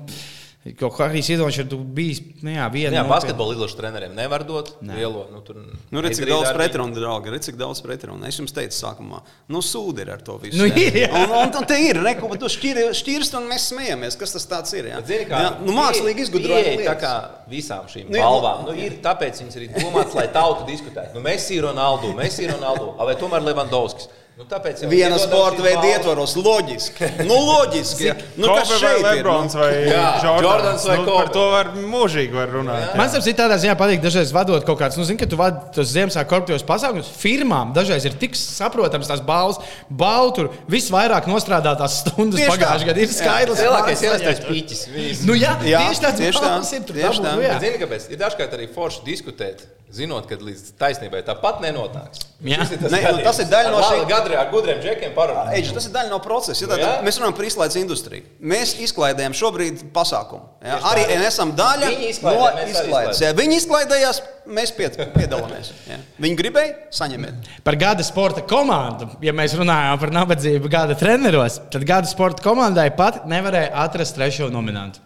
kaut 0.79 0.93
kā 0.97 1.07
Harijs 1.09 1.29
Vitoļņš 1.33 1.59
ir 1.63 1.67
tu 1.71 1.79
bijis, 1.79 2.19
nu, 2.45 2.51
jā, 2.53 2.67
viena. 2.75 2.97
Jā, 2.99 3.05
basketbola 3.09 3.55
izlases 3.57 3.77
treneriem 3.79 4.13
nevar 4.17 4.45
dot 4.49 4.75
lielo. 4.83 5.27
Nu, 5.33 5.41
tur 5.47 5.61
Nu, 5.91 6.03
redz, 6.05 6.19
cik 6.19 6.29
daudz 6.29 6.51
pretrunu, 6.57 6.93
draugi. 6.97 7.31
Redz, 7.33 7.49
cik 7.49 7.57
daudz 7.61 7.81
pretrunu. 7.85 8.27
Es 8.29 8.37
jums 8.41 8.53
teicu, 8.53 8.77
sākumā, 8.77 9.23
nu, 9.49 9.63
sūdi 9.65 10.05
ir 10.05 10.11
ar 10.17 10.21
to 10.27 10.37
visu. 10.43 10.59
Nu, 10.61 10.67
jā. 10.69 10.91
jā. 11.05 11.09
Un, 11.15 11.33
un, 11.39 11.55
un 11.63 11.69
te 11.71 11.79
ir, 11.81 12.03
neko, 12.05 12.29
bet 12.35 12.43
tu 12.45 12.51
šķiri- 12.53 12.89
šķirst 13.01 13.39
un 13.41 13.49
mēs 13.49 13.71
smejamies. 13.73 14.19
Kas 14.21 14.37
tas 14.37 14.47
tāds 14.51 14.75
ir? 14.77 14.91
Jā, 14.93 15.01
Bet 15.01 15.09
zini, 15.15 15.27
kā, 15.31 15.41
jā 15.47 15.51
nu, 15.65 15.73
mākslīgi 15.79 16.27
izgudrojot. 16.27 16.85
Tā 16.89 16.97
kā 17.01 17.15
visām 17.49 17.87
šīm 17.89 18.11
Nu, 18.13 18.19
balvām. 18.21 18.67
nu, 18.69 18.77
ir, 18.77 18.99
tāpēc 19.05 19.41
viņas 19.45 19.59
ir 19.63 19.69
domātas, 19.79 20.15
lai 20.19 20.27
tauta 20.35 20.67
diskutētu. 20.69 21.15
Nu, 21.17 21.25
mēs 21.25 21.49
ir 21.55 21.65
Ronaldu, 21.69 22.13
mēs 22.19 22.39
ir 22.45 22.53
Ronaldu, 22.57 22.93
vai 22.99 23.15
tomēr 23.21 23.47
Levandovskis. 23.49 24.11
Nu, 24.39 24.45
tāpēc 24.47 24.85
jau 24.85 24.89
Viena 24.93 25.17
sporta 25.19 25.65
veida 25.65 25.83
ietvaros, 25.97 26.37
loģiski. 26.39 27.09
Nu, 27.27 27.35
loģiski. 27.43 28.05
jā. 28.07 28.13
Nu, 28.39 28.47
kas 28.55 28.69
Kobe 28.69 28.77
vai 28.77 28.79
šeit 28.79 28.99
ir? 29.01 29.07
Lebrons 29.09 29.57
Nu? 29.57 29.61
vai 29.65 29.71
Jā, 29.89 30.03
Jordans, 30.23 30.45
Jordans 30.45 30.85
vai 30.87 30.97
nu, 31.01 31.07
Kobe. 31.09 31.17
Par 31.25 31.31
to 31.35 31.47
var 31.51 31.71
mūžīgi 31.75 32.37
var 32.37 32.53
runāt. 32.55 32.93
Man 33.01 33.11
liekas, 33.11 33.27
tādā 33.41 33.57
ziņā 33.59 33.75
patīk 33.81 34.05
dažreiz 34.05 34.31
vadot 34.37 34.63
kaut 34.69 34.79
kādas, 34.79 34.95
nu, 35.01 35.07
zini, 35.09 35.19
ka 35.19 35.27
tu 35.27 35.41
vadi 35.41 35.59
tos 35.75 35.91
Ziemassvētku 35.91 36.31
korporatīvos 36.31 36.65
pasākumus. 36.69 37.09
Firmām 37.19 37.73
dažreiz 37.75 38.07
ir 38.07 38.15
tik 38.23 38.39
saprotams 38.39 39.11
tās 39.11 39.25
balvas, 39.27 39.59
balvu 39.91 40.31
tur 40.39 40.51
visvairāk 40.71 41.27
nostrādātās 41.27 41.99
stundas 42.05 42.39
tā. 42.39 42.53
pagājušajā 42.55 42.91
gadā 42.93 43.03
ir 43.03 43.11
Jā. 43.11 43.17
skaidrs. 43.19 43.65
Lielākais 43.67 43.99
kāds 43.99 44.07
ielastais 44.07 44.39
saņem. 44.39 44.53
piķis. 44.55 44.85
Viss. 44.95 45.27
Nu, 45.27 45.35
jā, 45.35 45.57
Jā, 45.67 45.83
tieši 45.89 46.05
tāds 46.07 46.23
tieši 46.23 46.39
tā, 46.39 46.47
balvas 46.47 46.73
ir 46.79 46.87
tur 46.87 46.95
tieši 47.03 47.27
tā. 47.27 47.35
nu, 47.35 47.43
jā. 47.43 47.59
Bet 47.59 47.67
Zini, 47.67 47.83
kāpēc? 47.83 48.07
Ir 48.15 48.23
dažkārt 48.23 48.55
arī 48.55 48.71
forši 48.71 49.03
diskutēt, 49.11 49.67
zinot, 49.91 50.27
ka 50.31 50.37
līdz 50.39 50.75
taisnībai 50.79 51.25
tāpat 51.27 51.59
nenonāks. 51.65 52.23
Jā. 52.45 52.61
Šis 52.63 52.77
ir 52.77 52.91
Ne, 52.93 53.01
nu, 53.17 53.23
tas 53.25 53.39
ir 53.43 53.49
daļa 53.51 53.71
no 53.73 53.81
šī- 53.83 53.97
šī 54.05 54.05
gada 54.29 54.41
ar 54.45 54.51
gudriem 54.53 54.79
džekiem 54.83 55.15
parunāt. 55.17 55.51
Eģi, 55.57 55.73
tas 55.75 55.87
ir 55.89 55.93
daļa 55.95 56.11
no 56.13 56.19
procesa. 56.25 56.65
Ja, 56.65 56.69
Nu, 56.69 56.77
tad, 56.83 57.05
mēs 57.07 57.19
runājam 57.21 57.37
par 57.39 57.47
izklaides 57.49 57.77
industriju. 57.81 58.25
Mēs 58.41 58.75
izklaidējam 58.87 59.35
šobrīd 59.37 59.87
pasākumu. 59.97 60.45
Ja? 60.65 60.79
Arī 60.93 61.07
mēs 61.11 61.27
esam 61.33 61.53
daļa 61.59 61.89
no 61.93 62.09
izklaides. 62.11 63.21
Ja 63.25 63.33
viņi 63.37 63.59
izklaidējās, 63.63 64.21
mēs 64.59 64.73
pied- 64.77 64.99
piedalāmies. 65.17 65.73
Ja? 65.89 65.99
Viņi 66.21 66.39
gribēja, 66.39 66.75
saņemiet. 66.95 67.51
Par 67.65 67.77
gada 67.81 68.03
sporta 68.07 68.43
komandu, 68.43 69.09
ja 69.23 69.33
mēs 69.33 69.55
runājam 69.59 69.99
par 70.01 70.11
nabadzību 70.15 70.71
gada 70.73 70.95
treneros, 70.99 71.61
tad 71.71 71.85
gada 71.89 72.07
sporta 72.11 72.43
komandai 72.43 72.91
pat 72.97 73.25
nevarēja 73.27 73.73
atrast 73.75 74.17
trešo 74.19 74.51
nominantu. 74.53 75.01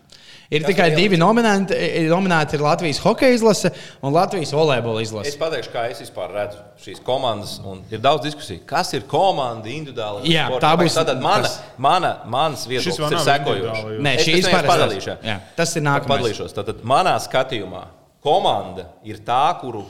Ir 0.53 0.65
tikai 0.69 0.91
divi 0.95 1.17
nominanti. 1.17 1.73
ir 1.75 2.11
Nominēti 2.13 2.55
ir 2.59 2.61
Latvijas 2.61 2.99
hokeja 3.01 3.33
izlase 3.33 3.71
un 4.03 4.13
Latvijas 4.13 4.53
volejbola 4.53 5.01
Es 5.01 5.09
izlase. 5.09 5.39
pateikšu, 5.41 5.71
kā 5.73 5.87
es 5.91 6.01
vispār 6.05 6.29
redzu 6.35 6.59
šīs 6.85 7.01
komandas. 7.03 7.55
un 7.65 7.81
Ir 7.91 7.99
daudz 8.05 8.23
diskusiju, 8.27 8.61
kas 8.67 8.93
ir 8.93 9.03
komanda 9.09 9.69
individuāli. 9.73 10.29
Jā, 10.35 10.51
tā 10.61 10.75
būs- 10.77 10.93
Tātad 10.99 11.21
mana, 11.23 11.49
mana, 11.79 12.13
mans 12.27 12.67
viedoklis 12.67 12.99
ir 12.99 13.19
sekojošs. 13.19 14.01
Nē, 14.01 14.15
Es 14.19 14.27
šī 14.27 14.37
ir 14.39 14.45
padalīšu. 14.69 15.17
Jā, 15.25 15.41
tas 15.57 15.75
ir 15.77 15.83
nākamais. 15.83 16.07
Padalīšos. 16.13 16.53
Tātad 16.53 16.83
manā 16.85 17.17
skatījumā 17.19 17.85
komanda 18.23 18.87
ir 19.05 19.17
tā, 19.25 19.59
kuru 19.61 19.85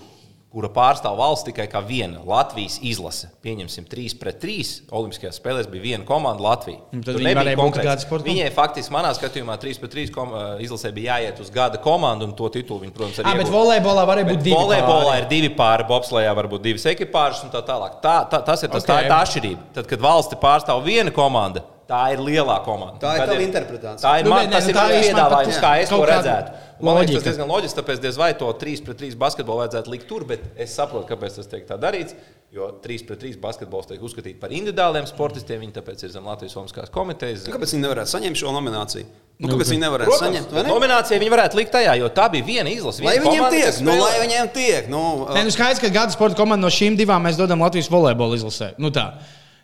kura 0.53 0.69
pārstāv 0.73 1.17
valsts 1.17 1.47
tikai 1.49 1.65
kā 1.71 1.81
viena 1.85 2.21
Latvijas 2.29 2.77
izlase. 2.85 3.31
Pieņemsim, 3.45 3.87
3 3.89 4.17
pret 4.21 4.39
3. 4.43 4.73
Olimpiskajās 4.93 5.39
spēlēs 5.41 5.69
bija 5.73 5.85
viena 5.87 6.07
komanda 6.09 6.45
Latvija. 6.45 6.83
Un 6.93 7.05
tad 7.07 7.17
viņi 7.17 7.35
nebija 7.41 7.69
gada 7.79 7.97
sporta 8.05 8.29
Viņai 8.29 8.51
faktiski, 8.55 8.93
manā 8.95 9.15
skatījumā, 9.17 9.57
3 9.63 9.81
pret 9.81 9.97
3 9.97 10.13
kom, 10.15 10.35
uh, 10.37 10.61
izlasē 10.63 10.93
bija 10.95 11.17
jāiet 11.17 11.41
uz 11.41 11.51
gada 11.55 11.81
komandu, 11.83 12.29
un 12.29 12.37
to 12.37 12.51
titulu 12.53 12.85
viņi, 12.85 12.95
protams, 12.97 13.23
arī 13.23 13.33
Ah, 13.33 13.41
bet 13.41 13.53
volejbolā 13.53 14.07
varēja 14.13 14.29
būt 14.29 14.45
divi. 14.45 14.57
Volejbolā 14.59 15.19
ir 15.23 15.29
divi 15.33 15.53
pāri, 15.57 15.89
bobslējā 15.89 16.37
var 16.37 16.51
būt 16.53 16.67
divas 16.69 16.89
ekipāžas 16.93 17.47
un 17.47 17.55
tā 17.55 17.65
tālāk. 17.67 18.01
Tā, 18.05 18.19
tā, 18.29 18.45
tas 18.45 18.63
ir 18.63 18.73
tas, 18.73 18.85
Ok. 18.85 18.91
okay. 18.93 19.09
tā, 19.09 19.15
tā 19.15 19.23
atšķirība. 19.25 19.69
Tad, 19.79 19.89
kad 19.89 20.05
valsti 20.05 20.41
pārstāv 20.43 20.85
viena 20.85 21.15
komanda, 21.15 21.65
tā 21.93 22.03
ir 22.17 22.21
lielā 22.25 22.59
komanda. 22.65 22.99
Tā 23.05 23.15
ir 23.21 23.27
tava 23.29 23.45
interpretācija. 23.45 24.03
Tā 24.03 24.13
ir 24.23 24.25
Nu, 24.27 24.33
man, 24.35 24.47
ne, 24.49 24.53
tas 24.57 24.65
nu, 24.67 24.71
ir 24.73 24.77
tā 24.81 24.85
mans 24.89 25.07
piedāvājums, 25.07 25.57
pat- 25.59 25.65
kā 25.65 25.73
es 25.85 25.89
to 25.93 26.03
redzētu. 26.09 26.61
Man 26.83 26.97
liekas, 26.99 27.07
tas 27.07 27.15
loģika. 27.15 27.27
diezgan 27.29 27.51
loģiski, 27.53 27.79
tāpēc 27.79 27.99
diez 28.03 28.17
vai 28.19 28.33
to 28.35 28.49
3 28.59 28.81
pret 28.87 28.97
3 29.05 29.15
basketbolu 29.21 29.61
vajadzētu 29.63 29.93
likt 29.93 30.07
tur, 30.11 30.25
bet 30.27 30.41
es 30.59 30.73
saprotu, 30.75 31.07
kāpēc 31.13 31.37
tas 31.39 31.47
tiek 31.53 31.67
tā 31.69 31.77
darīts. 31.79 32.17
Jo 32.53 32.67
3 32.85 33.05
pret 33.09 33.21
3 33.23 33.37
basketbols 33.41 33.87
tiek 33.89 34.01
uzskatīts 34.05 34.41
par 34.41 34.51
individuāliem 34.53 35.07
sportistiem. 35.09 35.61
Viņi 35.63 35.73
tāpēc 35.79 36.03
ir 36.05 36.11
zem 36.13 36.27
Latvijas 36.27 36.57
Olimpiskās 36.59 36.91
komitejas. 36.93 37.47
Nu, 37.47 37.55
Kāpēc 37.55 37.71
viņi 37.77 37.85
nevarētu 37.87 38.13
saņemt 38.13 38.37
šo 38.43 38.51
nomināciju? 38.57 39.07
Nu, 39.39 39.49
Nu, 39.49 39.55
kāpēc 39.55 39.71
viņi 39.73 39.83
nevarētu 39.87 40.11
Protams, 40.11 40.27
saņemt? 40.37 40.51
vai 40.53 40.63
ne? 40.63 40.69
nominācija 40.75 41.19
viņi 41.23 41.31
varētu 41.33 41.57
likt 41.57 41.73
tajā, 41.73 41.95
jo 41.99 42.09
tā 42.13 42.27
bija 42.31 42.45
viena 42.45 42.69
izlase. 42.71 43.03
Lai 43.03 43.15
viena 43.17 43.25
viņiem 43.31 43.41
komanda, 43.41 43.57
tiek, 43.57 43.81
nu, 43.87 43.93
lai 44.03 44.19
viņiem 44.27 44.51
tiek. 44.53 44.89
Nu, 44.93 45.01
Nē, 45.33 45.45
nu 45.49 45.51
skaidrs, 45.55 45.81
ka 45.81 45.89
gada 45.89 46.13
sporta 46.13 46.37
komanda 46.37 46.63
no 46.67 46.69
šīm 46.71 46.95
divām 46.99 47.25
mēs 47.25 47.39
dodam 47.41 47.59
Latvijas 47.65 47.89
volejbola 47.91 48.37
izlasē. 48.37 48.75
Nu 48.79 48.91
tā. 48.91 49.07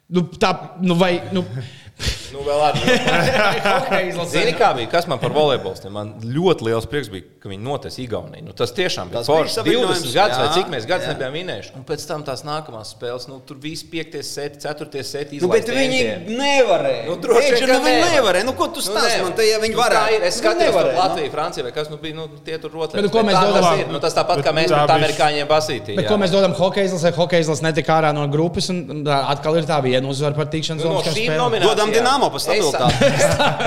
Nu, 0.09 0.23
tā, 0.41 0.55
nu 0.81 0.95
vai, 0.97 1.21
nu, 1.37 1.45
Nu, 2.33 2.43
vēl 2.45 2.61
ar 2.63 2.77
Zini, 4.33 4.53
kā 4.59 4.73
bija? 4.77 4.91
Kas 4.93 5.09
man 5.11 5.21
par 5.23 5.33
volejbolu? 5.35 5.91
Man 5.95 6.13
ļoti 6.23 6.69
liels 6.69 6.87
prieks 6.91 7.09
bija, 7.13 7.25
ka 7.49 7.53
viņi 7.55 7.65
noteica 7.65 8.03
Igauniju. 8.05 8.45
Nu, 8.45 8.53
tas 8.53 8.75
tiešām 8.77 9.09
bija 9.09 9.23
Tas 9.25 9.29
bija 9.33 9.39
forši. 9.41 9.55
20 9.57 9.65
saviņojums, 9.65 10.15
gadus 10.19 10.39
vai 10.43 10.49
cik 10.59 10.69
mēs 10.75 10.87
gadus 10.93 11.07
jā. 11.09 11.13
nebijām 11.15 11.33
vinējuši. 11.39 11.73
Un 11.79 11.87
pēc 11.89 12.05
tam 12.11 12.25
tās 12.29 12.45
nākamās 12.45 12.93
spēles, 12.95 13.25
nu, 13.33 13.41
tur 13.49 13.57
viss 13.63 13.87
piektais 13.89 14.29
seti, 14.37 14.61
ceturtais 14.63 15.09
seti. 15.17 15.41
Nu, 15.41 15.49
bet 15.49 15.69
viņi 15.73 16.03
nevarēja. 16.29 17.07
Nu, 17.09 17.17
droši 17.23 17.53
vien, 17.57 17.73
nu, 17.73 17.81
viņi 17.89 18.03
nevar. 18.03 18.13
nevarēja. 18.19 18.47
Nu, 18.49 18.55
ko 18.59 18.69
tu 18.69 18.85
stāsti 18.85 19.17
nevar. 19.17 19.25
man 19.31 19.37
te, 19.39 19.47
ja 19.49 19.59
viņi 19.65 19.75
Nu, 19.79 19.83
ir. 20.19 20.27
Es 20.29 20.41
Nu, 20.59 20.65
nevarēja, 20.65 20.95
nu. 20.95 21.01
Latvija, 21.01 21.31
Francija 21.33 21.65
vai 21.65 21.73
kas, 21.73 21.89
nu 21.93 21.97
bija, 22.03 22.15
nu, 22.19 22.29
tie 22.45 22.59
tur 22.61 22.73
rotaļas. 22.75 22.99
Bet 22.99 23.07
nu, 23.09 23.13
ko 23.15 23.25
mēs 23.27 23.39
ir. 23.81 23.89
Nu, 23.93 24.01
tas 24.03 24.17
tāpat 24.17 24.43
kā 24.45 24.53
mēs 24.57 24.69
pret 24.73 24.93
amerikāņiem 24.99 25.49
basītī. 25.49 25.97
bet, 25.97 26.09
ko 26.11 26.19
mēs 26.21 26.35
dodam 26.35 26.53
hokeja 26.59 26.91
izlasē? 26.91 27.13
Hokeja 27.17 27.47
izlase 27.47 27.65
netika 27.65 27.97
ārā 27.99 28.13
no 28.17 28.27
grupas, 28.29 28.69
un 28.75 29.07
atkal 29.09 29.57
ir 29.61 29.65
tā 29.69 29.81
viena 29.85 30.09
uzvara 30.09 30.35
par 30.37 30.49
Nu, 30.49 30.99
šīm 31.15 31.31
spēlēm. 31.33 31.39
nominācijām. 31.39 31.69
Dodam 31.69 31.93
Dinamo 31.95 32.31
par 32.35 32.41
stabilitāti. 32.41 33.11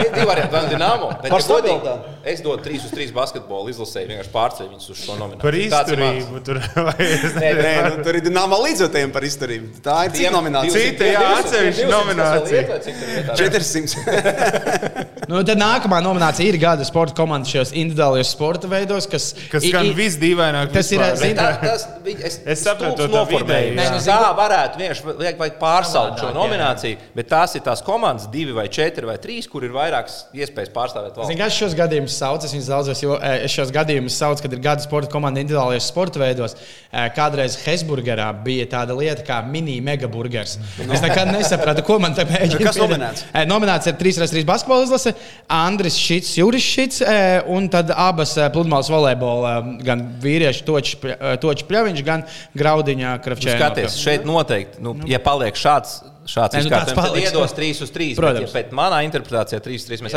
Ir 0.05 0.11
divi 0.15 0.27
varianti. 0.27 0.51
Bet, 0.51 1.29
Par 1.31 1.41
stabilitāti. 1.41 2.15
Es 2.23 2.41
dodu 2.45 2.61
3 2.67 2.85
uz 2.85 2.91
3 2.93 3.13
basketbolu 3.15 3.70
izlasēju, 3.73 4.07
vienkārši 4.11 4.31
pārceļu 4.35 4.69
viņus 4.73 4.89
uz 4.93 5.01
šo 5.05 5.15
nomināciju. 5.19 5.43
Par 5.43 5.57
ir 5.57 5.65
izturību. 5.67 6.41
Tur, 6.47 6.59
vai 6.87 6.95
es 7.07 7.35
Nē, 7.37 7.51
Nē, 7.61 7.73
nu, 7.87 8.03
tur 8.05 8.19
ir 8.19 8.23
dināmā 8.27 8.59
līdzotiem 8.65 9.11
par 9.15 9.25
izturību. 9.27 9.71
Tā 9.85 9.97
ir 10.07 10.15
cita 10.17 10.31
nominācija. 10.35 10.83
Cita, 10.91 11.09
jā, 11.11 11.25
atsevišķa 11.41 11.89
nominācija. 11.91 12.61
400. 13.35 15.07
Nu, 15.31 15.39
tad 15.47 15.59
nākamā 15.61 16.01
nominācija 16.03 16.47
ir 16.49 16.57
gada 16.59 16.83
sporta 16.87 17.15
komanda 17.15 17.47
šajos 17.47 17.71
individuālajos 17.77 18.31
sporta 18.35 18.67
veidos, 18.71 19.07
kas, 19.09 19.29
Kas 19.51 19.63
i- 19.63 19.71
gan 19.71 19.87
visdīvaināk. 19.95 20.71
Tas 20.73 20.89
ir, 20.91 20.99
Tā, 20.99 21.11
viņi- 22.03 22.23
es, 22.27 22.39
Es 22.45 22.59
stulbs 22.65 22.95
to. 22.97 23.07
Nē, 23.47 23.85
nu, 23.93 23.99
Kā 24.11 24.19
varētu 24.35 24.79
vienkārši 24.81 25.05
vajag, 25.07 25.37
vajag 25.39 25.55
pārsaukt 25.61 26.19
šo 26.19 26.25
Savādāk, 26.25 26.33
jā. 26.33 26.35
nomināciju, 26.35 26.97
bet 27.15 27.29
tās 27.31 27.55
ir 27.55 27.61
tās 27.65 27.81
komandas, 27.85 28.27
divi 28.31 28.51
vai 28.51 28.67
četri 28.67 29.05
vai 29.07 29.15
trīs, 29.17 29.47
kur 29.49 29.63
ir 29.63 29.71
vairākas 29.71 30.25
iespējas 30.35 30.71
pārstāvēt 30.75 31.15
valsts. 31.15 31.39
es 31.47 31.53
šos 31.53 31.75
gadījumus 31.77 32.17
saucu? 32.17 32.45
Es 32.45 32.53
viņus 32.53 32.67
daudzos, 32.73 33.01
jo 33.03 33.15
eh, 33.21 33.47
es 33.51 33.57
šos 33.59 33.71
gadījumus 33.75 34.15
saucu, 34.15 34.45
kad 34.45 34.53
ir 34.55 34.61
gada 34.63 34.83
sporta 34.83 35.11
komanda 35.11 35.41
individuālajos 35.43 35.89
sporta 35.91 36.21
veidos. 36.21 36.55
Kādreiz 37.15 37.57
Hesburgerā 37.65 38.29
bija 38.45 38.65
tāda 38.71 38.95
lieta 38.97 39.25
kā 39.27 39.41
mini-megaburgers. 39.47 40.57
Es 40.87 41.03
nekad 41.03 41.31
nesapratu, 41.35 41.83
ko 41.87 41.99
man 42.03 42.15
te 42.17 42.25
mēģina. 42.29 42.61
Kas 42.63 42.79
nominēts? 42.79 43.25
Nominēts 43.49 43.91
ir 43.91 43.97
3x3 43.99 44.45
basketbola 44.47 44.87
izlase, 44.87 45.13
Andris 45.51 45.97
Šits, 45.99 46.33
Juris 46.39 46.63
Šits 46.65 47.01
un 47.51 47.67
tad 47.73 47.91
abas 47.95 48.35
pludmales 48.53 48.89
volejbola, 48.91 49.55
gan 49.83 50.05
vīriešu 50.23 50.65
točs 50.67 50.95
Pļa- 51.01 51.35
Točs 51.41 51.67
Pļaviņš, 51.69 52.03
gan 52.07 52.25
Graudiņā 52.57 53.11
Nu, 53.17 53.23
Kravčēna. 53.25 53.57
Skaties, 53.59 53.97
šeit 54.01 54.25
noteikti, 54.27 54.81
nu, 54.85 54.95
ja 55.09 55.19
paliek 55.23 55.57
šāds. 55.57 55.99
Šāds 56.31 56.55
Nē, 56.55 56.61
nu, 56.63 56.69
tāds 56.71 56.93
paliks. 56.95 57.27
iedos 57.27 57.53
3 57.57 57.81
uz 57.83 57.89
3. 57.91 58.05
Protams. 58.15 58.39
Bet, 58.39 58.47
ja, 58.47 58.53
bet 58.55 58.75
manā 58.77 59.01
interpretācijā 59.03 59.59
3 59.65 59.75
uz 59.81 59.85
3 59.89 60.03
mēs 60.05 60.13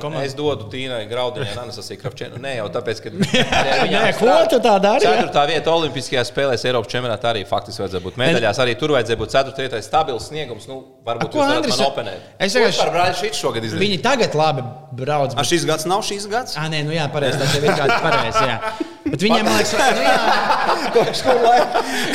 komanda? 0.00 0.22
Es 0.24 0.32
dodu 0.38 0.68
Tīnai 0.72 1.02
Graudiņai, 1.10 1.56
Anastasijai 1.60 1.98
Kravčēnu. 2.00 2.40
Ne 2.40 2.54
jau 2.56 2.68
tāpēc, 2.72 3.02
ka. 3.04 3.12
Nē, 3.92 4.04
ko 4.16 4.36
tu 4.48 4.60
tā 4.64 4.74
dari? 4.80 5.04
Ceturtā 5.04 5.44
vieta 5.50 5.74
Olimpiskajās 5.74 6.32
spēlēs 6.32 6.64
Eiropas 6.68 6.88
čempionātā 6.94 7.34
arī 7.34 7.44
faktiski 7.48 7.84
vajadzēja 7.84 8.04
būt 8.06 8.20
medaļās. 8.22 8.62
Arī 8.64 8.76
tur 8.80 8.96
vajadzēja 8.96 9.20
būt 9.20 9.34
ceturtajai 9.36 9.68
vietai 9.68 9.82
stabils 9.84 10.30
sniegums. 10.32 10.68
Nu, 10.70 10.80
varbūt 11.04 11.28
A, 11.28 11.32
ko 11.36 11.44
Andris- 11.44 11.76
man 11.76 11.90
oponēt. 11.92 12.28
Es 12.40 12.56
vienkārši- 12.56 12.84
par 12.84 12.94
Brāļu 12.96 13.18
Šītu 13.22 13.42
šogad 13.42 13.68
izdarīju. 13.68 13.84
Viņi 13.84 14.02
tagad 14.08 14.38
labi 14.38 14.64
brauc. 15.02 15.36
A, 15.36 15.44
šis 15.44 15.68
gads 15.68 15.84
nav 15.90 16.00
šis 16.08 16.24
gads? 16.32 16.56
Ah, 16.56 16.68
nē, 16.72 16.84
nu 16.88 16.96
jā, 16.96 17.04
pareizi. 17.12 17.38
Tas 17.44 17.52
jau 17.54 17.62
ir 17.64 17.76
kāds 17.76 18.00
pareizs. 18.00 18.88
Bet 19.12 19.24
viņiem, 19.24 19.48
man 19.48 19.58
liekas, 19.58 19.72
nu, 19.74 20.02
jā, 20.06 21.66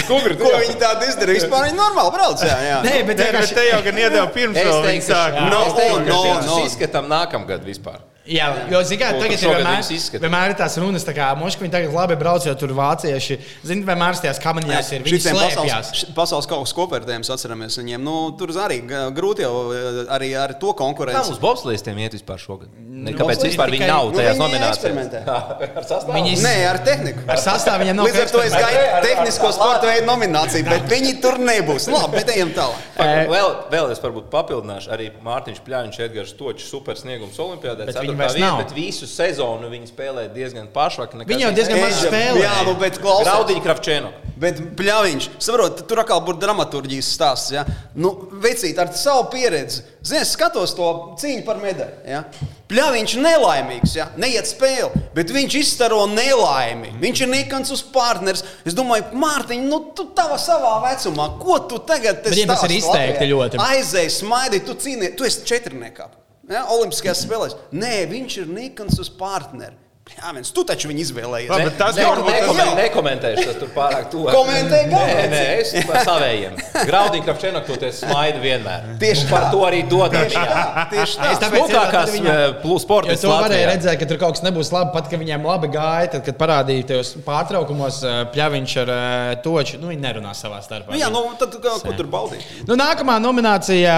Ko, 0.07 0.19
viņi 0.61 0.77
tādu 0.81 1.09
izdarīja? 1.09 1.43
Vispār 1.43 1.67
viņi 1.67 1.77
normāli 1.79 2.15
brauc. 2.15 2.45
Jā, 2.45 2.57
jā. 2.67 2.79
nē, 2.85 2.95
bet 3.09 3.21
Nē, 3.21 3.29
bet 3.39 3.53
te 3.57 3.67
jau 3.67 3.81
gan 3.87 4.01
iedeva 4.03 4.25
pirms 4.35 4.57
ka 4.57 5.45
No, 5.51 5.61
ka 5.77 6.09
no, 6.09 6.23
šīs 6.23 6.49
no. 6.49 6.57
izskatām 6.69 7.09
nākamgad 7.11 7.65
vispār. 7.67 8.01
Jā, 8.23 8.45
jo, 8.71 8.79
Ko 8.79 9.19
tagad 9.19 9.33
ir 9.35 9.49
vienmēr, 9.51 10.19
vienmēr 10.23 10.51
ir 10.53 10.55
tās 10.55 10.77
runas, 10.79 11.03
tā 11.03 11.11
kā 11.11 11.25
Moskva 11.35 11.67
tagad 11.73 11.91
labi 11.91 12.15
brauc, 12.15 12.45
jo 12.47 12.53
tur 12.55 12.71
vācieši, 12.77 13.35
ziniet, 13.67 13.83
vienmēr 13.89 14.15
tajās 14.23 14.39
kamaņās 14.39 14.91
ir. 14.95 15.01
Viņi 15.03 15.19
slēpjas. 15.25 15.57
pasaules, 15.59 16.05
pasaules 16.15 16.47
kaut 16.47 16.63
kas 16.63 16.73
kopvērtējums 16.77 17.31
atceramies 17.35 17.75
viņiem. 17.81 17.99
Nu, 17.99 18.13
tur 18.39 18.53
arī 18.63 18.77
grūti 19.17 19.43
jau 19.43 19.51
eh, 19.75 19.99
arī 20.15 20.29
ar 20.39 20.53
to 20.55 20.71
Kā 20.71 20.77
konkurenci. 20.85 21.33
mums 21.33 21.41
bobslēstiem 21.43 21.99
iet 21.99 22.15
vispār 22.15 22.39
šogad? 22.39 22.71
Ne, 22.79 23.11
kāpēc 23.11 23.41
bobslēji 23.43 23.51
vispār 23.51 23.73
viņi 23.75 23.89
nav 23.91 24.07
Nu, 24.07 24.15
tajās 24.15 24.37
viņi 24.37 24.43
nominācijās? 24.45 24.79
eksperimentē. 24.79 25.23
Ar 25.81 25.83
sastāvu? 25.91 26.15
Viņi 26.15 26.37
Nē, 26.47 26.55
ar 26.69 26.79
tehniku. 26.87 27.25
Ar 27.27 27.43
sastāvu 27.43 27.83
viņiem 27.83 27.99
nav 27.99 28.07
Līdz 28.07 28.21
ar 28.23 28.31
to 28.31 28.41
es 28.47 28.55
ar- 28.55 29.03
tehnisko 29.03 29.51
sporta 29.57 29.89
veidu 29.91 30.07
nomināciju, 30.07 30.63
bet 30.69 30.87
viņi 30.91 31.13
tur 31.19 31.41
nebūs. 31.43 31.89
Labi, 31.91 32.21
bet 32.21 32.31
ejam 32.37 32.55
tālāk. 32.55 32.87
Vēl, 33.33 33.51
vēl 33.73 33.91
es 33.91 33.99
varbūt 33.99 34.31
papildināšu, 34.31 34.91
arī 34.95 35.09
Mārtiņš 35.27 35.59
Pļāviņš, 35.67 35.99
Edgars 36.07 36.33
Točs, 36.39 36.69
super 36.71 36.95
sniegums 36.99 37.35
Olimpijādē. 37.43 37.87
Bet 37.89 37.97
ceturtā 37.97 38.12
viņi 38.13 38.23
vairs 38.23 38.39
nav. 38.39 38.59
Bet 38.61 38.75
visu 38.77 39.09
sezonu 39.09 39.71
viņi 39.73 39.89
spēlē 39.91 40.27
diezgan 40.33 40.69
pašvaki. 40.73 41.19
nekas 41.19 41.33
Viņi 41.33 41.47
jau 41.47 41.55
diezgan 41.57 41.81
maz 41.83 42.03
spēlē. 42.05 42.43
Jā, 42.45 42.59
nu, 42.69 42.77
bet 42.79 43.01
klausies. 43.03 43.27
Graudiņa 43.27 43.65
Kravčēno. 43.65 44.13
Bet 44.43 44.57
pļāviņš, 44.75 45.27
saprot, 45.43 45.83
tur 45.87 46.01
atkal 46.01 46.23
būtu 46.25 46.41
dramaturgijas 46.41 47.11
stāsts. 47.15 47.53
Ja? 47.53 47.63
Nu, 47.95 48.11
vecīt, 48.43 48.79
ar 48.81 48.89
savu 48.97 49.27
pieredzi, 49.31 49.83
zini, 50.03 50.25
skatos 50.27 50.73
to 50.75 50.89
cīņu 51.21 51.45
par 51.47 51.61
medaļu. 51.61 52.01
Ja? 52.09 52.23
Pļāviņš 52.71 53.13
nelaimīgs, 53.21 53.93
ja? 53.99 54.07
neiet 54.19 54.49
spēli, 54.49 55.03
bet 55.15 55.31
viņš 55.35 55.59
izstaro 55.59 56.01
nelaimi. 56.09 56.95
Viņš 57.03 57.23
ir 57.23 57.31
nikants 57.31 57.75
uz 57.75 57.85
partners. 57.93 58.41
Es 58.65 58.75
domāju, 58.75 59.11
Mārtiņ, 59.21 59.69
nu, 59.69 59.79
tu 59.95 60.09
tavā 60.17 60.39
savā 60.41 60.79
vecumā, 60.87 61.29
ko 61.39 61.61
tu 61.69 61.79
tagad 61.85 62.25
Viņiem 62.25 62.49
tas 62.49 62.65
ir 62.65 62.73
stāsti 62.73 62.81
izteikti 62.81 63.13
Latvijā? 63.13 63.31
ļoti. 63.35 63.63
Aizēj, 63.69 64.11
smaidi, 64.17 64.63
tu 64.65 64.75
cīnies, 64.81 65.15
tu 65.19 65.29
esi 65.29 65.45
četrniekā. 65.53 66.09
Ja? 66.51 66.65
Olimpiskajās 66.73 67.23
spēlēs. 67.25 67.55
Nē, 67.75 67.95
viņš 68.11 68.37
ir 68.41 68.51
nikants 68.51 68.99
uz 69.01 69.11
partneri. 69.19 69.77
Jā, 70.03 70.33
viens, 70.35 70.49
tu 70.51 70.61
taču 70.67 70.89
viņu 70.89 70.99
izvēlējies. 70.99 71.47
Labi, 71.49 71.63
bet 71.69 71.77
tas 71.79 71.95
Ne, 71.95 72.01
jau 72.03 72.09
varbūt 72.11 72.33
nekomen, 72.35 72.67
Jā. 72.67 72.73
nekomentēšu, 72.75 73.43
tas 73.47 73.55
tur 73.61 73.69
pārāk 73.71 74.09
tuvu. 74.11 74.25
Komentē 74.35 74.79
gan, 74.91 75.05
Nē, 75.07 75.21
nē, 75.31 75.43
es 75.61 75.69
par 75.87 76.01
savējiem. 76.03 76.57
Graudiņa 76.89 77.23
Kravčēno, 77.29 77.61
tu 77.63 77.77
te 77.79 77.91
smaidi 77.95 78.41
vienmēr. 78.43 78.89
Tieši 78.99 79.23
Un 79.23 79.29
par 79.31 79.45
tā. 79.45 79.51
to 79.53 79.61
arī 79.63 79.79
dodam. 79.87 80.25
Tieši 80.27 80.43
tā, 80.43 80.83
tieši 80.91 81.15
tā. 81.21 81.29
Es 81.31 81.39
tāpēc 81.39 81.63
Smukākās 81.63 82.11
tad 82.17 82.27
eh, 82.33 82.43
plus 82.65 82.85
to 82.85 82.97
varēja 82.99 83.31
Latvijā. 83.31 83.69
redzēt, 83.71 83.99
ka 84.03 84.09
tur 84.11 84.19
kaut 84.25 84.35
kas 84.35 84.43
nebūs 84.43 84.73
labi. 84.75 84.91
Pat, 84.97 85.07
ka 85.13 85.21
viņiem 85.23 85.47
labi 85.47 85.71
gāja, 85.77 86.11
tad, 86.17 86.25
kad 86.27 86.37
parādīja 86.43 86.87
tajos 86.91 87.13
pārtraukumos 87.23 88.01
eh, 88.03 88.19
pļaviņš 88.35 88.75
ar 88.83 88.93
eh, 88.97 89.31
toču, 89.47 89.79
nu, 89.79 89.87
viņi 89.93 90.03
nerunā 90.03 90.35
savā 90.35 90.59
starpā. 90.67 90.91
Nu, 90.91 90.99
jā, 90.99 91.07
nu, 91.15 91.23
tad 91.39 91.55
ko 91.63 91.95
tur 91.95 92.11
baudīt? 92.11 92.43
Nu, 92.67 92.75
nākamā 92.79 93.17
nominācija 93.23 93.95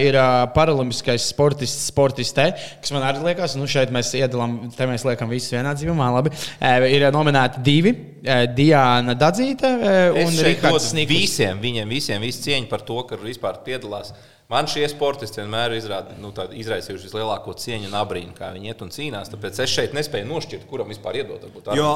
ir 0.00 0.16
paralimpiskais 0.56 1.28
sportists, 1.28 1.86
sportiste, 1.92 2.50
kas 2.80 2.96
man 2.96 3.04
arī 3.12 3.22
liekas, 3.30 3.54
nu, 3.60 3.68
šeit 3.70 3.92
mēs 3.94 4.14
iedalām, 4.16 4.58
te 4.72 4.88
mēs 4.88 5.04
liekam 5.06 5.25
visus 5.30 5.54
vienā 5.54 5.74
dzīvumā. 5.76 6.10
Labi. 6.16 6.32
Ir 6.92 7.08
nominēti 7.14 7.62
divi 7.66 7.92
Diana 8.56 9.14
Dadzīte 9.18 9.72
un 10.22 10.32
dodu 10.32 10.80
Snikus. 10.82 11.10
visiem, 11.10 11.60
viņiem 11.62 11.92
visiem 11.96 12.24
visu 12.24 12.46
cieņu 12.46 12.70
par 12.70 12.82
to, 12.86 13.02
ka 13.08 13.18
vispār 13.20 13.60
piedalās. 13.66 14.14
Man 14.46 14.68
šie 14.70 14.84
sportisti 14.86 15.40
vienmēr 15.40 15.72
izrāda, 15.74 16.14
nu, 16.22 16.28
izraisījuši 16.30 17.08
vislielāko 17.08 17.50
cieņu 17.58 17.88
un 17.88 17.96
abrīnu, 17.98 18.30
kā 18.36 18.52
viņi 18.54 18.70
iet 18.70 18.82
un 18.84 18.92
cīnās. 18.94 19.30
Tāpēc 19.32 19.58
es 19.64 19.72
šeit 19.72 19.96
nespēju 19.96 20.28
nošķirt, 20.28 20.68
kuram 20.70 20.92
vispār 20.92 21.18
iedot. 21.18 21.42
Jo, 21.74 21.88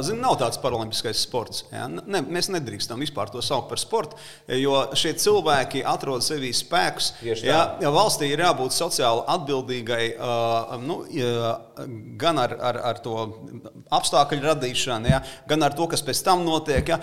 zini, 0.00 0.22
nav 0.22 0.38
tāds 0.40 0.56
paralimpiskais 0.62 1.20
sports. 1.20 1.66
Ja? 1.68 1.84
Ne, 1.92 2.22
mēs 2.24 2.48
nedrīkstam 2.54 3.02
vispār 3.04 3.28
to 3.32 3.44
saukt 3.44 3.68
par 3.68 3.80
sportu, 3.82 4.16
jo 4.56 4.78
šie 4.96 5.12
cilvēki 5.20 5.82
atrod 5.88 6.24
sevī 6.24 6.54
spēkus. 6.56 7.10
Ja, 7.44 7.60
ja 7.82 7.92
valstī 7.92 8.30
ir 8.32 8.40
jābūt 8.40 8.72
sociāli 8.72 9.26
atbildīgai 9.34 10.06
nu, 10.80 11.02
gan 12.24 12.40
ar, 12.40 12.56
ar, 12.56 12.80
ar 12.92 13.02
to 13.04 13.18
apstākļu 13.92 14.40
radīšanu, 14.46 15.12
ja, 15.12 15.20
gan 15.48 15.68
ar 15.68 15.76
to, 15.76 15.90
kas 15.92 16.04
pēc 16.08 16.24
tam 16.24 16.46
notiek. 16.48 16.88
Ja, 16.88 17.02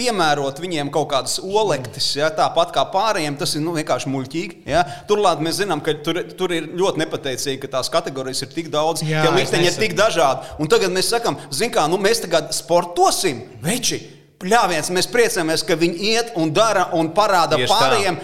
piemērot 0.00 0.64
viņiem 0.64 0.88
kaut 0.96 1.10
kādas 1.12 1.36
olektis, 1.44 2.14
ja, 2.16 2.32
tāpat 2.32 2.72
kā 2.72 2.88
pārējiem, 2.88 3.36
tas 3.36 3.52
ir 3.58 3.66
nu, 3.68 3.76
vienkārši 3.76 3.97
muļķīgi. 4.06 4.60
Ja. 4.68 4.84
Turklāt 5.08 5.42
mēs 5.44 5.58
zinām, 5.62 5.82
ka 5.84 5.96
tur, 6.04 6.20
tur 6.38 6.54
ir 6.54 6.70
ļoti 6.78 7.02
nepateicīgi, 7.02 7.60
ka 7.64 7.72
tās 7.78 7.90
kategorijas 7.92 8.44
ir 8.46 8.52
tik 8.54 8.70
daudz, 8.74 9.02
Jā, 9.06 9.24
tie 9.24 9.32
likteņi 9.34 9.70
ir 9.70 9.80
tik 9.80 9.96
dažādi. 9.98 10.54
Un 10.62 10.70
tagad 10.70 10.94
mēs 10.94 11.10
sakām, 11.10 11.40
zin 11.54 11.74
kā, 11.74 11.88
nu, 11.90 11.98
mēs 12.02 12.22
tagad 12.26 12.52
sportosim, 12.56 13.42
veči. 13.64 14.17
Pļāviens, 14.38 14.86
mēs 14.94 15.08
priecājamies, 15.10 15.64
ka 15.66 15.74
viņi 15.74 16.10
iet 16.12 16.28
un 16.38 16.52
dara 16.54 16.84
un 16.94 17.08
parāda 17.14 17.56
Tieši 17.58 17.72
pārējiem. 17.72 18.18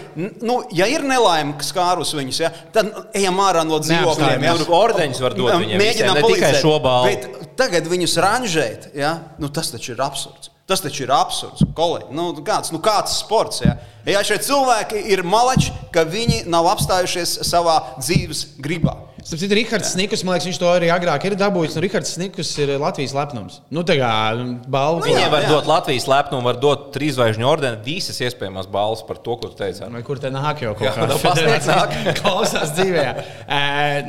Nu, 0.47 0.61
ja 0.71 0.87
ir 0.87 1.03
nelaime, 1.03 1.57
kas 1.59 1.73
skārus 1.73 2.13
viņus, 2.15 2.39
ja, 2.39 2.53
tad 2.75 2.93
ejam 3.19 3.41
ārā 3.43 3.65
no 3.67 3.81
dzīvokļiem. 3.83 4.47
Ja. 4.47 4.53
Tur 4.61 4.71
ordeņus 4.79 5.23
var 5.25 5.35
dot 5.35 5.57
viņiem 5.59 5.83
tikai 5.83 6.13
palīdzēt, 6.21 6.59
šo 6.63 6.77
balvu. 6.85 7.47
Tagad 7.59 7.91
viņus 7.91 8.15
ranžēt, 8.23 8.87
ja? 8.95 9.17
nu, 9.43 9.51
tas 9.51 9.75
taču 9.75 9.97
ir 9.97 10.05
absurds. 10.07 10.53
Tas 10.71 10.81
taču 10.81 11.03
ir 11.05 11.11
absurds, 11.13 11.67
kolēģi. 11.77 12.15
Nu, 12.15 12.31
kāds, 12.47 12.71
nu, 12.73 12.79
kāds 12.85 13.19
sports? 13.19 13.65
Ja? 13.67 13.75
ja 14.09 14.23
šie 14.25 14.39
cilvēki 14.47 15.03
ir 15.13 15.25
malači, 15.27 15.75
ka 15.93 16.07
viņi 16.09 16.45
nav 16.47 16.71
apstājušies 16.77 17.41
savā 17.51 17.81
dzīves 17.99 18.47
gribā. 18.63 18.95
Starp 19.25 19.41
citu, 19.41 19.57
Rihards 19.57 19.95
Snikus, 19.95 20.21
man 20.21 20.35
liekas, 20.35 20.47
viņš 20.51 20.59
to 20.61 20.67
arī 20.69 20.91
agrāk 20.93 21.23
ir 21.25 21.35
dabūjis. 21.41 21.79
Un 21.79 21.85
Rihards 21.87 22.11
Snikus 22.13 22.51
ir 22.61 22.75
Latvijas 22.77 23.15
lepnums. 23.17 23.55
Nu, 23.73 23.81
tā 23.89 23.97
kā 23.97 24.11
balva. 24.69 24.99
Nu, 25.01 25.07
Viņiem 25.07 25.23
jā, 25.23 25.31
var 25.33 25.47
jā. 25.47 25.53
dot 25.55 25.71
Latvijas 25.71 26.05
lepnumu, 26.13 26.45
var 26.45 26.59
dot 26.61 26.91
trīs 26.93 27.17
zvaigžņu 27.17 27.49
ordeni, 27.49 27.81
visas 27.87 28.21
iespējamās 28.21 28.69
balvas 28.69 29.01
par 29.09 29.23
to, 29.25 29.39
ko 29.41 29.49
tu 29.49 29.57
teici. 29.63 29.81
Armin. 29.81 29.97
Vai 29.97 30.05
kur 30.05 30.21
te 30.21 30.29
nāk 30.35 30.61
jau 30.67 30.75
kaut 30.77 30.93
kāda 30.99 31.09
nu, 31.15 31.21
federācija 31.23 32.15
klausās 32.21 32.75
dzīvē? 32.77 33.07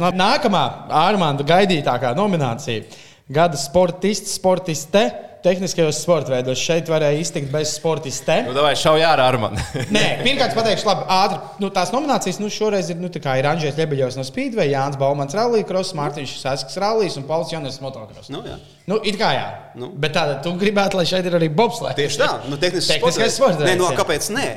No, 0.02 0.12
nākamā 0.20 0.66
Armānda 1.06 1.48
gaidītākā 1.48 2.12
nominācija- 2.20 2.84
gada 3.40 3.56
sportists, 3.56 4.36
sportiste. 4.36 5.08
Tehniskajos 5.46 6.00
sporta 6.02 6.34
veidos 6.34 6.58
šeit 6.58 6.88
varēja 6.90 7.20
iztikt 7.22 7.52
bez 7.54 7.76
sportiste. 7.78 8.40
Nu, 8.48 8.54
davai, 8.56 8.72
šauj 8.82 9.04
ārā 9.06 9.28
ar 9.30 9.38
mani. 9.44 9.62
Nē, 9.96 10.06
pirmkārt, 10.24 10.56
pateikšu, 10.58 10.88
labi, 10.90 11.04
ātri. 11.14 11.38
Nu, 11.62 11.70
tās 11.76 11.92
nominācijas 11.94 12.40
nu, 12.42 12.50
šoreiz 12.50 12.90
ir, 12.90 12.98
nu, 12.98 13.12
tā 13.14 13.22
kā 13.22 13.36
ir 13.38 13.46
Anģēns 13.52 13.78
Ļebeļovs 13.78 14.18
no 14.18 14.26
Speedway, 14.26 14.72
Jānis 14.72 14.98
Baumans 14.98 15.38
Rallija, 15.38 15.68
Kross, 15.70 15.94
Mārtiņš 15.98 16.34
Sasks 16.42 16.80
Rallijas 16.82 17.20
un 17.22 17.28
Pauls 17.30 17.54
Jonas 17.54 17.78
Motocross. 17.84 18.32
Nu, 18.34 18.42
jā. 18.48 18.58
Nu, 18.90 18.98
it 19.06 19.20
kā 19.22 19.36
jā. 19.38 19.46
Nu. 19.78 19.92
Bet 19.94 20.18
tāda, 20.18 20.40
tu 20.42 20.56
gribētu, 20.58 20.98
lai 20.98 21.06
šeit 21.10 21.30
ir 21.30 21.38
arī 21.38 21.52
bobslēgs. 21.54 22.00
Tieši 22.02 22.24
tā, 22.24 22.32
nu, 22.50 22.58
tehniskais 22.62 22.98
Tehniskais 22.98 23.38
sports. 23.38 23.62
Nē, 23.62 23.78
no, 23.78 23.92
jā. 23.94 24.00
kāpēc? 24.02 24.32
Nē? 24.34 24.48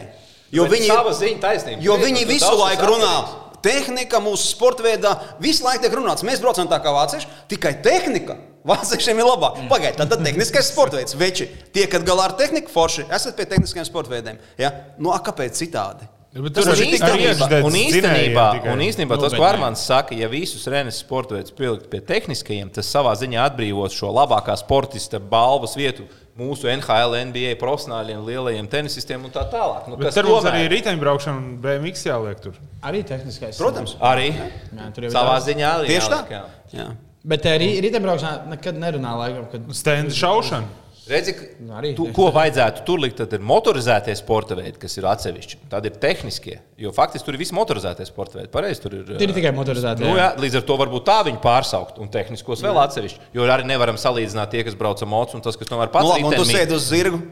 Jo 0.56 0.64
Bet 0.64 0.78
viņi, 0.78 0.88
ziņa 1.20 1.40
taisnība. 1.42 1.84
jo 1.84 1.98
viņi 2.00 2.24
visu 2.28 2.54
laiku 2.56 2.88
runā. 2.88 3.14
Tehnika 3.62 4.20
mūsu 4.22 4.52
sporta 4.52 4.84
veidā 4.86 5.12
visu 5.42 5.66
laiku 5.66 5.82
tiek 5.84 5.96
runāts. 5.98 6.24
Mēs 6.24 6.40
braucam 6.40 6.68
tā 6.70 6.78
kā 6.80 6.92
vācieši, 6.94 7.28
tikai 7.50 7.74
tehnika. 7.84 8.38
Vāciešiem 8.68 9.18
ir 9.22 9.26
labāk. 9.28 9.62
Pagaidiet, 9.70 9.96
tad, 10.02 10.12
tad 10.12 10.22
tehniskais 10.26 10.68
sporta 10.68 11.00
veids. 11.00 11.16
Veči, 11.18 11.48
tiekat 11.74 12.04
galā 12.06 12.28
ar 12.28 12.36
tehniku, 12.38 12.70
forši. 12.74 13.06
Esat 13.08 13.36
pie 13.38 13.48
tehniskiem 13.48 13.86
sporta 13.88 14.12
veidiem. 14.12 14.38
Ja? 14.60 14.72
Nu, 15.00 15.10
a, 15.14 15.18
kāpēc 15.24 15.56
citādi? 15.56 16.08
Ja, 16.36 16.42
bet 16.44 16.52
Tas 16.58 16.66
tur 16.68 16.76
ir 16.76 16.90
iekšdedz 16.92 17.64
Un 17.64 17.72
īstenībā, 17.72 18.42
un 18.68 18.82
īstenībā 18.84 19.16
Nu, 19.16 19.22
tas, 19.24 19.32
ko. 19.32 19.44
Armāns 19.48 19.80
saka, 19.88 20.12
ja 20.14 20.28
visus 20.28 20.66
Renes 20.68 20.98
sporta 21.00 21.32
veidus 21.38 21.54
pielikt 21.56 21.86
pie 21.88 22.02
tehniskajiem, 22.04 22.68
tas 22.76 22.90
savā 22.92 23.14
ziņā 23.16 23.46
atbrīvos 23.48 23.96
šo 23.96 24.10
labākā 24.12 24.52
sportista 24.60 25.16
balvas 25.18 25.72
vietu 25.80 26.04
mūsu 26.38 26.68
NHL, 26.68 27.16
NBA 27.32 27.56
profesionāļiem, 27.58 28.20
lielajiem 28.28 28.68
tenisistiem 28.70 29.24
un 29.24 29.32
tā 29.34 29.46
tālāk. 29.50 29.88
Nu, 29.88 29.96
Bet 29.96 30.10
kas 30.12 30.20
tur 30.20 30.28
mums 30.28 30.44
tomēr- 30.44 30.60
arī 30.60 30.68
riteņbraukšana 30.76 31.40
un 31.40 31.48
BMX 31.64 32.04
jāliek 32.12 32.44
tur. 32.44 32.60
Arī 32.84 33.00
tehniskais. 33.08 33.56
Protams. 33.58 33.96
Arī 33.98 34.28
Jā, 34.36 34.92
tur 34.94 35.08
jau 35.08 35.10
ir 35.10 35.16
savā 35.16 35.40
ziņā 35.48 35.72
arī 35.80 35.94
Tieši 35.96 36.12
tā. 36.12 36.20
jāliek, 36.28 36.36
jā. 36.36 36.44
Jā. 36.84 36.88
Bet 37.28 37.44
eh, 37.46 37.58
rī- 37.60 37.78
riteņbraukšanā 37.84 38.48
nekad 38.54 38.78
nerunā 38.80 39.14
laikam, 39.20 39.48
kad 39.52 39.72
Stenda 39.76 40.14
šaušana. 40.16 40.86
Redzi, 41.08 41.32
Nu, 41.64 41.72
arī 41.72 41.94
tu, 41.96 42.04
ko 42.12 42.26
vajadzētu 42.34 42.82
tur 42.84 43.00
likt, 43.00 43.16
tad 43.16 43.32
ir 43.32 43.40
motorizētie 43.48 44.12
sporta 44.18 44.52
veidi, 44.58 44.74
kas 44.82 44.92
ir 45.00 45.06
atsevišķi. 45.08 45.56
Tad 45.72 45.86
ir 45.88 45.94
tehniskie, 46.02 46.58
jo 46.76 46.92
faktiski 46.92 47.24
tur 47.24 47.38
ir 47.38 47.40
visi 47.40 47.56
motorizētie 47.56 48.04
sporta 48.04 48.36
veidi. 48.36 48.50
Pareizi, 48.52 48.82
tur 48.84 48.96
ir. 48.98 49.06
Tur 49.14 49.24
ir 49.24 49.32
tikai 49.38 49.54
motorizēti. 49.56 50.04
Nu, 50.04 50.18
jā, 50.20 50.26
līdz 50.36 50.58
ar 50.60 50.66
to 50.68 50.76
varbūt 50.82 51.06
tā 51.08 51.16
viņu 51.30 51.40
pārsaukt, 51.40 51.96
un 52.04 52.12
tehniskos 52.12 52.60
vēl 52.64 52.76
atsevišķi. 52.84 53.30
Jo 53.38 53.48
arī 53.48 53.64
nevaram 53.70 53.96
salīdzināt 53.96 54.52
tie, 54.52 54.60
kas 54.68 54.76
brauc 54.76 55.00
ar 55.00 55.08
mocu, 55.08 55.38
un 55.40 55.44
tas, 55.48 55.56
kas 55.56 55.72
tomēr 55.72 55.88
Nu, 55.88 55.94
pats 55.96 56.12
labi, 56.12 56.28
un 56.28 56.36
tu 56.36 56.44
sēdi 56.44 56.76
uz 56.76 56.90
zirgu. 56.92 57.22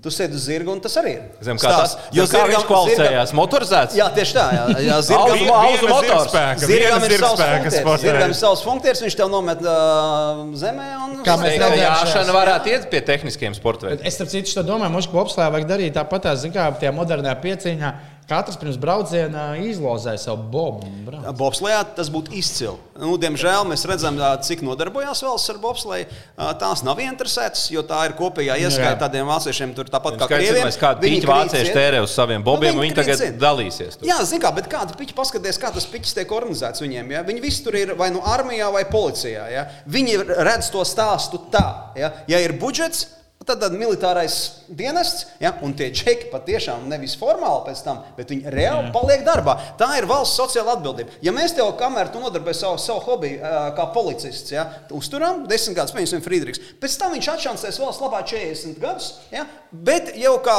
Tu 0.00 0.08
sēdi 0.08 0.32
uz 0.32 0.44
zirga, 0.48 0.72
un 0.72 0.78
tas 0.80 0.94
arī 0.96 1.10
ir. 1.18 1.24
Zem, 1.44 1.58
kā 1.60 1.68
tas, 1.68 1.90
Stāsts. 1.92 2.14
jo 2.16 2.24
kā 2.32 2.40
viņš 2.48 2.62
kvalificējās, 2.70 3.32
motorizēts. 3.36 3.96
Jā, 3.98 4.06
tieši 4.16 4.32
tā. 4.32 4.44
Jā, 4.56 4.62
jā 4.86 4.94
zirgam, 5.04 5.42
Auzu- 5.58 5.90
motors. 5.90 6.36
zirgam 6.64 7.04
ir 7.04 7.14
savs 7.20 7.42
funkcijas. 7.42 8.00
Zirgam 8.00 8.32
ir 8.32 8.38
savs 8.38 8.62
funkcijas, 8.64 9.02
viņš 9.04 9.16
tev 9.18 9.28
nomet 9.28 9.60
uh, 9.60 10.40
zemē. 10.56 10.86
Un... 11.04 11.12
Kā 11.26 11.36
mēs 11.36 11.52
Teikt, 11.52 11.60
ka 11.60 11.68
redzējām 11.68 11.84
Jāšana 11.84 12.14
šajās- 12.14 12.32
varētu 12.38 12.72
iet 12.72 12.88
pie 12.94 13.02
tehniskiem 13.10 13.58
veidiem. 13.90 14.06
es 14.08 14.16
starp 14.16 14.32
citu 14.32 14.48
domāju, 14.72 14.94
ka 15.10 15.18
bobslēgā 15.18 15.50
vajag 15.58 15.68
darīt 15.68 15.92
tāpat, 16.00 16.24
tā, 16.30 16.32
kā 16.56 16.70
tajā 16.80 16.94
modernajā 16.96 17.36
pieciņā. 17.44 17.92
Katrs 18.30 18.54
pirms 18.60 18.76
brauciena 18.78 19.56
izlozēja 19.58 20.20
savu 20.22 20.44
bobu. 20.52 20.86
Bobslējā 21.34 21.80
tas 21.96 22.06
būtu 22.14 22.30
izcili. 22.38 22.76
Nu, 23.00 23.16
diemžēl 23.18 23.64
mēs 23.66 23.82
redzam, 23.90 24.18
cik 24.46 24.62
nodarbojās 24.62 25.22
valsts 25.26 25.50
ar 25.50 25.58
bobslēju. 25.58 26.06
Ā, 26.38 26.52
Tās 26.60 26.84
nav 26.86 27.00
interesētas, 27.02 27.64
jo 27.74 27.82
tā 27.88 28.04
ir 28.06 28.14
kopējā 28.18 28.58
ieskaita 28.62 28.92
Jā. 28.94 28.98
tādiem 29.02 29.26
vāciešiem, 29.26 29.74
tur 29.74 29.90
tāpat 29.90 30.18
kā 30.20 30.28
krieviem. 30.30 30.62
pīķu 30.70 31.00
krīt 31.02 31.26
vācieši 31.32 31.74
tērē 31.74 32.02
uz 32.06 32.14
saviem 32.14 32.44
bobiem, 32.46 32.76
Nu, 32.76 32.84
viņi 32.84 32.90
viņi 32.92 32.98
tagad 33.00 33.18
ciet. 33.18 33.38
dalīsies. 33.42 33.98
tur. 33.98 34.06
Jā, 34.08 34.18
zināmā 34.22 34.50
mērā, 34.50 34.54
bet 34.60 34.68
kāda 34.70 34.96
piķa 34.98 35.14
paskatās, 35.18 35.58
kā 35.58 35.72
tas 35.74 35.86
piķis 35.90 36.14
tiek 36.14 36.30
organizēts 36.30 36.82
viņiem. 36.84 37.10
Ja? 37.10 37.22
Viņi 37.26 37.40
visi 37.42 37.64
tur 37.64 37.74
ir 37.74 37.94
vai 37.98 38.10
nu 38.14 38.20
armijā, 38.22 38.70
vai 38.72 38.84
policijā. 38.84 39.48
Ja? 39.50 39.66
Viņi 39.88 40.18
redz 40.46 40.70
to 40.70 40.84
stāstu 40.86 41.40
tā. 41.50 41.66
Ja, 41.96 42.12
ja 42.28 42.38
ir 42.38 42.52
budžets, 42.60 43.06
tad, 43.50 43.60
tad 43.64 43.76
militārais 43.78 44.36
dienests, 44.70 45.26
ja? 45.42 45.52
un 45.66 45.74
tie 45.76 45.90
čeki 45.94 46.30
patiešām 46.30 46.86
nevis 46.90 47.16
formāli 47.18 47.64
pēc 47.68 47.82
tam, 47.86 48.02
bet 48.16 48.30
viņi 48.32 48.52
reāli 48.54 48.92
paliek 48.94 49.24
darbā. 49.26 49.56
Tā 49.80 49.90
ir 49.98 50.06
valsts 50.10 50.38
sociāla 50.38 50.76
atbildība. 50.76 51.18
Ja 51.24 51.34
mēs 51.34 51.54
tev, 51.56 51.72
kamēr 51.80 52.12
tu 52.14 52.22
nodarbojies 52.22 52.62
savu, 52.62 52.78
savu 52.82 53.02
hobiju, 53.08 53.40
kā 53.76 53.88
policists, 53.94 54.54
ja? 54.54 54.66
uzturam 54.96 55.44
desmit 55.50 55.78
gadus, 55.78 55.94
piemēram, 55.96 56.24
Friedrichs, 56.24 56.62
pēc 56.80 56.98
tam 57.00 57.16
viņš 57.16 57.30
atšansēs 57.34 57.80
valsts 57.82 58.04
labā 58.04 58.22
40 58.30 58.80
gadus, 58.82 59.12
ja? 59.34 59.46
bet 59.70 60.14
jau 60.20 60.36
kā, 60.44 60.58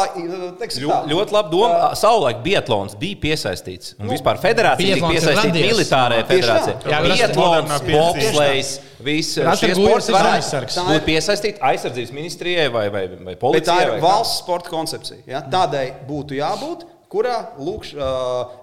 teiksim, 0.59 0.85
Ļo, 0.85 0.93
tā, 0.93 1.01
ļoti 1.11 1.37
labi 1.37 1.55
doma. 1.55 1.91
Savulaik 1.99 2.43
Biatlons 2.45 2.95
bija 2.99 3.19
piesaistīts. 3.25 3.95
Un 3.99 4.11
vispār 4.11 4.39
federācija 4.41 4.97
ir 4.97 5.03
piesaistīta 5.05 5.87
tā. 5.91 6.05
federācijai. 6.31 6.77
Jā, 6.91 7.03
bet 7.05 7.19
tas 7.35 8.90
Tas 9.49 9.61
šie 9.61 9.73
sports 9.75 10.09
varētu 10.13 10.85
būt 10.87 11.05
piesaistīti 11.07 11.61
aizsardzības 11.71 12.13
ministrijai 12.15 12.69
vai, 12.73 12.87
vai, 12.93 13.03
vai 13.11 13.33
Bet 13.33 13.39
tā 13.39 13.41
policijai. 13.43 13.83
ir 13.83 13.93
vai 13.95 13.99
valsts 14.05 14.41
sporta 14.43 14.71
koncepcija. 14.73 15.23
Ja? 15.29 15.43
Tādai 15.51 15.87
būtu 16.07 16.37
jābūt, 16.37 16.85
kurā 17.11 17.37
lūkš, 17.59 17.91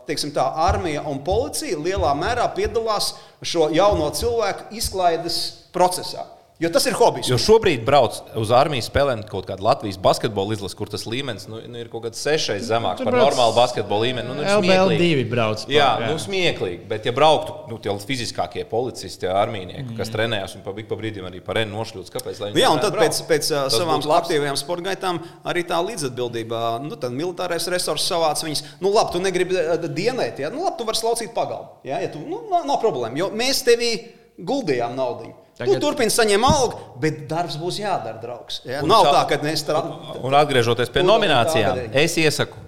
teiksim, 0.09 0.32
tā, 0.36 0.47
armija 0.68 1.03
un 1.11 1.20
policija 1.24 1.76
lielā 1.76 2.14
mērā 2.16 2.47
piedalās 2.57 3.12
šo 3.45 3.68
jauno 3.74 4.09
cilvēku 4.16 4.70
izklaides 4.78 5.39
procesā. 5.74 6.24
Jo 6.59 6.68
tas 6.74 6.88
ir 6.90 6.94
hobijs. 6.98 7.28
Jo 7.30 7.36
šobrīd 7.38 7.84
brauc 7.86 8.16
uz 8.34 8.50
armijas 8.50 8.88
spēlēm 8.90 9.20
kaut 9.30 9.46
kāda 9.46 9.62
Latvijas 9.62 9.94
basketbola 10.02 10.56
izlase, 10.56 10.74
kur 10.74 10.90
tas 10.90 11.04
līmenis 11.06 11.44
nu, 11.46 11.61
nu, 11.70 11.78
ir 11.78 11.86
kaut 11.92 12.02
kāds 12.09 12.18
sešais 12.18 12.64
zemāks 12.66 12.98
Tur 12.98 13.06
par 13.06 13.14
normālu 13.14 13.54
basketbola 13.54 14.09
līmeni. 14.09 14.26
Nu, 14.26 14.34
nu, 14.34 14.42
ir 14.42 14.50
LBL 14.56 14.66
smieklīgi. 14.66 15.22
2 15.22 15.28
brauc. 15.30 15.62
pār, 15.62 15.74
Jā, 15.76 15.86
nu, 16.09 16.16
smieklīgi. 16.18 16.80
Bet, 16.90 17.06
ja 17.06 17.14
brauktu 17.14 17.54
nu, 17.70 17.78
tie 17.78 17.94
fiziskākie 18.02 18.64
policisti, 18.66 19.30
armijnieki, 19.30 19.86
Mm. 19.88 19.96
kas 20.00 20.11
trenējas 20.11 20.56
un 20.59 20.66
pa, 20.66 20.74
pa 20.74 20.98
brīdim 20.98 21.30
arī 21.30 21.38
par 21.44 21.61
renu 21.61 21.78
nošļūts, 21.78 22.11
kāpēc? 22.11 22.42
Nu, 22.50 22.59
jā, 22.59 22.74
un 22.74 22.82
tad 22.82 22.92
brauc? 22.92 23.06
pēc, 23.06 23.22
pēc 23.30 23.52
ā, 23.54 23.62
Tas 23.70 23.78
savām 23.78 24.02
aktīvajām 24.18 24.59
sporta 24.59 24.90
gaitām 24.90 25.22
arī 25.46 25.62
tā 25.62 25.78
līdzatbildība. 25.78 26.82
Nu, 26.82 26.98
tad 26.98 27.14
militārais 27.14 27.70
resurs 27.70 28.02
savāc 28.11 28.42
viņus. 28.42 28.64
Nu, 28.82 28.90
labi, 28.90 29.14
tu 29.14 29.22
negribi 29.22 29.54
ā, 29.54 29.78
dienēt, 29.86 30.42
ja? 30.42 30.50
nu, 30.50 30.64
labi, 30.66 30.74
tu 30.82 30.84
vari 30.90 30.98
slaucīt 30.98 31.30
pagalmu. 31.38 31.78
Ja? 31.86 32.02
Ja 32.02 32.11
tu, 32.11 32.18
nu, 32.18 32.42
nav, 32.50 32.66
nav 32.66 32.82
problēma, 32.82 33.14
jo 33.16 33.30
mēs 33.30 33.62
tevī 33.62 33.94
guldījām 34.38 34.98
naudu. 34.98 35.30
Tagad... 35.59 35.74
Tu 35.74 35.82
turpini 35.82 36.12
saņemt 36.14 36.46
algu, 36.46 36.78
bet 37.02 37.24
darbs 37.30 37.56
būs 37.59 37.80
jādara, 37.82 38.20
draugs. 38.22 38.61
Ja? 38.68 38.84
Un 38.84 38.92
Nav 38.92 39.09
tā- 39.09 39.14
tā, 39.16 39.22
ka 39.32 39.38
mēs 39.42 39.64
strādājam. 39.64 40.22
Un 40.22 40.38
atgriežoties 40.38 40.92
pie 40.94 41.02
Tūdaļ 41.02 41.11
nominācijām, 41.11 41.74
tāgadēji. 41.74 42.04
es 42.04 42.16
iesaku 42.22 42.64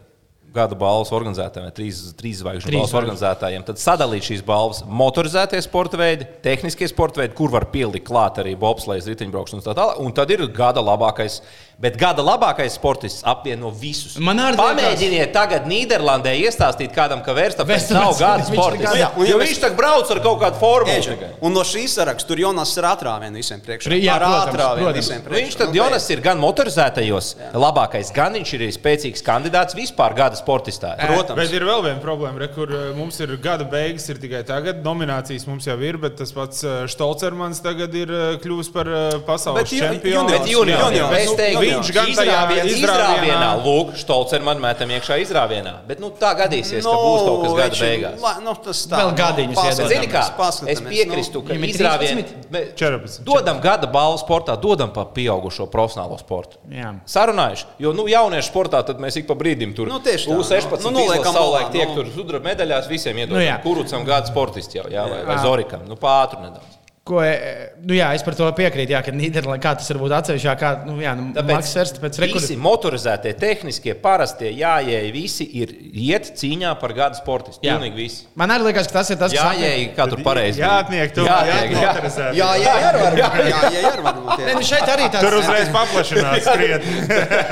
gada 0.51 0.75
balvas 0.75 1.13
organizētājiem, 1.15 1.69
vai 1.69 1.75
trīs, 1.77 1.99
trīs 2.19 2.41
zvaigžņu 2.41 2.73
balvas 2.75 2.95
organizētājiem, 2.99 3.63
tad 3.69 3.79
sadalīt 3.79 4.27
šīs 4.27 4.41
balvas 4.43 4.81
motorizētie 4.83 5.61
sporta 5.63 6.01
veidi, 6.01 6.27
tehniskie 6.43 6.89
sporta 6.91 7.23
veidi, 7.23 7.37
kur 7.39 7.53
var 7.55 7.69
pielikt 7.71 8.09
klāt 8.09 8.41
arī 8.43 8.57
bobslēgas, 8.59 9.07
riteņbraukšanas 9.13 9.63
un 9.63 9.69
tā 9.69 9.77
tālāk. 9.79 10.01
Un 10.03 10.17
tad 10.19 10.35
ir 10.35 10.43
gada 10.51 10.83
labākais 10.83 11.39
Bet 11.81 11.95
gada 11.97 12.21
labākais 12.21 12.75
sportists 12.77 13.23
apvieno 13.25 13.71
visus. 13.73 14.19
Man 14.21 14.37
arī 14.37 14.53
liekas- 14.59 14.77
Pamēģiniet 14.77 15.31
tagad 15.33 15.65
Nīderlandē 15.65 16.35
iestāstīt 16.45 16.93
kādam, 16.93 17.23
ka 17.25 17.33
Verstapens- 17.33 17.89
nav 17.91 18.19
gada 18.21 18.45
sportists. 18.45 18.97
ja 19.01 19.09
Jo 19.17 19.39
viņš 19.41 19.61
tagad 19.63 19.77
brauc 19.79 20.11
ar 20.13 20.21
kaut 20.21 20.41
kādu 20.43 20.59
formulu. 20.61 21.17
Un 21.41 21.55
no 21.57 21.63
šīs 21.65 21.95
saraksta 21.97 22.29
tur 22.29 22.37
Jonas 22.43 22.77
ir 22.77 22.85
ātrāvien 22.85 23.33
visiem 23.33 23.63
priekšā. 23.65 23.97
Jā, 23.97 24.19
Ar 24.21 24.53
protams. 24.53 24.97
visiem 24.99 25.23
priekšā. 25.25 25.41
Viņš 25.47 25.57
tad 25.57 25.69
Nu, 25.71 25.75
Jonas 25.81 26.11
ir 26.11 26.21
gan 26.21 26.39
motorizētajos 26.39 27.31
labākais, 27.55 28.13
gan 28.13 28.33
viņš 28.37 28.53
ir 28.59 28.61
arī 28.67 28.73
spēcīgs 28.77 29.23
kandidāts 29.25 29.75
vispār 29.75 30.15
gada 30.15 30.37
sportistā. 30.37 30.93
Protams. 31.01 31.37
Bet 31.41 31.51
ir 31.57 31.65
vēl 31.65 31.81
viena 31.83 32.01
problēma, 32.05 32.39
re, 32.45 32.49
kur 32.53 32.69
eh, 32.69 32.93
mums 32.95 33.19
ir 33.25 33.33
gada 33.41 33.65
beigas, 33.65 34.05
ir 34.13 34.21
tikai 34.21 34.45
tagad. 34.45 34.83
Nominācijas 34.85 35.47
mums 35.49 35.65
jau 35.65 35.79
ir, 35.81 35.97
bet 35.97 36.19
tas 36.21 36.33
pats 36.37 36.63
eh, 36.63 36.85
Stolcermans 36.93 37.63
tagad 37.65 37.95
ir 37.95 38.11
eh, 38.11 38.37
kļuvis 38.45 38.69
par 38.73 38.87
eh, 38.87 39.19
pasaules 39.25 39.63
Bet 39.65 39.73
čempionu. 39.73 40.29
Bet 40.29 40.45
es 40.45 41.31
nu, 41.31 41.37
teiktu, 41.37 41.70
viņš 41.79 41.93
gan 41.95 42.07
tajā 42.07 42.39
izrāvienā- 42.51 42.65
izrāvienā, 42.77 43.51
lūk, 43.65 43.97
Stolcer 43.97 44.43
man 44.43 44.59
metam 44.61 44.89
iekšā 44.89 45.19
izrāvienā. 45.25 45.75
Bet 45.87 46.01
nu, 46.01 46.11
tā 46.11 46.35
gadīsies, 46.39 46.83
ka 46.83 46.91
būs 46.91 47.23
kaut 47.27 47.43
kas 47.45 47.53
gada 47.53 47.71
veči, 47.71 47.83
beigās. 47.85 48.21
la- 48.21 48.37
Nu, 48.41 48.55
tas 48.55 48.87
tā, 48.87 48.97
Vēl 49.01 49.13
gadiņus 49.17 49.55
paskatāmies, 49.57 49.79
iedod. 49.79 49.89
Zini, 49.89 50.09
kā 50.09 50.23
es 50.71 50.81
piekrītu, 50.81 51.47
ka 51.47 51.53
Viņam 51.55 51.65
ir 51.65 51.75
izrāvienā 51.75 52.25
13? 52.51 52.75
14. 52.77 53.25
dodam 53.25 53.61
gada 53.61 53.87
balvu 53.87 54.19
sportā, 54.19 54.57
dodam 54.61 54.91
pa 54.93 55.05
pieaugušo 55.05 55.67
profesionālo 55.71 56.19
sportu. 56.19 56.57
Jā. 56.71 56.95
Sarunājuši, 57.07 57.65
jo 57.79 57.93
nu, 57.93 58.07
jauniešu 58.07 58.51
sportā 58.53 58.85
tad 58.87 58.99
mēs 58.99 59.17
ik 59.17 59.27
pa 59.27 59.35
brīdim 59.35 59.75
tur 59.77 59.87
Nu, 59.87 60.01
tieši 60.01 60.27
tā, 60.29 60.37
U16 60.39 60.83
nu, 60.85 60.91
nu, 60.91 60.99
nu, 60.99 61.07
nu, 61.07 61.13
liekam 61.13 61.35
savulaik 61.35 61.71
tiek 61.73 61.89
nu. 61.89 61.95
tur 61.95 62.07
sudraba 62.15 62.45
medaļās, 62.55 62.89
visiem 62.89 63.17
iedod. 63.17 63.37
Nu. 63.39 63.59
Kurucam 63.63 64.05
gada 64.05 64.27
sportists 64.27 64.75
jau, 64.75 64.85
jā, 64.91 65.09
vai, 65.09 65.25
vai. 65.25 65.37
Zorikam. 65.39 65.87
Nu, 65.87 65.95
pātru 65.97 66.41
nedaudz. 66.41 66.80
Ko, 67.11 67.19
e, 67.27 67.71
nu 67.83 67.97
jā, 67.97 68.13
es 68.15 68.23
par 68.23 68.37
to 68.39 68.47
piekrītu. 68.55 68.95
Jā, 68.95 69.01
ka 69.03 69.15
Nīderlandē 69.15 69.59
kā 69.65 69.75
tas 69.79 69.91
var 69.91 69.99
būt 70.05 70.13
atsevišķi. 70.21 70.51
Kā, 70.61 70.71
nu, 70.87 70.97
jā, 71.03 71.15
nu, 71.19 71.31
Maks 71.49 71.73
Verst, 71.75 71.99
pēc 72.03 72.19
visi 72.23 72.57
motorizētie, 72.61 73.33
tehniskie, 73.41 73.97
parastie, 73.99 74.53
jājēji, 74.55 75.11
visi 75.15 75.47
ir 75.59 75.73
iet 75.91 76.31
cīņā 76.39 76.75
par 76.79 76.95
gada 76.95 77.19
sportistu. 77.19 77.65
Pilnīgi 77.65 77.99
visi. 77.99 78.23
Man 78.39 78.55
arī 78.55 78.69
liekas, 78.69 78.87
ka 78.91 79.01
tas 79.01 79.11
ir 79.11 79.19
tas, 79.19 79.35
kas 79.35 79.41
Jājēji, 79.41 79.89
kā 79.97 80.07
tur 80.13 80.23
pareizi. 80.25 80.63
Jāatniek, 80.63 81.15
tu 81.17 81.25
Jāatniek, 81.27 81.75
jā. 81.75 81.83
jāatmotorizē. 81.85 82.29
Jā, 82.37 82.51
jā, 82.61 82.75
jā, 82.85 82.93
var, 83.01 83.19
jā, 83.19 83.31
jā, 83.49 83.61
jā, 83.75 83.93
var 83.97 84.17
būt. 84.21 84.31
Nē, 84.31 84.47
jā. 84.47 84.55
nu 84.55 84.67
šeit 84.71 84.95
arī 84.95 85.09
tāds 85.11 85.27
Tur 85.27 85.39
uzreiz 85.41 85.73
paplašinās 85.75 86.49
krietni. 86.55 86.95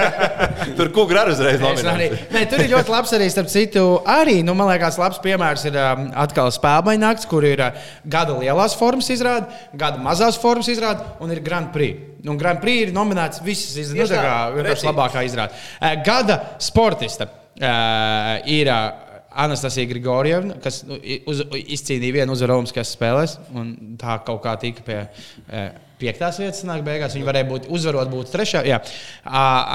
Tur 0.79 0.93
kuģi 0.95 1.19
arī 1.23 1.35
uzreiz 1.35 1.63
nominēts. 1.63 2.25
nē, 2.35 2.45
tur 2.51 2.63
ir 2.63 2.73
ļoti 2.75 2.93
labs 2.95 3.15
arī, 3.17 3.29
starp 3.33 3.51
citu, 3.53 3.85
arī, 4.09 4.39
nu, 4.47 4.55
man 4.59 4.71
liekas, 4.71 4.99
labs 5.01 5.19
piemērs 5.25 5.67
ir 5.71 5.79
um, 5.81 6.09
atkal 6.19 6.53
spēļu 6.55 6.99
nakts, 7.03 7.27
kur 7.31 7.47
ir 7.47 7.63
uh, 7.65 7.89
gada 8.07 8.37
lielās 8.39 8.77
formas 8.79 9.09
izrāde, 9.49 9.79
gada 9.79 10.05
mazās 10.05 10.39
formas 10.41 10.69
izrāde 10.69 11.05
un 11.21 11.33
ir 11.33 11.43
Grand 11.45 11.73
Prix. 11.73 12.21
Un 12.29 12.39
Grand 12.39 12.61
Prix 12.61 12.89
ir 12.89 12.95
nominēts 12.95 13.43
visas 13.45 13.77
izrādes, 13.79 14.13
nu, 14.13 14.23
kā 14.23 14.39
vienkārši 14.57 14.89
labākā 14.91 15.27
izrāde. 15.27 15.59
Uh, 15.81 15.99
Gada 16.05 16.41
sportista 16.59 17.29
uh, 17.29 18.49
ir. 18.49 18.73
Uh, 18.73 19.05
Anastasija 19.39 19.87
Grigorievna, 19.87 20.57
kas 20.59 20.81
nu, 20.89 20.97
uz, 21.31 21.43
izcīnīja 21.55 22.17
vienu 22.17 22.35
uzvaru 22.35 22.57
Olimpiskajās 22.57 22.91
spēlēs, 22.97 23.35
un 23.55 23.69
tā 24.01 24.17
kaut 24.27 24.41
kā 24.43 24.55
tika 24.59 24.83
pie 24.83 24.97
e, 25.05 25.61
piektās 26.01 26.41
vietas. 26.41 26.65
Nāk, 26.67 26.81
beigās 26.87 27.15
viņa 27.15 27.29
varēja 27.29 27.47
būt 27.47 27.69
uzvarot, 27.71 28.11
būt 28.11 28.33
trešā. 28.35 28.65
Jā. 28.67 28.81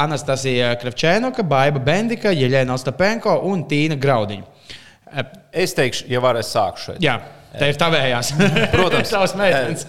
Anastasija 0.04 0.74
Kravčēnoka, 0.82 1.46
Baiva 1.48 1.80
Bendika, 1.86 2.34
Jeļena 2.36 2.76
Ostapenko 2.76 3.38
un 3.54 3.64
Tīna 3.70 3.96
Graudiņa. 4.02 4.68
E, 5.14 5.26
Es 5.64 5.76
teikšu, 5.78 6.08
ja 6.10 6.18
varēs 6.24 6.50
sākt 6.50 6.82
šeit. 6.82 7.02
Jā, 7.04 7.20
te 7.60 7.70
ir 7.72 7.78
tavējās. 7.82 8.34
Protams. 8.74 9.12
tavs 9.16 9.36
meitenes. 9.40 9.88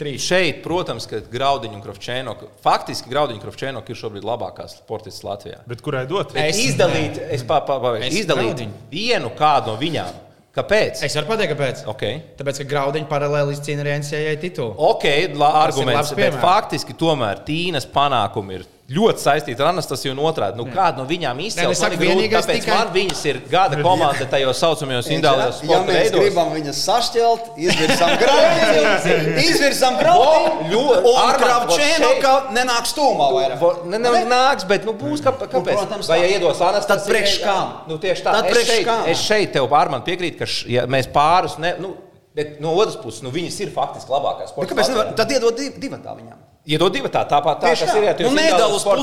Trīs. 0.00 0.24
Šeit, 0.24 0.62
protams, 0.64 1.04
ka 1.10 1.18
Graudiņš 1.28 1.74
un 1.76 1.82
Kravčēnoka, 1.84 2.46
faktiski 2.64 3.10
Graudiņš 3.12 3.36
un 3.36 3.42
Kravčēnoka 3.44 3.92
ir 3.92 3.98
šobrīd 4.00 4.24
labākās 4.24 4.78
sportists 4.78 5.26
Latvijā. 5.26 5.58
Bet 5.68 5.82
kurai 5.84 6.06
dot? 6.08 6.32
Es- 6.40 6.56
Es 6.56 6.62
izdalīt, 6.70 7.18
es 7.36 7.44
pa, 7.44 7.58
pa, 7.60 7.76
pa, 7.82 7.98
Es 7.98 8.14
izdalīt 8.22 8.54
Graudiņu. 8.54 8.72
vienu 8.90 9.30
kādu 9.36 9.74
no 9.74 9.76
viņām. 9.82 10.16
Kāpēc? 10.56 11.04
Es 11.06 11.14
varu 11.14 11.28
pateikt, 11.28 11.52
kāpēc. 11.52 11.82
Okay. 11.92 12.22
Tāpēc, 12.40 12.62
ka 12.62 12.64
Graudiņa 12.72 13.06
paralēli 13.12 13.52
izcīna 13.54 13.84
arī 13.84 13.92
NCAA 14.00 14.32
titulu. 14.42 14.72
Ok, 14.88 15.04
la, 15.38 15.52
arguments, 15.66 16.10
bet 16.16 16.34
faktiski 16.42 16.96
tomēr 16.98 17.44
Tīnas 17.46 17.84
panākumi 17.86 18.56
ir 18.56 18.64
ļoti 18.90 19.22
saistīti 19.22 19.62
ar 19.62 19.68
Anastasiju 19.70 20.10
un 20.16 20.18
otrādi. 20.26 20.56
Nu, 20.58 20.64
kādu 20.66 20.98
no 20.98 21.04
viņām 21.06 21.36
man 21.38 21.92
ir 21.94 21.98
vienīgais 22.00 22.42
tāpēc 22.46 22.56
tikai- 22.58 22.74
man 22.78 22.88
viņas 22.94 23.20
ir 23.30 23.36
gada 23.48 23.76
komanda 23.82 24.26
tajos 24.26 24.58
saucamajos 24.58 25.06
individuālajos 25.06 25.60
Ja 25.62 25.66
sporta 25.68 25.92
mēs 25.92 26.00
veidos. 26.00 26.20
gribam 26.24 26.50
viņas 26.56 26.80
sašķelt, 26.88 27.44
izvirzām 27.56 28.16
grāmatu, 28.18 29.36
izvirzām 29.44 29.98
grāmatu, 30.00 30.66
ļoti- 30.72 31.04
un 31.06 31.20
Armand, 31.22 31.40
Kravčēno, 31.44 32.08
vot 32.08 32.16
šeit- 32.16 32.20
ka 32.22 32.34
nenāk 32.50 32.90
stūmā 32.90 33.30
vairāk. 33.36 33.58
Va- 33.60 33.76
Ne, 33.90 33.98
ne, 33.98 34.10
nāks, 34.26 34.66
bet 34.66 34.84
nu, 34.84 34.92
būs 34.92 35.22
kā, 35.22 35.32
kāpēc. 35.38 35.52
Nu, 35.52 35.86
protams, 35.86 36.08
Vai 36.08 36.18
tā. 36.18 36.22
ja 36.30 36.38
iedos 36.38 36.58
Anastasiju? 36.60 36.86
Tad 36.86 37.06
priekš 37.06 37.42
kam? 37.44 37.72
Nu, 37.88 37.98
tieši 37.98 38.22
tā. 38.22 38.32
Tad 38.32 38.44
es, 38.46 38.52
priekš 38.56 38.66
šeit, 38.74 38.84
kam? 38.84 39.04
es 39.06 39.18
šeit 39.18 39.52
tev 39.52 39.68
pārman 39.68 40.02
piekrītu, 40.04 40.38
ka 40.38 40.44
š, 40.46 40.64
ja 40.68 40.86
mēs 40.86 41.06
pārus, 41.12 41.58
ne, 41.58 41.74
nu, 41.78 41.94
bet 42.34 42.60
no 42.60 42.74
otras 42.74 42.96
puses, 42.96 43.22
nu, 43.22 43.30
viņas 43.30 43.60
ir 43.60 43.70
faktiski 43.70 44.10
labākās 44.10 44.48
sporta. 44.50 44.74
Kāpēc 44.74 44.88
nevar? 44.88 45.14
Tad 45.14 45.28
iedod 45.30 45.56
div- 45.56 45.78
divatā 45.78 46.16
viņām. 46.16 46.38
Iedod 46.70 46.94
divi 46.94 47.10
tā, 47.10 47.24
tāpat 47.28 47.58
tā, 47.64 47.72
tā. 47.72 47.88
ir. 47.98 48.06
Jā, 48.06 48.14
Nu, 48.22 48.34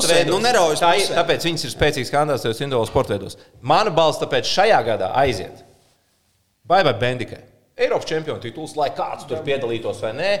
pusēm, 0.06 0.14
veidos. 0.22 0.32
nu, 0.32 0.38
nerauj 0.44 0.76
uz 0.76 0.82
Tā 0.82 0.92
ir, 0.96 1.02
pusēm. 1.04 1.18
Tāpēc 1.20 1.46
viņas 1.48 1.66
ir 1.68 1.74
spēcīgas 1.74 2.12
kandidātas 2.14 2.46
tajos 2.46 2.62
individuālos 2.64 2.92
sporta 2.92 3.14
veidos. 3.14 3.36
Mana 3.60 3.92
balss 3.94 4.22
tāpēc 4.22 4.48
šajā 4.48 4.78
gadā 4.86 5.10
aiziet. 5.20 5.64
Vai 6.68 6.80
vai 6.86 6.94
Bendikai? 7.00 7.42
Eiropas 7.78 8.08
čempionu 8.10 8.40
tituls, 8.42 8.74
lai 8.76 8.88
kāds 8.96 9.28
tur 9.28 9.44
piedalītos 9.46 10.00
vai 10.02 10.14
nē. 10.16 10.32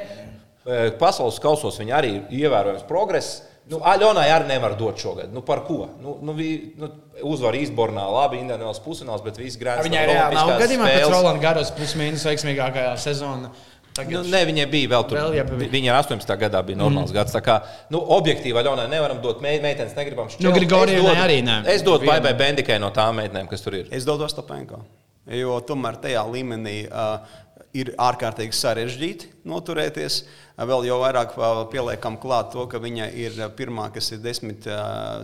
Pasaules 1.00 1.38
kausos 1.40 1.78
viņa 1.80 1.94
arī 1.96 2.10
ir 2.18 2.42
ievērojams 2.44 2.84
progress. 2.88 3.42
Nu, 3.68 3.82
Aļonai 3.84 4.28
arī 4.32 4.48
nevar 4.48 4.74
dot 4.80 5.00
šogad. 5.00 5.28
Nu, 5.32 5.42
par 5.44 5.60
ko? 5.66 5.90
Nu, 6.00 6.14
nu, 6.24 6.32
vi, 6.36 6.72
nu, 6.80 6.88
uzvar 7.28 7.56
Īsbornā, 7.56 8.04
labi, 8.14 8.40
individuāls 8.40 8.80
pusfināls, 8.80 9.20
bet 9.24 9.36
viss 9.40 9.60
grāmatas. 9.60 9.84
Viņai 9.84 10.04
reāli 10.08 10.38
nav 10.38 10.52
gadījumā 10.62 10.88
pēc 10.94 11.12
Rolanda 11.12 11.42
Garos 11.42 11.72
plus 11.76 11.92
mīnus 12.00 12.24
veiksmīgākajā 12.30 12.94
sezonā. 13.02 13.50
Tagad 13.98 14.14
Nu, 14.14 14.22
ne, 14.30 14.40
viņai 14.46 14.66
bija 14.70 14.92
vēl 14.92 15.06
tur. 15.10 15.18
Vēl, 15.18 15.34
jā, 15.40 15.44
bija. 15.48 15.70
viņa 15.72 15.90
ar 15.90 15.98
18. 16.04 16.34
gadā 16.38 16.62
bija 16.66 16.78
normāls 16.78 17.10
mm. 17.10 17.16
gads. 17.16 17.34
Tā 17.34 17.42
kā 17.42 17.56
nu, 17.94 17.98
objektīvi 18.18 18.60
Aļonai 18.60 18.86
nevaram 18.92 19.18
dot 19.24 19.42
me- 19.42 19.56
meitenes, 19.64 19.96
negribam 19.98 20.30
šķirt. 20.30 20.46
Nu, 20.46 20.54
Grigorievai 20.54 21.16
arī 21.24 21.40
ne. 21.42 21.58
Es 21.72 21.82
dodu. 21.86 22.06
Baibai 22.06 22.36
Bendikai 22.38 22.78
no 22.82 22.92
tām 22.94 23.18
meitenēm, 23.18 23.50
kas 23.50 23.64
tur 23.64 23.80
ir. 23.80 23.90
Es 23.94 24.06
dodu 24.06 24.28
Ostapenko. 24.28 24.84
Jo 25.34 25.58
tomēr 25.66 25.98
tajā 26.00 26.22
līmenī 26.30 26.76
uh, 26.86 27.18
ir 27.76 27.92
ārkārtīgi 28.00 28.56
sarežģīti 28.56 29.32
noturēties. 29.48 30.22
Vēl 30.58 30.88
jau 30.88 30.98
vairāk 30.98 31.36
pieliekam 31.70 32.16
klāt 32.18 32.50
to, 32.52 32.66
ka 32.66 32.80
viņa 32.82 33.12
ir 33.14 33.38
pirmā, 33.58 33.92
kas 33.94 34.10
ir 34.10 34.22
desmit 34.24 34.66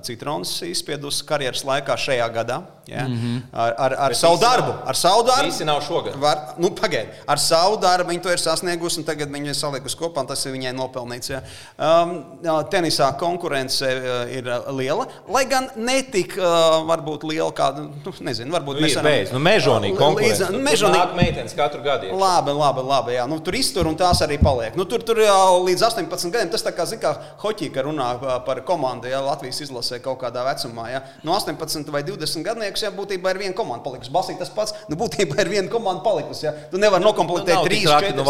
citronus 0.06 0.60
izspiedusi 0.62 1.26
karjeras 1.26 1.64
laikā 1.66 1.98
šajā 1.98 2.30
gadā. 2.34 2.62
Ja? 2.86 3.04
Mm 3.08 3.14
-hmm. 3.14 3.40
Ar, 3.52 3.74
ar, 3.78 3.94
ar 3.98 4.08
Bet 4.08 4.16
savu 4.16 4.36
darbu. 4.36 4.72
Ar 4.84 4.96
savu 4.96 5.22
darbu. 5.22 5.44
visi 5.44 5.64
nav 5.64 5.80
šogad. 5.82 6.14
Var, 6.16 6.38
nu, 6.56 6.70
pagaid, 6.70 7.06
ar 7.26 7.38
savu 7.38 7.76
darbu 7.76 8.10
viņa 8.10 8.22
to 8.22 8.32
ir 8.32 8.38
sasniegusi, 8.38 9.00
un 9.00 9.04
tagad 9.04 9.28
viņa 9.28 9.48
ir 9.48 9.54
salikusi 9.54 9.96
kopā, 9.96 10.20
un 10.20 10.26
tas 10.26 10.46
ir 10.46 10.52
viņai 10.52 10.72
nopelnīts. 10.72 11.30
Ja. 11.30 11.40
Um, 11.78 12.24
tenisā 12.70 13.18
konkurence 13.18 13.86
ir 14.30 14.44
liela, 14.68 15.06
lai 15.28 15.44
gan 15.44 15.68
ne 15.76 16.02
tik 16.02 16.36
uh, 16.36 16.44
varbūt 16.86 17.24
liela 17.24 17.52
kāda, 17.52 17.80
nu, 18.04 18.12
nezinu, 18.20 18.52
varbūt 18.52 18.80
Nu, 18.80 18.86
ir 18.86 19.02
beidz. 19.02 19.32
Nu, 19.32 19.38
mežonīgi 19.38 19.96
konkurence. 19.96 20.46
Tur 20.46 20.60
Mežonīgi. 20.60 20.98
Nāk 20.98 21.16
meitenes 21.16 21.54
katru 21.56 21.82
gadu. 21.82 22.06
Labi, 22.06 22.50
labi, 22.50 22.80
labi. 22.80 23.12
Jā. 23.12 23.26
Nu, 23.26 23.40
tur 23.40 23.54
iztur 23.54 23.86
un 23.86 23.96
tās 23.96 24.20
arī 24.22 24.38
paliek. 24.42 24.76
Nu, 24.76 24.84
tur, 24.84 25.02
tur 25.02 25.23
jau 25.24 25.64
līdz 25.66 25.82
18 25.88 26.30
gadiem 26.34 26.50
tas 26.52 26.62
tā 26.64 26.70
kā, 26.76 26.84
zin, 26.86 27.00
kā 27.02 27.10
hoķī, 27.42 27.70
ka 27.74 27.82
runā 27.86 28.08
par 28.46 28.60
komandu. 28.68 29.08
Ja 29.10 29.20
Latvijas 29.24 29.60
izlasē 29.64 29.98
kaut 30.04 30.20
kādā 30.22 30.44
vecumā. 30.46 30.86
Ja. 30.92 31.00
No 31.26 31.34
18 31.36 31.90
vai 31.94 32.02
20 32.06 32.44
gadniekus, 32.46 32.84
ja 32.84 32.92
būtībā 32.94 33.32
ir 33.34 33.40
viena 33.42 33.56
komanda 33.56 33.82
palikusi. 33.84 34.12
Basīt 34.14 34.38
tas 34.40 34.52
pats, 34.54 34.74
nu, 34.88 34.96
būtībā 35.00 35.40
ir 35.44 35.50
viena 35.56 35.72
komanda 35.72 36.04
palikusi. 36.04 36.46
Ja. 36.46 36.52
Tu 36.70 36.78
nevari 36.82 37.02
Nu, 37.04 37.10
nokomplektēt 37.10 37.56
tik 37.64 37.68
trīs, 37.70 37.88
četras. 37.88 38.14
nu, 38.14 38.22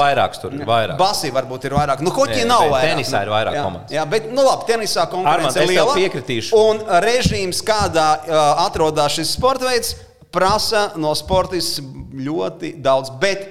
ir, 0.63 0.67
vairāk. 0.71 0.97
Basī 0.99 1.31
varbūt 1.35 1.69
ir 1.69 1.77
vairāk. 1.77 2.01
Nu, 2.07 2.11
hoķī 2.15 2.47
nav 2.49 2.69
vairāk. 2.71 2.95
tenisā 2.95 3.23
ir 3.27 3.33
vairāk 3.35 3.59
jā, 3.59 3.63
komandas. 3.67 3.95
Jā, 3.99 4.05
bet, 4.09 4.31
nu, 4.33 4.43
labi, 4.47 4.67
tenisā 4.73 5.05
konkurence 5.11 5.51
Armand, 5.51 5.57
ir 5.57 5.63
es 5.63 5.71
liela. 5.75 5.95
piekritīšu. 5.99 6.55
Un 6.71 6.81
režīms, 7.05 7.61
kādā 7.67 8.09
uh, 8.25 8.65
atrodas 8.65 9.13
šis 9.19 9.35
sporta 9.37 9.69
veids, 9.69 9.95
prasa 10.35 10.89
no 10.99 11.13
sportista 11.15 11.83
ļoti 12.15 12.75
daudz. 12.83 13.13
Bet, 13.21 13.45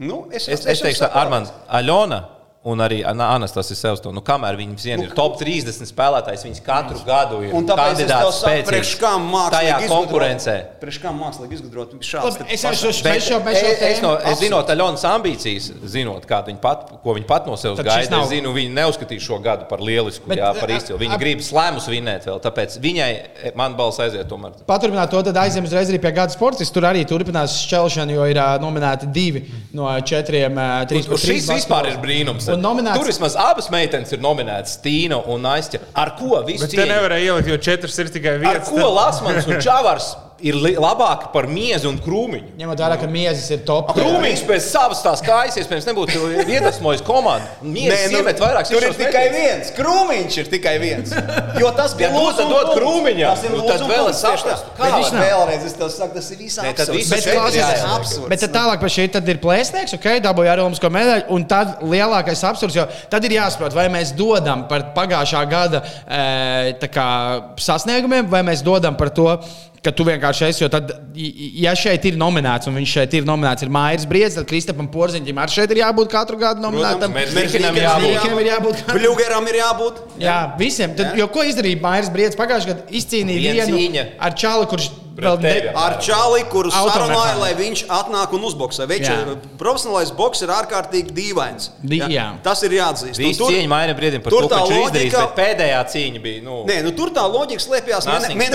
nu, 0.00 0.24
es, 0.32 0.48
Es, 0.48 0.64
es 0.66 0.80
teikšu, 0.80 1.02
saprotu. 1.04 1.20
Armand, 1.20 1.52
Aļona. 1.68 2.20
Un 2.64 2.80
arī 2.80 3.02
Ana- 3.04 3.26
Anastasija 3.36 3.76
Sevsto. 3.76 4.08
Nu, 4.12 4.22
kamēr 4.24 4.56
viņi 4.56 4.74
vien 4.80 5.02
ir 5.04 5.10
top 5.12 5.34
30 5.36 5.84
spēlētājs, 5.84 6.44
viņas 6.46 6.62
katru 6.64 6.96
gadu 7.04 7.42
ir 7.44 7.52
kandidāts 7.52 8.38
mākslīgi 8.40 9.50
tajā 9.52 9.80
konkurencē. 9.90 10.54
Priekš 10.80 11.00
kam 11.02 11.18
mākslīgi 11.20 11.58
izgudrot 11.58 11.92
šādu 12.00 12.24
Labi, 12.24 12.46
es 13.92 14.00
no, 14.00 14.14
es 14.16 14.38
zinot 14.40 14.66
Aļonas 14.72 15.04
ambīcijas, 15.04 15.66
zinot, 15.84 16.24
viņa 16.24 16.60
pat, 16.62 16.88
ko 17.04 17.14
viņa 17.18 17.26
pat 17.28 17.46
no 17.46 17.58
sevis 17.60 17.84
gaida, 17.84 18.10
nav- 18.16 18.24
es 18.24 18.32
zinu, 18.32 18.54
viņa 18.56 18.72
neuzskatīs 18.80 19.20
šo 19.20 19.38
gadu 19.44 19.68
par 19.68 19.78
lielisku, 19.84 20.24
Bet, 20.26 20.38
jā, 20.38 20.54
par 20.58 20.70
a- 20.70 20.78
izcilu. 20.78 20.98
Viņa 21.04 21.14
a- 21.14 21.18
grib 21.20 21.40
slēmus 21.44 21.84
vinēt 21.92 22.24
vēl, 22.24 22.40
tāpēc 22.40 22.78
viņai 22.80 23.54
man 23.60 23.76
balss 23.76 23.98
aiziet 24.00 24.24
tomēr. 24.26 24.56
Paturpināt 24.66 25.10
to, 25.10 25.20
tad 25.22 25.34
aizjām 25.36 25.64
uzreiz 25.68 25.90
arī 25.92 26.00
pie 26.00 26.12
gada 26.12 26.32
sportista. 26.32 26.72
Tur 26.72 26.88
arī 26.88 27.04
turpinās 27.04 27.60
šķelšana, 27.68 28.10
jo 28.16 28.24
ir 28.24 28.36
nominēti 28.64 29.12
divi 29.12 29.44
no 29.74 29.84
četriem. 30.00 30.54
trīs 30.88 31.04
Un 31.04 31.10
par 31.12 31.18
trīs 31.18 31.44
Šis 31.44 31.48
vispār 31.50 31.86
ir 31.92 31.98
brīnums. 31.98 32.53
Un 32.54 32.62
nomināts- 32.62 32.98
Tur 32.98 33.06
vismaz 33.10 33.34
abas 33.36 33.68
meitenes 33.70 34.12
ir 34.12 34.18
nominētas, 34.24 34.78
Tīna 34.84 35.18
un 35.28 35.42
Aistja. 35.50 35.80
Ar 35.94 36.10
ko 36.18 36.42
visu 36.46 36.64
Bet 36.64 36.70
te 36.70 36.76
cieņu? 36.76 36.88
nevarēja 36.92 37.24
ielikt, 37.32 37.48
jo 37.48 37.56
četras 37.58 37.98
ir 37.98 38.06
tikai 38.14 38.34
Ar 38.36 38.40
viens. 38.40 38.68
ko 38.68 38.90
Lasmans 38.94 39.46
un 39.46 39.60
Čavars 39.60 40.14
ir 40.44 40.58
labāki 40.80 41.30
par 41.32 41.46
miezu 41.50 41.88
un 41.90 41.96
krūmiņu? 42.04 42.54
Ņemot 42.60 42.80
vērā, 42.84 42.98
ka 43.00 43.08
miezis 43.10 43.48
ir 43.54 43.62
top. 43.66 43.92
Krūmiņš 43.96 44.42
pēc 44.48 44.66
savas 44.68 45.00
tās 45.04 45.22
kājas, 45.24 45.56
iespējams, 45.62 45.86
nebūtu 45.88 46.24
iedvesmojis 46.44 47.02
komandu. 47.06 47.48
Miezis 47.64 48.12
nu, 48.12 48.20
iemet 48.20 48.42
vairāk 48.42 48.68
tur 48.68 48.84
ir 48.84 48.96
tikai 48.98 49.24
viens. 49.32 49.72
Krūmiņš 49.76 50.38
ir 50.42 50.50
tikai 50.52 50.74
viens. 50.82 51.14
Jo 51.60 51.70
tas 51.76 51.94
bija 51.98 52.10
Ja 52.12 52.18
dod, 52.20 52.36
tad 52.36 52.50
dod 52.52 52.72
krūmiņam. 52.76 53.32
Tas 53.32 53.44
ir 53.48 53.54
Nu, 53.54 53.62
tad 53.64 53.84
vēl 53.88 54.10
es 54.10 54.20
saprastu. 54.20 54.68
tā. 54.74 54.76
Kā 54.78 54.90
viņš 54.98 55.12
vēlreiz, 55.16 55.64
es 55.70 55.76
tev 55.78 55.88
saku, 55.94 56.14
tas 56.18 56.30
ir 56.34 56.40
viss 56.42 56.58
Nē, 56.60 56.72
tad 56.76 56.90
absurds. 56.92 57.10
Bet, 57.14 57.24
šeit 57.24 57.56
ir 57.56 57.86
absurds. 57.94 58.28
bet 58.32 58.42
tad 58.44 58.52
tālāk 58.58 58.80
par 58.84 58.92
šī 58.92 59.06
tad 59.16 59.28
ir 59.32 59.40
plēsnieks, 59.42 59.96
ok, 59.96 60.08
dabūja 60.26 60.52
arī 60.54 60.64
Olimpisko 60.66 60.90
medaļu. 60.92 61.24
Un 61.38 61.46
tad 61.50 61.78
lielākais 61.82 62.44
absurds, 62.50 62.76
jo 62.76 62.84
tad 63.10 63.24
ir 63.24 63.36
jāsaprot, 63.38 63.72
vai 63.76 63.86
mēs 63.94 64.12
dodam 64.18 64.66
par 64.68 64.90
pagājušā 64.96 65.44
gada 65.50 65.80
e, 66.04 66.74
tā 66.82 66.90
kā, 66.92 67.06
sasniegumiem, 67.64 68.28
vai 68.30 68.42
mēs 68.46 68.62
dodam 68.66 68.98
par 69.00 69.10
to. 69.14 69.30
Ka 69.84 69.92
tu 69.92 70.06
vienkārši 70.08 70.46
esi, 70.48 70.62
jo 70.62 70.68
tad, 70.72 70.94
ja 71.60 71.74
šeit 71.76 72.06
ir 72.08 72.16
nominēts, 72.16 72.70
un 72.70 72.78
viņš 72.78 72.92
šeit 72.96 73.16
ir 73.18 73.26
nominēts, 73.28 73.66
ir 73.66 73.72
Mairis 73.74 74.06
Briedis, 74.08 74.38
tad 74.38 74.48
Kristapam 74.48 74.88
Porziņam 74.88 75.42
arī 75.42 75.52
šeit 75.58 75.74
ir 75.74 75.82
jābūt 75.82 76.08
katru 76.14 76.40
gadu 76.40 76.64
nominētam. 76.64 77.12
Mēģinām 77.12 77.36
Mēģinām 77.36 77.80
jābūt. 77.82 78.40
ir 78.40 78.48
jābūt. 78.48 78.82
Bļūgeram 78.96 79.50
ir 79.52 79.60
jābūt. 79.60 80.02
Jā, 80.24 80.38
visiem. 80.60 80.96
Tad, 80.96 81.12
jo 81.20 81.28
ko 81.28 81.44
izdarīja 81.44 81.82
Mairis 81.84 82.08
Briedis? 82.14 82.38
Pagājušajā 82.40 82.72
gadā 82.72 82.96
izcīnīja 83.02 83.58
vienu 83.58 83.76
cīņa. 83.76 84.06
ar 84.24 84.38
čāli, 84.40 84.70
kurš. 84.72 84.88
Ne, 85.16 85.72
Ar 85.74 85.98
Čāli, 86.02 86.42
kuru 86.50 86.70
sarunāja, 86.70 87.36
lai 87.38 87.52
viņš 87.54 87.84
atnāk 87.86 88.32
un 88.34 88.42
uzboksē. 88.48 88.86
Viņš 88.90 89.06
Jā. 89.08 89.18
ir 89.22 89.36
profesionālais 89.60 90.10
boks, 90.16 90.42
ir 90.42 90.48
ārkārtīgi 90.48 91.12
dīvains. 91.14 91.68
Di- 91.82 91.98
Ja? 91.98 92.08
jā. 92.08 92.26
Tas 92.42 92.62
ir 92.62 92.70
jāatzīst. 92.70 93.18
Un 93.18 93.24
Visu 93.24 93.46
cieņu 93.46 93.68
Maina 93.68 93.94
Briedim 93.94 94.22
par 94.22 94.30
tur 94.30 94.42
to, 94.42 94.48
ka 94.48 94.64
viņš 94.64 94.90
loģika- 94.90 95.20
bet 95.20 95.36
pēdējā 95.36 95.80
cīņa 95.92 96.22
bija. 96.22 96.42
Nu, 96.42 96.64
Nē, 96.66 96.82
nu, 96.82 96.90
tur 96.92 97.10
tā 97.10 97.22
loģika 97.30 97.62
slēpjas. 97.62 98.06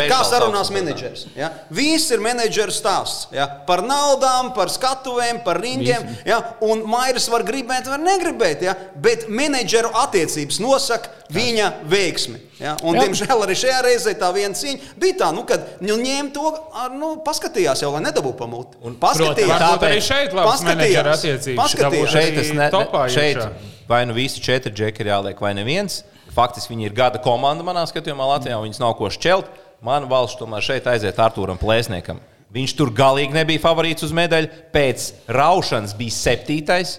Kā 0.10 0.24
sarunās 0.26 0.70
menedžers. 0.70 1.28
Ja? 1.36 1.50
Viss 1.72 2.12
ir 2.12 2.20
menedžera 2.20 2.72
stāsts. 2.72 3.28
Ja? 3.32 3.48
Par 3.48 3.80
naudām, 3.82 4.54
par 4.54 4.68
skatuvēm, 4.68 5.44
par 5.44 5.62
ringiem. 5.62 6.18
Ja? 6.26 6.42
Un 6.62 6.84
Mairis 6.86 7.30
var 7.30 7.42
gribēt, 7.44 7.88
var 7.88 8.00
negribēt. 8.00 8.62
Ja? 8.62 8.76
Bet 8.96 9.28
menedžeru 9.30 9.92
attiecības 9.94 10.60
nosaka 10.60 11.10
viņa 11.32 11.74
veiksmi. 11.88 12.49
Ja? 12.60 12.76
Un, 12.84 12.98
Jā. 12.98 13.06
diemžēl 13.06 13.44
arī 13.46 13.56
šajā 13.56 13.80
reizē 13.86 14.14
tā 14.20 14.30
viena 14.36 14.58
cīņa 14.58 14.94
bija 15.00 15.18
tā, 15.22 15.30
nu, 15.36 15.46
kad 15.48 15.80
nu, 15.80 15.96
ņēma 16.02 16.34
to, 16.36 16.52
ar, 16.76 16.92
nu, 16.92 17.14
paskatījās 17.24 17.86
jau, 17.86 17.94
lai 17.96 18.04
nedabūtu 18.10 18.36
pamūti. 18.42 18.82
Un 18.84 18.98
paskatījās. 19.00 19.54
Varbūt 19.56 19.88
arī 19.88 20.02
šeit 20.04 20.36
Paskatījās. 20.36 21.12
attiecības. 21.16 21.60
Paskatījās. 21.62 22.16
Šeit 22.18 22.56
ne, 22.60 22.72
topā 22.74 23.06
ne, 23.08 23.14
šeit 23.16 23.70
vai 23.90 24.06
nu 24.06 24.14
visi 24.14 24.44
četri 24.44 24.72
džeki 24.76 25.02
ir 25.02 25.14
jāliek, 25.14 25.40
vai 25.42 25.56
neviens. 25.58 26.04
Faktiski 26.36 26.76
viņi 26.76 26.90
ir 26.90 26.98
gada 26.98 27.22
komanda 27.24 27.66
manā 27.66 27.88
skatījumā 27.90 28.28
Latvijā, 28.36 28.60
un 28.60 28.68
viņas 28.68 28.82
nav 28.84 28.94
ko 29.00 29.10
šķelt. 29.10 29.50
Mana 29.82 30.10
valsts 30.12 30.38
tomēr 30.38 30.62
šeit 30.62 30.88
aiziet 30.92 31.18
Artūram 31.18 31.58
Plēsniekam. 31.58 32.20
Viņš 32.54 32.76
tur 32.78 32.92
galīgi 32.94 33.34
nebija 33.34 33.62
favorīts 33.64 34.06
uz 34.06 34.14
medaļu. 34.16 34.50
Pēc 34.74 35.08
raušanas 35.32 35.96
bija 35.98 36.16
septītais. 36.16 36.98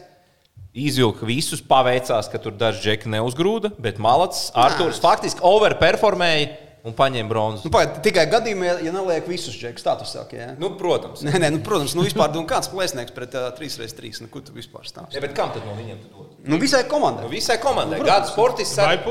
Izjūka 0.71 1.27
visus, 1.27 1.59
paveicās, 1.67 2.29
ka 2.31 2.39
tur 2.39 2.55
daži 2.55 2.85
džeki 2.85 3.11
neuzgrūda, 3.11 3.73
bet 3.83 3.99
Malacis 3.99 4.53
Artūrs 4.55 5.01
faktiski 5.03 5.43
overperformēja 5.43 6.53
un 6.87 6.95
paņēma 6.97 7.29
bronzu. 7.31 7.67
Nu, 7.67 7.73
pagaid, 7.75 7.99
tikai 8.05 8.29
gadījumā, 8.31 8.77
ja 8.87 8.93
neliek 8.95 9.27
visus 9.29 9.57
džekus, 9.59 9.83
tā 9.85 9.97
tu 9.99 10.07
saki. 10.07 10.39
Ja? 10.39 10.53
Nu, 10.63 10.71
protams. 10.79 11.25
Nē, 11.27 11.35
nē, 11.43 11.51
nu, 11.57 11.61
protams, 11.67 11.97
nu, 11.99 12.07
vispār, 12.07 12.31
nu, 12.37 12.47
kāds 12.49 12.71
plēsnieks 12.71 13.17
pret 13.17 13.35
uh, 13.35 13.51
3x3. 13.59 14.15
Nu, 14.23 14.31
kur 14.33 14.47
tu 14.47 14.55
vispār 14.55 14.87
stāvi? 14.87 15.11
Ja, 15.19 15.25
bet 15.25 15.35
kam 15.37 15.51
tad 15.57 15.67
no 15.67 15.75
viņiem 15.75 16.01
tu 16.07 16.15
dod? 16.15 16.33
Nu, 16.47 16.63
visai 16.63 16.87
komandai. 16.89 17.27
Nu, 17.27 17.35
visai 17.35 17.59
komandai. 17.61 18.01
Gada 18.07 18.31
sportists 18.31 18.79
Vai 18.79 18.95
ar... 18.95 19.05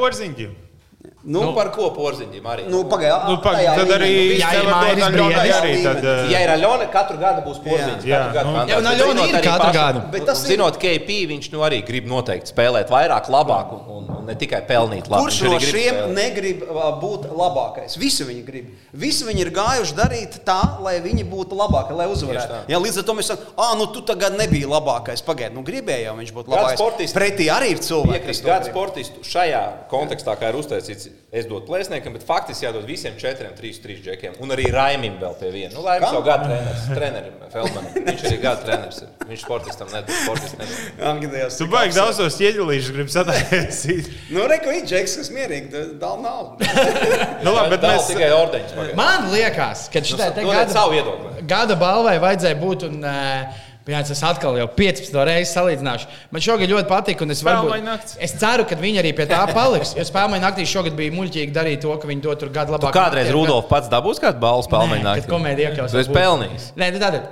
porziņģi? 1.30 1.46
nu, 1.46 1.54
par 1.54 1.70
ko 1.72 1.90
porziņģim 1.94 2.46
arī. 2.54 2.64
Nu, 2.70 2.84
pagaid, 2.90 3.28
Nu, 3.30 3.38
pag, 3.44 3.56
tad 3.78 3.90
arī 4.00 4.10
nu, 4.10 4.38
Jā, 4.40 4.50
Aļonai 4.50 5.12
Briedis. 5.14 5.56
arī. 5.60 5.84
Tad, 5.84 5.98
uh, 6.04 6.32
Ja 6.32 6.40
ir 6.42 6.50
Aļona, 6.56 6.90
katru 6.92 7.18
gadu 7.22 7.42
būs 7.46 7.60
porziņš. 7.64 8.04
Jā, 8.10 8.20
katru 8.34 8.34
gadu 8.34 8.50
nu. 8.50 8.66
Jā, 8.72 8.78
un 8.78 8.86
Aļona 8.86 9.28
ir 9.30 9.36
katru 9.44 9.66
pašu- 9.70 9.74
gadu. 9.74 10.00
Bet 10.12 10.26
tas 10.26 10.42
Zinot, 10.46 10.78
KP 10.82 11.10
viņš 11.30 11.52
nu 11.54 11.60
arī 11.60 11.86
grib 11.86 12.06
noteikti 12.10 12.50
spēlēt 12.54 12.90
vairāk, 12.90 13.30
labāk 13.30 13.74
un, 13.74 13.82
un, 13.98 14.10
un 14.18 14.26
ne 14.26 14.36
tikai 14.36 14.62
pelnīt 14.66 15.10
labi. 15.10 15.24
Kurš 15.24 15.42
no 15.46 15.60
šiem 15.60 15.96
spēlēt. 15.96 16.16
negrib 16.18 16.64
būt 17.02 17.30
labākais? 17.30 17.98
Visi 17.98 18.24
viņi 18.26 18.44
grib. 18.46 18.66
Visi 18.94 19.24
viņi 19.26 19.40
ir 19.46 19.52
gājuši 19.52 19.94
darīt 19.96 20.40
tā, 20.46 20.80
lai 20.82 21.00
viņi 21.02 21.24
būtu 21.30 21.54
labāki, 21.54 21.94
lai 21.96 22.08
uzvarētu. 22.08 22.66
Ja, 22.68 22.80
līdz 22.80 22.98
ar 23.00 23.04
to 23.04 23.14
mēs 23.14 23.30
sakām, 23.30 23.54
ah, 23.58 23.76
nu 23.78 23.86
tu 23.94 24.02
tagad 24.02 24.38
nebija 24.38 24.68
labākais. 24.68 25.22
Pagaid, 25.26 25.54
nu 25.54 25.62
gribēji 25.64 26.06
jau 26.10 26.16
viņš 26.18 26.34
būt 26.34 26.48
labākais. 26.48 27.14
Pretī 27.14 27.50
arī 27.54 27.72
ir 27.76 27.78
cilvēki. 27.78 28.24
grib. 28.26 28.70
sportistu 28.70 29.20
šajā 29.24 29.64
kontekstā, 29.90 30.36
kā 30.40 30.50
ir 30.50 30.56
uztaisīts, 30.56 31.10
es 31.32 31.46
dotu 31.46 31.68
plēsniekam, 31.70 32.14
bet 32.18 32.24
faktiski 32.26 32.66
jādod 32.66 32.88
visiem 32.90 33.14
četriem, 33.22 33.52
trīs, 33.58 33.78
trīs 33.84 34.00
džekiem. 34.02 34.38
Un 34.42 34.50
arī 34.56 34.66
Raimim 34.74 35.20
vēl 35.22 35.36
pie 35.38 35.52
viena. 35.54 35.74
Nu, 35.76 35.84
Raims 35.86 36.08
jau 36.10 36.22
gada 36.26 36.48
treneris, 36.48 36.88
trenerim, 36.90 37.36
Feldmanam. 37.54 37.92
Viņš 38.08 38.24
arī 38.30 38.40
gada 38.42 38.64
treneris. 38.66 39.02
ir. 39.06 39.12
Viņš 39.30 39.44
sportistam 39.46 39.92
nedod, 39.94 40.16
sportistam 40.24 40.64
nedod. 40.66 41.06
Angļos, 41.12 41.60
Tu 41.62 41.68
baigi 41.70 41.96
daudz 42.00 42.18
tos 42.24 42.40
ieģelīšus 42.42 42.92
grib 42.98 43.14
sataisīt. 43.14 44.10
Nu, 44.34 44.48
reko, 44.50 44.74
ir 44.74 44.90
džeks, 44.90 45.16
kas 45.22 45.32
mierīgi, 45.36 45.86
dāl 46.02 46.20
nav. 46.26 46.56
Nu, 47.46 47.54
labi, 47.56 47.70
bet 47.78 47.86
mēs 47.86 48.10
tikai 48.10 48.30
ordeņus. 48.36 48.94
Man 48.98 49.30
liekas, 49.32 49.86
ka 49.94 50.02
šitai 50.04 50.32
te 50.36 50.42
Dodiet 50.44 50.58
gada, 50.66 50.74
savu 50.76 50.92
viedokli. 50.98 51.46
gada 51.48 51.78
balvai 51.80 52.18
vajadzēja 52.20 52.58
būt. 52.60 52.88
Un, 52.90 52.98
uh, 53.06 53.68
Jā, 53.90 54.02
es 54.06 54.24
atkal 54.26 54.58
jau 54.60 54.68
15 54.78 55.16
reizes 55.26 55.54
salīdzināšu. 55.56 56.10
Man 56.34 56.44
šogad 56.46 56.70
ļoti 56.70 56.90
patīk, 56.90 57.24
un 57.26 57.34
es, 57.34 57.42
varbūt, 57.46 58.16
es 58.22 58.36
ceru, 58.38 58.66
ka 58.70 58.78
viņi 58.80 59.02
arī 59.02 59.14
pie 59.18 59.26
tā 59.30 59.42
paliks. 59.56 59.96
Jo 59.98 60.06
spēlēņa 60.06 60.44
naktī 60.44 60.66
šogad 60.70 60.98
bija 60.98 61.14
muļķīgi 61.16 61.56
darīt 61.56 61.82
to, 61.86 61.96
ka 61.98 62.10
viņi 62.10 62.26
dod 62.26 62.44
tur 62.44 62.54
gadu 62.54 62.76
labāk. 62.76 62.94
Kādreiz 62.96 63.32
Rudolf 63.34 63.70
pats 63.72 63.90
dabūs 63.92 64.22
kādu 64.22 64.42
balvu 64.44 64.68
spēlēju 64.68 65.16
Kad 65.20 65.30
komēdija 65.32 65.72
iekļaus. 65.72 65.96
Tu 65.96 66.04
esi 66.04 66.14
pelnījis. 66.14 66.68
Nē, 66.80 66.92
nu 66.94 67.02
tātad, 67.02 67.28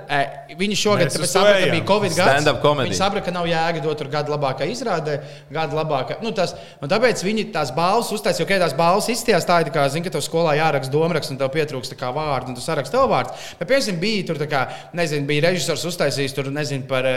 viņi 0.58 0.78
šogad 0.78 1.14
saprata, 1.14 1.54
ka 1.54 1.62
to 1.62 1.70
bija. 1.76 1.86
Covid 1.88 2.14
gads. 2.16 2.32
Stand-up 2.32 2.60
comedy. 2.62 2.90
Viņi 2.90 2.98
saprata, 2.98 3.24
ka 3.28 3.34
nav 3.34 3.48
jēga 3.48 3.82
dot 3.84 4.00
tur 4.00 4.10
gadu 4.12 4.32
labākā 4.34 4.66
izrādē, 4.68 5.18
gadu 5.54 5.78
labākā. 5.78 6.18
Nu, 6.24 6.32
tas, 6.36 6.54
un 6.82 6.90
tāpēc 6.90 7.22
viņi 7.24 7.46
tās 7.54 7.72
balvas 7.76 8.10
uztaisīja, 8.14 8.44
jo, 8.44 8.50
ja 8.52 8.60
tās 8.64 8.76
balvas 8.78 9.08
izstījās, 9.12 9.46
tā 9.48 9.60
ir 9.62 9.70
tā 9.70 9.76
kā, 9.76 9.86
zini, 9.92 10.04
ka 10.06 10.14
tev 10.16 10.24
skolā 10.24 10.56
jāraksta 10.58 10.92
domāraksts, 10.92 11.32
un 11.32 11.40
tev 11.40 11.52
pietrūkst 11.54 11.96
vārdu, 11.98 12.52
un 12.52 12.58
tu 12.58 12.64
saraksti 12.64 12.96
tev 12.96 13.08
vārdu. 13.10 13.34
Bet, 13.60 13.70
piemēram, 13.70 14.00
bija 14.02 14.26
tur, 14.28 14.42
kā, 14.50 14.64
nezinu, 14.96 15.26
bija 15.28 15.46
režisors 15.48 15.86
uztaisījis 15.88 16.36
tur, 16.36 16.47
nezinu, 16.54 16.86
par 16.88 17.06
e, 17.08 17.14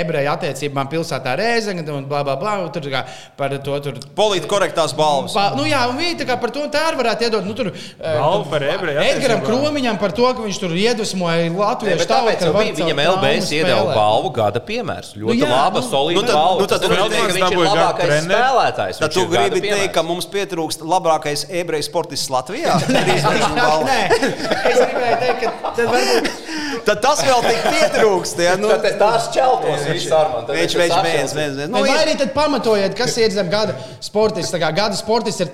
ebreju 0.00 0.30
attiecībām 0.34 0.90
pilsētā 0.92 1.36
Rēzega, 1.40 1.84
un 1.94 2.06
bla, 2.10 2.22
bla, 2.26 2.36
bla, 2.40 2.56
tur 2.74 2.88
kā 2.92 3.04
par 3.38 3.54
to 3.64 3.78
tur. 3.84 4.00
Polīti 4.16 4.50
korektās 4.50 4.94
balvas. 4.96 5.34
Pa, 5.36 5.50
nu, 5.58 5.66
jā, 5.68 5.82
un 5.90 5.98
viņi 6.00 6.20
tā 6.22 6.28
kā 6.28 6.38
par 6.40 6.52
to 6.54 6.66
tā 6.72 6.86
arī 6.90 7.00
varētu 7.02 7.28
iedot. 7.28 7.46
Nu, 7.46 7.56
tur, 7.58 7.72
e, 7.72 8.14
Balvu 8.20 8.48
par 8.52 8.64
ebreju 8.66 8.98
Edgars 9.00 9.16
attiecībām. 9.16 9.44
Kromiņam 9.48 10.00
par 10.00 10.14
to, 10.16 10.28
ka 10.34 10.46
viņš 10.46 10.60
tur 10.62 10.76
iedvesmoja 10.76 11.50
Latvijas 11.60 12.06
caur 12.10 12.28
viņam 12.60 13.00
LBS 13.06 13.50
iedeva 13.54 13.94
balvu 13.94 14.30
gada 14.34 14.60
piemērs. 14.64 15.12
Ļoti 15.16 15.36
Nu 15.40 15.46
jā, 15.46 15.50
laba, 15.50 15.80
nu- 15.80 15.88
solīda 15.88 16.20
Nu 16.20 16.26
tad- 16.26 16.34
balva. 16.36 16.60
nu 16.60 16.66
tad 16.66 16.80
ka 16.80 16.88
teikt, 16.88 17.32
viņš 17.36 17.52
ir 17.52 17.58
labākais 17.58 18.24
spēlētājs. 18.26 19.00
Tad 19.00 19.12
tu 19.12 19.26
gribi 19.26 19.60
teikt, 19.60 19.92
ka 19.94 20.02
mums 20.02 20.26
pietrūkst 20.26 20.84
labākais 20.84 21.46
ebreju 21.50 21.82
sportists 21.86 22.30
Latvijā? 22.30 22.78
Nē, 22.90 23.98
es 24.70 24.78
gribēju 24.78 25.18
teikt, 25.20 25.44
ka 25.44 25.72
tad 25.76 25.86
varbūt. 25.94 26.30
Tad 26.86 27.00
tas 27.04 27.22
vēl 27.26 27.42
tik 27.44 27.64
pietrūkst. 27.74 28.40
Ja? 28.50 28.56
Nu, 28.60 28.68
Tad 28.68 28.98
tās 29.00 29.28
čeltos 29.34 29.86
viss 29.88 30.10
ar 30.12 30.30
mani. 30.34 30.58
Viņš 30.60 30.76
viens, 30.80 30.96
viens, 31.06 31.34
viens. 31.38 31.70
Nu, 31.70 31.82
vai 31.86 31.96
arī 32.02 32.16
tad 32.20 32.32
pamatojiet, 32.36 32.94
kas 32.98 33.16
ir 33.22 33.30
zem 33.34 33.48
gada 33.52 33.74
sportists. 34.04 34.52
Kā 34.60 34.70
Gada 34.76 34.96
sportists 34.98 35.40
ir 35.44 35.48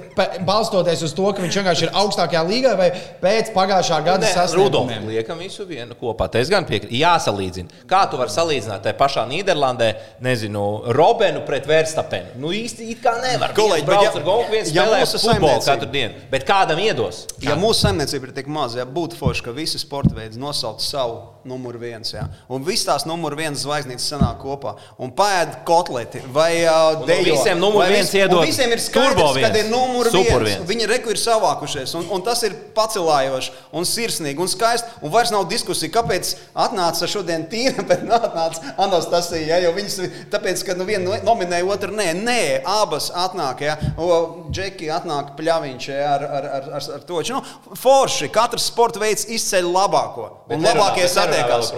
balstoties 0.46 1.02
uz 1.06 1.12
to, 1.16 1.26
ka 1.36 1.42
viņš 1.44 1.56
vienkārši 1.60 1.86
ir 1.86 1.92
augstākajā 2.00 2.42
līgā 2.48 2.72
vai 2.78 2.88
pēc 3.22 3.52
pagājušā 3.54 4.00
gada 4.06 4.26
Nē, 4.26 4.32
Rudolf, 4.56 4.88
sasniegumiem. 4.90 5.06
liekam 5.12 5.38
visu 5.38 5.66
vienu 5.68 5.94
kopā. 6.00 6.28
Es 6.40 6.50
gan 6.52 6.64
piekrītu. 6.68 6.96
Jāsalīdzina. 6.96 7.68
Kā 7.88 8.02
tu 8.10 8.16
vari 8.20 8.32
salīdzināt 8.34 8.82
tajā 8.86 8.96
pašā 8.98 9.26
Nīderlandē, 9.30 9.90
nezinu, 10.24 10.64
Robenu 10.96 11.44
pret 11.46 11.66
Verstapenu? 11.68 12.34
Nu 12.40 12.48
īsti 12.54 12.90
it 12.90 13.02
kā 13.04 13.14
nevar. 13.22 13.54
Kolēģi, 13.56 13.84
brauc 13.86 14.04
ja- 14.08 14.12
ar 14.16 14.22
golfu, 14.26 14.50
viens 14.52 14.72
ja 14.72 14.84
spēlē 14.86 15.00
futbolu 15.06 15.64
katru 15.64 15.90
dienu. 15.92 16.14
Bet 16.30 16.46
kādam 16.48 16.78
iedos? 16.82 17.26
Ja 17.40 17.56
mūsu 17.56 17.86
saimniecība 17.86 18.28
ir 18.28 18.32
tik 18.32 18.46
maza, 18.48 18.78
ja 18.78 18.84
būtu 18.86 19.16
forši, 19.16 19.42
ka 19.42 19.50
visi 19.52 19.78
sporta 19.78 20.14
veidi 20.14 20.38
nosauc 20.38 20.80
savu 20.80 21.22
numuru 21.46 21.80
viens, 21.82 22.12
ja, 22.14 22.26
un 22.52 22.64
visas 22.66 22.86
tās 22.88 23.06
numuru 23.08 23.38
viens 23.38 23.62
zvaigznītes 23.62 24.06
sanāk 24.10 24.40
kopā 24.42 24.76
un 25.02 25.12
pēd 25.16 25.60
kotleti 25.68 26.22
vai 26.34 26.64
uh, 26.64 27.00
no 27.00 27.08
dejo. 27.08 27.32
visiem 27.32 27.60
numur 27.62 27.86
viens 27.90 28.12
iedod 28.14 28.44
Visiem 28.46 28.72
ir 28.74 28.82
skaidrs, 28.82 29.38
ka 29.42 29.50
ir 29.58 29.70
numuru 29.70 30.10
super 30.12 30.44
viens. 30.44 30.60
viens. 30.60 30.68
Viņi 30.68 30.88
reku 30.90 31.12
ir 31.14 31.20
savākušies, 31.20 31.94
un, 31.98 32.06
un 32.14 32.22
tas 32.26 32.42
ir 32.46 32.54
pacelājoši 32.76 33.54
un 33.76 33.86
sirsnīgi 33.88 34.42
un 34.42 34.50
skaisti. 34.50 34.94
Un 35.02 35.12
vairs 35.12 35.32
nav 35.34 35.46
diskusija, 35.50 35.92
kāpēc 35.94 36.32
atnāca 36.66 37.08
šodien 37.10 37.46
tīra, 37.50 37.84
bet 37.88 38.04
nāca 38.06 38.74
Anastasija. 38.82 39.46
Ja, 39.46 39.60
jo 39.66 39.72
viņas, 39.76 39.98
tāpēc, 40.32 40.62
ka 40.66 40.76
nu, 40.78 40.86
viena 40.88 41.20
nominēja, 41.26 41.66
otra 41.72 41.92
nē, 41.94 42.08
nē, 42.20 42.40
abas 42.76 43.10
atnāk. 43.14 43.64
Ja, 43.66 43.76
o, 43.96 44.08
Džeki 44.50 44.90
atnāk 44.94 45.34
pļaviņš 45.38 45.88
ja, 45.90 46.00
ar, 46.14 46.26
ar, 46.38 46.48
ar, 46.58 46.70
ar, 46.78 46.88
ar 46.98 47.06
to. 47.08 47.22
Nu, 47.30 47.42
forši, 47.78 48.30
katrs 48.34 48.68
sporta 48.70 49.02
veids 49.02 49.26
izceļ 49.36 49.68
labāko. 49.72 50.28
Un 50.52 50.64
labākie 50.64 51.04
vēl 51.06 51.12
satiekās. 51.36 51.72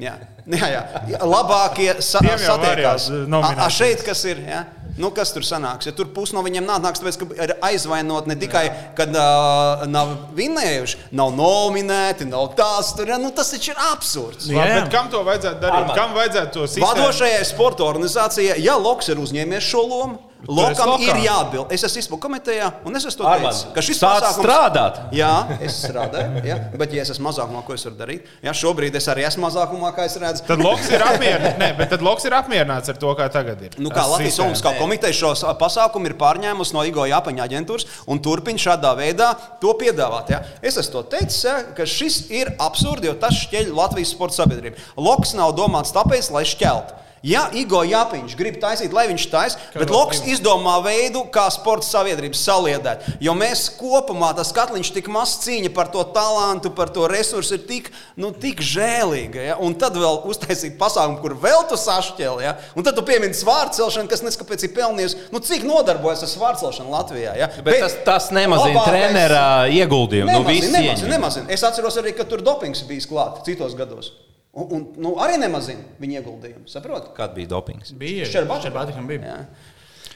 Jā, 0.00 0.14
jā, 0.56 0.82
jā. 1.12 1.18
labākie 1.28 1.92
sa 2.00 2.22
Tiem 2.24 2.38
satiekās. 2.40 3.10
nominācijas. 3.28 3.66
A, 3.66 3.72
šeit 3.74 4.04
kas 4.06 4.22
ir? 4.30 4.40
Ja? 4.48 4.62
Nu, 5.00 5.10
kas 5.14 5.30
tur 5.32 5.44
sanāks? 5.46 5.86
Ja 5.88 5.92
tur 5.96 6.08
pusi 6.12 6.34
no 6.36 6.42
viņiem 6.44 6.66
nāk, 6.66 6.80
nāks, 6.84 7.00
tāpēc, 7.00 7.18
ka 7.20 7.44
ir 7.44 7.52
aizvainot 7.70 8.26
ne 8.28 8.36
tikai, 8.40 8.64
kad 8.98 9.12
uh, 9.16 9.84
nav 9.88 10.10
vinējuši, 10.36 10.98
nav 11.16 11.30
nominēti, 11.36 12.26
nav 12.28 12.50
tās. 12.58 12.92
Tur, 12.98 13.12
nu, 13.22 13.30
tas 13.36 13.52
taču 13.54 13.72
ir 13.72 13.80
absurds. 13.90 14.48
Jā, 14.50 14.58
Labi, 14.58 14.72
jā. 14.74 14.80
bet 14.82 14.92
kam 14.96 15.12
to 15.12 15.22
vajadzētu 15.28 15.62
darīt? 15.62 15.78
Armand. 15.84 15.96
Kam 16.00 16.16
vajadzētu 16.18 16.56
to 16.56 16.66
sistēmu? 16.66 16.88
Vadošajai 16.90 17.46
sporta 17.48 17.86
organizācijai, 17.86 18.58
ja 18.64 18.76
Loks 18.80 19.12
ir 19.12 19.22
uzņēmies 19.22 19.70
šo 19.70 19.86
lomu, 19.86 20.18
Lokam 20.48 20.88
lokā. 20.94 21.04
ir 21.08 21.18
jāatbild. 21.26 21.72
Es 21.72 21.82
esmu 21.84 22.00
izpildījis 22.00 22.22
komitejā, 22.24 22.68
un 22.88 22.96
es 22.96 23.04
esmu 23.04 23.18
to 23.20 23.24
teicis. 23.28 23.60
Ka 23.74 23.80
šis 23.84 23.98
sāc 24.00 24.20
pasākums- 24.22 24.40
strādāt. 24.40 25.00
Jā, 25.12 25.60
es 25.60 25.76
strādāju, 25.84 26.42
jā, 26.48 26.56
bet 26.80 26.92
ja 26.96 27.02
es 27.02 27.10
esmu 27.10 27.28
mazākumā, 27.28 27.64
ko 27.66 27.74
es 27.74 27.84
varu 27.84 27.96
darīt? 27.98 28.22
Jā, 28.42 28.50
šobrīd 28.56 28.94
es 28.96 29.06
arī 29.12 29.26
esmu 29.28 29.44
mazākumā, 29.48 29.92
kā 29.94 30.06
es 30.08 30.16
redzu. 30.16 30.46
Tad 30.46 30.58
Loks 30.64 30.88
ir 30.90 31.00
apmierināts. 31.00 31.58
Nē, 31.60 31.76
bet 31.78 31.90
tad 31.90 32.02
Loks 32.02 32.24
ir 32.24 32.32
apmierināts 32.32 32.88
ar 32.88 32.94
to, 32.96 33.14
kā 33.14 33.28
tagad 33.30 33.60
ir. 33.62 33.70
Nu, 33.78 33.90
kā 33.90 34.00
Tas 34.00 34.08
Latvijas. 34.14 34.38
Olimpiskā 34.40 34.78
komiteja 34.78 35.12
šo 35.20 35.34
pasākumu 35.60 36.06
ir 36.06 36.14
pārņēmusi 36.14 36.72
no 36.72 36.84
Igo 36.88 37.04
Jāpaņa 37.06 37.46
aģentūras 37.48 37.86
un 38.08 38.18
turpina 38.18 38.58
šādā 38.58 38.94
veidā 38.96 39.36
to 39.60 39.74
piedāvāt. 39.74 40.30
Ja? 40.30 40.42
Es 40.62 40.76
esmu 40.80 40.92
to 40.92 41.02
teicis, 41.16 41.44
ja, 41.44 41.62
ka 41.76 41.82
šis 41.84 42.30
ir 42.30 42.54
absurdi, 42.58 43.06
jo 43.06 43.14
tas 43.14 43.34
šķeļ 43.34 43.74
Latvijas 43.74 44.10
sporta 44.16 44.40
sabiedrību. 44.42 44.76
Loks 44.96 45.34
nav 45.34 45.52
domāts 45.54 45.92
tāpēc, 45.92 46.30
lai 46.32 46.42
šķeltu. 46.48 46.96
Ja 47.26 47.42
Igo 47.52 47.82
Jāpiņš 47.84 48.32
grib 48.38 48.54
taisīt, 48.62 48.94
lai 48.96 49.02
viņš 49.10 49.24
taisa, 49.28 49.58
bet 49.76 49.90
Loks 49.92 50.22
izdomā 50.32 50.78
veidu, 50.80 51.26
kā 51.32 51.42
sporta 51.52 51.84
sabiedrību 51.84 52.38
saliedēt. 52.38 53.04
Jo 53.20 53.34
mēs 53.36 53.66
kopumā 53.76 54.30
tas 54.38 54.54
katliņš 54.56 54.92
tik 54.94 55.10
maz 55.12 55.34
cīņa 55.42 55.68
par 55.76 55.90
to 55.92 56.00
talantu, 56.14 56.72
par 56.72 56.88
to 56.94 57.04
resursu 57.12 57.58
ir 57.58 57.66
tik, 57.68 57.90
nu, 58.16 58.30
tik 58.32 58.62
žēlīga. 58.64 59.42
Ja? 59.50 59.58
Un 59.60 59.76
tad 59.76 59.98
vēl 60.00 60.22
uztaisīt 60.32 60.78
pasākumu, 60.80 61.20
kur 61.20 61.36
vēl 61.44 61.66
tu 61.68 61.76
sašķeli. 61.80 62.46
Ja? 62.46 62.54
Un 62.72 62.88
tad 62.88 62.96
tu 62.96 63.04
piemini 63.04 63.36
svārcelšanu, 63.36 64.08
kas 64.08 64.24
neskapēc 64.24 64.64
ir 64.64 64.74
pelnījis. 64.80 65.18
Nu, 65.34 65.44
cik 65.44 65.68
nodarbojas 65.68 66.24
ar 66.24 66.32
svārcelšanu 66.32 66.88
Latvijā? 66.96 67.36
Ja? 67.36 67.50
Bet 67.66 67.84
tas, 67.84 67.98
tas 68.08 68.30
nemazina 68.32 68.86
trenera 68.88 69.44
ieguldījumu. 69.68 70.32
Nu, 70.32 70.40
Nemazina, 70.40 70.56
visi 70.56 70.72
nemazina, 70.72 70.96
cieņi. 71.04 71.14
nemazina. 71.18 71.52
Es 71.52 71.68
atceros 71.68 72.00
arī, 72.00 72.16
ka 72.16 72.24
tur 72.24 72.40
dopings 72.40 72.80
bijis 72.88 73.04
klāts 73.12 73.44
citos 73.44 73.76
gados. 73.76 74.14
Un, 74.50 74.66
un 74.74 74.86
nu, 74.98 75.12
arī 75.22 75.36
nemazina 75.38 75.84
viņa 76.02 76.18
ieguldījumu. 76.18 76.64
Saprotat? 76.70 77.12
Kad 77.14 77.36
bija 77.36 77.52
dopings? 77.52 77.92
Bija? 77.94 78.26
Šķerbāķam 78.26 79.06
bija. 79.06 79.20
Jā. 79.30 79.38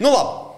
Nu, 0.02 0.10
labi. 0.10 0.50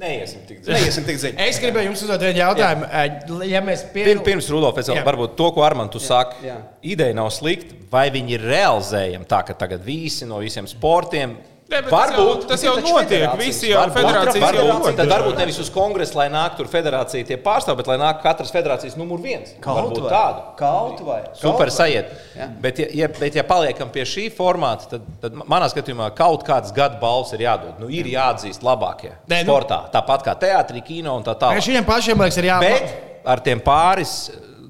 Neiesim 0.00 0.44
tik 0.46 0.60
dziļi. 0.62 0.74
Neiesim 0.76 1.04
tik 1.06 1.16
dziļi. 1.18 1.34
Es 1.48 1.58
gribēju 1.58 1.88
jums 1.90 2.02
uzdot 2.06 2.22
vienu 2.22 2.38
jautājumu. 2.38 2.86
Eh, 2.86 3.48
Ja 3.50 3.58
mēs 3.64 3.82
Pirms, 3.90 3.94
pieņemam, 3.96 4.24
pirms 4.28 4.50
Rudolf, 4.54 4.78
es 4.78 4.86
vēl 4.88 5.00
Jā. 5.00 5.04
varbūt 5.08 5.34
to, 5.36 5.48
ko 5.56 5.64
Armand 5.66 5.90
tu 5.90 5.98
saki, 5.98 6.44
jā. 6.46 6.60
ideja 6.86 7.16
nav 7.18 7.32
slikta. 7.34 7.74
Vai 7.90 8.04
viņi 8.14 8.36
ir 8.36 8.44
realizējami 8.46 9.26
tā, 9.26 9.40
ka 9.48 9.56
tagad 9.58 9.82
visi 9.82 10.28
no 10.30 10.38
visiem 10.38 10.68
sportiem 10.70 11.34
Bet 11.70 11.86
varbūt 11.86 12.48
tas 12.50 12.62
jau, 12.64 12.72
tas 12.74 12.88
jau 12.88 12.96
notiek. 12.98 13.24
Visi 13.38 13.68
jau 13.70 13.78
Varbūt, 13.84 13.94
federācijas 14.00 14.54
jau 14.56 14.64
varbūt, 14.66 14.96
tad 14.98 15.12
varbūt 15.12 15.36
nevis 15.38 15.58
uz 15.62 15.68
kongresu, 15.70 16.16
lai 16.18 16.26
nāk 16.32 16.56
tur 16.58 16.66
federācija 16.72 17.28
tie 17.28 17.36
pārstāvji, 17.44 17.78
bet 17.78 17.90
lai 17.92 17.96
nāk 18.02 18.18
katras 18.24 18.50
federācijas 18.50 18.96
numur 18.98 19.22
viens. 19.22 19.52
Kaut 19.62 19.78
Varbūt 19.78 20.00
vai. 20.02 20.10
tādu. 20.10 20.42
Kaut 20.58 21.04
vai. 21.06 21.20
Super 21.30 21.44
Kaut 21.44 21.62
vai. 21.62 21.68
sajiet. 21.76 22.10
Jā. 22.40 22.48
Bet, 22.66 22.82
ja, 22.82 22.88
ja, 23.04 23.10
bet, 23.20 23.38
ja 23.38 23.44
paliekam 23.46 23.92
pie 23.94 24.02
šī 24.02 24.26
formāta, 24.34 24.90
tad, 24.96 25.06
tad 25.22 25.38
manā 25.46 25.70
skatījumā 25.70 26.10
kaut 26.18 26.42
kāds 26.48 26.74
gada 26.74 26.98
balvs 26.98 27.30
ir 27.38 27.46
jādod. 27.46 27.78
Nu, 27.78 27.86
ir 27.88 28.10
jāatzīst 28.10 28.66
labākie 28.66 29.14
Nē, 29.30 29.44
nu- 29.44 29.54
sportā. 29.54 29.84
Tāpat 29.94 30.26
kā 30.26 30.34
teātrī, 30.42 30.82
kino 30.82 31.14
un 31.20 31.22
tā 31.22 31.36
tālāk. 31.38 31.62
Viņiem 31.62 31.86
pašiem 31.86 32.18
liekas, 32.26 32.42
ir 32.42 32.50
jābūt. 32.50 32.90
Bet 32.90 33.26
ar 33.30 33.38
tiem 33.46 33.62
pāris 33.62 34.16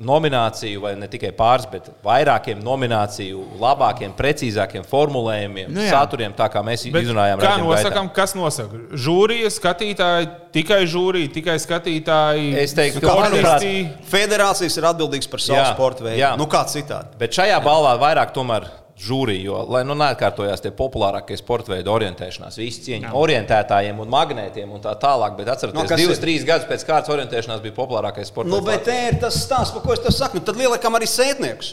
nomināciju, 0.01 0.81
vai 0.81 0.95
ne 0.97 1.07
tikai 1.13 1.31
pāris, 1.37 1.67
bet 1.71 1.91
vairākiem 2.05 2.61
nomināciju, 2.65 3.43
labākiem, 3.61 4.15
precīzākiem 4.17 4.85
formulējumiem, 4.89 5.69
Nu 5.77 5.85
jā. 5.85 5.91
saturiem, 5.93 6.33
tā 6.37 6.47
kā 6.53 6.63
mēs 6.65 6.87
Bet 6.91 7.05
izrunājām. 7.05 7.41
Kā 7.43 7.51
raidījuma 7.51 7.75
gaitā. 7.75 7.83
nosakām, 7.85 8.09
kas 8.17 8.35
nosaka? 8.39 8.81
Žūrija, 8.97 9.51
skatītāji, 9.53 10.31
tikai 10.57 10.81
žūrija, 10.89 11.33
tikai 11.37 11.59
skatītāji. 11.61 12.51
Es 12.65 12.75
teiktu, 12.77 13.05
ka, 13.05 13.13
sportisti. 13.13 13.75
Federācijas 14.11 14.81
ir 14.81 14.89
atbildīgas 14.91 15.31
par 15.31 15.45
savu 15.45 15.61
Jā, 15.61 15.69
sporta 15.75 16.05
veidu. 16.09 16.19
jā. 16.23 16.33
Nu, 16.41 16.49
kā 16.51 16.65
citādi? 16.71 17.13
Bet 17.21 17.37
šajā 17.37 17.61
balvā 17.65 17.97
vairāk 18.01 18.33
tomēr 18.37 18.69
žūrija, 19.01 19.43
jo, 19.47 19.59
lai 19.73 19.81
nu 19.89 19.95
neatkārtojās 19.99 20.61
tie 20.65 20.71
populārākie 20.77 21.37
sporta 21.41 21.73
veidi, 21.73 21.89
orientēšanās, 21.91 22.59
visi 22.61 22.83
cieņi 22.87 23.13
orientētājiem 23.17 24.03
un 24.05 24.11
magnētiem 24.13 24.73
un 24.77 24.83
tā 24.85 24.93
tālāk. 25.01 25.39
Bet 25.39 25.49
No, 25.49 25.55
atcerieties, 25.57 25.89
kas 25.89 26.03
divus, 26.03 26.19
ir? 26.19 26.25
trīs 26.25 26.45
gadus 26.49 26.69
pēc 26.69 26.85
kārtas 26.89 27.13
orientēšanās 27.15 27.63
bija 27.65 27.77
populārākais 27.79 28.29
sporta 28.33 28.53
Nu, 28.53 28.61
bet 28.67 28.85
te 28.89 28.97
ir 29.09 29.17
tas 29.23 29.39
stāsts, 29.45 29.73
par 29.77 29.87
ko 29.87 29.97
es 29.97 30.05
te 30.05 30.13
saku. 30.13 30.41
Nu, 30.41 30.45
tad 30.45 30.61
liekam 30.61 30.99
arī 30.99 31.09
sētniekus. 31.11 31.73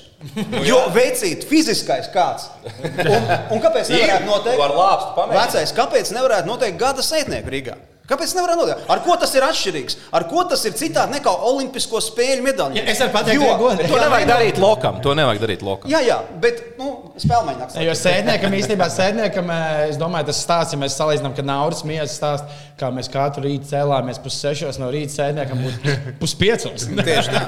Jo 0.65 0.79
veicīt 0.95 1.43
fiziskais 1.49 2.07
kāds. 2.13 2.47
Un, 2.71 3.27
un 3.57 3.61
kāpēc 3.63 3.91
nevarētu 3.93 4.31
noteikt? 4.31 5.21
Vecais, 5.35 5.75
kāpēc 5.77 6.13
nevarētu 6.15 6.49
noteikt 6.49 6.79
gada 6.81 7.05
sētnieku 7.05 7.53
Rīgā? 7.53 7.77
Kāpēc 8.07 8.31
nevar 8.37 8.53
noteikt? 8.55 8.85
Ar 8.87 9.01
ko 9.03 9.17
tas 9.19 9.33
ir 9.35 9.43
atšķirīgs? 9.43 9.97
Ar 10.15 10.23
ko 10.29 10.45
tas 10.47 10.61
ir 10.63 10.75
citādi 10.79 11.17
nekā 11.17 11.31
Olimpisko 11.49 11.99
spēļu 12.05 12.45
medaļa? 12.45 12.77
Ja 12.79 12.85
es 12.87 13.01
varu 13.03 13.11
pateikt, 13.17 13.41
ka 13.43 13.57
godīgi. 13.59 13.89
To 13.91 13.99
nevajag 13.99 14.29
darīt 14.29 14.61
lokam. 14.63 15.01
To 15.03 15.15
nevajag 15.17 15.41
darīt 15.43 15.65
lokam. 15.67 15.91
Jā, 15.91 15.99
jā, 16.07 16.15
bet 16.39 16.61
nu, 16.79 16.93
spēlmaiņā. 17.19 17.67
Jo 17.83 17.95
sēdniekam 17.99 18.55
īstenībā 18.61 18.87
sēdniekam, 18.93 19.51
eh, 19.51 19.81
es 19.89 19.99
domāju, 19.99 20.29
tas 20.29 20.39
stāsts, 20.39 20.75
ja 20.77 20.79
mēs 20.79 20.95
salīdzinām, 20.95 21.35
ka 21.35 21.43
Nauris 21.43 21.83
miesas 21.83 22.15
stāsts, 22.15 22.63
kā 22.79 22.91
mēs 22.93 23.09
katru 23.11 23.43
rītu 23.43 23.67
cēlāmies 23.73 24.21
pussešos 24.23 24.79
no 24.79 24.87
rīta 24.93 25.15
sēdniekam 25.17 25.65
būtu 25.65 25.97
puspiecos. 26.21 26.87
Tieši 27.09 27.33
tā. 27.33 27.43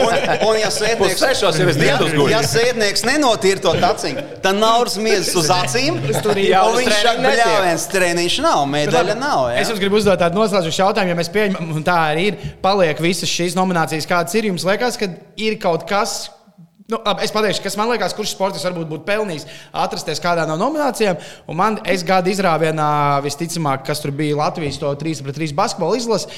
Un, 0.00 0.18
un 0.48 0.58
ja 0.58 0.72
sēdnieks, 0.74 1.20
Pussešos 1.20 1.60
jau 1.60 1.68
es 1.70 1.78
ja, 1.78 1.98
guļu. 2.00 2.26
ja 2.32 2.40
sēdnieks 2.48 3.04
nenotīra 3.06 3.62
to 3.62 3.76
taciņu, 3.78 4.26
tad 4.42 4.58
Nauris 4.58 4.96
miesas 4.98 5.34
uz 5.38 5.52
acīm. 5.54 6.00
Jā, 6.40 6.64
un 6.64 6.78
uz 6.78 6.82
viņš 6.82 7.00
netiek. 7.20 7.44
bļāviens 7.44 7.88
treniņš 7.92 8.40
nav, 8.42 8.64
medaļa 8.72 9.18
nav. 9.20 9.46
Ja? 9.52 9.74
jums 9.74 9.83
gribu 9.84 10.00
uzdot 10.00 10.20
tādu 10.20 10.40
noslēdzošu 10.40 10.80
jautājumu, 10.82 11.12
ja 11.12 11.18
mēs 11.18 11.30
pieņemam, 11.34 11.74
un 11.76 11.84
tā 11.86 11.96
arī 12.10 12.30
ir, 12.30 12.38
paliek 12.64 13.00
visas 13.04 13.30
šīs 13.30 13.56
nominācijas, 13.58 14.08
kādas 14.08 14.34
ir. 14.38 14.48
Jums 14.50 14.64
liekas, 14.66 14.98
ka 15.00 15.10
ir 15.40 15.58
kaut 15.62 15.86
kas. 15.88 16.33
Nu, 16.84 16.98
labi, 17.00 17.22
es 17.24 17.32
pateikšu, 17.32 17.62
kas 17.64 17.78
man 17.80 17.88
liekas, 17.88 18.12
kurš 18.12 18.34
sports 18.34 18.60
varbūt 18.66 18.90
būtu 18.90 19.06
pelnījis 19.08 19.46
atrasties 19.80 20.18
kādā 20.20 20.42
no 20.44 20.52
nominācijām. 20.60 21.16
Un 21.48 21.56
man, 21.56 21.78
es 21.88 22.02
gada 22.04 22.28
izrāvienā, 22.28 22.88
visticamāk, 23.24 23.86
kas 23.86 24.02
tur 24.02 24.12
bija 24.12 24.36
Latvijas 24.36 24.76
3 24.82 25.22
pret 25.24 25.38
3 25.40 25.54
basketbola 25.56 25.96
izlase, 25.96 26.28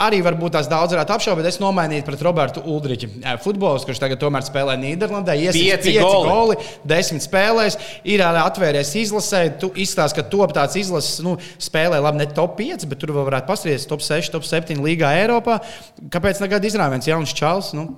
arī 0.00 0.22
varbūt 0.24 0.54
tās 0.56 0.70
daudz 0.72 0.96
varētu 0.96 1.12
apšaubīt. 1.18 1.50
Es 1.50 1.60
nomainītu 1.60 2.08
pret 2.08 2.24
Robertu 2.24 2.62
Uldriču. 2.64 3.10
Futbols, 3.44 3.84
kurš 3.84 4.00
tagad 4.00 4.22
tomēr 4.24 4.46
spēlē 4.48 4.78
Nīderlandē, 4.80 5.36
iesaka 5.36 5.60
Pieci 5.60 5.92
goli. 5.98 6.32
goli, 6.32 6.56
desmit 6.94 7.26
spēlēs, 7.28 7.76
ir 8.08 8.24
arī 8.24 8.40
atvērties 8.46 8.94
izlasē. 9.02 9.42
Tu 9.60 9.68
izstāsti, 9.84 10.22
ka 10.22 10.30
top 10.32 10.56
tāds 10.56 10.80
izlases 10.80 11.20
nu, 11.26 11.36
spēlē 11.60 12.00
labi 12.00 12.22
ne 12.24 12.30
top 12.40 12.56
5, 12.56 12.88
bet 12.88 13.04
tur 13.04 13.12
vēl 13.18 13.28
varētu 13.28 13.52
pastrādāt 13.52 13.84
top 13.92 14.00
6, 14.08 14.32
top 14.32 14.48
7 14.48 14.80
līgā 14.80 15.12
Eiropā. 15.20 15.60
Kāpēc 16.08 16.40
negad 16.40 16.64
izrāviens 16.64 17.12
jauns 17.12 17.36
čels? 17.36 17.74
Nu, 17.76 17.90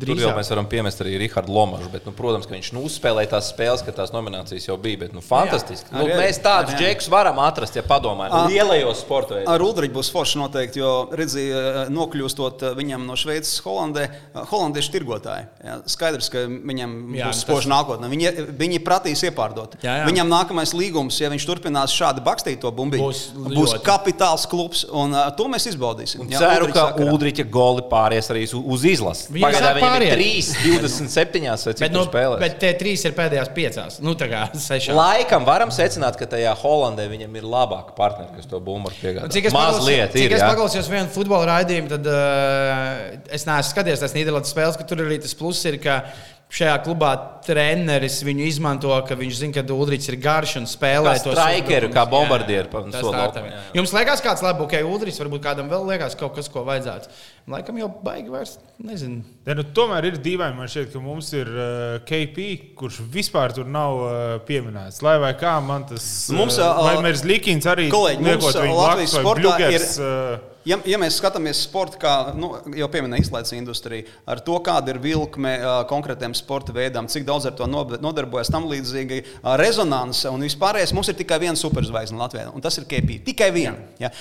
Tur 0.00 0.14
jau 0.14 0.16
drīzāk. 0.16 0.36
mēs 0.38 0.48
varam 0.48 0.68
piemest 0.70 1.00
arī 1.04 1.09
Rahardu 1.18 1.52
Lomaču. 1.52 1.88
Bet, 1.92 2.06
nu, 2.06 2.12
protams, 2.12 2.46
ka 2.46 2.54
viņš 2.54 2.72
nu, 2.76 2.82
uzspēlēja 2.86 3.30
tās 3.34 3.50
spēles, 3.52 3.82
ka 3.84 3.92
tās 3.92 4.12
nominācijas 4.14 4.68
jau 4.68 4.76
bija. 4.76 4.98
Bet, 4.98 5.12
nu, 5.12 5.20
fantastiski. 5.20 5.90
Nu, 5.92 6.04
Arī- 6.06 6.18
mēs 6.20 6.38
tādus 6.44 6.74
arī- 6.74 6.84
džekus 6.94 7.08
varam 7.10 7.38
atrast, 7.38 7.76
ja 7.76 7.82
padomājam. 7.82 8.48
Lielajos 8.48 9.00
sporta 9.00 9.34
veidos. 9.34 9.48
Ar 9.48 9.60
Ulriču 9.60 9.92
būs 9.94 10.10
forši 10.12 10.38
noteikti, 10.38 10.78
jo 10.78 11.08
redzēja, 11.12 11.88
nokļūstot 11.90 12.62
eh, 12.62 12.74
viņam 12.78 13.06
no 13.06 13.16
Šveices, 13.18 13.60
Holandē, 13.64 14.04
eh, 14.10 14.40
holandiešu 14.50 14.92
tirgotāji. 14.94 15.46
Jā, 15.64 15.78
skaidrs, 15.86 16.30
ka 16.30 16.44
viņam 16.46 17.14
Jā, 17.14 17.24
jā, 17.24 17.26
būs 17.30 17.40
tas- 17.40 17.44
spoža 17.44 17.68
nākotne. 17.72 18.08
Viņi, 18.10 18.32
viņi 18.58 18.78
pratīs 18.84 19.22
iepārdot. 19.30 19.76
Jā, 19.82 20.00
jā. 20.02 20.06
Viņam 20.08 20.28
nākamais 20.28 20.74
līgums, 20.74 21.18
ja 21.20 21.30
viņš 21.30 21.46
turpinās 21.46 21.94
šādi 21.94 22.22
bakstīt 22.24 22.60
to 22.60 22.70
bumbiņu, 22.72 23.00
Būs 23.00 23.20
būs 23.34 23.74
ļoti. 23.74 23.84
kapitāls 23.84 24.46
klubs, 24.48 24.84
un 24.92 25.12
uh, 25.14 25.30
to 25.30 25.44
mēs 25.48 25.66
izbaudīsim. 25.70 26.20
Un 26.20 26.28
Jā, 26.28 26.38
ceru, 26.38 26.66
Ulriča 26.66 26.96
ka. 26.96 27.04
Udriča 27.14 27.44
goli 27.50 27.82
pāries 27.90 28.28
arī 28.30 28.42
uz, 28.46 28.84
izlases. 28.84 29.28
Pagaidām 29.30 29.76
viņam 29.76 29.76
ir 29.76 29.82
pāriet. 29.82 30.14
3, 30.16 30.99
27 31.00 31.66
vai 31.66 31.74
cik 31.74 31.82
Bet, 31.86 31.94
nu, 31.96 32.04
spēlēs. 32.06 32.40
bet 32.42 32.58
tie 32.62 32.70
trīs 32.80 33.04
ir 33.08 33.14
pēdējās 33.16 33.50
piecās. 33.56 33.98
Nu, 34.04 34.14
tā 34.18 34.28
kā 34.30 34.42
sešās. 34.68 34.94
Laikam 34.96 35.46
varam 35.48 35.72
secināt, 35.74 36.18
ka 36.20 36.28
tajā 36.30 36.52
Holandē 36.60 37.06
viņam 37.10 37.36
ir 37.40 37.46
labāka 37.50 37.94
partneri, 37.98 38.32
kas 38.36 38.50
to 38.50 38.60
bumbu 38.64 38.92
piegādā. 39.00 39.30
Cik 39.34 39.50
es 39.50 39.56
Mazliet 39.56 40.12
cik 40.16 40.26
ir. 40.28 40.36
es 40.38 40.44
paklausījos 40.44 40.90
vienu 40.92 41.12
futbola 41.14 41.48
raidījumu, 41.56 41.90
tad 41.96 42.10
uh, 42.10 42.98
es 43.32 43.46
neesmu 43.48 43.70
skatījies 43.74 44.04
tās 44.04 44.16
Nīderlandes 44.16 44.52
spēles, 44.54 44.78
ka 44.80 44.86
tur 44.88 45.02
arī 45.06 45.20
tas 45.22 45.34
pluss 45.38 45.64
ir, 45.70 45.80
ka 45.82 46.02
šajā 46.50 46.76
klubā 46.84 47.10
treneris 47.46 48.18
viņu 48.26 48.42
izmanto, 48.48 48.90
ka 49.06 49.16
viņš 49.18 49.36
zina, 49.38 49.54
ka 49.54 49.74
Udrichs 49.74 50.10
ir 50.10 50.16
garš 50.20 50.56
un 50.60 50.66
spēlē 50.68 51.14
Kā 51.14 51.22
tos 51.24 51.38
strikeru, 51.38 51.90
kā 51.94 52.02
Jā, 52.02 52.10
bombardieru 52.10 52.66
jā. 52.66 52.90
sodu 52.96 53.22
tā 53.36 53.44
jā, 53.44 53.52
jā. 53.52 53.60
Jums 53.78 53.94
liekas, 53.94 54.22
kāds 54.24 54.42
labi, 54.44 54.64
ok, 54.66 54.74
Udrichs, 54.90 55.20
varbūt 55.22 55.44
kādam 55.46 55.70
vēl 55.70 55.86
liekas 55.92 56.18
kaut 56.18 56.34
kas, 56.36 56.50
ko 56.50 56.64
vajadzētu. 56.66 57.12
Laikam 57.50 57.78
jau 57.80 57.88
baigi 58.02 58.34
vairs, 58.34 58.56
nezinu. 58.82 59.22
Ja, 59.46 59.56
nu, 59.58 59.64
tomēr 59.78 60.10
ir 60.10 60.18
dīvaini, 60.22 60.58
man 60.58 60.70
šķiet, 60.70 60.90
ka 60.92 61.02
mums 61.02 61.30
ir 61.38 61.48
uh, 61.54 61.96
KP, 62.06 62.50
kurš 62.78 63.00
vispār 63.14 63.54
tur 63.56 63.70
nav 63.70 64.02
uh, 64.02 64.12
pieminēts. 64.46 65.00
Lai 65.06 65.16
vai 65.22 65.32
kā 65.38 65.56
man 65.64 65.86
tas 65.90 66.04
Mums, 66.34 66.58
uh, 66.60 66.66
ā, 66.66 66.86
vai 66.90 66.96
Mērs 67.06 67.24
Likins 67.26 67.66
arī 67.70 67.88
kolēģi, 67.94 68.22
mums, 68.26 68.30
liekot 68.30 68.62
viņu 68.66 68.78
Latvijas 68.78 69.16
blakus, 69.16 69.18
sportā 69.22 69.42
Bļugers, 69.46 69.98
ir- 69.98 70.06
uh, 70.06 70.48
ja, 70.68 70.78
ja 70.88 70.98
mēs 71.00 71.18
skatāmies 71.20 71.62
sporta, 71.66 71.98
kā 72.00 72.14
nu, 72.38 72.52
jau 72.76 72.88
pieminēja 72.92 73.26
izlaides 73.26 73.54
industrija, 73.56 74.08
ar 74.28 74.42
to, 74.44 74.56
kāda 74.64 74.94
ir 74.94 75.00
vilkme 75.02 75.54
konkrētiem 75.90 76.34
sporta 76.38 76.74
veidiem, 76.76 77.08
cik 77.10 77.26
daudz 77.28 77.48
ar 77.50 77.56
to 77.58 77.68
nodarbojas, 77.70 78.52
tam 78.52 78.68
līdzīgi 78.70 79.22
rezonanse 79.60 80.32
un 80.32 80.46
vispārējais, 80.46 80.94
mums 80.96 81.12
ir 81.12 81.18
tikai 81.20 81.40
viena 81.42 81.58
superzvaigzne 81.58 82.20
Latvijā, 82.20 82.50
un 82.54 82.64
tas 82.64 82.78
ir 82.80 82.88
KP. 82.90 83.20
Tikai 83.30 83.52
viena. 83.54 83.78
Ja. 84.00 84.12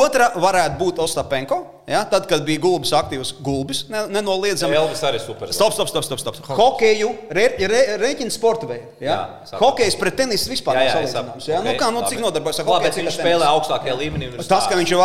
Otra 0.00 0.32
varētu 0.38 0.80
būt 0.80 1.02
Ostapenko. 1.04 1.64
Ja? 1.86 2.04
Tad, 2.08 2.24
kad 2.28 2.44
bija 2.46 2.60
gulbis 2.64 2.94
aktīvs, 2.96 3.34
gulbis 3.44 3.82
ne, 3.92 4.06
nenoliedzami. 4.14 4.76
Elvis 4.78 5.02
arī 5.04 5.18
super. 5.20 5.50
Stop, 5.52 5.74
stop, 5.76 5.90
stop. 5.90 6.04
stop, 6.06 6.20
stop. 6.22 6.38
Hokeju 6.56 7.10
rēķina 7.34 7.68
re, 7.68 7.82
re, 8.00 8.30
sporta 8.32 8.68
veidu. 8.68 8.88
Ja? 9.04 9.18
Hokejs 9.60 9.98
pret 10.00 10.16
tenisu 10.22 10.48
vispār 10.52 10.80
nav 10.80 10.94
salīdzināms. 10.94 11.48
Ja? 11.50 11.60
Okay, 11.60 11.74
nu, 11.74 11.80
kā, 11.80 11.90
nu, 11.92 12.04
cik 12.08 12.22
nodarbojas 12.24 12.62
ar 12.62 12.70
hokeju? 12.70 12.94
Viņš 13.02 13.18
spēlē 13.18 13.50
augstākajā 13.50 13.98
līmenī. 14.00 14.30
Tas, 14.48 14.68
ka 14.70 14.78
viņš 14.80 14.94
ir 14.94 15.02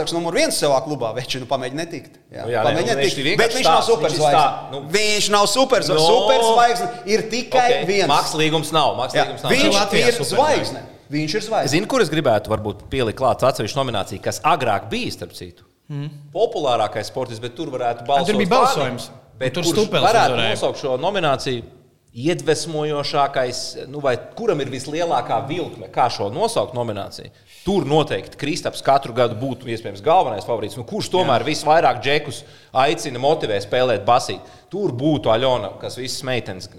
vārdsargs 0.00 0.16
numur 0.16 0.36
viens 0.36 0.56
savā 0.56 0.80
klubā, 0.84 1.12
veči, 1.16 1.40
nu 1.42 1.48
pamēģina 1.50 1.84
netikt. 1.84 2.16
Jā, 2.32 2.44
nu, 2.44 2.52
jā, 2.54 2.62
pamēģina 2.64 2.96
netikt. 2.98 3.28
Bet 3.40 3.56
viņš 3.56 3.68
nav 3.68 3.82
superzvaigzne. 3.86 4.44
Nu, 4.72 4.80
viņš 4.94 5.28
nav 5.34 5.48
superzvaigzne. 5.50 6.06
No. 6.06 6.20
Superzvaigzne 6.24 6.88
ir 7.12 7.24
tikai 7.32 7.66
okay. 7.66 7.88
viens. 7.88 8.10
Maks 8.10 8.34
līgums 8.38 8.72
nav. 8.74 8.94
Maks 8.98 9.16
līgums 9.18 9.44
nav. 9.44 9.54
Viņš 9.54 10.20
ir 10.20 10.28
zvaigzne. 10.30 10.84
Viņš 11.10 11.34
ir 11.36 11.46
zvaigzne. 11.46 11.72
Zinu, 11.74 11.90
kur 11.90 12.04
es 12.04 12.12
gribētu 12.12 12.52
varbūt 12.52 12.86
pielikt 12.92 13.18
klāt 13.18 13.42
atsevišķu 13.48 13.80
nomināciju, 13.80 14.22
kas 14.24 14.38
agrāk 14.46 14.86
bija, 14.92 15.10
starp 15.16 15.34
citu. 15.34 15.66
Mm. 15.90 16.06
Populārākais 16.30 17.10
sports, 17.10 17.40
bet 17.42 17.56
tur 17.58 17.72
varētu 17.74 18.06
balsot. 18.06 18.30
Tur 18.30 18.38
bija 18.38 18.52
balsojums. 18.52 19.10
Bet 19.40 19.56
tur 19.56 19.66
stūpēs 19.66 20.04
varētu 20.04 20.38
nosaukt 20.38 20.78
šo 20.78 20.94
nomināciju 21.02 21.64
iedvesmojošākais, 22.10 23.86
nu, 23.90 24.00
vai 24.02 24.16
kuram 24.34 24.58
ir 24.62 24.70
vislielākā 24.72 25.38
vilkme, 25.46 25.90
kā 25.94 26.08
šo 26.10 26.26
nosaukt 26.34 26.74
nomināciju. 26.74 27.30
Tur 27.60 27.84
noteikti 27.86 28.38
Kristaps 28.40 28.82
katru 28.82 29.14
gadu 29.14 29.36
būtu 29.38 29.68
iespējams 29.70 30.02
galvenais 30.02 30.46
favorīts. 30.48 30.78
Nu, 30.80 30.86
kurš 30.88 31.10
tomēr 31.12 31.44
Jā. 31.44 31.50
visvairāk 31.52 32.00
džekus 32.02 32.42
aicina, 32.72 33.20
motivē 33.22 33.60
spēlēt 33.62 34.02
basīt? 34.08 34.48
Tur 34.72 34.94
būtu 34.96 35.30
Aļona, 35.30 35.74
kas 35.82 36.00
visas 36.00 36.24
meitenes 36.26 36.70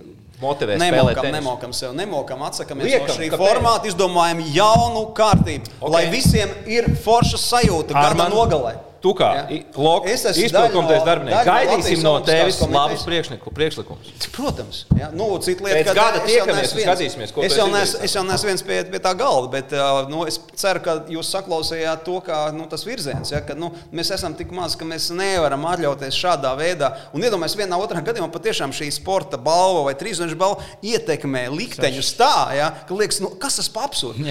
motivē 0.41 0.75
nemokam, 0.81 1.13
spēlēt. 1.13 1.35
Nemokam 1.37 1.75
sev, 1.77 1.95
nemokam, 1.95 2.43
atsakāmies 2.49 2.89
Liekam, 2.89 3.07
no 3.07 3.17
šī 3.19 3.31
formāta, 3.37 3.87
izdomājam 3.91 4.41
jaunu 4.51 5.05
kārtību, 5.15 5.75
okay. 5.77 5.91
lai 5.95 6.05
visiem 6.11 6.55
ir 6.67 6.89
forša 7.05 7.39
sajūta 7.45 7.95
gada 7.95 8.27
nogalē. 8.33 8.79
Tu 9.01 9.13
kā 9.17 9.29
izpildkomitejas 9.49 11.05
darbinieks, 11.07 11.45
gaidīsim 11.47 12.03
no 12.05 12.13
tevis 12.25 12.59
labus 12.61 13.05
priekšlikumus. 13.07 14.11
Protams, 14.35 14.83
jā. 14.93 15.09
nu, 15.17 15.27
cita 15.41 15.65
lieta, 15.65 15.81
ka 15.89 15.95
gada 15.97 16.21
tiekamies 16.25 16.75
un 16.75 16.83
skatīsimies, 16.85 17.33
ko 17.33 17.45
es 17.45 17.55
jau 17.57 17.65
neesmu 17.71 18.01
es 18.05 18.15
jau 18.15 18.23
neesmu 18.27 18.51
viens 18.51 18.63
pie, 18.65 18.77
pie 18.93 19.01
tā 19.01 19.13
galda, 19.17 19.49
bet 19.55 19.73
nu, 20.11 20.21
es 20.29 20.37
ceru, 20.59 20.83
ka 20.85 20.95
jūs 21.11 21.31
saklausījāt 21.33 22.03
to, 22.05 22.19
kā 22.25 22.43
nu, 22.55 22.67
tas 22.69 22.85
virziens, 22.85 23.33
ja, 23.33 23.41
ka 23.45 23.55
nu, 23.57 23.71
mēs 23.95 24.13
esam 24.13 24.35
tik 24.37 24.53
maz, 24.55 24.77
ka 24.77 24.85
mēs 24.87 25.09
nevaram 25.15 25.65
atļauties 25.71 26.21
šādā 26.21 26.53
veidā. 26.59 26.91
Un 27.15 27.25
iedomājieties, 27.25 27.57
vienā 27.63 27.81
otrā 27.81 28.03
gadījumā 28.05 28.29
patiešām 28.33 28.75
šī 28.75 28.91
sporta 28.93 29.39
balva 29.41 29.87
vai 29.89 29.95
trīsdienas 29.97 30.37
balva 30.37 30.61
ietekmē 30.85 31.47
likteņus 31.53 32.13
tā, 32.19 32.33
ja, 32.57 32.69
ka 32.87 32.97
liekas, 32.97 33.21
nu, 33.23 33.33
kas 33.41 33.59
tas 33.61 33.71
papsūd? 33.73 34.21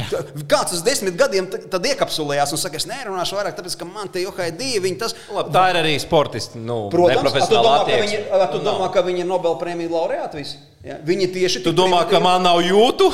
Kāds 0.51 0.77
tas 0.77 0.87
desmit 0.87 1.19
gadiem 1.19 1.51
tad 1.51 1.91
iekapsulējās 1.93 2.55
un 2.55 2.63
saka, 2.63 2.81
es 2.81 2.89
nerunāšu 2.91 3.39
vairāk, 3.39 3.59
tāpēc, 3.59 3.79
ka 3.81 3.89
man 3.89 4.11
te 4.13 4.23
johai 4.25 4.51
divi. 4.61 4.83
Viņi 4.89 4.99
tas, 5.01 5.17
Labi, 5.33 5.53
tā 5.55 5.67
ir 5.73 5.81
arī 5.83 5.95
sportisti. 6.03 6.61
Nu, 6.61 6.83
Protams, 6.93 7.37
tu 7.41 7.57
domā, 7.57 7.79
viņi, 7.89 8.25
tu 8.53 8.61
domā, 8.65 8.91
ka 8.95 9.05
viņi 9.07 9.25
ir 9.25 9.31
Nobel 9.31 9.57
prēmiju 9.61 9.95
laureāti 9.97 10.43
visi? 10.43 10.61
Ja, 10.81 10.95
viņi 11.05 11.27
tieši 11.35 11.61
tā. 11.61 11.67
Tu 11.67 11.73
domā, 11.77 11.99
ka 12.09 12.23
man 12.25 12.41
nav 12.47 12.63
jūtu? 12.65 13.11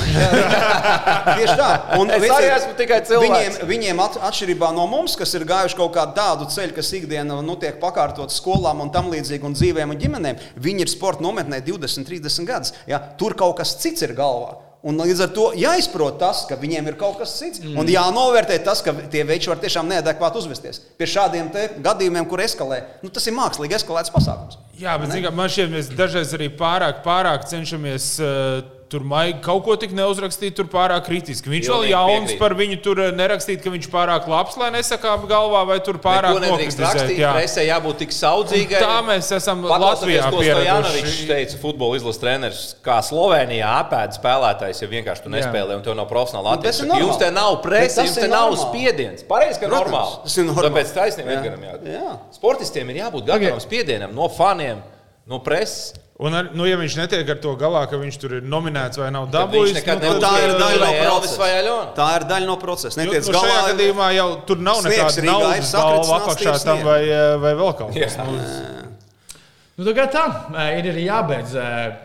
tieši 1.39 1.57
tā. 1.59 1.71
Un, 1.99 2.13
es 2.15 2.27
arī 2.31 2.51
esmu 2.55 2.77
tikai 2.79 3.01
cilvēks. 3.09 3.33
Viņiem, 3.33 3.57
viņiem 3.73 4.03
at, 4.05 4.21
atšķirībā 4.29 4.71
no 4.77 4.85
mums, 4.91 5.17
kas 5.19 5.35
ir 5.35 5.47
gājuši 5.49 5.79
kaut 5.81 5.91
kādu 5.97 6.15
tādu 6.15 6.47
ceļu, 6.55 6.77
kas 6.77 6.93
ikdienā 7.01 7.41
nu, 7.43 7.57
tiek 7.59 7.81
pakārtots 7.83 8.39
skolām 8.39 8.85
un 8.85 8.93
tam 8.95 9.11
līdzīgi, 9.11 9.43
un 9.49 9.59
dzīvēm 9.59 9.97
un 9.97 9.99
ģimenēm, 10.05 10.47
viņi 10.63 10.87
ir 10.87 10.93
sporta 10.95 11.27
nometnē 11.27 11.59
20, 11.67 12.07
30 12.07 12.47
gadus. 12.47 12.77
Ja, 12.87 13.03
tur 13.19 13.35
kaut 13.35 13.59
kas 13.59 13.75
cits 13.83 14.07
ir 14.07 14.15
galvā. 14.15 14.66
Un 14.87 15.01
līdz 15.03 15.23
ar 15.25 15.31
to 15.35 15.49
jāizprot 15.59 16.21
tas, 16.21 16.45
ka 16.47 16.59
viņiem 16.61 16.93
ir 16.93 16.99
kaut 17.01 17.19
kas 17.19 17.33
cits. 17.41 17.63
Mm. 17.63 17.81
Un 17.83 17.91
jānovērtē 17.91 18.61
tas, 18.63 18.85
ka 18.87 18.95
tie 19.11 19.25
veči 19.27 19.51
var 19.51 19.59
tiešām 19.63 19.89
neadekvāti 19.91 20.39
uzvesties. 20.39 20.79
Pie 21.01 21.09
šādiem 21.11 21.51
gadījumiem, 21.83 22.29
kur 22.31 22.45
eskalē, 22.45 22.83
nu, 23.03 23.11
tas 23.11 23.27
ir 23.27 23.35
mākslīgi 23.35 23.81
eskalēts 23.81 24.15
pasākums. 24.15 24.61
Jā, 24.79 24.95
bet 25.01 25.11
zin, 25.11 25.27
man 25.35 25.51
šķiet, 25.51 25.73
mēs 25.73 25.91
dažreiz 25.97 26.37
arī 26.37 26.51
pārāk, 26.55 27.03
pārāk 27.07 27.49
cenšamies. 27.51 28.13
Uh, 28.23 28.76
tur 28.91 29.03
maigi 29.07 29.41
kaut 29.43 29.65
ko 29.67 29.75
tik 29.81 29.93
neuzrakstīt, 29.97 30.55
tur 30.57 30.69
pārāk 30.71 31.07
kritiski. 31.09 31.51
Viņš 31.51 31.69
vēl 31.73 31.87
jauns 31.91 32.31
piekrīt. 32.31 32.41
par 32.41 32.55
viņu 32.59 32.79
tur 32.85 33.01
eh, 33.03 33.11
nerakstīt, 33.17 33.59
ka 33.65 33.73
viņš 33.75 33.89
pārāk 33.91 34.29
labs, 34.31 34.55
lai 34.61 34.69
nesakāp 34.75 35.27
galvā, 35.31 35.65
vai 35.69 35.79
tur 35.85 35.99
pārāk 36.03 36.39
nokritizēt. 36.43 37.11
Jā, 37.19 37.33
presē 37.35 37.67
jābūt 37.67 38.01
tik 38.05 38.15
saudzīgai. 38.15 38.79
Un 38.79 38.87
tā 38.87 39.01
mēs 39.09 39.33
esam 39.37 39.65
Latvijā 39.67 40.31
pieraduši. 40.31 41.27
teica 41.31 41.61
futbola 41.63 41.99
izlases 41.99 42.23
treneris, 42.23 42.63
kā 42.87 43.01
Slovenijā 43.07 43.73
apēd 43.83 44.17
spēlētājs, 44.21 44.85
ja 44.85 44.91
vienkārši 44.95 45.27
tu 45.27 45.35
nespēlē 45.35 45.81
un 45.81 45.85
tev 45.87 45.99
nav 45.99 46.09
profesionāla 46.13 46.55
nu, 46.55 46.63
attīstība. 46.63 47.03
Jums 47.03 47.21
te 47.23 47.31
nav 47.35 47.59
presa, 47.67 48.07
jums 48.07 48.19
te 48.21 48.31
nav 48.31 48.55
spiediens. 48.63 49.27
Pareizi, 49.27 49.61
ka 49.63 49.71
normāli. 49.73 50.23
Tas 50.25 50.39
ir 50.39 50.47
normāli. 50.49 50.71
Tāpēc 50.71 50.97
taisnība 50.97 51.39
Edgaram 51.41 51.87
jā. 51.91 52.17
Sportistiem 52.39 52.95
ir 52.95 53.03
jābūt 53.05 53.31
gatavam 53.35 53.63
spiedienam 53.63 54.15
no 54.15 54.31
faniem, 54.33 54.85
no 55.27 55.43
preses. 55.43 55.95
Un, 56.17 56.33
ar, 56.33 56.47
nu, 56.57 56.65
ja 56.65 56.79
viņš 56.81 56.95
netiek 56.97 57.29
ar 57.29 57.41
to 57.45 57.51
galā, 57.61 57.83
ka 57.91 57.99
viņš 58.01 58.17
tur 58.23 58.39
ir 58.39 58.47
nominēts 58.49 58.97
vai 58.97 59.11
nav 59.13 59.27
dabūjis, 59.35 59.83
tad 59.85 60.01
nu, 60.01 60.15
tā 60.23 60.31
ir 60.47 60.55
daļa 60.57 60.79
no 60.81 60.95
procesa. 61.03 61.51
Tā 61.99 62.07
ir 62.17 62.25
daļa 62.31 62.49
no 62.49 62.57
procesa. 62.63 63.01
Netiec 63.03 63.29
nu, 63.29 63.35
galā. 63.37 63.51
Šajā 63.51 63.67
gadījumā 63.75 64.09
jau 64.17 64.31
tur 64.49 64.63
nav 64.65 64.81
nekāda 64.87 65.27
naudas 65.29 65.75
balva 65.77 66.23
apakšā 66.23 66.57
tam 66.65 66.81
vai, 66.89 67.03
vai 67.45 67.53
vēl 67.61 67.77
kaut 67.83 67.93
kas. 68.01 68.17
Nu, 68.25 68.41
Nu, 69.77 69.85
tā 69.93 70.23
ir 70.73 70.87
arī 70.89 71.03
jābeidz. 71.05 71.51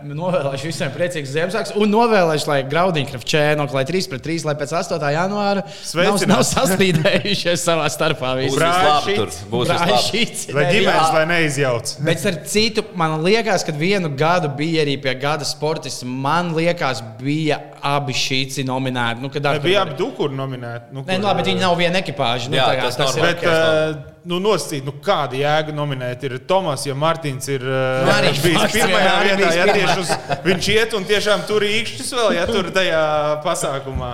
Novēlēšu 0.03 0.67
visiem 0.67 0.89
priecīgus 0.91 1.29
Ziemassvētkus 1.31 1.77
un 1.79 1.87
novēlēšu, 1.93 2.49
lai 2.49 2.57
Graudīņkrafts 2.67 3.31
čēnok, 3.31 3.71
lai 3.77 3.85
3 3.87 4.09
pret 4.11 4.25
3, 4.25 4.43
lai 4.49 4.55
pēc 4.59 4.73
8. 4.75 5.05
janvāra 5.15 5.63
nav, 5.95 6.19
nav 6.27 6.43
sastrīdējušies 6.49 7.63
savā 7.63 7.87
starpā. 7.93 8.33
Būs 8.41 8.59
tur 9.07 9.31
būs 9.53 9.71
brāļšīts. 9.71 10.43
Lai 10.51 10.67
ģimenes 10.73 11.15
lai 11.15 11.23
neizjauc. 11.31 11.95
Bet 12.03 12.27
ar 12.27 12.41
citu, 12.51 12.83
man 12.99 13.21
liekas, 13.23 13.63
ka 13.63 13.71
vienu 13.79 14.11
gadu 14.19 14.51
bija 14.59 14.83
arī 14.83 14.99
pie 14.99 15.15
gada 15.23 15.47
sportists. 15.47 16.03
Man 16.03 16.51
liekas, 16.57 16.99
bija 17.23 17.63
abi 17.79 18.11
šīci 18.11 18.67
nominēti. 18.67 19.23
Nu, 19.23 19.31
bija 19.63 19.87
abi 19.87 19.95
dukuri 19.95 20.35
nominēti. 20.35 20.91
Nu, 20.91 21.07
Nē, 21.07 21.21
nu, 21.23 21.31
labi, 21.31 21.39
bet 21.39 21.53
viņi 21.55 21.63
nav 21.63 21.79
viena 21.79 22.03
ekipāža. 22.03 22.51
Nu, 22.51 22.59
Jā, 22.59 22.67
tā, 22.67 22.89
tas, 22.89 22.99
tas 22.99 23.15
ir. 23.15 23.29
Bet, 23.31 23.47
uh, 23.47 24.10
nu, 24.27 24.39
nosacīt, 24.43 24.85
nu, 24.85 24.93
kāda 25.03 25.37
jēga 25.39 25.75
nominēt 25.75 26.25
ir 26.27 26.37
Tomas, 26.47 26.85
ja 26.87 26.95
Mārtiņš 26.97 27.51
ir 27.55 27.67
uh, 27.67 28.09
viņš 28.27 28.41
bijis 28.45 28.75
pirmajā 28.75 29.13
vietā. 29.25 29.51
Ja 29.57 29.67
tieši 29.69 29.97
uz, 30.03 30.15
viņš 30.45 30.71
iet 30.75 30.97
un 30.97 31.07
tiešām 31.09 31.45
tur 31.49 31.65
īkšķis 31.67 32.11
vēl, 32.17 32.33
ja 32.39 32.47
tur 32.49 32.71
tajā 32.75 33.03
pasākumā. 33.45 34.11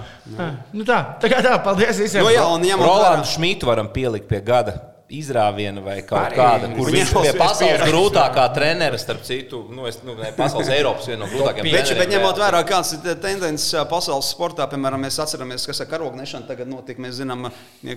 Nu 0.74 0.88
tā, 0.88 1.02
tā 1.22 1.32
kā 1.32 1.42
tā, 1.46 1.56
paldies 1.64 2.00
visiem. 2.00 2.24
No, 2.24 2.30
nu 2.30 2.36
jā, 2.36 2.46
un 2.58 2.68
ja 2.68 2.80
Rolandu 2.82 3.30
Šmitu 3.32 3.70
varam 3.70 3.92
pielikt 3.94 4.30
pie 4.32 4.44
gada 4.46 4.80
izrāviena 5.14 5.82
vai 5.84 5.98
kaut 6.04 6.20
Arī, 6.20 6.36
kāda, 6.36 6.70
kur 6.76 6.92
viņš 6.92 7.12
bija 7.16 7.34
pasaules 7.40 7.84
grūtākā 7.88 8.44
treneris, 8.56 9.06
starp 9.06 9.24
citu, 9.28 9.62
nu, 9.72 9.86
es, 9.88 10.02
nu, 10.04 10.18
ne, 10.20 10.34
pasaules 10.36 10.72
Eiropas 10.76 11.08
viena 11.08 11.24
no 11.24 11.30
grūtākajām. 11.32 11.70
Bet, 11.72 11.92
bet 12.02 12.12
ņemot 12.12 12.42
vērā, 12.44 12.62
kādas 12.68 12.96
ir 12.98 13.20
tendences 13.24 13.88
pasaules 13.92 14.32
sportā, 14.36 14.68
piemēram, 14.72 15.08
mēs 15.08 15.20
atceramies, 15.24 15.68
kas 15.70 15.84
ar 15.84 15.92
karognešanu 15.94 16.50
tagad 16.50 16.72
notika. 16.72 17.04
Mēs 17.04 17.22
zinām, 17.22 17.48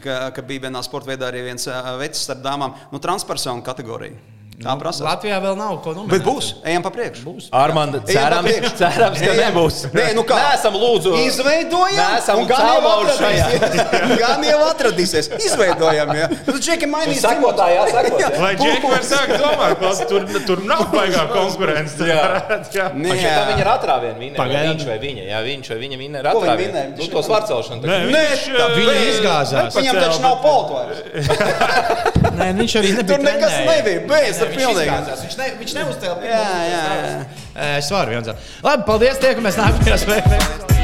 ka, 0.04 0.20
ka 0.36 0.46
bija 0.46 0.68
vienā 0.68 0.84
sporta 0.86 1.10
veidā 1.10 1.32
arī 1.32 1.48
viens 1.50 1.66
vecs 2.00 2.26
starp 2.28 2.44
dāmām, 2.46 2.78
nu, 2.94 3.02
transpersonu 3.02 3.66
kategorija. 3.66 4.39
Tā 4.60 4.74
nu, 4.74 4.80
prasa. 4.82 5.04
Latvijā 5.06 5.38
vēl 5.40 5.54
nav 5.56 5.78
ko 5.80 5.94
nominēt. 5.96 6.10
Bet 6.12 6.24
būs, 6.26 6.50
ejam 6.68 6.82
pa 6.84 6.90
priekšu. 6.92 7.22
Būs. 7.24 7.46
Armanda, 7.56 8.02
cerams, 8.04 8.66
cerams, 8.76 9.20
ka 9.24 9.36
nebūs. 9.38 9.76
Nē, 9.94 10.10
nu 10.18 10.24
kā? 10.28 10.36
Nesam 10.36 10.74
lūdzu. 10.76 11.14
Izveidojam. 11.22 12.10
Nesam 12.12 12.42
caurlauši 12.50 13.14
šajā. 13.16 13.70
Gan 14.20 14.44
jau 14.44 14.58
atradīsies. 14.66 15.30
Izveidojam, 15.40 16.12
jā. 16.12 16.26
Nu, 16.44 16.56
džeki 16.60 16.88
mainīs. 16.92 17.22
Sakotā, 17.24 17.70
jā, 17.72 17.86
sakotā. 17.94 18.28
Lai 18.42 18.50
džeki 18.60 18.90
var 18.92 19.06
sākt 19.08 19.32
domāt, 19.40 19.80
ka 19.80 20.08
tur, 20.12 20.28
tur 20.50 20.62
nav 20.68 20.84
baigā 20.92 21.24
konkurence. 21.32 22.10
Jā. 22.10 22.20
jā. 22.76 22.90
Nē, 23.00 23.16
jā. 23.16 23.32
Viņa 23.54 23.64
ir 23.64 23.72
atrāviena 23.72 24.20
viņa. 24.20 24.48
Viņš 24.50 24.86
vai 24.90 24.98
viņa, 25.06 25.26
jā, 25.30 25.40
viņš 25.48 25.72
vai 25.72 25.80
viņa 25.86 26.00
viņa 26.04 26.20
ir 26.20 26.30
atrāviena. 26.34 26.84
Nu, 27.00 27.08
to 27.16 27.24
svarcelšanu. 27.24 27.80
Nē, 28.12 28.22
viņa 28.76 29.00
izgāzās. 29.08 29.80
Viņam 29.80 30.02
taču 30.04 30.20
nav 30.28 30.38
poltu. 30.44 30.84
Nē, 32.36 32.52
viņš 32.60 32.78
arī 32.82 32.94
nebija. 32.98 33.16
Tur 33.16 33.24
nekas 33.24 33.58
nebija. 33.64 34.04
Beidz 34.10 34.44
ar 34.50 34.58
pilnīgi. 34.58 34.98
Viņš, 35.24 35.38
ne, 35.40 35.48
viņš 35.62 35.76
neuzcēla. 35.78 36.18
Jā, 36.26 36.42
jā, 36.66 36.82
jā. 36.98 37.14
Es 37.78 37.94
varu 37.94 38.16
viens. 38.16 38.52
Labi, 38.66 38.86
paldies, 38.90 39.22
tiekamies 39.22 39.60
nākamajā 39.60 40.02
spēlē. 40.04 40.79